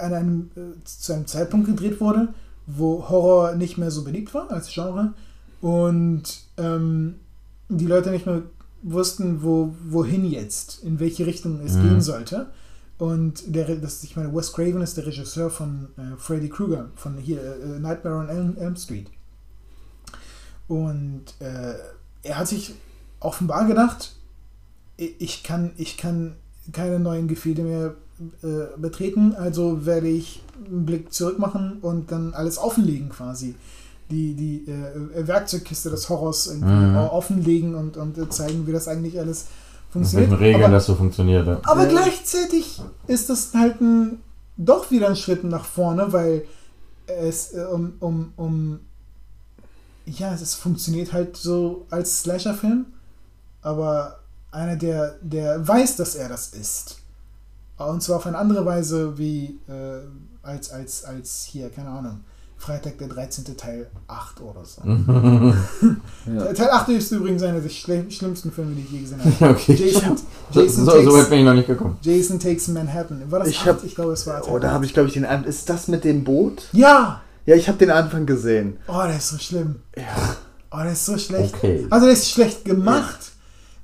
an 0.00 0.14
einem, 0.14 0.50
äh, 0.56 0.84
zu 0.84 1.12
einem 1.14 1.26
Zeitpunkt 1.26 1.66
gedreht 1.66 2.00
wurde, 2.00 2.32
wo 2.66 3.08
Horror 3.08 3.54
nicht 3.56 3.78
mehr 3.78 3.90
so 3.90 4.04
beliebt 4.04 4.32
war 4.34 4.50
als 4.50 4.68
Genre 4.72 5.14
und 5.60 6.22
ähm, 6.58 7.16
die 7.68 7.86
Leute 7.86 8.10
nicht 8.10 8.26
mehr 8.26 8.42
wussten, 8.82 9.42
wo, 9.42 9.74
wohin 9.88 10.24
jetzt, 10.24 10.82
in 10.82 10.98
welche 11.00 11.26
Richtung 11.26 11.60
es 11.64 11.74
Mhm. 11.74 11.82
gehen 11.82 12.00
sollte. 12.00 12.46
Und 12.98 13.54
der, 13.54 13.76
das, 13.76 14.02
ich 14.04 14.16
meine, 14.16 14.34
Wes 14.34 14.52
Craven 14.52 14.82
ist 14.82 14.96
der 14.96 15.06
Regisseur 15.06 15.50
von 15.50 15.88
äh, 15.96 16.16
Freddy 16.18 16.48
Krueger, 16.48 16.90
von 16.94 17.16
hier 17.16 17.40
äh, 17.40 17.78
Nightmare 17.80 18.16
on 18.16 18.28
Elm, 18.28 18.56
Elm 18.58 18.76
Street. 18.76 19.08
Und 20.68 21.24
äh, 21.40 21.74
er 22.22 22.38
hat 22.38 22.48
sich 22.48 22.74
offenbar 23.24 23.66
gedacht, 23.66 24.14
i- 25.00 25.14
ich 25.18 25.42
kann, 25.42 25.72
ich 25.76 25.96
kann 25.96 26.34
keine 26.72 26.98
neuen 26.98 27.28
Gefilde 27.28 27.62
mehr 27.62 27.94
äh, 28.42 28.78
betreten, 28.78 29.34
also 29.34 29.84
werde 29.84 30.08
ich 30.08 30.42
einen 30.66 30.86
Blick 30.86 31.12
zurück 31.12 31.38
machen 31.38 31.78
und 31.82 32.12
dann 32.12 32.34
alles 32.34 32.58
offenlegen 32.58 33.08
quasi. 33.08 33.54
Die, 34.10 34.34
die 34.34 34.70
äh, 34.70 35.26
Werkzeugkiste 35.26 35.90
des 35.90 36.08
Horrors 36.08 36.46
irgendwie 36.46 36.68
Mhm. 36.72 36.96
offenlegen 36.96 37.74
und, 37.74 37.96
und 37.96 38.18
äh, 38.18 38.28
zeigen, 38.28 38.66
wie 38.66 38.72
das 38.72 38.86
eigentlich 38.86 39.18
alles 39.18 39.44
Mit 39.44 39.92
funktioniert. 39.92 40.30
welchen 40.30 40.42
Regeln 40.44 40.64
Aber- 40.64 40.72
das 40.74 40.86
so 40.86 40.94
funktioniert. 40.94 41.46
Ja. 41.46 41.60
aber 41.64 41.84
Ja. 41.84 41.88
gleichzeitig 41.88 42.80
ist 43.06 43.28
das 43.30 43.54
halt 43.54 43.80
ein, 43.80 44.18
doch 44.56 44.90
wieder 44.90 45.08
ein 45.08 45.16
Schritt 45.16 45.42
nach 45.44 45.64
vorne, 45.64 46.12
weil 46.12 46.44
es 47.06 47.54
äh, 47.54 47.64
um, 47.64 47.94
um, 48.00 48.32
um 48.36 48.80
ja, 50.06 50.34
es 50.34 50.54
funktioniert 50.54 51.12
halt 51.12 51.36
so 51.36 51.86
als 51.90 52.20
Slasher-Film, 52.22 52.86
aber 53.62 54.18
einer, 54.50 54.76
der, 54.76 55.16
der 55.22 55.66
weiß, 55.66 55.96
dass 55.96 56.14
er 56.14 56.28
das 56.28 56.48
ist. 56.48 56.98
Und 57.78 58.02
zwar 58.02 58.16
auf 58.18 58.26
eine 58.26 58.36
andere 58.38 58.64
Weise 58.66 59.16
wie 59.18 59.58
äh, 59.68 60.00
als, 60.42 60.70
als, 60.70 61.04
als 61.04 61.44
hier, 61.50 61.70
keine 61.70 61.88
Ahnung, 61.88 62.20
Freitag 62.58 62.98
der 62.98 63.08
13. 63.08 63.56
Teil 63.56 63.90
8 64.06 64.40
oder 64.40 64.64
so. 64.64 64.82
Ja. 66.26 66.52
Teil 66.52 66.70
8 66.70 66.88
ist 66.90 67.10
übrigens 67.10 67.42
einer 67.42 67.58
der 67.60 67.68
schl 67.68 68.08
schlimmsten 68.08 68.52
Filme, 68.52 68.72
die 68.76 68.82
ich 68.82 68.90
je 68.92 69.00
gesehen 69.00 69.20
habe. 69.40 69.50
okay. 69.54 69.74
Jason, 69.74 70.16
So, 70.52 70.60
Jason, 70.62 70.84
so, 70.84 70.90
so 70.90 70.96
weit 70.96 71.04
takes, 71.14 71.28
bin 71.30 71.38
ich 71.40 71.44
noch 71.44 71.54
nicht 71.54 71.66
gekommen. 71.66 71.98
Jason 72.02 72.38
Takes 72.38 72.68
Manhattan. 72.68 73.28
War 73.30 73.40
das 73.40 73.48
Ich 73.48 73.58
8? 73.62 73.66
hab- 73.66 73.84
ich 73.84 73.94
glaube, 73.96 74.12
es 74.12 74.24
war 74.28 74.40
Teil 74.42 74.52
Oh, 74.54 74.58
da 74.60 74.68
8. 74.68 74.74
habe 74.74 74.84
ich, 74.84 74.94
glaube 74.94 75.08
ich, 75.08 75.14
den. 75.14 75.24
Ist 75.44 75.68
das 75.68 75.88
mit 75.88 76.04
dem 76.04 76.22
Boot? 76.22 76.68
Ja! 76.72 77.20
Ja, 77.46 77.56
ich 77.56 77.66
habe 77.66 77.78
den 77.78 77.90
Anfang 77.90 78.24
gesehen. 78.26 78.76
Oh, 78.86 79.02
der 79.04 79.16
ist 79.16 79.30
so 79.30 79.38
schlimm. 79.38 79.80
Ja. 79.96 80.04
Oh, 80.70 80.76
der 80.78 80.92
ist 80.92 81.04
so 81.04 81.18
schlecht. 81.18 81.54
Okay. 81.56 81.84
Also 81.90 82.06
der 82.06 82.14
ist 82.14 82.30
schlecht 82.30 82.64
gemacht. 82.64 83.31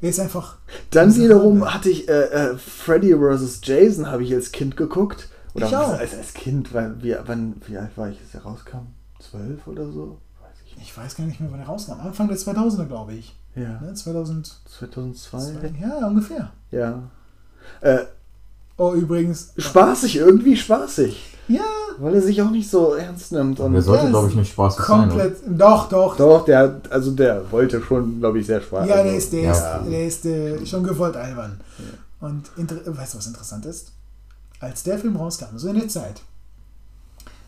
Der 0.02 0.10
ist 0.10 0.20
einfach. 0.20 0.58
Dann 0.90 1.14
wiederum 1.16 1.60
Hammer. 1.60 1.74
hatte 1.74 1.90
ich 1.90 2.08
äh, 2.08 2.12
äh, 2.52 2.56
Freddy 2.58 3.14
vs. 3.14 3.60
Jason 3.64 4.06
habe 4.10 4.22
ich 4.22 4.32
als 4.34 4.52
Kind 4.52 4.76
geguckt. 4.76 5.28
Oder 5.54 5.66
Ich 5.66 5.76
auch. 5.76 5.92
Als, 5.98 6.14
als 6.14 6.34
Kind, 6.34 6.72
weil, 6.72 7.02
wie, 7.02 7.16
wann, 7.26 7.60
wie 7.66 7.76
alt 7.78 7.96
war 7.96 8.08
ich, 8.08 8.18
als 8.20 8.34
er 8.34 8.42
rauskam? 8.42 8.86
Zwölf 9.18 9.66
oder 9.66 9.90
so? 9.90 10.18
Weiß 10.40 10.52
ich 10.66 10.76
nicht. 10.76 10.88
Ich 10.88 10.96
weiß 10.96 11.16
gar 11.16 11.24
nicht 11.24 11.40
mehr, 11.40 11.50
wann 11.50 11.58
der 11.58 11.68
rauskam. 11.68 11.94
Anfang 12.00 12.28
der 12.28 12.36
2000er, 12.36 12.84
glaube 12.86 13.14
ich. 13.14 13.36
Ja. 13.56 13.80
Ne? 13.80 13.92
2002. 13.94 14.70
2002? 14.78 15.74
Ja, 15.80 16.06
ungefähr. 16.06 16.52
Ja. 16.70 17.02
Äh, 17.80 18.04
Oh, 18.76 18.94
übrigens. 18.94 19.52
spaßig, 19.58 20.16
irgendwie 20.16 20.56
spaßig. 20.56 21.34
Ja, 21.48 21.64
Weil 21.98 22.14
er 22.14 22.22
sich 22.22 22.40
auch 22.42 22.50
nicht 22.50 22.68
so 22.70 22.94
ernst 22.94 23.32
nimmt. 23.32 23.58
Und 23.60 23.72
Der 23.72 23.82
sollte, 23.82 24.04
Ja, 24.04 24.10
glaube 24.10 24.28
ich, 24.28 24.34
nicht 24.36 24.52
spaßig 24.52 24.84
sein. 24.84 25.08
komplett. 25.08 25.36
Doch, 25.48 25.88
doch. 25.88 26.16
Doch, 26.16 26.44
der, 26.44 26.58
hat- 26.58 26.92
also 26.92 27.10
der 27.12 27.50
wollte 27.50 27.80
schon, 27.82 28.18
glaube 28.20 28.38
ich, 28.38 28.46
sehr 28.46 28.60
Spaß. 28.60 28.86
Ja, 28.88 28.96
also, 28.96 29.04
der 29.08 29.16
ist, 29.18 29.32
der 29.32 29.40
Ja. 29.42 29.52
ist, 29.78 29.90
der 29.90 30.04
ist 30.06 30.24
äh, 30.62 30.66
schon 30.66 30.82
gewollt 30.84 31.16
albern. 31.16 31.58
Und 32.20 32.50
inter 32.56 32.76
weißt 32.84 33.14
du, 33.14 33.18
was 33.18 33.26
interessant 33.26 33.64
ist? 33.66 33.92
Als 34.60 34.82
der 34.82 34.98
Film 34.98 35.16
rauskam, 35.16 35.56
so 35.56 35.68
in 35.68 35.76
der 35.76 35.88
Zeit, 35.88 36.20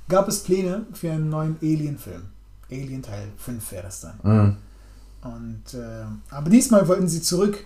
gab 0.08 0.28
es 0.28 0.40
Pläne 0.40 0.86
für 0.92 1.10
einen 1.12 1.28
neuen 1.28 1.56
Alien-Film. 1.62 2.22
Alien 2.70 3.02
Teil 3.02 3.28
5 3.36 3.72
wäre 3.72 3.82
das 3.84 4.00
dann. 4.00 4.14
Mhm. 4.22 4.56
Und, 5.22 5.74
äh, 5.78 6.04
aber 6.30 6.48
diesmal 6.50 6.86
wollten 6.88 7.08
sie 7.08 7.20
zurück 7.20 7.58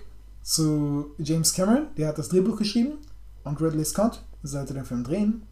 zu 0.42 1.06
James 1.18 1.52
Cameron, 1.54 1.86
der 1.96 2.08
hat 2.08 2.18
das 2.18 2.28
Drehbuch 2.28 2.56
geschrieben, 2.56 2.94
und 3.44 3.60
Ridley 3.60 3.84
Scott 3.84 4.22
sollte 4.42 4.74
den 4.74 4.84
Film 4.84 5.04
drehen. 5.04 5.42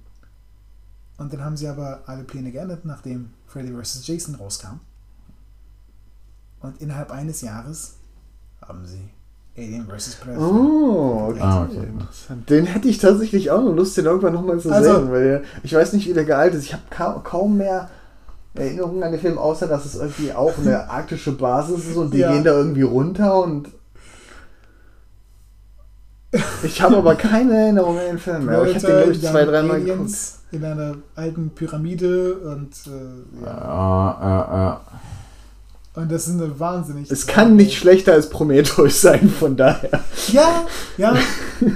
Und 1.22 1.32
dann 1.32 1.44
haben 1.44 1.56
sie 1.56 1.68
aber 1.68 2.00
alle 2.06 2.24
Pläne 2.24 2.50
geändert, 2.50 2.84
nachdem 2.84 3.30
Freddy 3.46 3.72
vs. 3.72 4.04
Jason 4.06 4.34
rauskam. 4.34 4.80
Und 6.60 6.80
innerhalb 6.80 7.10
eines 7.12 7.40
Jahres 7.42 7.94
haben 8.66 8.84
sie 8.84 9.08
Alien 9.56 9.86
vs. 9.86 10.16
Predator. 10.16 10.50
Oh, 10.50 11.28
okay. 11.30 11.40
Ah, 11.40 11.62
okay. 11.64 11.86
Interessant. 11.86 12.50
Den 12.50 12.66
hätte 12.66 12.88
ich 12.88 12.98
tatsächlich 12.98 13.50
auch 13.50 13.62
noch 13.62 13.74
Lust, 13.74 13.96
den 13.96 14.06
irgendwann 14.06 14.32
nochmal 14.32 14.58
zu 14.58 14.70
Also- 14.72 14.94
sehen, 15.00 15.12
weil 15.12 15.44
ich 15.62 15.74
weiß 15.74 15.92
nicht, 15.92 16.08
wie 16.08 16.12
der 16.14 16.24
gealtert 16.24 16.58
ist. 16.58 16.64
Ich 16.66 16.72
habe 16.72 16.82
kaum, 16.90 17.22
kaum 17.22 17.56
mehr 17.58 17.88
Erinnerungen 18.54 19.02
an 19.02 19.12
den 19.12 19.20
Film, 19.20 19.38
außer 19.38 19.66
dass 19.66 19.84
es 19.84 19.94
irgendwie 19.94 20.32
auch 20.32 20.56
eine 20.58 20.88
arktische 20.90 21.32
Basis 21.32 21.86
ist 21.86 21.96
und 21.96 22.12
die 22.14 22.18
Ja. 22.18 22.32
gehen 22.32 22.44
da 22.44 22.52
irgendwie 22.52 22.82
runter 22.82 23.42
und 23.42 23.68
ich 26.62 26.80
habe 26.80 26.96
aber 26.96 27.14
keine 27.14 27.56
Erinnerung 27.56 27.98
an 27.98 28.06
den 28.06 28.18
Film 28.18 28.46
mehr. 28.46 28.64
Ich 28.64 28.74
habe 28.76 28.86
den, 28.86 28.96
glaube 28.96 29.12
ich, 29.12 29.20
zwei, 29.20 29.44
dreimal 29.44 29.82
geguckt. 29.82 30.12
In 30.50 30.64
einer 30.64 30.96
alten 31.14 31.50
Pyramide 31.50 32.34
und, 32.34 32.72
äh, 32.86 33.44
ja. 33.44 33.50
Ja, 33.50 34.80
und 35.94 36.10
das 36.10 36.26
ist 36.26 36.40
eine 36.40 36.58
wahnsinnig. 36.58 37.10
Es 37.10 37.26
kann 37.26 37.54
nicht 37.56 37.76
schlechter 37.76 38.14
als 38.14 38.30
Prometheus 38.30 39.02
sein, 39.02 39.28
von 39.28 39.56
daher. 39.56 40.02
Ja, 40.28 40.66
ja. 40.96 41.14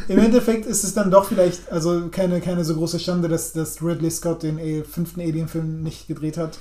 Im 0.08 0.18
Endeffekt 0.18 0.64
ist 0.64 0.84
es 0.84 0.94
dann 0.94 1.10
doch 1.10 1.26
vielleicht, 1.26 1.70
also 1.70 2.08
keine, 2.10 2.40
keine 2.40 2.64
so 2.64 2.74
große 2.74 2.98
Schande, 2.98 3.28
dass, 3.28 3.52
dass 3.52 3.82
Ridley 3.82 4.10
Scott 4.10 4.42
den 4.42 4.58
äh, 4.58 4.84
fünften 4.84 5.20
Alien-Film 5.20 5.82
nicht 5.82 6.08
gedreht 6.08 6.38
hat. 6.38 6.58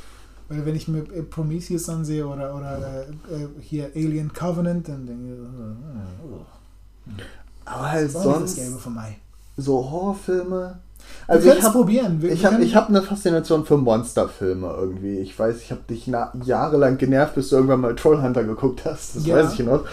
Weil 0.49 0.65
wenn 0.65 0.75
ich 0.75 0.89
mir 0.89 0.99
äh, 1.13 1.23
Prometheus 1.23 1.87
ansehe 1.87 2.27
oder, 2.27 2.55
oder 2.55 3.05
äh, 3.31 3.43
äh, 3.43 3.47
hier 3.61 3.89
Alien 3.95 4.33
Covenant, 4.33 4.89
dann 4.89 5.05
denke 5.05 5.23
ich, 5.23 7.13
äh, 7.13 7.21
äh, 7.21 7.23
Aber 7.66 7.91
halt 7.91 8.05
das 8.05 8.13
nicht 8.13 8.26
das 8.26 8.34
sonst 8.39 8.55
Gelbe 8.55 8.78
von 8.80 8.93
Mai. 8.93 9.18
so 9.57 9.89
Horrorfilme. 9.89 10.80
Also 11.28 11.51
ich 11.51 11.61
habe 11.63 11.74
probieren. 11.78 12.22
Wir, 12.22 12.32
Ich 12.32 12.45
habe 12.45 12.63
hab 12.76 12.89
eine 12.89 13.01
Faszination 13.01 13.66
für 13.66 13.78
Monsterfilme 13.78 14.68
irgendwie. 14.80 15.18
Ich 15.20 15.38
weiß, 15.38 15.61
ich 15.61 15.72
habe 15.72 15.82
dich 15.89 16.07
jahrelang 16.07 16.97
genervt, 16.97 17.36
bis 17.36 17.49
du 17.49 17.55
irgendwann 17.57 17.82
mal 17.82 17.95
Trollhunter 17.95 18.43
geguckt 18.43 18.86
hast. 18.86 19.16
Das 19.16 19.26
Ja. 19.26 19.36
weiß 19.38 19.53
ich 19.53 19.59
noch. 19.59 19.86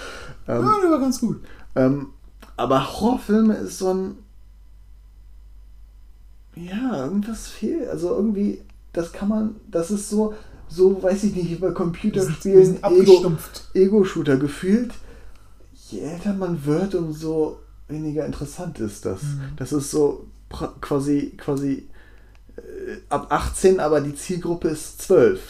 Ähm, 0.48 0.64
ja, 0.64 0.72
der 0.82 0.90
war 0.90 1.00
ganz 1.00 1.20
gut. 1.20 1.40
ähm, 1.76 2.08
aber 2.56 2.92
Horrorfilme 3.00 3.54
ist 3.54 3.78
so 3.78 3.92
ein. 3.92 4.18
Ja, 6.54 7.04
irgendwas 7.06 7.46
fehlt. 7.48 7.88
Also 7.88 8.10
irgendwie, 8.14 8.60
das 8.92 9.12
kann 9.12 9.28
man. 9.28 9.56
Das 9.70 9.90
ist 9.90 10.08
so, 10.10 10.34
so 10.68 11.02
weiß 11.02 11.24
ich 11.24 11.34
nicht, 11.34 11.50
wie 11.50 11.54
bei 11.56 11.70
Computerspielen, 11.70 12.64
sind 12.66 12.84
Ego-. 12.84 13.32
Ego-Shooter 13.74 14.36
gefühlt. 14.36 14.92
Je 15.92 16.00
älter 16.00 16.32
man 16.32 16.64
wird, 16.64 16.94
umso 16.94 17.58
weniger 17.88 18.24
interessant 18.24 18.80
ist 18.80 19.04
das. 19.04 19.22
Mhm. 19.22 19.40
Das 19.56 19.72
ist 19.72 19.90
so 19.90 20.26
quasi, 20.80 21.34
quasi 21.36 21.88
äh, 22.56 22.96
ab 23.08 23.26
18, 23.30 23.80
aber 23.80 24.00
die 24.00 24.14
Zielgruppe 24.14 24.68
ist 24.68 25.02
12. 25.02 25.40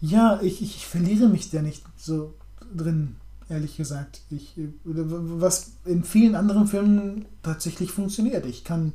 Ja, 0.00 0.40
ich, 0.42 0.62
ich, 0.62 0.76
ich 0.76 0.86
verliere 0.86 1.28
mich 1.28 1.50
da 1.50 1.62
nicht 1.62 1.82
so 1.96 2.34
drin, 2.74 3.16
ehrlich 3.48 3.76
gesagt. 3.76 4.22
Ich, 4.30 4.56
äh, 4.58 4.68
was 4.84 5.72
in 5.84 6.04
vielen 6.04 6.34
anderen 6.34 6.66
Filmen 6.66 7.26
tatsächlich 7.42 7.92
funktioniert. 7.92 8.46
Ich 8.46 8.64
kann, 8.64 8.94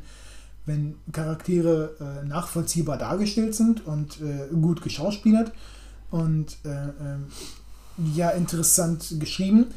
wenn 0.65 0.95
Charaktere 1.11 1.95
äh, 1.99 2.27
nachvollziehbar 2.27 2.97
dargestellt 2.97 3.55
sind 3.55 3.85
und 3.85 4.19
äh, 4.21 4.47
gut 4.53 4.81
geschauspielert 4.81 5.51
und 6.11 6.57
äh, 6.65 6.69
ähm, 6.69 7.27
ja 8.13 8.29
interessant 8.29 9.15
geschrieben, 9.19 9.67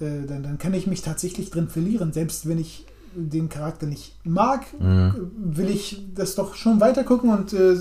äh, 0.00 0.26
dann, 0.26 0.42
dann 0.42 0.58
kann 0.58 0.74
ich 0.74 0.86
mich 0.86 1.02
tatsächlich 1.02 1.50
drin 1.50 1.68
verlieren. 1.68 2.12
Selbst 2.12 2.48
wenn 2.48 2.58
ich 2.58 2.86
den 3.14 3.48
Charakter 3.48 3.86
nicht 3.86 4.14
mag, 4.24 4.64
Mhm. 4.78 5.30
will 5.36 5.70
ich 5.70 6.02
das 6.14 6.34
doch 6.34 6.54
schon 6.54 6.80
weiter 6.80 7.02
gucken 7.04 7.30
und 7.30 7.52
äh, 7.54 7.76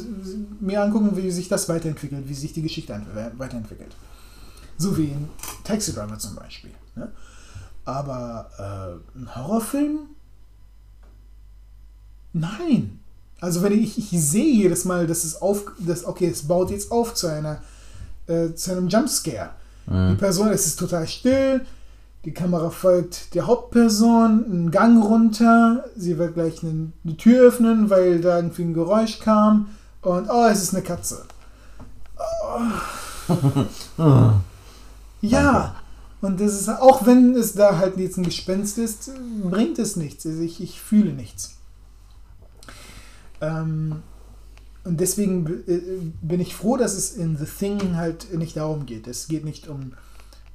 mir 0.62 0.82
angucken, 0.82 1.18
wie 1.18 1.30
sich 1.32 1.50
das 1.50 1.68
weiterentwickelt, 1.68 2.28
wie 2.30 2.34
sich 2.34 2.54
die 2.54 2.62
Geschichte 2.62 2.94
ent- 2.94 3.08
weiterentwickelt. 3.38 3.94
So 4.78 4.98
wie 4.98 5.06
in 5.06 5.28
Taxi 5.64 5.94
Driver 5.94 6.18
zum 6.18 6.36
Beispiel. 6.36 6.72
Ne? 6.96 7.12
Aber 7.84 8.50
äh, 9.16 9.20
ein 9.20 9.36
Horrorfilm? 9.36 10.00
Nein. 12.34 13.00
Also 13.42 13.62
wenn 13.62 13.74
ich, 13.74 13.98
ich 13.98 14.10
sehe 14.22 14.54
jedes 14.54 14.86
Mal, 14.86 15.08
dass 15.08 15.24
es 15.24 15.42
auf, 15.42 15.66
dass, 15.80 16.06
okay, 16.06 16.28
es 16.30 16.44
baut 16.48 16.72
jetzt 16.72 16.92
auf 16.92 17.14
zu 17.14 17.28
einer, 17.28 17.62
äh, 18.28 18.54
zu 18.54 18.72
einem 18.72 18.88
Jumpscare. 18.88 19.50
Die 19.88 19.92
Mhm. 19.94 20.18
Person, 20.18 20.48
es 20.50 20.66
ist 20.66 20.80
total 20.80 21.08
still, 21.08 21.64
die 22.26 22.34
Kamera 22.34 22.72
folgt 22.72 23.36
der 23.36 23.46
Hauptperson, 23.46 24.46
einen 24.46 24.72
Gang 24.72 25.04
runter, 25.04 25.86
sie 25.96 26.18
wird 26.18 26.34
gleich 26.34 26.64
eine, 26.64 26.92
eine 27.04 27.18
Tür 27.18 27.48
öffnen, 27.48 27.90
weil 27.90 28.20
da 28.20 28.38
irgendwie 28.38 28.64
ein 28.64 28.74
Geräusch 28.74 29.20
kam 29.20 29.68
und 30.02 30.28
oh, 30.30 30.46
es 30.46 30.64
ist 30.64 30.74
eine 30.74 30.84
Katze. 30.84 31.24
Ah. 32.18 34.42
Ja, 35.22 35.76
und 36.22 36.40
das 36.40 36.54
ist, 36.54 36.70
auch 36.70 37.06
wenn 37.06 37.36
es 37.36 37.54
da 37.54 37.78
halt 37.78 37.98
jetzt 37.98 38.18
ein 38.18 38.24
Gespenst 38.24 38.78
ist, 38.78 39.12
bringt 39.44 39.80
es 39.80 39.96
nichts. 39.96 40.26
Also 40.26 40.42
ich, 40.42 40.62
ich 40.62 40.80
fühle 40.80 41.14
nichts. 41.14 41.58
Ähm, 43.42 44.04
und 44.84 45.00
deswegen 45.00 45.64
äh, 45.68 45.82
bin 46.22 46.40
ich 46.40 46.56
froh, 46.56 46.78
dass 46.78 46.96
es 46.96 47.16
in 47.16 47.38
The 47.38 47.46
Thing 47.46 47.96
halt 47.96 48.34
nicht 48.38 48.58
darum 48.58 48.86
geht. 48.86 49.08
Es 49.08 49.28
geht 49.28 49.46
nicht 49.46 49.68
um 49.68 49.94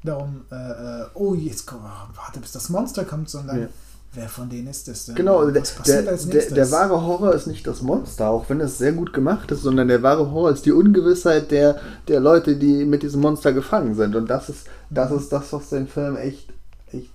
darum, 0.02 0.42
äh, 0.50 0.54
äh, 0.54 1.06
oh, 1.14 1.34
jetzt 1.34 1.66
komm, 1.66 1.82
warte, 1.82 2.40
bis 2.40 2.52
das 2.52 2.68
Monster 2.68 3.04
kommt, 3.04 3.28
sondern 3.28 3.62
Ja. 3.62 3.68
wer 4.14 4.28
von 4.28 4.48
denen 4.48 4.68
ist 4.68 4.88
es 4.88 5.06
denn? 5.06 5.14
Genau, 5.14 5.44
der, 5.48 5.60
Was 5.60 5.72
passiert 5.72 6.06
der, 6.06 6.12
als 6.12 6.28
der, 6.28 6.50
der 6.50 6.70
wahre 6.70 7.02
Horror 7.02 7.34
ist 7.34 7.46
nicht 7.46 7.66
das 7.66 7.82
Monster, 7.82 8.30
auch 8.30 8.48
wenn 8.48 8.60
es 8.60 8.78
sehr 8.78 8.92
gut 8.92 9.12
gemacht 9.12 9.50
ist, 9.50 9.62
sondern 9.62 9.88
der 9.88 10.02
wahre 10.02 10.30
Horror 10.30 10.50
ist 10.52 10.64
die 10.66 10.72
Ungewissheit 10.72 11.50
der, 11.50 11.80
der 12.08 12.20
Leute, 12.20 12.56
die 12.56 12.84
mit 12.84 13.02
diesem 13.02 13.20
Monster 13.20 13.52
gefangen 13.52 13.94
sind. 13.94 14.16
Und 14.16 14.28
das 14.28 14.48
ist, 14.48 14.66
das 14.88 15.10
ist 15.12 15.30
das, 15.30 15.52
was 15.52 15.68
den 15.68 15.86
Film 15.86 16.16
echt, 16.16 16.48
echt 16.92 17.10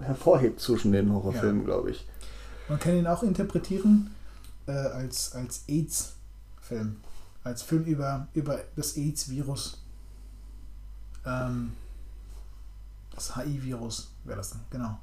hervorhebt 0.00 0.60
zwischen 0.60 0.92
den 0.92 1.12
Horrorfilmen, 1.12 1.64
glaube 1.64 1.90
ich. 1.90 2.06
Man 2.68 2.78
kann 2.78 2.96
ihn 2.96 3.06
auch 3.06 3.22
interpretieren 3.22 4.10
äh, 4.66 4.72
als, 4.72 5.34
als 5.34 5.64
AIDS-Film. 5.68 6.96
Als 7.44 7.62
Film 7.62 7.84
über, 7.84 8.26
über 8.34 8.58
das 8.76 8.96
AIDS-Virus. 8.96 9.78
Ähm, 11.28 11.72
das 13.14 13.36
HIV-Virus 13.36 14.10
wäre 14.24 14.38
das 14.38 14.50
dann, 14.50 14.60
genau. 14.70 14.98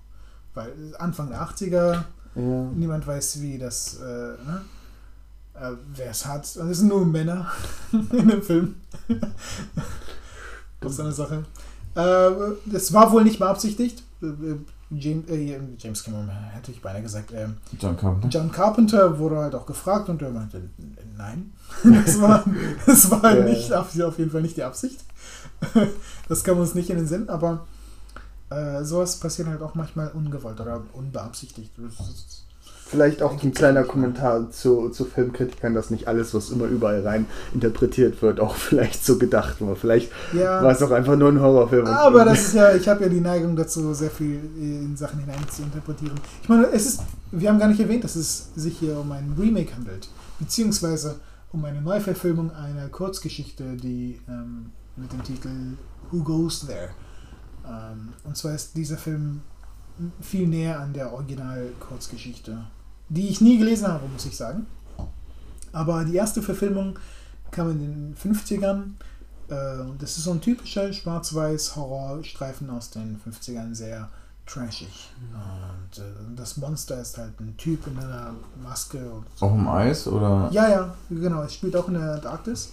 Weil 0.53 0.73
Anfang 0.99 1.30
der 1.30 1.41
80er, 1.41 2.03
Ja. 2.36 2.41
niemand 2.73 3.05
weiß, 3.05 3.41
wie 3.41 3.57
das, 3.57 3.97
äh, 3.99 4.03
ne? 4.03 4.61
äh, 5.53 5.71
wer 5.95 6.09
es 6.11 6.26
hat. 6.26 6.55
Und 6.57 6.69
es 6.69 6.80
sind 6.80 6.88
nur 6.89 7.05
Männer 7.05 7.51
in 7.91 8.28
dem 8.28 8.41
Film. 8.41 8.76
das 10.80 10.93
ist 10.93 10.99
eine 10.99 11.11
Sache. 11.11 11.45
Äh, 11.95 12.32
das 12.65 12.91
war 12.93 13.11
wohl 13.11 13.23
nicht 13.23 13.39
beabsichtigt. 13.39 14.03
Äh, 14.96 14.98
äh, 14.98 15.00
James, 15.00 15.30
äh, 15.30 15.60
James 15.78 16.04
Cameron 16.04 16.30
hätte 16.30 16.72
ich 16.72 16.82
beinahe 16.82 17.02
gesagt. 17.02 17.32
ähm, 17.34 17.58
John 17.80 17.96
Carpenter. 17.98 18.28
John 18.30 18.52
Carpenter 18.52 19.20
wurde 19.20 19.38
halt 19.38 19.56
auch 19.56 19.66
gefragt 19.66 20.10
und 20.10 20.22
er 20.22 20.32
meinte, 20.32 20.70
nein, 21.18 21.54
das 22.06 22.20
war, 22.22 22.43
das 22.86 23.10
war 23.12 23.38
Ja. 23.38 23.43
nicht, 23.46 23.72
auf, 23.74 24.00
auf 24.00 24.18
jeden 24.18 24.32
Fall 24.32 24.41
nicht 24.41 24.58
die 24.58 24.64
Absicht. 24.64 25.00
Das 26.28 26.43
kam 26.43 26.60
uns 26.60 26.74
nicht 26.76 26.89
in 26.89 26.98
den 26.98 27.08
Sinn, 27.08 27.30
aber 27.30 27.66
äh, 28.50 28.84
sowas 28.84 29.20
passiert 29.20 29.48
halt 29.48 29.62
auch 29.62 29.76
manchmal 29.76 30.10
ungewollt 30.10 30.60
oder 30.60 30.82
unbeabsichtigt. 30.93 31.72
Das 31.78 32.08
ist- 32.08 32.45
Vielleicht 32.88 33.23
auch 33.23 33.41
ein 33.41 33.51
kleiner 33.51 33.83
Kommentar 33.83 34.51
zu, 34.51 34.89
zu 34.89 35.05
Filmkritikern, 35.05 35.73
dass 35.73 35.89
nicht 35.89 36.07
alles, 36.07 36.36
was 36.36 36.51
immer 36.51 36.65
überall 36.65 37.01
rein 37.01 37.25
interpretiert 37.53 38.21
wird, 38.21 38.39
auch 38.39 38.55
vielleicht 38.67 39.03
so 39.03 39.17
gedacht 39.17 39.59
war. 39.59 39.75
Vielleicht 39.75 40.11
Ja. 40.33 40.61
war 40.63 40.71
es 40.71 40.83
auch 40.83 40.91
einfach 40.91 41.15
nur 41.15 41.29
ein 41.29 41.41
Horrorfilm. 41.41 41.88
Aber 41.88 42.25
das 42.25 42.47
ist 42.47 42.53
ja, 42.53 42.75
ich 42.75 42.88
habe 42.88 43.03
ja 43.03 43.09
die 43.09 43.21
Neigung 43.21 43.55
dazu, 43.55 43.91
sehr 43.95 44.11
viel 44.11 44.39
in 44.59 44.95
Sachen 44.95 45.19
hinein 45.19 45.39
zu 45.49 45.63
interpretieren. 45.63 46.13
Ich 46.43 46.47
meine, 46.47 46.67
es 46.67 46.86
ist, 46.86 47.01
wir 47.31 47.49
haben 47.49 47.57
gar 47.57 47.69
nicht 47.69 47.79
erwähnt, 47.79 48.03
dass 48.03 48.15
es 48.15 48.49
sich 48.55 48.77
hier 48.77 48.99
um 48.99 49.11
ein 49.11 49.36
Remake 49.39 49.73
handelt, 49.75 50.07
beziehungsweise 50.39 51.15
um 51.51 51.65
eine 51.65 51.81
Neuverfilmung 51.81 52.51
einer 52.51 52.88
Kurzgeschichte, 52.89 53.63
die 53.77 54.19
ähm, 54.29 54.67
mit 54.95 55.11
dem 55.11 55.23
Titel 55.23 55.49
Who 56.11 56.21
Goes 56.21 56.67
There? 56.67 56.89
Ähm, 57.65 58.09
und 58.23 58.38
zwar 58.38 58.53
ist 58.53 58.77
dieser 58.77 58.97
Film 58.97 59.41
viel 60.22 60.48
näher 60.48 60.80
an 60.80 60.93
der 60.93 61.14
Original-Kurzgeschichte, 61.14 62.66
die 63.10 63.30
ich 63.30 63.41
nie 63.41 63.58
gelesen 63.58 63.88
habe, 63.88 64.08
muss 64.08 64.26
ich 64.26 64.36
sagen. 64.36 64.68
Aber 65.72 66.06
die 66.06 66.16
erste 66.16 66.41
Verfilmung 66.41 66.98
kam 67.52 67.72
in 67.72 67.80
den 67.80 68.16
50ern 68.16 68.93
äh, 69.50 69.82
und 69.82 70.02
das 70.02 70.18
ist 70.18 70.24
so 70.24 70.32
ein 70.32 70.41
typischer 70.41 70.91
Schwarz-Weiß-Horrorstreifen 70.91 72.70
aus 72.70 72.89
den 72.89 73.20
50ern, 73.20 73.76
sehr 73.76 74.10
trashig. 74.46 75.12
Und 75.34 75.98
äh, 75.98 76.36
das 76.36 76.58
Monster 76.58 77.00
ist 77.02 77.18
halt 77.18 77.39
ein 77.39 77.56
Typ 77.58 77.88
in 77.88 77.98
einer 77.98 78.34
Maske. 78.62 79.00
So. 79.36 79.46
Auch 79.46 79.54
im 79.54 79.68
Eis 79.68 80.08
oder 80.08 80.50
Ja, 80.52 80.70
ja, 80.70 80.96
genau. 81.10 81.43
Es 81.43 81.56
spielt 81.56 81.76
auch 81.76 81.88
in 81.88 81.96
der 81.96 82.16
Antarktis. 82.16 82.72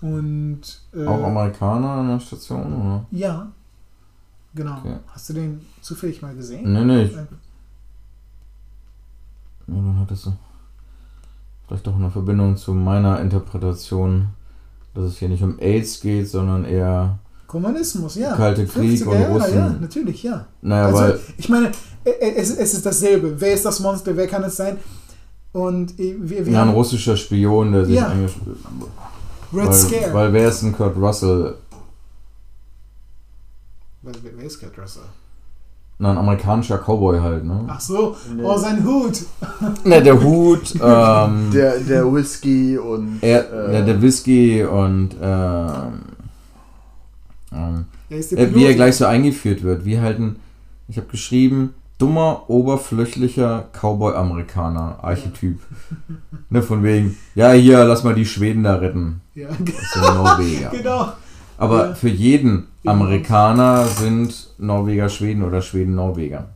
Und 0.00 0.60
äh, 0.94 1.04
auch 1.04 1.24
Amerikaner 1.24 1.88
an 1.88 2.08
der 2.08 2.20
Station? 2.20 2.72
Oder? 2.72 3.06
ja, 3.10 3.48
genau. 4.54 4.78
Okay. 4.78 4.96
Hast 5.08 5.28
du 5.28 5.34
den 5.34 5.60
zufällig 5.80 6.22
mal 6.22 6.34
gesehen? 6.34 6.72
Nee, 6.72 6.84
nee, 6.84 7.02
ich, 7.04 7.12
ja, 7.12 7.26
dann 9.66 9.98
hattest 10.00 10.26
du 10.26 10.32
vielleicht 11.66 11.86
doch 11.86 11.96
eine 11.96 12.10
Verbindung 12.10 12.56
zu 12.56 12.72
meiner 12.72 13.20
Interpretation, 13.20 14.28
dass 14.94 15.04
es 15.04 15.18
hier 15.18 15.28
nicht 15.28 15.42
um 15.42 15.58
AIDS 15.58 16.00
geht, 16.00 16.28
sondern 16.28 16.64
eher, 16.64 17.18
Kommunismus, 17.46 18.14
ja. 18.16 18.36
Kalte 18.36 18.66
Krieg 18.66 19.00
50er 19.00 19.06
und 19.06 19.20
Jahre, 19.20 19.32
Russen. 19.32 19.54
Ja, 19.56 19.68
natürlich, 19.80 20.22
ja. 20.22 20.46
naja, 20.60 20.86
also, 20.86 20.98
weil, 20.98 21.20
ich 21.38 21.48
meine, 21.48 21.72
äh, 22.04 22.10
äh, 22.10 22.34
es, 22.36 22.50
es 22.50 22.74
ist 22.74 22.84
dasselbe. 22.84 23.40
Wer 23.40 23.54
ist 23.54 23.64
das 23.64 23.80
Monster? 23.80 24.14
Wer 24.14 24.26
kann 24.26 24.44
es 24.44 24.56
sein? 24.56 24.76
Und 25.52 25.98
äh, 25.98 26.16
wir, 26.20 26.44
wir 26.44 26.52
ja, 26.52 26.62
ein 26.62 26.68
haben 26.68 26.74
russischer 26.74 27.16
Spion, 27.16 27.72
der 27.72 27.86
sich 27.86 27.94
Ja. 27.96 28.12
Red 29.50 29.66
weil, 29.66 29.72
Scare. 29.72 30.12
weil 30.12 30.32
wer 30.34 30.48
ist 30.48 30.62
ein 30.62 30.76
Kurt 30.76 30.94
Russell? 30.96 31.54
Wer, 34.02 34.12
wer 34.36 34.44
ist 34.44 34.62
Russell? 34.78 35.02
Na, 36.00 36.12
ein 36.12 36.18
amerikanischer 36.18 36.78
Cowboy 36.78 37.18
halt, 37.18 37.44
ne? 37.44 37.64
Ach 37.66 37.80
so, 37.80 38.16
Nee. 38.32 38.42
oh, 38.44 38.56
sein 38.56 38.84
Hut. 38.84 39.18
Ne, 39.84 40.00
der 40.00 40.22
Hut, 40.22 40.74
ähm, 40.80 41.50
Der, 41.52 41.80
der 41.80 42.12
Whisky 42.14 42.78
und. 42.78 43.18
er, 43.20 43.52
äh, 43.52 43.72
der, 43.72 43.82
der 43.82 44.00
Whisky 44.00 44.62
und 44.64 45.16
ähm, 45.20 45.92
ähm, 47.52 47.84
Er 48.10 48.18
äh, 48.18 48.54
wie 48.54 48.64
er 48.64 48.74
gleich 48.74 48.96
so 48.96 49.06
eingeführt 49.06 49.64
wird. 49.64 49.84
Wie 49.84 49.98
halt 49.98 50.20
ein, 50.20 50.36
ich 50.86 50.98
habe 50.98 51.08
geschrieben, 51.08 51.74
dummer, 51.98 52.48
oberflächlicher 52.48 53.66
Cowboy-Amerikaner, 53.72 54.98
Archetyp. 55.02 55.58
ne, 56.48 56.62
von 56.62 56.84
wegen, 56.84 57.18
ja, 57.34 57.50
hier, 57.52 57.82
lass 57.84 58.04
mal 58.04 58.14
die 58.14 58.24
Schweden 58.26 58.62
da 58.62 58.76
retten. 58.76 59.20
Ja, 59.34 59.48
sind 59.52 60.02
Norweger. 60.02 60.70
genau. 60.72 61.12
Aber 61.58 61.88
Ja. 61.88 61.94
für 61.94 62.08
jeden. 62.08 62.68
Amerikaner 62.86 63.84
sind 63.86 64.48
Norweger 64.58 65.08
Schweden 65.10 65.42
oder 65.42 65.60
Schweden 65.60 65.94
Norweger. 65.94 66.46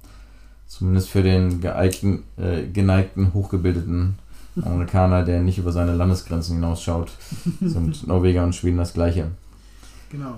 Zumindest 0.66 1.10
für 1.10 1.22
den 1.22 1.60
geeigneten, 1.60 2.22
äh, 2.38 2.62
geneigten, 2.72 3.34
hochgebildeten 3.34 4.14
Amerikaner, 4.64 5.22
der 5.24 5.42
nicht 5.42 5.58
über 5.58 5.72
seine 5.72 5.94
Landesgrenzen 5.94 6.54
hinausschaut, 6.56 7.10
sind 7.60 8.06
Norweger 8.06 8.44
und 8.44 8.54
Schweden 8.54 8.78
das 8.78 8.94
gleiche. 8.94 9.32
Genau. 10.10 10.36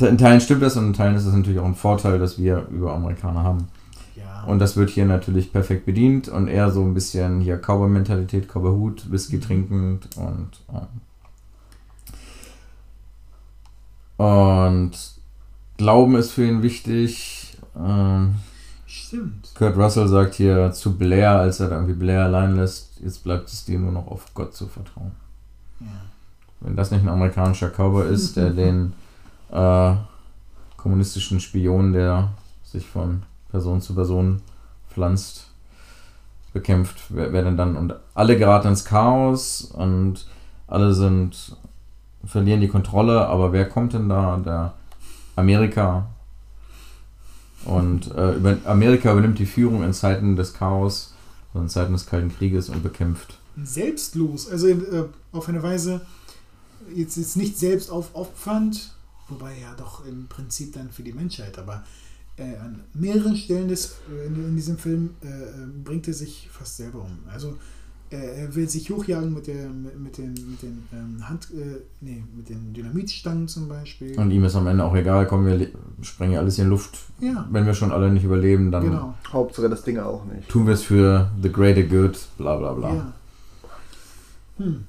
In 0.00 0.16
Teilen 0.18 0.40
stimmt 0.40 0.62
das 0.62 0.76
und 0.78 0.86
in 0.86 0.92
Teilen 0.94 1.16
ist 1.16 1.26
es 1.26 1.34
natürlich 1.34 1.58
auch 1.58 1.64
ein 1.66 1.74
Vorteil, 1.74 2.18
dass 2.18 2.38
wir 2.38 2.66
über 2.70 2.94
Amerikaner 2.94 3.42
haben. 3.42 3.68
Ja. 4.16 4.44
Und 4.44 4.58
das 4.60 4.76
wird 4.76 4.88
hier 4.90 5.04
natürlich 5.04 5.52
perfekt 5.52 5.84
bedient 5.84 6.28
und 6.28 6.48
eher 6.48 6.70
so 6.70 6.82
ein 6.82 6.94
bisschen 6.94 7.40
hier 7.40 7.58
Cowboy-Mentalität, 7.58 8.48
Cowboy-Hut, 8.48 9.10
Whisky 9.10 9.40
trinkend 9.40 10.08
und. 10.16 10.48
ähm, 10.72 10.86
und 14.16 14.92
Glauben 15.76 16.14
ist 16.16 16.32
für 16.32 16.46
ihn 16.46 16.62
wichtig. 16.62 17.56
Ähm, 17.76 18.36
Stimmt. 18.86 19.52
Kurt 19.54 19.76
Russell 19.76 20.08
sagt 20.08 20.34
hier 20.34 20.70
zu 20.72 20.96
Blair, 20.96 21.32
als 21.32 21.60
er 21.60 21.68
da 21.68 21.76
irgendwie 21.76 21.94
Blair 21.94 22.24
allein 22.24 22.54
lässt, 22.54 23.00
jetzt 23.00 23.24
bleibt 23.24 23.48
es 23.48 23.64
dir 23.64 23.78
nur 23.78 23.90
noch 23.92 24.06
auf 24.06 24.32
Gott 24.34 24.54
zu 24.54 24.68
vertrauen. 24.68 25.12
Ja. 25.80 25.86
Wenn 26.60 26.76
das 26.76 26.90
nicht 26.90 27.02
ein 27.02 27.08
amerikanischer 27.08 27.70
Cowboy 27.70 28.08
ist, 28.08 28.36
der 28.36 28.50
den 28.50 28.92
äh, 29.50 29.94
kommunistischen 30.76 31.40
Spion, 31.40 31.92
der 31.92 32.30
sich 32.62 32.86
von 32.86 33.22
Person 33.50 33.80
zu 33.80 33.94
Person 33.94 34.42
pflanzt, 34.90 35.48
bekämpft, 36.52 36.96
wer, 37.08 37.32
wer 37.32 37.42
denn 37.42 37.56
dann? 37.56 37.76
Und 37.76 37.94
alle 38.14 38.38
geraten 38.38 38.68
ins 38.68 38.84
Chaos 38.84 39.62
und 39.62 40.26
alle 40.68 40.94
sind 40.94 41.56
verlieren 42.26 42.60
die 42.60 42.68
Kontrolle, 42.68 43.26
aber 43.26 43.52
wer 43.52 43.68
kommt 43.68 43.92
denn 43.92 44.08
da? 44.08 44.40
Der 44.44 44.74
Amerika. 45.36 46.08
Und 47.64 48.14
äh, 48.14 48.56
Amerika 48.64 49.12
übernimmt 49.12 49.38
die 49.38 49.46
Führung 49.46 49.82
in 49.82 49.92
Zeiten 49.92 50.36
des 50.36 50.54
Chaos, 50.54 51.14
in 51.54 51.68
Zeiten 51.68 51.92
des 51.92 52.06
Kalten 52.06 52.34
Krieges 52.36 52.68
und 52.68 52.82
bekämpft. 52.82 53.38
Selbstlos. 53.62 54.48
Also 54.50 54.68
äh, 54.68 55.04
auf 55.32 55.48
eine 55.48 55.62
Weise, 55.62 56.02
jetzt, 56.94 57.16
jetzt 57.16 57.36
nicht 57.36 57.58
selbst 57.58 57.90
aufopfernd, 57.90 58.92
wobei 59.28 59.58
ja 59.58 59.74
doch 59.76 60.04
im 60.06 60.26
Prinzip 60.28 60.74
dann 60.74 60.90
für 60.90 61.02
die 61.02 61.12
Menschheit, 61.12 61.58
aber 61.58 61.84
äh, 62.36 62.56
an 62.56 62.80
mehreren 62.92 63.36
Stellen 63.36 63.68
des, 63.68 63.96
äh, 64.10 64.26
in, 64.26 64.34
in 64.48 64.56
diesem 64.56 64.76
Film 64.76 65.10
äh, 65.22 65.26
äh, 65.26 65.66
bringt 65.84 66.08
er 66.08 66.14
sich 66.14 66.48
fast 66.52 66.76
selber 66.76 67.00
um. 67.00 67.18
Also 67.32 67.56
er 68.10 68.54
will 68.54 68.68
sich 68.68 68.90
hochjagen 68.90 69.34
mit, 69.34 69.46
der, 69.46 69.68
mit, 69.68 69.98
mit 69.98 70.18
den, 70.18 70.34
mit 70.34 70.62
den 70.62 70.84
ähm, 70.92 71.28
Hand, 71.28 71.48
äh, 71.52 71.80
nee, 72.00 72.22
mit 72.36 72.48
den 72.48 72.72
Dynamitstangen 72.72 73.48
zum 73.48 73.68
Beispiel. 73.68 74.18
Und 74.18 74.30
ihm 74.30 74.44
ist 74.44 74.54
am 74.54 74.66
Ende 74.66 74.84
auch 74.84 74.94
egal, 74.94 75.26
komm, 75.26 75.46
wir 75.46 75.68
sprengen 76.02 76.38
alles 76.38 76.58
in 76.58 76.68
Luft. 76.68 76.98
ja, 77.20 77.46
Wenn 77.50 77.66
wir 77.66 77.74
schon 77.74 77.92
alle 77.92 78.10
nicht 78.10 78.24
überleben, 78.24 78.70
dann 78.70 78.84
genau. 78.84 79.14
Hauptsache 79.32 79.68
das 79.68 79.82
Ding 79.82 79.98
auch 79.98 80.24
nicht. 80.26 80.48
tun 80.48 80.66
wir 80.66 80.74
es 80.74 80.82
für 80.82 81.30
the 81.42 81.50
greater 81.50 81.82
good, 81.82 82.18
bla 82.38 82.56
bla 82.56 82.72
bla. 82.72 82.94
Ja. 82.94 83.12
Hm. 84.58 84.84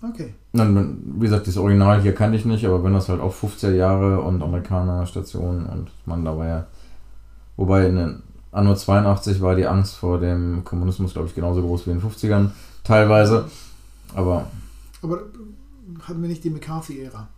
Okay. 0.00 0.34
Dann, 0.52 1.02
wie 1.16 1.24
gesagt, 1.24 1.48
das 1.48 1.56
Original 1.56 2.00
hier 2.00 2.14
kannte 2.14 2.36
ich 2.38 2.44
nicht, 2.44 2.64
aber 2.64 2.84
wenn 2.84 2.92
das 2.92 3.08
halt 3.08 3.20
auch 3.20 3.34
50er 3.34 3.72
Jahre 3.72 4.20
und 4.20 4.42
Amerikaner-Stationen 4.42 5.66
und 5.66 5.90
man 6.06 6.24
da 6.24 6.36
war 6.36 6.46
ja. 6.46 6.66
Wobei 7.56 7.86
in 7.86 7.96
den 7.96 8.22
Anno 8.50 8.74
82 8.74 9.40
war 9.40 9.54
die 9.56 9.66
Angst 9.66 9.96
vor 9.96 10.18
dem 10.18 10.64
Kommunismus, 10.64 11.12
glaube 11.12 11.28
ich, 11.28 11.34
genauso 11.34 11.62
groß 11.62 11.86
wie 11.86 11.90
in 11.90 12.00
den 12.00 12.10
50ern, 12.10 12.50
teilweise. 12.84 13.48
Aber 14.14 14.50
Aber 15.02 15.20
hatten 16.02 16.22
wir 16.22 16.28
nicht 16.28 16.44
die 16.44 16.50
McCarthy-Ära? 16.50 17.28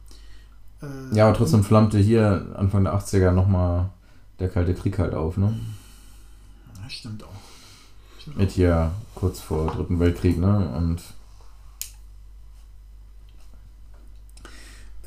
Äh, 0.83 1.17
ja, 1.17 1.27
aber 1.27 1.37
trotzdem 1.37 1.65
flammte 1.65 1.99
hier 1.99 2.55
Anfang 2.57 2.85
der 2.85 2.95
80er 2.95 3.33
nochmal 3.33 3.91
der 4.39 4.49
Kalte 4.49 4.75
Krieg 4.75 4.99
halt 4.99 5.15
auf, 5.15 5.37
ne? 5.37 5.59
Ja, 6.81 6.89
stimmt 6.89 7.25
auch. 7.25 7.29
Stimmt 8.19 8.39
Mit 8.39 8.51
hier 8.53 8.93
kurz 9.15 9.41
vor 9.41 9.67
Dritten 9.67 10.01
Weltkrieg, 10.01 10.39
ne? 10.39 10.73
Und 10.77 11.03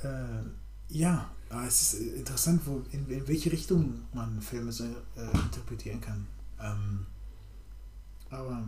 Äh, 0.04 0.44
ja, 0.90 1.30
aber 1.54 1.68
es 1.68 1.94
ist 1.94 2.02
äh, 2.02 2.20
interessant, 2.20 2.62
wo, 2.66 2.82
in, 2.92 3.08
in 3.10 3.28
welche 3.28 3.52
Richtung 3.52 4.02
man 4.14 4.42
Filme 4.42 4.72
so 4.72 4.84
äh, 4.84 5.38
interpretieren 5.46 6.02
kann. 6.02 6.28
Ähm, 6.62 7.06
aber 8.30 8.64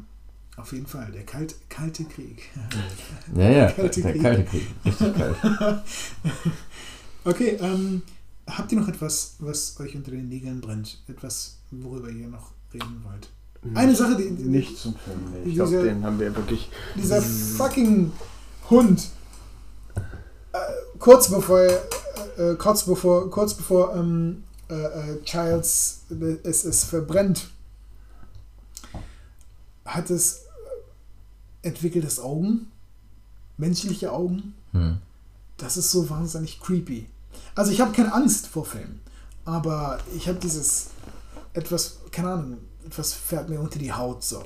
auf 0.58 0.72
jeden 0.72 0.86
Fall, 0.86 1.12
der 1.12 1.24
Kalt, 1.24 1.56
Kalte 1.70 2.06
Krieg. 2.06 2.50
ja, 3.36 3.50
ja, 3.50 3.72
Kalte 3.72 4.02
der 4.02 4.12
Krieg. 4.12 4.22
Kalte 4.22 4.46
Krieg. 4.46 4.68
Richtig 4.86 5.16
kalt. 5.16 5.36
okay, 7.26 7.58
ähm, 7.60 8.04
habt 8.48 8.72
ihr 8.72 8.80
noch 8.80 8.88
etwas, 8.88 9.36
was 9.40 9.80
euch 9.80 9.96
unter 9.96 10.12
den 10.12 10.30
Nägeln 10.30 10.62
brennt? 10.62 11.02
Etwas, 11.08 11.58
worüber 11.72 12.10
ihr 12.10 12.28
noch 12.28 12.52
reden 12.74 13.04
wollt? 13.04 13.30
Eine 13.74 13.96
Sache, 13.96 14.16
die, 14.16 14.30
die 14.30 14.44
Nicht 14.44 14.78
zum 14.78 14.94
Film. 14.96 15.20
Nee. 15.34 15.50
Ich 15.50 15.56
glaube, 15.56 15.84
den 15.84 16.04
haben 16.04 16.20
wir 16.20 16.36
wirklich. 16.36 16.70
dieser 16.96 17.20
fucking 17.20 18.12
Hund, 18.70 19.10
äh, 19.96 20.58
kurz 21.00 21.30
bevor, 21.30 21.62
er, 21.62 21.82
äh, 22.38 22.56
kurz 22.56 22.84
bevor, 22.86 23.30
kurz 23.30 23.54
bevor 23.54 23.96
ähm, 23.96 24.44
äh, 24.70 24.74
äh, 24.74 25.22
Childs 25.24 26.02
äh, 26.12 26.38
es, 26.44 26.66
es 26.66 26.84
verbrennt, 26.84 27.48
hat 29.86 30.10
es 30.10 30.42
entwickelt 31.62 32.06
es 32.06 32.20
Augen, 32.20 32.68
menschliche 33.58 34.12
Augen. 34.12 34.54
Hm. 34.72 34.98
Das 35.58 35.78
ist 35.78 35.92
so 35.92 36.10
wahnsinnig 36.10 36.60
creepy. 36.60 37.08
Also 37.56 37.72
ich 37.72 37.82
habe 37.82 37.92
keine 37.92 38.14
Angst 38.14 38.48
vor 38.48 38.66
Filmen, 38.66 39.00
aber 39.46 40.00
ich 40.16 40.28
habe 40.28 40.40
dieses 40.40 40.88
etwas, 41.54 41.98
keine 42.12 42.30
Ahnung, 42.30 42.58
was 42.96 43.14
fährt 43.14 43.50
mir 43.50 43.60
unter 43.60 43.80
die 43.80 43.92
Haut 43.92 44.24
so. 44.24 44.40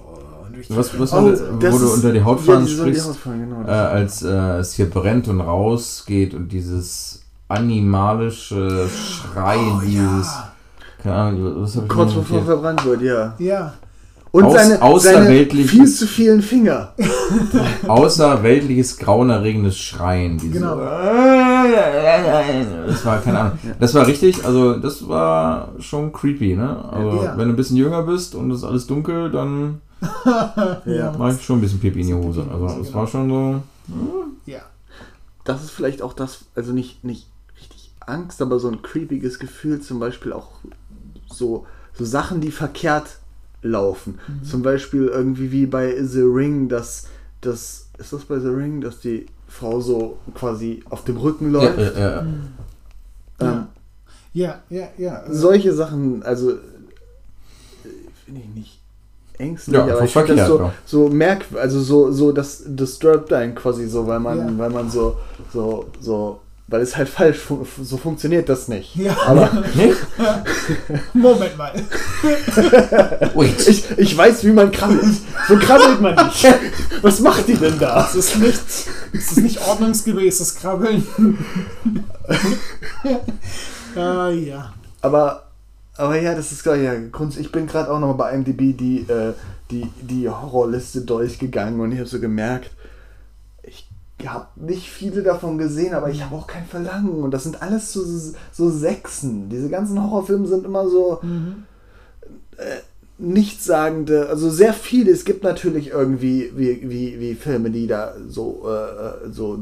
Und 0.46 0.58
ich 0.58 0.70
Was, 0.70 0.98
was 0.98 1.12
Oh, 1.12 1.24
wo 1.26 1.30
du 1.78 1.86
ist- 1.86 1.94
unter 1.94 2.12
die 2.14 2.24
Haut 2.24 2.40
Ja, 2.40 2.46
fahren 2.54 2.66
die 2.66 2.72
sprichst, 2.72 3.06
Haut 3.08 3.18
fahren, 3.18 3.40
genau. 3.50 3.68
äh, 3.68 3.72
als 3.72 4.22
äh, 4.22 4.28
es 4.60 4.74
hier 4.74 4.90
brennt 4.90 5.28
und 5.28 5.42
rausgeht 5.42 6.34
und 6.34 6.50
dieses 6.50 7.24
animalische 7.50 8.88
Schreien, 8.88 9.74
oh, 9.78 9.82
dieses, 9.86 10.28
ja. 10.28 10.52
keine 11.04 11.16
Ahnung, 11.16 11.62
was 11.64 11.76
hab 11.76 11.84
ich 11.84 11.90
Kurz 11.90 12.14
bevor 12.14 12.38
er 12.40 12.46
verbrannt 12.46 12.86
wird, 12.86 13.02
ja. 13.02 13.36
Ja. 13.40 13.74
Und 14.32 14.44
Aus- 14.46 14.54
seine, 14.54 14.78
seine 14.78 14.84
außerweltliches- 14.84 15.68
viel 15.68 15.88
zu 15.88 16.06
vielen 16.06 16.44
Finger. 16.44 16.94
außerweltliches, 17.88 18.98
grauenerregendes 18.98 19.78
Schreien. 19.80 20.38
Diese 20.38 20.54
Genau. 20.54 20.76
Das 20.78 20.86
war, 23.06 23.20
keine 23.22 23.40
Ahnung. 23.40 23.58
Das 23.80 23.96
war 23.96 24.06
richtig, 24.06 24.46
also 24.46 24.76
das 24.78 25.08
war 25.08 25.70
schon 25.80 26.12
creepy, 26.12 26.56
ne? 26.56 26.78
Also 26.92 27.24
Ja. 27.24 27.38
wenn 27.38 27.48
du 27.48 27.54
ein 27.54 27.56
bisschen 27.56 27.78
jünger 27.78 28.04
bist 28.04 28.36
und 28.36 28.52
es 28.52 28.60
ist 28.60 28.64
alles 28.66 28.86
dunkel, 28.88 29.32
dann 29.32 29.82
Ja. 30.86 31.12
mache 31.18 31.34
ich 31.34 31.44
schon 31.44 31.58
ein 31.58 31.62
bisschen 31.62 31.80
Pipi 31.80 32.02
in 32.02 32.08
die 32.08 32.14
Hose. 32.14 32.46
Also 32.52 32.66
es 32.82 32.88
Genau. 32.88 33.00
war 33.00 33.08
schon 33.08 33.30
so. 33.30 33.62
Ja. 34.46 34.60
Das 35.44 35.64
ist 35.64 35.72
vielleicht 35.72 36.02
auch 36.04 36.14
das, 36.14 36.46
also 36.56 36.72
nicht, 36.72 37.04
nicht 37.04 37.26
Angst, 38.10 38.42
aber 38.42 38.60
so 38.60 38.68
ein 38.70 38.82
creepiges 38.82 39.40
Gefühl, 39.40 39.80
zum 39.82 40.00
Beispiel 40.00 40.34
auch 40.34 40.50
so, 41.32 41.66
so 41.94 42.06
Sachen, 42.06 42.42
die 42.42 42.52
verkehrt 42.52 43.20
laufen. 43.62 44.20
Mhm. 44.28 44.44
Zum 44.44 44.62
Beispiel 44.64 45.08
irgendwie 45.08 45.52
wie 45.52 45.66
bei 45.66 46.02
The 46.04 46.22
Ring, 46.22 46.70
dass 46.70 47.08
das, 47.42 47.88
ist 47.98 48.14
das 48.14 48.26
bei 48.26 48.40
The 48.40 48.48
Ring, 48.50 48.82
dass 48.82 49.00
die 49.00 49.26
Frau 49.48 49.80
so 49.82 50.18
quasi 50.36 50.84
auf 50.90 51.04
dem 51.04 51.18
Rücken 51.18 51.54
Ja, 51.54 51.62
läuft? 51.62 51.78
äh, 51.80 52.18
äh, 52.20 52.20
Ähm, 52.20 52.28
Ja. 53.42 53.68
Ja, 54.32 54.62
ja, 54.70 54.88
ja. 54.98 55.24
äh, 55.26 55.34
solche 55.34 55.74
Sachen, 55.74 56.22
also 56.24 56.52
äh, 56.52 56.58
finde 58.26 58.42
ich 58.42 58.48
nicht 58.56 58.80
ängstlich, 59.40 59.76
Ja, 59.76 59.84
aber 59.84 60.04
ich 60.04 60.14
finde 60.14 60.36
das 60.36 60.48
so, 60.48 60.58
verkehrt, 60.58 60.78
so 60.86 61.10
merk, 61.10 61.46
also 61.56 61.80
so, 61.82 62.12
so 62.12 62.32
das 62.32 62.64
disturbed 62.68 63.34
einen 63.34 63.56
quasi 63.56 63.88
so, 63.88 64.06
weil 64.06 64.20
man, 64.20 64.38
Ja. 64.38 64.58
weil 64.58 64.70
man 64.70 64.90
so, 64.90 65.18
so, 65.52 65.88
so, 66.00 66.42
weil 66.70 66.82
es 66.82 66.96
halt 66.96 67.10
falsch, 67.10 67.38
fun 67.38 67.66
so 67.82 67.98
funktioniert 67.98 68.48
das 68.48 68.68
nicht. 68.68 68.96
Ja. 68.96 69.16
Aber 69.26 69.50
nee? 69.76 69.94
Moment 71.14 71.58
mal. 71.58 71.74
Wait. 73.34 73.68
ich, 73.68 73.98
ich 73.98 74.18
weiß, 74.18 74.44
wie 74.44 74.52
man 74.52 74.72
krabbelt. 74.72 75.04
So 75.48 75.58
krabbelt 75.58 76.00
man 76.02 76.16
nicht. 76.28 76.48
Was 77.02 77.20
macht 77.22 77.48
die 77.48 77.56
denn 77.56 77.80
da? 77.80 77.96
Das 77.96 78.16
ist 78.16 78.38
nicht, 78.38 78.62
das 79.14 79.32
ist 79.32 79.38
nicht 79.38 79.68
ordnungsgemäß, 79.68 80.38
das 80.38 80.56
Krabbeln. 80.56 81.06
ah, 83.96 84.30
ja. 84.30 84.74
Aber, 85.02 85.50
aber 85.98 86.22
ja, 86.22 86.36
das 86.36 86.52
ist 86.52 86.64
geil. 86.64 86.84
Ja, 86.84 86.94
ich 87.40 87.52
bin 87.52 87.66
gerade 87.66 87.92
auch 87.92 88.00
noch 88.00 88.14
bei 88.16 88.32
IMDb 88.34 88.78
die, 88.78 89.06
äh, 89.10 89.34
die, 89.72 89.88
die 90.02 90.30
Horrorliste 90.30 91.02
durchgegangen 91.02 91.80
und 91.80 91.92
ich 91.92 92.00
habe 92.00 92.10
so 92.10 92.20
gemerkt, 92.20 92.72
habe 94.28 94.48
nicht 94.58 94.90
viele 94.90 95.24
davon 95.24 95.58
gesehen, 95.58 95.94
aber 95.94 96.10
ich 96.10 96.24
habe 96.24 96.36
auch 96.36 96.48
kein 96.48 96.66
Verlangen. 96.66 97.24
Und 97.24 97.32
das 97.32 97.44
sind 97.44 97.62
alles 97.62 97.94
so, 97.94 98.04
so 98.52 98.70
Sechsen. 98.70 99.50
Diese 99.50 99.70
ganzen 99.70 100.02
Horrorfilme 100.04 100.48
sind 100.48 100.66
immer 100.66 100.90
so 100.90 101.20
Mhm. 101.22 101.64
nichtssagende, 103.18 104.28
also 104.30 104.50
sehr 104.50 104.74
viele. 104.74 105.12
Es 105.12 105.26
gibt 105.26 105.44
natürlich 105.44 105.90
irgendwie 105.90 106.52
wie, 106.56 106.90
wie, 106.90 107.20
wie 107.20 107.36
Filme, 107.36 107.70
die 107.70 107.88
da 107.88 108.14
so, 108.28 108.64
äh, 108.66 109.30
so, 109.32 109.60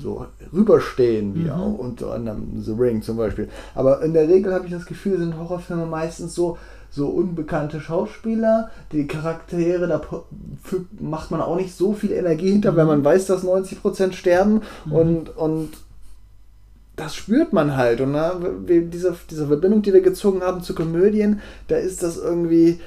so 0.00 0.26
rüberstehen, 0.52 1.34
wie 1.34 1.44
Mhm. 1.44 1.50
auch 1.50 1.78
unter 1.78 2.14
anderem 2.14 2.60
The 2.60 2.72
Ring 2.72 3.02
zum 3.02 3.16
Beispiel. 3.16 3.48
Aber 3.74 4.02
in 4.02 4.12
der 4.12 4.28
Regel 4.28 4.52
habe 4.52 4.66
ich 4.66 4.72
das 4.72 4.86
Gefühl, 4.86 5.18
sind 5.18 5.36
Horrorfilme 5.38 5.86
meistens 5.86 6.34
so, 6.34 6.58
so 6.96 7.06
unbekannte 7.08 7.80
Schauspieler, 7.80 8.70
die 8.92 9.06
Charaktere, 9.06 9.86
da 9.86 10.00
macht 10.98 11.30
man 11.30 11.40
auch 11.40 11.56
nicht 11.56 11.76
so 11.76 11.92
viel 11.92 12.10
Energie 12.12 12.50
hinter, 12.50 12.74
weil 12.74 12.86
man 12.86 13.04
weiß, 13.04 13.26
dass 13.26 13.44
90% 13.44 14.12
sterben 14.12 14.62
und, 14.90 15.36
und 15.36 15.68
das 16.96 17.14
spürt 17.14 17.52
man 17.52 17.76
halt. 17.76 18.00
Und 18.00 18.12
na, 18.12 18.40
wir- 18.66 18.82
diese, 18.86 19.14
diese 19.30 19.46
Verbindung, 19.46 19.82
die 19.82 19.92
wir 19.92 20.00
gezogen 20.00 20.40
haben 20.42 20.62
zu 20.62 20.74
Komödien, 20.74 21.40
da 21.68 21.76
ist 21.76 22.02
das 22.02 22.16
irgendwie 22.16 22.80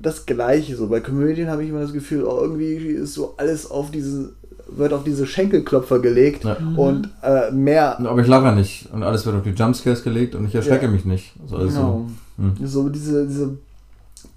das 0.00 0.26
Gleiche. 0.26 0.76
So 0.76 0.88
bei 0.88 1.00
Komödien 1.00 1.48
habe 1.50 1.64
ich 1.64 1.70
immer 1.70 1.80
das 1.80 1.92
Gefühl, 1.92 2.24
oh, 2.24 2.38
irgendwie 2.42 2.74
ist 2.74 3.14
so 3.14 3.34
alles 3.38 3.70
auf 3.70 3.90
diese, 3.90 4.32
wird 4.68 4.92
auf 4.92 5.02
diese 5.04 5.26
Schenkelklopfer 5.26 5.98
gelegt 6.00 6.44
Ja. 6.44 6.58
und 6.76 7.08
äh, 7.22 7.50
mehr. 7.50 7.98
Aber 7.98 8.20
ich 8.20 8.26
lache 8.28 8.54
nicht. 8.54 8.92
Und 8.92 9.02
alles 9.02 9.24
wird 9.24 9.34
auf 9.36 9.42
die 9.42 9.50
Jumpscares 9.50 10.04
gelegt 10.04 10.34
und 10.34 10.46
ich 10.46 10.54
erschrecke 10.54 10.84
Ja. 10.84 10.90
mich 10.90 11.06
nicht. 11.06 11.32
Also 11.42 11.56
Genau. 11.56 11.70
so. 11.70 12.06
Hm. 12.38 12.54
So 12.66 12.88
diese, 12.88 13.26
diese 13.26 13.58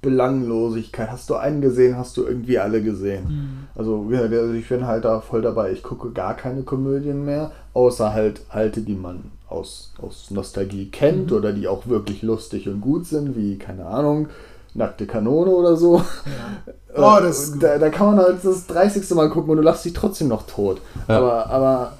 Belanglosigkeit. 0.01 1.11
Hast 1.11 1.29
du 1.29 1.35
einen 1.35 1.61
gesehen, 1.61 1.97
hast 1.97 2.17
du 2.17 2.25
irgendwie 2.25 2.59
alle 2.59 2.81
gesehen. 2.81 3.23
Mhm. 3.25 3.67
Also, 3.75 4.07
also 4.11 4.53
ich 4.53 4.67
bin 4.67 4.85
halt 4.85 5.05
da 5.05 5.21
voll 5.21 5.41
dabei. 5.41 5.71
Ich 5.71 5.83
gucke 5.83 6.11
gar 6.11 6.35
keine 6.35 6.63
Komödien 6.63 7.25
mehr, 7.25 7.51
außer 7.73 8.13
halt 8.13 8.41
alte, 8.49 8.81
die 8.81 8.95
man 8.95 9.31
aus, 9.49 9.91
aus 10.01 10.31
Nostalgie 10.31 10.89
kennt 10.89 11.31
Mhm. 11.31 11.37
oder 11.37 11.53
die 11.53 11.67
auch 11.67 11.87
wirklich 11.87 12.21
lustig 12.21 12.67
und 12.67 12.81
gut 12.81 13.05
sind, 13.05 13.35
wie, 13.35 13.57
keine 13.57 13.85
Ahnung, 13.85 14.27
Nackte 14.73 15.05
Kanone 15.05 15.51
oder 15.51 15.75
so. 15.75 15.97
Ja. 15.97 16.03
Oh, 16.93 17.19
das 17.21 17.43
ist 17.43 17.53
gut. 17.53 17.63
da, 17.63 17.77
da 17.77 17.89
kann 17.89 18.07
man 18.07 18.17
halt 18.25 18.43
das 18.43 18.67
30. 18.67 19.09
Mal 19.11 19.29
gucken 19.29 19.51
und 19.51 19.55
du 19.55 19.63
lachst 19.63 19.85
dich 19.85 19.93
trotzdem 19.93 20.27
noch 20.27 20.45
tot. 20.45 20.81
Ja. 21.07 21.19
Aber, 21.19 21.49
aber 21.49 21.93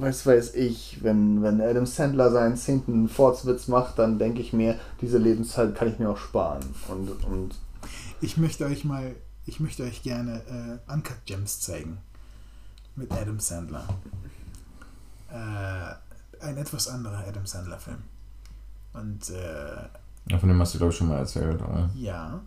was 0.00 0.26
weiß 0.26 0.54
ich, 0.54 1.02
wenn, 1.02 1.42
wenn 1.42 1.60
Adam 1.60 1.86
Sandler 1.86 2.30
seinen 2.30 2.56
zehnten 2.56 3.08
Fortswitz 3.08 3.68
macht, 3.68 3.98
dann 3.98 4.18
denke 4.18 4.40
ich 4.40 4.52
mir, 4.52 4.78
diese 5.00 5.18
Lebenszeit 5.18 5.74
kann 5.74 5.88
ich 5.88 5.98
mir 5.98 6.10
auch 6.10 6.16
sparen. 6.16 6.62
Und, 6.88 7.10
und 7.24 7.54
Ich 8.20 8.36
möchte 8.36 8.66
euch 8.66 8.84
mal, 8.84 9.14
ich 9.46 9.60
möchte 9.60 9.82
euch 9.84 10.02
gerne 10.02 10.42
äh, 10.88 10.92
Uncut 10.92 11.24
Gems 11.26 11.60
zeigen. 11.60 11.98
Mit 12.96 13.12
Adam 13.12 13.40
Sandler. 13.40 13.84
Äh, 15.30 16.44
ein 16.44 16.56
etwas 16.56 16.88
anderer 16.88 17.24
Adam 17.26 17.46
Sandler-Film. 17.46 18.02
Und 18.92 19.30
äh, 19.30 20.30
Ja, 20.30 20.38
von 20.38 20.48
dem 20.48 20.60
hast 20.60 20.74
du, 20.74 20.78
glaube 20.78 20.92
ich, 20.92 20.98
schon 20.98 21.08
mal 21.08 21.18
erzählt. 21.18 21.60
Oder? 21.62 21.90
ja, 21.94 22.40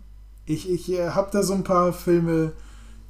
ich, 0.46 0.70
ich 0.70 0.92
äh, 0.92 1.10
habe 1.10 1.30
da 1.32 1.42
so 1.42 1.54
ein 1.54 1.64
paar 1.64 1.92
Filme, 1.92 2.52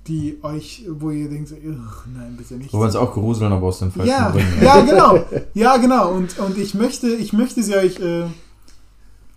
die 0.07 0.39
euch, 0.43 0.85
wo 0.89 1.11
ihr 1.11 1.29
denkt, 1.31 1.49
so, 1.49 1.55
"Ugh, 1.55 2.05
nein, 2.15 2.35
bitte 2.37 2.55
nicht. 2.55 2.73
Wo 2.73 2.79
wir 2.79 2.85
uns 2.87 2.97
auch 2.97 3.13
gruseln, 3.15 3.53
aber 3.53 3.67
aus 3.69 3.79
den 3.79 3.91
falschen 3.91 4.11
Ja, 4.11 4.31
Gründen. 4.31 4.63
ja, 4.63 4.81
genau. 4.81 5.25
Ja, 5.55 5.77
genau. 5.79 6.13
Und, 6.13 6.39
und 6.39 6.59
ich 6.59 6.75
möchte, 6.75 7.09
ich 7.09 7.33
möchte 7.33 7.63
sie 7.63 7.75
euch 7.75 7.99
äh, 8.01 8.25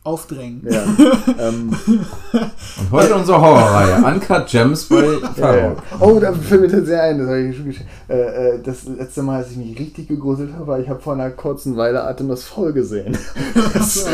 aufdrängen. 0.08 0.66
ja. 0.70 0.84
ähm, 1.39 1.76
Und 2.34 2.91
heute 2.91 3.16
unsere 3.16 3.41
Horrorreihe. 3.41 4.03
Uncut 4.05 4.47
Gems 4.47 4.86
bei 4.86 5.03
Ja, 5.03 5.12
ja. 5.12 5.32
Farrock. 5.34 5.84
Oh, 5.99 6.20
da 6.20 6.34
fällt 6.34 6.62
mir 6.62 6.68
tatsächlich 6.70 6.99
ein, 6.99 7.20
das 7.20 7.28
habe 7.28 7.39
ich. 7.70 7.82
Äh, 8.10 8.14
äh, 8.55 8.62
das 8.64 8.86
letzte 8.86 9.22
Mal, 9.24 9.38
als 9.39 9.51
ich 9.51 9.58
mich 9.58 9.78
richtig 9.78 10.08
gegruselt 10.08 10.53
habe, 10.53 10.68
war, 10.68 10.80
ich 10.80 10.88
habe 10.89 11.01
vor 11.01 11.14
einer 11.14 11.30
kurzen 11.32 11.76
Weile 11.78 12.03
Atemlos 12.03 12.43
voll 12.45 12.74
gesehen. 12.74 13.18
Das 13.74 14.05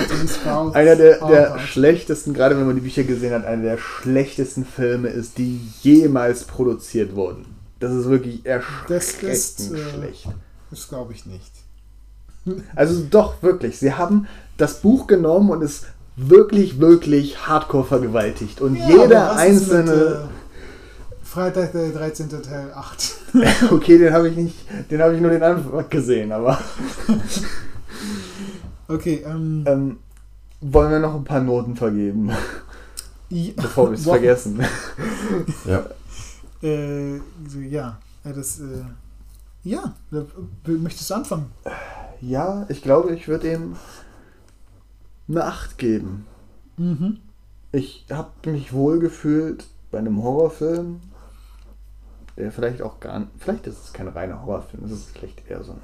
Frau- 0.44 0.72
Einer 0.72 0.96
der, 0.96 1.26
der 1.28 1.56
Oh, 1.56 1.60
schlechtesten, 1.60 2.34
gerade 2.34 2.58
wenn 2.58 2.66
man 2.66 2.76
die 2.76 2.82
Bücher 2.82 3.04
gesehen 3.04 3.34
hat, 3.34 3.46
einer 3.46 3.62
der 3.64 3.78
schlechtesten 3.78 4.66
Filme 4.66 5.10
ist, 5.10 5.38
die 5.38 5.60
jemals 5.82 6.44
produziert 6.46 7.16
wurden. 7.16 7.46
Das 7.80 7.92
ist 7.94 8.10
wirklich 8.10 8.46
erschreckend 8.46 8.90
Das 8.90 9.10
ist, 9.22 9.72
äh, 9.74 9.78
schlecht. 9.78 10.28
Das 10.72 10.88
glaube 10.90 11.14
ich 11.14 11.26
nicht. 11.26 11.52
Also 12.76 13.02
doch, 13.10 13.42
wirklich. 13.42 13.78
Sie 13.80 13.94
haben 13.94 14.28
das 14.58 14.82
Buch 14.82 15.08
genommen 15.08 15.50
und 15.50 15.64
es 15.64 15.84
wirklich, 16.16 16.80
wirklich 16.80 17.48
hardcore 17.48 17.86
vergewaltigt. 17.86 18.62
Und 18.62 18.76
Ja, 18.76 18.88
jeder 18.88 19.34
mit, 19.34 19.42
einzelne... 19.42 19.92
äh, 19.92 20.16
Freitag 21.24 21.72
der 21.72 21.90
13. 21.90 22.30
Teil 22.30 22.72
8. 22.74 23.16
Okay, 23.72 23.98
den 23.98 24.14
habe 24.14 24.30
ich 24.30 24.36
nicht, 24.36 24.56
den 24.92 25.02
habe 25.02 25.16
ich 25.16 25.22
nur 25.22 25.32
den 25.32 25.42
Anfang 25.42 25.90
gesehen, 25.90 26.32
aber 26.32 26.60
Okay, 28.88 29.24
ähm. 29.26 29.64
ähm, 29.66 29.98
wollen 30.62 30.92
wir 30.92 31.00
noch 31.00 31.16
ein 31.16 31.24
paar 31.24 31.42
Noten 31.42 31.76
vergeben, 31.76 32.32
ja, 33.30 33.52
bevor 33.56 33.90
wir 33.90 33.98
es 33.98 34.04
vergessen. 34.04 34.64
Ja. 35.66 35.86
Äh, 36.62 37.20
so, 37.50 37.60
ja, 37.60 37.98
ja, 38.24 38.34
das, 38.34 38.60
äh, 38.60 38.84
ja, 39.64 39.96
äh, 40.12 40.72
möchtest 40.72 41.10
du 41.10 41.16
anfangen? 41.16 41.52
Ja, 42.22 42.66
ich 42.70 42.82
glaube, 42.82 43.14
ich 43.16 43.28
würde 43.28 43.52
ihm 43.52 43.76
eine 45.28 45.44
8 45.46 45.78
geben. 45.78 46.26
Mhm. 46.78 47.20
Ich 47.72 48.06
habe 48.12 48.32
mich 48.46 48.74
wohl 48.74 49.00
gefühlt 49.00 49.66
bei 49.92 50.00
einem 50.00 50.22
Horrorfilm, 50.22 51.02
der 52.38 52.52
vielleicht 52.52 52.82
auch 52.82 53.00
gar 53.00 53.20
nicht, 53.20 53.32
vielleicht 53.38 53.68
ist 53.68 53.84
es 53.86 53.94
kein 53.94 54.08
reiner 54.08 54.46
Horrorfilm, 54.46 54.84
es 54.86 54.92
ist 54.92 55.10
vielleicht 55.18 55.50
eher 55.50 55.64
so 55.64 55.74
ein 55.74 55.80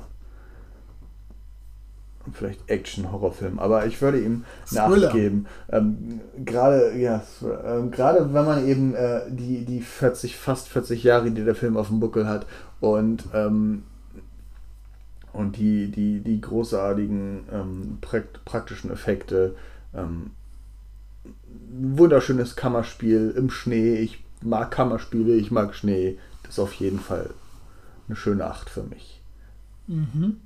vielleicht 2.34 2.70
Action-Horrorfilm, 2.70 3.60
aber 3.60 3.86
ich 3.86 4.02
würde 4.02 4.20
ihm 4.20 4.44
eine 4.72 4.94
Thriller. 4.94 5.08
8 5.08 5.14
geben. 5.14 5.46
Ähm, 5.72 6.22
gerade, 6.46 6.96
ja, 6.98 7.24
ähm, 7.42 7.92
gerade 7.92 8.34
wenn 8.34 8.46
man 8.46 8.68
eben 8.68 8.94
äh, 8.94 9.22
die, 9.30 9.66
die 9.66 9.82
40, 9.82 10.38
fast 10.38 10.68
40 10.68 11.04
Jahre, 11.04 11.32
die 11.32 11.44
der 11.44 11.56
Film 11.56 11.78
auf 11.78 11.88
dem 11.88 12.00
Buckel 12.00 12.28
hat 12.28 12.46
und 12.80 13.24
ähm, 13.34 13.84
und 15.34 15.58
die, 15.58 15.92
die, 15.92 16.22
die 16.22 16.42
großartigen 16.42 17.46
ähm, 17.52 17.98
prakt 18.02 18.44
praktischen 18.46 18.92
Effekte 18.92 19.56
ähm, 19.94 20.32
wunderschönes 21.72 22.56
Kammerspiel 22.56 23.34
im 23.36 23.50
Schnee. 23.50 23.96
Ich 23.96 24.24
mag 24.42 24.72
Kammerspiele, 24.72 25.36
ich 25.36 25.52
mag 25.52 25.76
Schnee. 25.76 26.18
Das 26.44 26.54
ist 26.54 26.60
auf 26.60 26.74
jeden 26.74 27.00
Fall 27.00 27.30
eine 28.08 28.16
schöne 28.16 28.46
Acht 28.46 28.70
für 28.70 28.84
mich. 28.84 29.22
Mhm. 29.88 30.38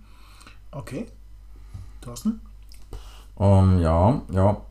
Okay. 0.72 1.07
Thorsten? 2.01 2.41
Ähm, 3.39 3.80
ja, 3.80 4.22
ja. 4.31 4.61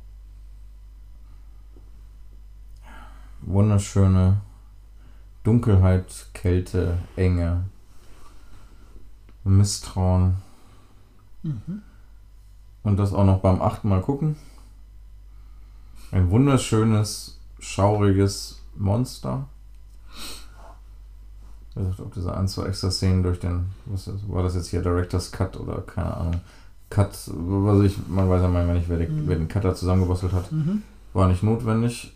Wunderschöne 3.42 4.40
Dunkelheit, 5.42 6.26
Kälte, 6.32 6.98
Enge, 7.16 7.64
Misstrauen. 9.44 10.34
Mhm. 11.42 11.82
Und 12.82 12.96
das 12.96 13.12
auch 13.12 13.24
noch 13.24 13.40
beim 13.40 13.62
achten 13.62 13.88
Mal 13.88 14.00
gucken. 14.02 14.36
Ein 16.10 16.30
wunderschönes, 16.30 17.38
schauriges 17.58 18.60
Monster. 18.76 19.46
Ich 21.70 21.76
weiß 21.76 21.86
nicht, 21.86 22.00
ob 22.00 22.12
diese 22.12 22.36
ein, 22.36 22.48
zwei 22.48 22.66
extra 22.66 22.90
Szenen 22.90 23.22
durch 23.22 23.40
den, 23.40 23.66
was 23.86 24.06
ist, 24.06 24.28
war 24.30 24.42
das 24.42 24.54
jetzt 24.54 24.68
hier, 24.68 24.82
Director's 24.82 25.32
Cut 25.32 25.56
oder 25.56 25.80
keine 25.80 26.14
Ahnung, 26.14 26.40
Cut, 26.90 27.08
was 27.34 27.80
ich, 27.84 27.96
man 28.08 28.28
weiß 28.28 28.42
ja 28.42 28.48
manchmal 28.48 28.76
nicht, 28.76 28.88
wer, 28.90 28.98
die, 28.98 29.06
Mhm. 29.06 29.26
wer 29.26 29.36
den 29.36 29.48
Cutter 29.48 29.74
zusammengebastelt 29.74 30.34
hat. 30.34 30.52
Mhm. 30.52 30.82
War 31.14 31.28
nicht 31.28 31.42
notwendig. 31.42 32.12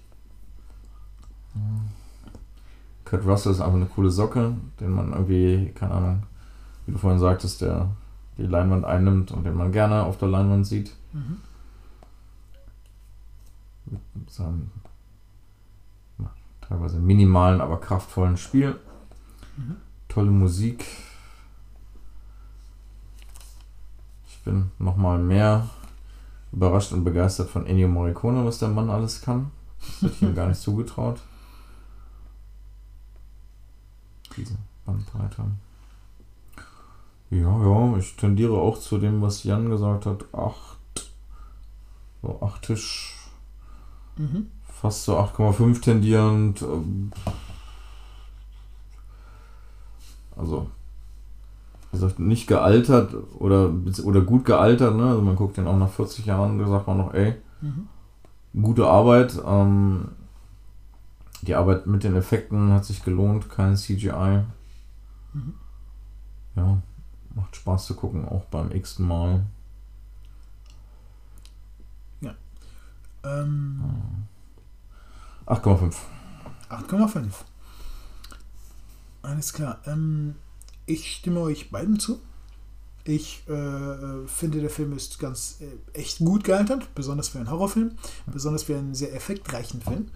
Kurt 3.06 3.24
Russell 3.24 3.52
ist 3.52 3.60
einfach 3.60 3.76
eine 3.76 3.86
coole 3.86 4.10
Socke, 4.10 4.52
den 4.80 4.90
man 4.90 5.12
irgendwie, 5.12 5.72
keine 5.74 5.94
Ahnung, 5.94 6.22
wie 6.86 6.92
du 6.92 6.98
vorhin 6.98 7.20
sagtest, 7.20 7.60
der 7.60 7.90
die 8.38 8.46
Leinwand 8.46 8.84
einnimmt 8.84 9.32
und 9.32 9.44
den 9.44 9.56
man 9.56 9.72
gerne 9.72 10.04
auf 10.04 10.18
der 10.18 10.28
Leinwand 10.28 10.66
sieht. 10.66 10.94
Mhm. 11.12 11.38
Mit 14.14 14.30
seinem 14.30 14.70
teilweise 16.68 16.98
minimalen, 16.98 17.60
aber 17.60 17.80
kraftvollen 17.80 18.36
Spiel. 18.36 18.78
Mhm. 19.56 19.76
Tolle 20.08 20.30
Musik. 20.30 20.84
Ich 24.28 24.42
bin 24.44 24.70
nochmal 24.78 25.18
mehr 25.18 25.68
überrascht 26.52 26.92
und 26.92 27.04
begeistert 27.04 27.50
von 27.50 27.66
Ennio 27.66 27.88
Morricone, 27.88 28.44
was 28.44 28.58
der 28.58 28.68
Mann 28.68 28.90
alles 28.90 29.20
kann. 29.20 29.50
Das 29.78 30.02
hätte 30.02 30.14
ich 30.14 30.22
ihm 30.22 30.34
gar 30.34 30.48
nicht 30.48 30.60
zugetraut. 30.60 31.20
Diese 34.36 34.56
Bandbreite. 34.84 35.44
Ja, 37.30 37.38
ja, 37.60 37.96
ich 37.98 38.14
tendiere 38.16 38.54
auch 38.56 38.78
zu 38.78 38.98
dem, 38.98 39.20
was 39.20 39.42
Jan 39.44 39.68
gesagt 39.68 40.06
hat. 40.06 40.24
Acht. 40.32 41.10
So, 42.22 42.40
achtisch. 42.40 43.14
Mhm. 44.16 44.46
Fast 44.68 45.04
so 45.04 45.18
8,5 45.18 45.80
tendierend. 45.80 46.64
Also, 50.36 50.70
wie 51.90 51.98
gesagt, 51.98 52.18
nicht 52.18 52.46
gealtert 52.46 53.14
oder, 53.38 53.70
oder 54.04 54.20
gut 54.20 54.44
gealtert. 54.44 54.94
Ne? 54.96 55.04
Also 55.08 55.22
man 55.22 55.36
guckt 55.36 55.56
den 55.56 55.66
auch 55.66 55.78
nach 55.78 55.90
40 55.90 56.26
Jahren 56.26 56.60
und 56.60 56.68
sagt 56.68 56.86
man 56.86 56.98
noch, 56.98 57.14
ey, 57.14 57.34
Mhm. 57.62 57.88
gute 58.62 58.86
Arbeit. 58.86 59.40
Ähm, 59.46 60.08
die 61.42 61.54
Arbeit 61.54 61.86
mit 61.86 62.04
den 62.04 62.14
Effekten 62.16 62.70
hat 62.72 62.84
sich 62.84 63.02
gelohnt, 63.02 63.48
kein 63.48 63.76
CGI. 63.76 64.42
Mhm. 65.32 65.54
Ja, 66.54 66.78
macht 67.36 67.54
Spaß 67.54 67.86
zu 67.86 67.94
gucken, 67.94 68.24
auch 68.26 68.44
beim 68.46 68.72
x-ten 68.72 69.06
Mal. 69.06 69.46
Ähm, 73.24 73.80
8,5. 75.46 75.94
8,5. 76.70 77.24
Alles 79.22 79.52
klar. 79.52 79.80
Ähm, 79.86 80.36
ich 80.86 81.12
stimme 81.12 81.40
euch 81.40 81.72
beiden 81.72 81.98
zu. 81.98 82.20
Ich 83.02 83.42
äh, 83.48 84.26
finde, 84.28 84.60
der 84.60 84.70
Film 84.70 84.92
ist 84.92 85.18
ganz 85.18 85.58
äh, 85.60 85.98
echt 85.98 86.18
gut 86.20 86.44
gealtert, 86.44 86.94
besonders 86.94 87.28
für 87.28 87.38
einen 87.38 87.50
Horrorfilm, 87.50 87.92
besonders 88.26 88.62
für 88.64 88.76
einen 88.76 88.94
sehr 88.94 89.12
effektreichen 89.12 89.80
Film. 89.80 90.08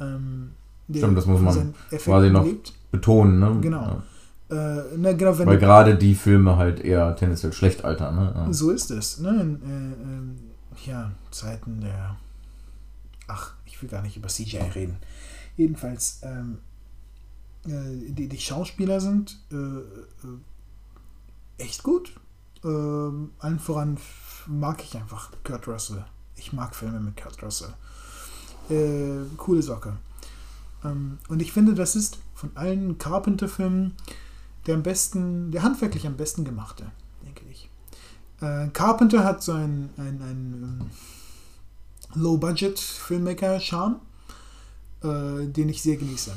Ähm, 0.00 0.52
Stimmt, 0.92 1.18
das 1.18 1.26
muss 1.26 1.40
man 1.40 1.74
quasi 1.90 2.30
noch- 2.30 2.44
lebt. 2.44 2.72
Betonen, 2.90 3.38
ne? 3.38 3.58
Genau. 3.60 3.82
Ja. 3.82 4.02
Äh, 4.50 4.96
na, 4.96 5.12
genau, 5.12 5.38
wenn 5.38 5.46
Weil 5.46 5.58
gerade 5.58 5.96
die 5.96 6.14
Filme 6.14 6.56
halt 6.56 6.80
eher 6.80 7.14
tendenziell 7.14 7.52
schlecht 7.52 7.84
altern, 7.84 8.16
ne? 8.16 8.32
Ja. 8.34 8.52
So 8.52 8.70
ist 8.70 8.90
es. 8.90 9.20
Ne? 9.20 9.28
In, 9.40 9.62
äh, 9.62 10.02
ähm, 10.02 10.36
ja, 10.84 11.12
Zeiten 11.30 11.80
der. 11.80 12.16
Ach, 13.28 13.54
ich 13.64 13.80
will 13.80 13.88
gar 13.88 14.02
nicht 14.02 14.16
über 14.16 14.28
CGI 14.28 14.58
reden. 14.74 14.96
Jedenfalls, 15.56 16.20
ähm, 16.24 16.58
äh, 17.64 18.12
die, 18.12 18.28
die 18.28 18.38
Schauspieler 18.38 19.00
sind 19.00 19.38
äh, 19.52 19.56
äh, 19.56 20.38
echt 21.58 21.84
gut. 21.84 22.12
Ähm, 22.64 23.30
allen 23.38 23.60
voran 23.60 23.98
mag 24.46 24.82
ich 24.82 24.96
einfach 24.96 25.30
Kurt 25.44 25.68
Russell. 25.68 26.04
Ich 26.34 26.52
mag 26.52 26.74
Filme 26.74 26.98
mit 26.98 27.16
Kurt 27.16 27.40
Russell. 27.42 27.72
Äh, 28.68 29.26
coole 29.36 29.62
Socke. 29.62 29.96
Ähm, 30.84 31.18
und 31.28 31.40
ich 31.40 31.52
finde, 31.52 31.74
das 31.74 31.94
ist 31.94 32.18
von 32.34 32.50
allen 32.56 32.98
Carpenter-Filmen 32.98 33.94
der 34.70 34.76
am 34.76 34.84
besten, 34.84 35.50
der 35.50 35.64
handwerklich 35.64 36.06
am 36.06 36.16
besten 36.16 36.44
gemachte, 36.44 36.84
denke 37.26 37.42
ich. 37.50 37.68
Äh, 38.40 38.68
Carpenter 38.68 39.24
hat 39.24 39.42
so 39.42 39.52
einen, 39.52 39.90
einen, 39.96 40.22
einen 40.22 40.80
ähm, 42.14 42.22
Low-Budget-Filmmaker-Charme, 42.22 43.96
äh, 45.02 45.46
den 45.48 45.68
ich 45.68 45.82
sehr 45.82 45.96
genieße. 45.96 46.30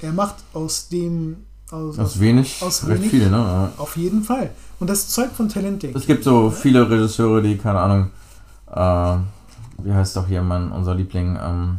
Er 0.00 0.12
macht 0.12 0.34
aus 0.54 0.88
dem, 0.88 1.44
aus, 1.70 2.00
Aus 2.00 2.18
wenig, 2.18 2.60
aus 2.62 2.84
recht 2.88 2.98
wenig? 2.98 3.10
viel, 3.10 3.30
ne? 3.30 3.70
Auf 3.76 3.96
jeden 3.96 4.24
Fall. 4.24 4.50
Und 4.80 4.90
das 4.90 5.08
zeugt 5.10 5.36
von 5.36 5.48
Talent, 5.48 5.84
denke 5.84 5.98
Es 5.98 6.06
gibt 6.06 6.24
so 6.24 6.50
viele 6.50 6.90
Regisseure, 6.90 7.42
die, 7.42 7.58
keine 7.58 7.78
Ahnung, 7.78 8.10
äh, 8.74 9.84
wie 9.84 9.92
heißt 9.92 10.16
doch 10.16 10.26
hier 10.26 10.42
mein, 10.42 10.72
unser 10.72 10.96
Liebling, 10.96 11.38
ähm, 11.40 11.76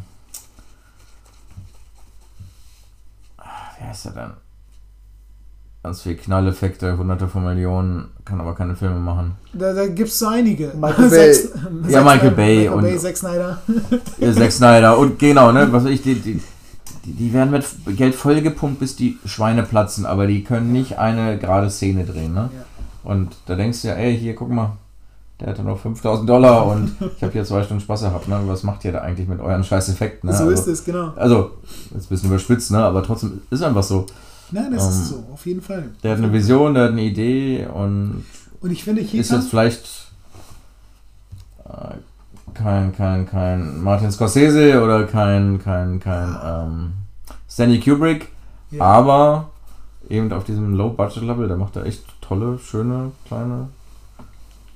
wie 3.77 3.83
heißt 3.83 4.05
er 4.05 4.11
denn? 4.13 4.48
Ganz 5.81 6.01
viel 6.01 6.15
Knalleffekte, 6.15 6.97
hunderte 6.97 7.29
von 7.29 7.45
Millionen, 7.45 8.09
kann 8.25 8.41
aber 8.41 8.53
keine 8.53 8.75
Filme 8.75 8.99
machen. 8.99 9.35
Da, 9.53 9.71
da 9.73 9.87
gibt 9.87 10.09
es 10.09 10.19
so 10.19 10.27
einige. 10.27 10.73
Michael 10.75 11.09
Bay. 11.09 11.33
Zack 11.33 11.51
Ja, 11.87 12.03
Michael 12.03 12.31
Bay 12.31 12.57
Michael 12.57 12.73
und- 12.73 12.81
Bay, 12.81 12.97
Zack 12.97 13.15
Snyder. 13.17 13.61
Ja, 14.17 14.33
Zack 14.33 14.51
Snyder 14.51 14.97
und 14.97 15.17
genau, 15.17 15.53
ne, 15.53 15.67
was 15.71 15.85
weiß 15.85 15.91
ich, 15.91 16.01
die, 16.01 16.15
die, 16.15 16.41
die, 17.05 17.13
die 17.13 17.33
werden 17.33 17.51
mit 17.51 17.65
Geld 17.97 18.13
vollgepumpt, 18.13 18.79
bis 18.81 18.97
die 18.97 19.17
Schweine 19.23 19.63
platzen, 19.63 20.05
aber 20.05 20.27
die 20.27 20.43
können 20.43 20.73
nicht 20.73 20.99
eine 20.99 21.37
gerade 21.37 21.69
Szene 21.69 22.03
drehen, 22.03 22.33
ne? 22.33 22.49
Ja. 22.53 23.09
Und 23.09 23.37
da 23.45 23.55
denkst 23.55 23.81
du 23.83 23.87
ja, 23.87 23.93
ey, 23.93 24.17
hier, 24.17 24.35
guck 24.35 24.49
mal, 24.49 24.73
der 25.39 25.47
hatte 25.47 25.63
noch 25.63 25.79
5000 25.79 26.27
Dollar 26.29 26.67
und 26.67 26.91
ich 27.15 27.23
habe 27.23 27.31
hier 27.31 27.45
zwei 27.45 27.63
Stunden 27.63 27.81
Spaß 27.81 28.01
gehabt, 28.01 28.27
ne? 28.27 28.37
Was 28.47 28.63
macht 28.63 28.83
ihr 28.83 28.91
da 28.91 28.99
eigentlich 28.99 29.29
mit 29.29 29.39
euren 29.39 29.63
scheiß 29.63 29.87
Effekten, 29.87 30.29
ne? 30.29 30.35
so 30.35 30.43
also, 30.43 30.53
ist 30.61 30.67
es, 30.67 30.83
genau. 30.83 31.13
Also, 31.15 31.51
jetzt 31.93 32.07
ein 32.07 32.09
bisschen 32.09 32.29
überspitzt, 32.29 32.69
ne? 32.71 32.79
Aber 32.79 33.01
trotzdem 33.01 33.39
ist 33.49 33.63
einfach 33.63 33.83
so. 33.83 34.05
Nein, 34.51 34.71
das 34.73 34.83
Ähm, 34.85 34.89
ist 34.91 35.07
so, 35.09 35.23
auf 35.33 35.45
jeden 35.45 35.61
Fall. 35.61 35.89
Der 36.03 36.11
hat 36.11 36.17
eine 36.19 36.31
Vision, 36.33 36.73
der 36.73 36.83
hat 36.85 36.91
eine 36.91 37.03
Idee 37.03 37.65
und 37.67 38.25
Und 38.61 38.71
ich 38.71 38.83
finde, 38.83 39.01
hier 39.01 39.21
ist 39.21 39.31
jetzt 39.31 39.49
vielleicht 39.49 40.11
äh, 41.65 41.95
kein, 42.53 42.95
kein, 42.95 43.27
kein 43.29 43.81
Martin 43.81 44.11
Scorsese 44.11 44.81
oder 44.83 45.05
kein, 45.05 45.59
kein, 45.61 45.99
kein 45.99 46.35
ähm, 46.43 46.93
Stanley 47.49 47.79
Kubrick, 47.79 48.29
Ja. 48.71 48.83
aber 48.83 49.49
eben 50.09 50.31
auf 50.33 50.43
diesem 50.43 50.73
Low-Budget-Level, 50.75 51.47
der 51.47 51.57
macht 51.57 51.75
da 51.75 51.83
echt 51.83 52.03
tolle, 52.21 52.57
schöne, 52.59 53.11
kleine 53.27 53.69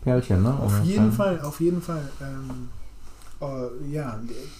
Perlchen, 0.03 0.43
ne? 0.43 0.53
Auf 0.59 0.83
jeden 0.83 0.97
kein- 1.09 1.11
Fall, 1.11 1.41
auf 1.41 1.59
jeden 1.61 1.81
Fall. 1.81 2.07
Ähm, 2.21 2.69
äh, 3.41 3.91
ja, 3.93 4.19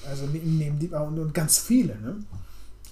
also 0.10 0.26
neben, 0.32 0.58
neben 0.58 0.80
die 0.80 0.88
und, 0.90 1.20
und 1.20 1.34
ganz 1.34 1.60
viele, 1.60 1.94
ne? 2.00 2.16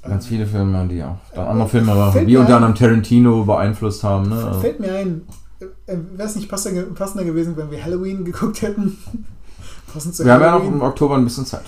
Ganz 0.04 0.26
viele 0.26 0.48
Filme, 0.48 0.88
die 0.88 1.04
auch 1.04 1.18
dann 1.36 1.48
andere 1.48 1.70
Filme 1.70 1.92
wie 2.16 2.26
mir 2.26 2.40
unter 2.40 2.56
anderem 2.56 2.74
Tarantino 2.76 3.44
beeinflusst 3.44 4.04
haben, 4.04 4.30
ne? 4.30 4.36
Also, 4.36 4.60
Fällt 4.60 4.80
mir 4.80 4.94
ein, 4.94 5.22
äh, 5.60 5.96
wäre 6.16 6.28
es 6.28 6.36
nicht 6.36 6.50
passender, 6.50 7.24
gewesen, 7.24 7.56
wenn 7.56 7.70
wir 7.70 7.84
Halloween 7.84 8.26
geguckt 8.26 8.62
hätten? 8.64 8.98
Passend 9.94 10.16
zu 10.16 10.26
wir 10.26 10.34
haben 10.34 10.42
ja 10.42 10.52
noch 10.52 10.60
Halloween. 10.60 10.80
im 10.80 10.82
Oktober 10.82 11.16
ein 11.16 11.24
bisschen 11.24 11.46
Zeit. 11.46 11.66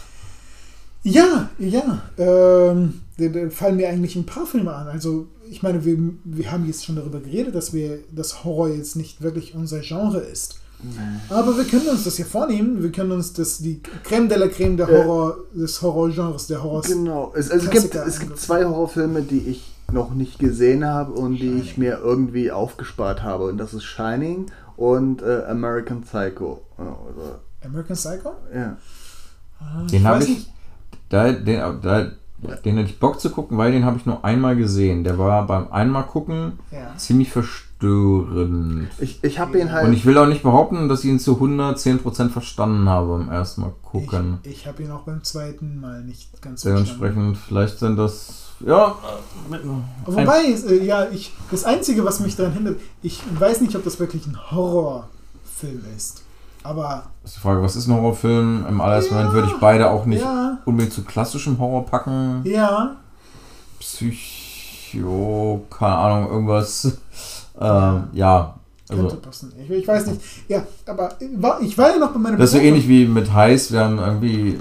Ja, 1.03 1.49
ja. 1.59 2.01
Ähm, 2.17 3.01
da, 3.17 3.27
da 3.27 3.49
fallen 3.49 3.75
mir 3.75 3.89
eigentlich 3.89 4.15
ein 4.15 4.25
paar 4.25 4.45
Filme 4.47 4.73
an. 4.73 4.87
Also, 4.87 5.27
ich 5.49 5.61
meine, 5.61 5.85
wir, 5.85 5.97
wir 6.23 6.51
haben 6.51 6.65
jetzt 6.65 6.85
schon 6.85 6.95
darüber 6.95 7.19
geredet, 7.19 7.53
dass 7.53 7.73
wir 7.73 7.99
das 8.11 8.43
Horror 8.43 8.69
jetzt 8.69 8.95
nicht 8.95 9.21
wirklich 9.21 9.53
unser 9.53 9.81
Genre 9.81 10.19
ist. 10.19 10.59
Aber 11.29 11.57
wir 11.57 11.63
können 11.65 11.87
uns 11.89 12.03
das 12.03 12.15
hier 12.17 12.25
vornehmen. 12.25 12.81
Wir 12.83 12.91
können 12.91 13.11
uns 13.11 13.33
das 13.33 13.59
die 13.59 13.81
Creme 14.03 14.27
de 14.29 14.37
la 14.37 14.47
Creme 14.47 14.77
der 14.77 14.89
Äh. 14.89 15.03
Horror, 15.05 15.37
des 15.53 15.81
Horrorgenres, 15.81 16.47
der 16.47 16.61
Horror. 16.63 16.81
Genau. 16.81 17.31
Es, 17.35 17.49
also 17.51 17.65
es, 17.69 17.71
gibt, 17.71 17.95
es 17.95 18.19
gibt 18.19 18.37
zwei 18.39 18.65
Horrorfilme, 18.65 19.21
die 19.21 19.39
ich 19.39 19.71
noch 19.91 20.13
nicht 20.13 20.39
gesehen 20.39 20.85
habe 20.85 21.11
und 21.13 21.35
die 21.35 21.53
ich 21.59 21.77
mir 21.77 21.99
irgendwie 22.03 22.51
aufgespart 22.51 23.21
habe. 23.23 23.45
Und 23.45 23.57
das 23.57 23.73
ist 23.73 23.83
Shining 23.83 24.47
und 24.75 25.21
äh, 25.21 25.43
American 25.47 26.01
Psycho. 26.01 26.61
Oder, 26.77 27.39
American 27.63 27.95
Psycho? 27.95 28.31
ja. 28.53 28.77
Den 29.89 29.99
Ich 30.01 30.05
habe 30.05 30.23
ich. 30.23 30.29
nicht. 30.29 30.49
Da, 31.09 31.31
den, 31.31 31.81
da, 31.81 32.07
den 32.65 32.77
hätte 32.77 32.89
ich 32.89 32.99
Bock 32.99 33.19
zu 33.21 33.29
gucken, 33.29 33.57
weil 33.57 33.71
den 33.71 33.85
habe 33.85 33.97
ich 33.97 34.05
nur 34.05 34.25
einmal 34.25 34.55
gesehen. 34.57 35.03
Der 35.03 35.17
war 35.17 35.45
beim 35.47 35.71
einmal 35.71 36.03
gucken 36.03 36.59
Ja. 36.71 36.97
ziemlich 36.97 37.31
verstörend. 37.83 38.87
Ich, 38.99 39.23
ich 39.23 39.39
habe 39.39 39.59
ihn 39.59 39.71
halt. 39.71 39.87
Und 39.87 39.93
ich 39.93 40.05
will 40.05 40.17
auch 40.17 40.27
nicht 40.27 40.43
behaupten, 40.43 40.87
dass 40.89 41.03
ich 41.03 41.09
ihn 41.09 41.19
zu 41.19 41.35
110% 41.35 42.29
verstanden 42.29 42.89
habe 42.89 43.17
beim 43.17 43.29
ersten 43.29 43.61
Mal 43.61 43.73
gucken. 43.83 44.39
Ich, 44.43 44.51
ich 44.51 44.67
habe 44.67 44.83
ihn 44.83 44.91
auch 44.91 45.01
beim 45.01 45.23
zweiten 45.23 45.79
Mal 45.79 46.03
nicht 46.03 46.41
ganz 46.41 46.61
verstanden. 46.63 46.85
Dementsprechend, 46.99 47.37
vielleicht 47.37 47.79
sind 47.79 47.97
das. 47.97 48.39
Ja, 48.65 48.95
mit, 49.49 49.61
Wobei, 50.05 50.45
äh, 50.45 50.85
ja, 50.85 51.07
ich, 51.11 51.33
das 51.51 51.65
Einzige, 51.65 52.05
was 52.05 52.19
mich 52.21 52.35
daran 52.35 52.53
hindert, 52.53 52.79
ich 53.01 53.21
weiß 53.37 53.61
nicht, 53.61 53.75
ob 53.75 53.83
das 53.83 53.99
wirklich 53.99 54.25
ein 54.25 54.37
Horrorfilm 54.51 55.83
ist. 55.97 56.21
Aber 56.63 57.03
ist 57.25 57.35
die 57.35 57.41
Frage, 57.41 57.61
was 57.61 57.75
ist 57.75 57.87
ein 57.87 57.93
Horrorfilm? 57.93 58.65
Im 58.69 58.79
allerersten 58.79 59.15
Ja, 59.15 59.19
Moment 59.19 59.33
würde 59.33 59.47
ich 59.53 59.59
beide 59.59 59.91
auch 59.91 60.05
nicht 60.05 60.21
ja, 60.21 60.59
unbedingt 60.63 60.93
zu 60.93 61.03
klassischem 61.03 61.59
Horror 61.59 61.85
packen. 61.85 62.41
ja, 62.45 62.95
Psycho, 63.79 65.65
keine 65.69 65.95
Ahnung, 65.95 66.31
irgendwas. 66.31 66.97
Ähm, 67.63 68.03
ja, 68.13 68.55
könnte 68.87 69.03
also. 69.05 69.15
passen. 69.17 69.53
Ich, 69.63 69.69
ich 69.69 69.87
weiß 69.87 70.07
nicht. 70.07 70.21
Ja, 70.47 70.63
aber 70.85 71.09
war, 71.37 71.61
ich 71.61 71.77
war 71.77 71.89
ja 71.91 71.97
noch 71.97 72.11
bei 72.11 72.19
meiner 72.19 72.37
Das 72.37 72.49
ist 72.53 72.55
so 72.57 72.61
ähnlich 72.61 72.87
wie 72.87 73.05
mit 73.07 73.33
Heiß. 73.33 73.71
Wir 73.71 73.79
haben 73.81 73.97
irgendwie 73.99 74.59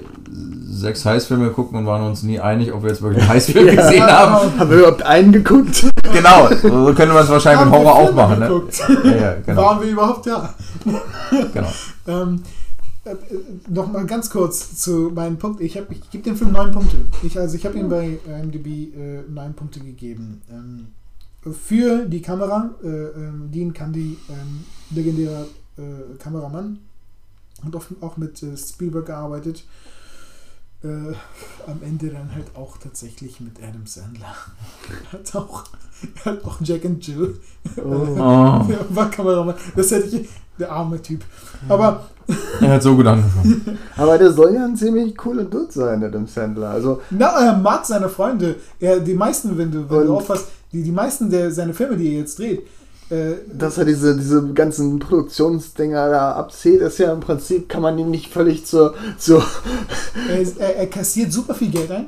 sechs 0.69 1.05
Heißfilme 1.05 1.49
geguckt 1.49 1.73
und 1.73 1.85
waren 1.85 2.03
uns 2.03 2.23
nie 2.23 2.39
einig, 2.39 2.73
ob 2.73 2.83
wir 2.83 2.89
jetzt 2.89 3.01
wirklich 3.01 3.21
einen 3.21 3.31
Heißfilm 3.31 3.67
Ja. 3.75 3.75
gesehen 3.75 4.03
haben. 4.03 4.59
haben 4.59 4.69
wir 4.69 4.77
überhaupt 4.77 5.03
einen 5.03 5.31
geguckt? 5.31 5.85
Genau, 6.11 6.47
so 6.49 6.93
können 6.93 7.13
wir 7.13 7.19
es 7.21 7.29
wahrscheinlich 7.29 7.61
Haben 7.61 7.71
mit 7.71 7.79
Horror 7.79 7.95
auch 7.95 8.13
machen. 8.13 8.39
Ne? 8.39 8.47
geguckt? 8.47 8.81
Ja, 9.03 9.15
ja, 9.15 9.35
genau. 9.45 9.61
Waren 9.63 9.81
wir 9.81 9.89
überhaupt 9.89 10.27
da? 10.27 10.53
genau. 11.53 11.67
Ähm, 12.05 12.41
äh, 13.05 13.11
äh, 13.11 13.15
noch 13.69 13.91
mal 13.91 14.05
ganz 14.05 14.29
kurz 14.29 14.75
zu 14.77 15.11
meinen 15.15 15.37
Punkten. 15.37 15.63
Ich, 15.63 15.77
hab- 15.77 15.89
ich 15.91 16.09
gebe 16.09 16.23
dem 16.23 16.35
Film 16.35 16.51
neun 16.51 16.71
Punkte. 16.71 16.97
Ich, 17.21 17.37
also 17.39 17.55
ich 17.55 17.65
habe 17.65 17.77
ihm 17.77 17.87
bei 17.89 18.19
IMDb 18.27 18.67
äh, 18.93 19.21
neun 19.29 19.53
Punkte 19.53 19.79
gegeben. 19.79 20.41
Ähm, 20.51 20.87
für 21.51 22.05
die 22.05 22.21
Kamera, 22.21 22.69
äh, 22.83 22.87
ähm, 22.87 23.49
Dean 23.51 23.73
Candy, 23.73 24.17
ähm, 24.29 24.63
legendärer 24.91 25.45
äh, 25.77 26.17
Kameramann, 26.19 26.79
hat 27.65 27.75
auch, 27.75 27.85
auch 28.01 28.17
mit 28.17 28.41
äh, 28.43 28.55
Spielberg 28.57 29.05
gearbeitet. 29.07 29.63
Äh, 30.83 30.87
am 31.67 31.81
Ende 31.81 32.09
dann 32.09 32.33
halt 32.35 32.47
auch 32.55 32.77
tatsächlich 32.77 33.39
mit 33.39 33.53
Adam 33.63 33.85
Sandler. 33.85 34.35
hat 35.13 35.35
auch, 35.35 35.63
hat 36.25 36.43
auch 36.43 36.57
Jack 36.61 36.83
and 36.85 37.05
Jill 37.05 37.37
Oh, 37.77 37.81
war 38.89 39.09
Kameramann. 39.09 39.55
Das 39.75 39.91
hätte 39.91 40.17
ich. 40.17 40.29
Der 40.59 40.71
arme 40.71 41.01
Typ. 41.01 41.23
Aber 41.67 42.05
er 42.61 42.73
hat 42.73 42.83
so 42.83 42.95
gut 42.95 43.07
angefangen. 43.07 43.79
Aber 43.97 44.19
der 44.19 44.31
soll 44.31 44.53
ja 44.53 44.63
ein 44.65 44.77
ziemlich 44.77 45.17
cooler 45.17 45.45
Dude 45.45 45.71
sein, 45.71 46.03
Adam 46.03 46.27
Sandler. 46.27 46.69
Also, 46.69 47.01
na, 47.09 47.29
er 47.43 47.57
mag 47.57 47.83
seine 47.85 48.07
Freunde. 48.07 48.57
Er, 48.79 48.99
die 48.99 49.15
meisten, 49.15 49.57
wenn 49.57 49.71
du, 49.71 49.89
wenn 49.89 50.05
du 50.05 50.11
Und- 50.11 50.17
aufpasst, 50.17 50.49
die, 50.73 50.83
die 50.83 50.91
meisten 50.91 51.29
der 51.29 51.51
seine 51.51 51.73
Filme, 51.73 51.95
die 51.97 52.07
er 52.13 52.19
jetzt 52.19 52.39
dreht, 52.39 52.63
äh, 53.09 53.33
dass 53.53 53.77
er 53.77 53.85
diese, 53.85 54.17
diese 54.17 54.53
ganzen 54.53 54.99
Produktionsdinger 54.99 56.09
da 56.09 56.31
abzählt, 56.33 56.81
ist 56.81 56.97
ja 56.99 57.13
im 57.13 57.19
Prinzip, 57.19 57.69
kann 57.69 57.81
man 57.81 57.97
ihn 57.99 58.09
nicht 58.11 58.31
völlig 58.31 58.65
zur, 58.65 58.95
zur 59.17 59.43
er, 60.29 60.39
ist- 60.41 60.57
er, 60.59 60.75
er 60.77 60.87
kassiert 60.87 61.31
super 61.31 61.53
viel 61.53 61.69
Geld 61.71 61.91
ein, 61.91 62.05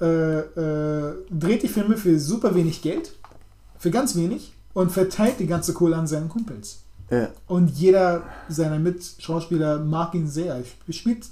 äh, 0.00 0.38
äh, 0.38 1.14
dreht 1.30 1.62
die 1.62 1.68
Filme 1.68 1.96
für 1.96 2.18
super 2.18 2.54
wenig 2.54 2.80
Geld, 2.82 3.12
für 3.78 3.90
ganz 3.90 4.16
wenig 4.16 4.52
und 4.72 4.90
verteilt 4.92 5.40
die 5.40 5.46
ganze 5.46 5.72
Kohle 5.74 5.96
an 5.96 6.06
seinen 6.06 6.28
Kumpels. 6.28 6.78
ja. 7.10 7.28
Und 7.48 7.70
jeder 7.70 8.22
seiner 8.48 8.78
Mitschauspieler 8.78 9.80
mag 9.80 10.14
ihn 10.14 10.28
sehr. 10.28 10.54
Er 10.86 10.92
spielt 10.92 11.26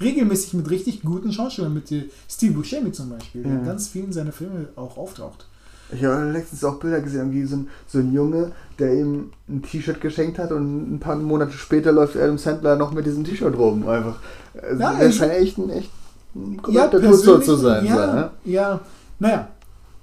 regelmäßig 0.00 0.54
mit 0.54 0.68
richtig 0.70 1.02
guten 1.02 1.32
Schauspielern, 1.32 1.72
mit 1.74 1.90
äh, 1.90 2.04
Steve 2.28 2.52
Buscemi 2.52 2.92
zum 2.92 3.08
Beispiel, 3.10 3.42
der 3.42 3.52
Ja. 3.52 3.58
in 3.60 3.64
ganz 3.64 3.88
vielen 3.88 4.12
seiner 4.12 4.32
Filme 4.32 4.68
auch 4.76 4.96
auftaucht. 4.98 5.46
Ich 5.92 6.04
habe 6.04 6.24
letztens 6.32 6.64
auch 6.64 6.74
Bilder 6.80 7.00
gesehen, 7.00 7.32
wie 7.32 7.44
so 7.44 7.56
ein, 7.56 7.68
so 7.86 7.98
ein 7.98 8.12
Junge, 8.12 8.50
der 8.78 8.94
ihm 8.94 9.30
ein 9.48 9.62
T-Shirt 9.62 10.00
geschenkt 10.00 10.38
hat 10.38 10.50
und 10.52 10.94
ein 10.94 10.98
paar 11.00 11.16
Monate 11.16 11.52
später 11.52 11.92
läuft 11.92 12.16
Adam 12.16 12.38
Sandler 12.38 12.76
noch 12.76 12.92
mit 12.92 13.06
diesem 13.06 13.24
T-Shirt 13.24 13.56
rum. 13.56 13.88
Einfach. 13.88 14.16
Also 14.60 14.82
Ja, 14.82 14.94
der 14.94 15.08
ich- 15.08 15.16
scheint 15.16 15.32
echt 15.32 15.58
ein 15.58 15.70
echt 15.70 15.90
ein 16.34 16.60
Ja, 16.70 16.86
persönlich, 16.88 17.44
zu 17.46 17.56
sein. 17.56 17.84
ja, 17.86 17.94
so, 17.94 18.12
ne? 18.14 18.30
ja, 18.44 18.80
naja. 19.18 19.48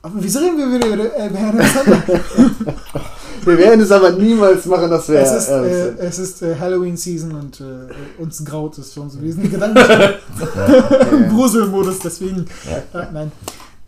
Aber 0.01 0.15
wieso 0.17 0.39
reden 0.39 0.57
wir 0.57 0.71
wieder 0.73 0.87
über 0.87 1.17
äh, 1.17 1.47
Adam 1.47 1.61
Sandler? 1.67 2.03
Wir 3.45 3.57
werden 3.57 3.81
es 3.81 3.91
aber 3.91 4.11
niemals 4.11 4.65
machen, 4.67 4.89
dass 4.89 5.09
wir. 5.09 5.19
es 5.19 5.33
ist, 5.33 5.49
äh, 5.49 5.95
es 5.97 6.17
ist 6.17 6.41
äh, 6.43 6.55
Halloween-Season 6.57 7.35
und 7.35 7.59
äh, 7.59 8.21
uns 8.21 8.43
graut 8.45 8.77
es 8.77 8.93
schon 8.93 9.09
so. 9.09 9.21
Wir 9.21 9.33
sind 9.33 9.51
gedanklich 9.51 9.85
im 11.11 11.29
Gruselmodus, 11.29 11.99
deswegen. 11.99 12.45
Äh, 12.93 12.99
nein. 13.11 13.33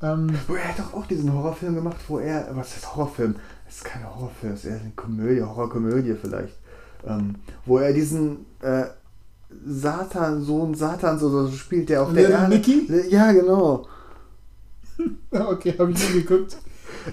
Ähm, 0.01 0.29
Wo 0.47 0.55
er 0.55 0.69
hat 0.69 0.79
doch 0.79 0.93
auch 0.93 1.05
diesen 1.05 1.33
Horrorfilm 1.33 1.75
gemacht, 1.75 1.97
wo 2.07 2.19
er. 2.19 2.47
Was 2.55 2.75
ist 2.77 2.95
Horrorfilm? 2.95 3.35
Das 3.65 3.75
ist 3.77 3.85
kein 3.85 4.03
Horrorfilm, 4.07 4.53
das 4.53 4.63
ist 4.65 4.69
eher 4.71 4.79
eine 4.79 4.91
Komödie, 4.95 5.41
Horrorkomödie 5.41 6.15
vielleicht. 6.21 6.55
Ähm, 7.07 7.35
wo 7.65 7.77
er 7.77 7.93
diesen 7.93 8.45
äh, 8.61 8.85
Satan, 9.65 10.43
Sohn 10.43 10.75
Satans 10.75 11.23
oder 11.23 11.45
so 11.45 11.51
spielt, 11.51 11.89
der 11.89 12.03
auf 12.03 12.13
der 12.13 12.23
Little 12.23 12.35
Erde. 12.35 12.49
Nicky? 12.55 13.09
Ja, 13.09 13.31
genau. 13.31 13.87
okay, 15.31 15.75
habe 15.77 15.91
ich 15.91 16.13
nie 16.13 16.21
geguckt. 16.23 16.57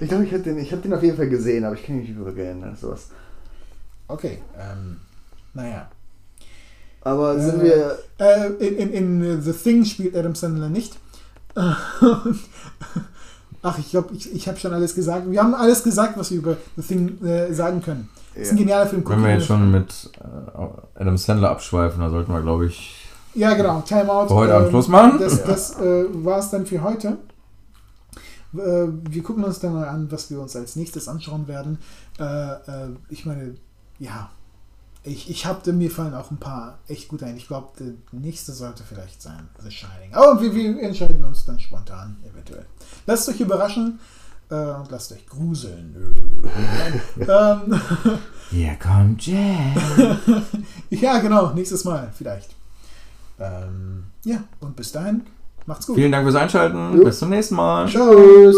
Ich 0.01 0.09
glaube, 0.09 0.25
ich 0.25 0.33
habe 0.33 0.43
den, 0.43 0.59
ich 0.59 0.73
hab 0.73 0.83
den 0.83 0.95
auf 0.95 1.03
jeden 1.03 1.17
Fall 1.17 1.29
gesehen, 1.29 1.65
aber 1.65 1.75
ich 1.77 1.85
kann 1.85 1.97
mich 1.97 2.09
nicht 2.09 2.39
erinnern. 2.39 2.77
Sowas. 2.77 3.09
Okay, 4.09 4.39
ähm, 4.59 4.99
naja. 5.55 5.91
Aber 7.03 7.39
sind 7.39 7.61
Äh, 7.61 7.65
wir. 7.65 7.99
Äh, 8.19 8.47
in, 8.67 8.77
in, 8.79 8.93
in 8.93 9.23
äh, 9.25 9.41
The 9.41 9.53
Thing 9.53 9.85
spielt 9.85 10.17
Adam 10.17 10.35
Sandler 10.35 10.69
nicht. 10.69 10.99
Ach, 13.65 13.79
ich 13.79 13.91
glaube, 13.91 14.15
ich, 14.15 14.33
ich 14.35 14.49
habe 14.49 14.59
schon 14.59 14.73
alles 14.75 14.95
gesagt. 14.95 15.31
Wir 15.31 15.41
haben 15.43 15.55
alles 15.55 15.85
gesagt, 15.85 16.19
was 16.19 16.31
wir 16.33 16.39
über 16.39 16.57
The 16.77 16.83
Thing 16.83 17.25
äh, 17.25 17.53
sagen 17.53 17.81
können. 17.81 18.09
Es 18.35 18.43
ist 18.49 18.53
ein 18.53 18.57
Ja. 18.59 18.63
genialer 18.65 18.87
Film. 18.87 19.05
Wenn 19.09 19.23
wir 19.23 19.35
jetzt 19.35 19.47
schon 19.47 19.71
mit 19.71 20.11
äh, 20.21 21.01
Adam 21.01 21.17
Sandler 21.17 21.51
abschweifen, 21.51 22.01
dann 22.01 22.11
sollten 22.11 22.33
wir, 22.33 22.41
glaube 22.43 22.67
ich, 22.67 23.07
Ja, 23.35 23.55
genau. 23.55 23.81
Time 23.83 24.11
Out. 24.11 24.29
für 24.29 24.35
heute 24.35 24.55
Abend 24.55 24.67
ähm, 24.67 24.71
Schluss 24.73 24.89
machen. 24.89 25.19
Das, 25.21 25.45
das 25.45 25.79
äh, 25.79 26.05
war 26.25 26.39
es 26.39 26.51
dann 26.51 26.67
für 26.67 26.83
heute. 26.83 27.19
Äh, 28.55 28.87
wir 29.11 29.23
gucken 29.23 29.45
uns 29.45 29.61
dann 29.61 29.75
mal 29.75 29.87
an, 29.89 30.11
was 30.11 30.31
wir 30.31 30.41
uns 30.41 30.57
als 30.57 30.75
nächstes 30.77 31.07
anschauen 31.09 31.47
werden. 31.47 31.79
Äh, 32.19 32.25
äh, 32.25 32.57
ich 33.11 33.25
meine, 33.27 33.55
ja, 33.99 34.31
ich, 35.05 35.31
ich 35.31 35.47
habe 35.47 35.73
mir 35.73 35.91
fallen 35.91 36.15
auch 36.15 36.31
ein 36.31 36.37
paar 36.37 36.79
echt 36.87 37.09
gut 37.09 37.23
ein. 37.23 37.37
Ich 37.37 37.49
glaube, 37.49 37.71
der 37.79 37.93
nächste 38.13 38.53
sollte 38.53 38.85
vielleicht 38.85 39.21
sein 39.21 39.49
The 39.63 39.71
Shining. 39.71 40.13
Aber 40.13 40.41
wir, 40.41 40.55
wir 40.55 40.81
entscheiden 40.81 41.25
uns 41.25 41.45
dann 41.45 41.59
spontan, 41.59 42.17
eventuell. 42.25 42.67
Lasst 43.07 43.29
euch 43.29 43.41
überraschen 43.41 43.99
äh, 44.51 44.55
und 44.55 44.91
lasst 44.91 45.13
euch 45.13 45.27
gruseln. 45.27 46.15
Ähm, 47.17 47.81
Hier 48.51 48.75
kommt 48.75 49.27
Jack. 49.27 50.19
ja, 50.91 51.19
genau, 51.19 51.53
nächstes 51.53 51.85
Mal 51.85 52.13
vielleicht. 52.17 52.51
Ähm, 53.39 54.05
ja, 54.25 54.45
und 54.61 54.77
bis 54.77 54.93
dahin, 54.93 55.23
macht's 55.67 55.87
gut. 55.87 55.97
Vielen 55.97 56.13
Dank 56.13 56.25
fürs 56.25 56.37
Einschalten. 56.37 57.03
Bis 57.03 57.19
zum 57.19 57.31
nächsten 57.31 57.55
Mal. 57.55 57.87
Tschüss! 57.87 58.57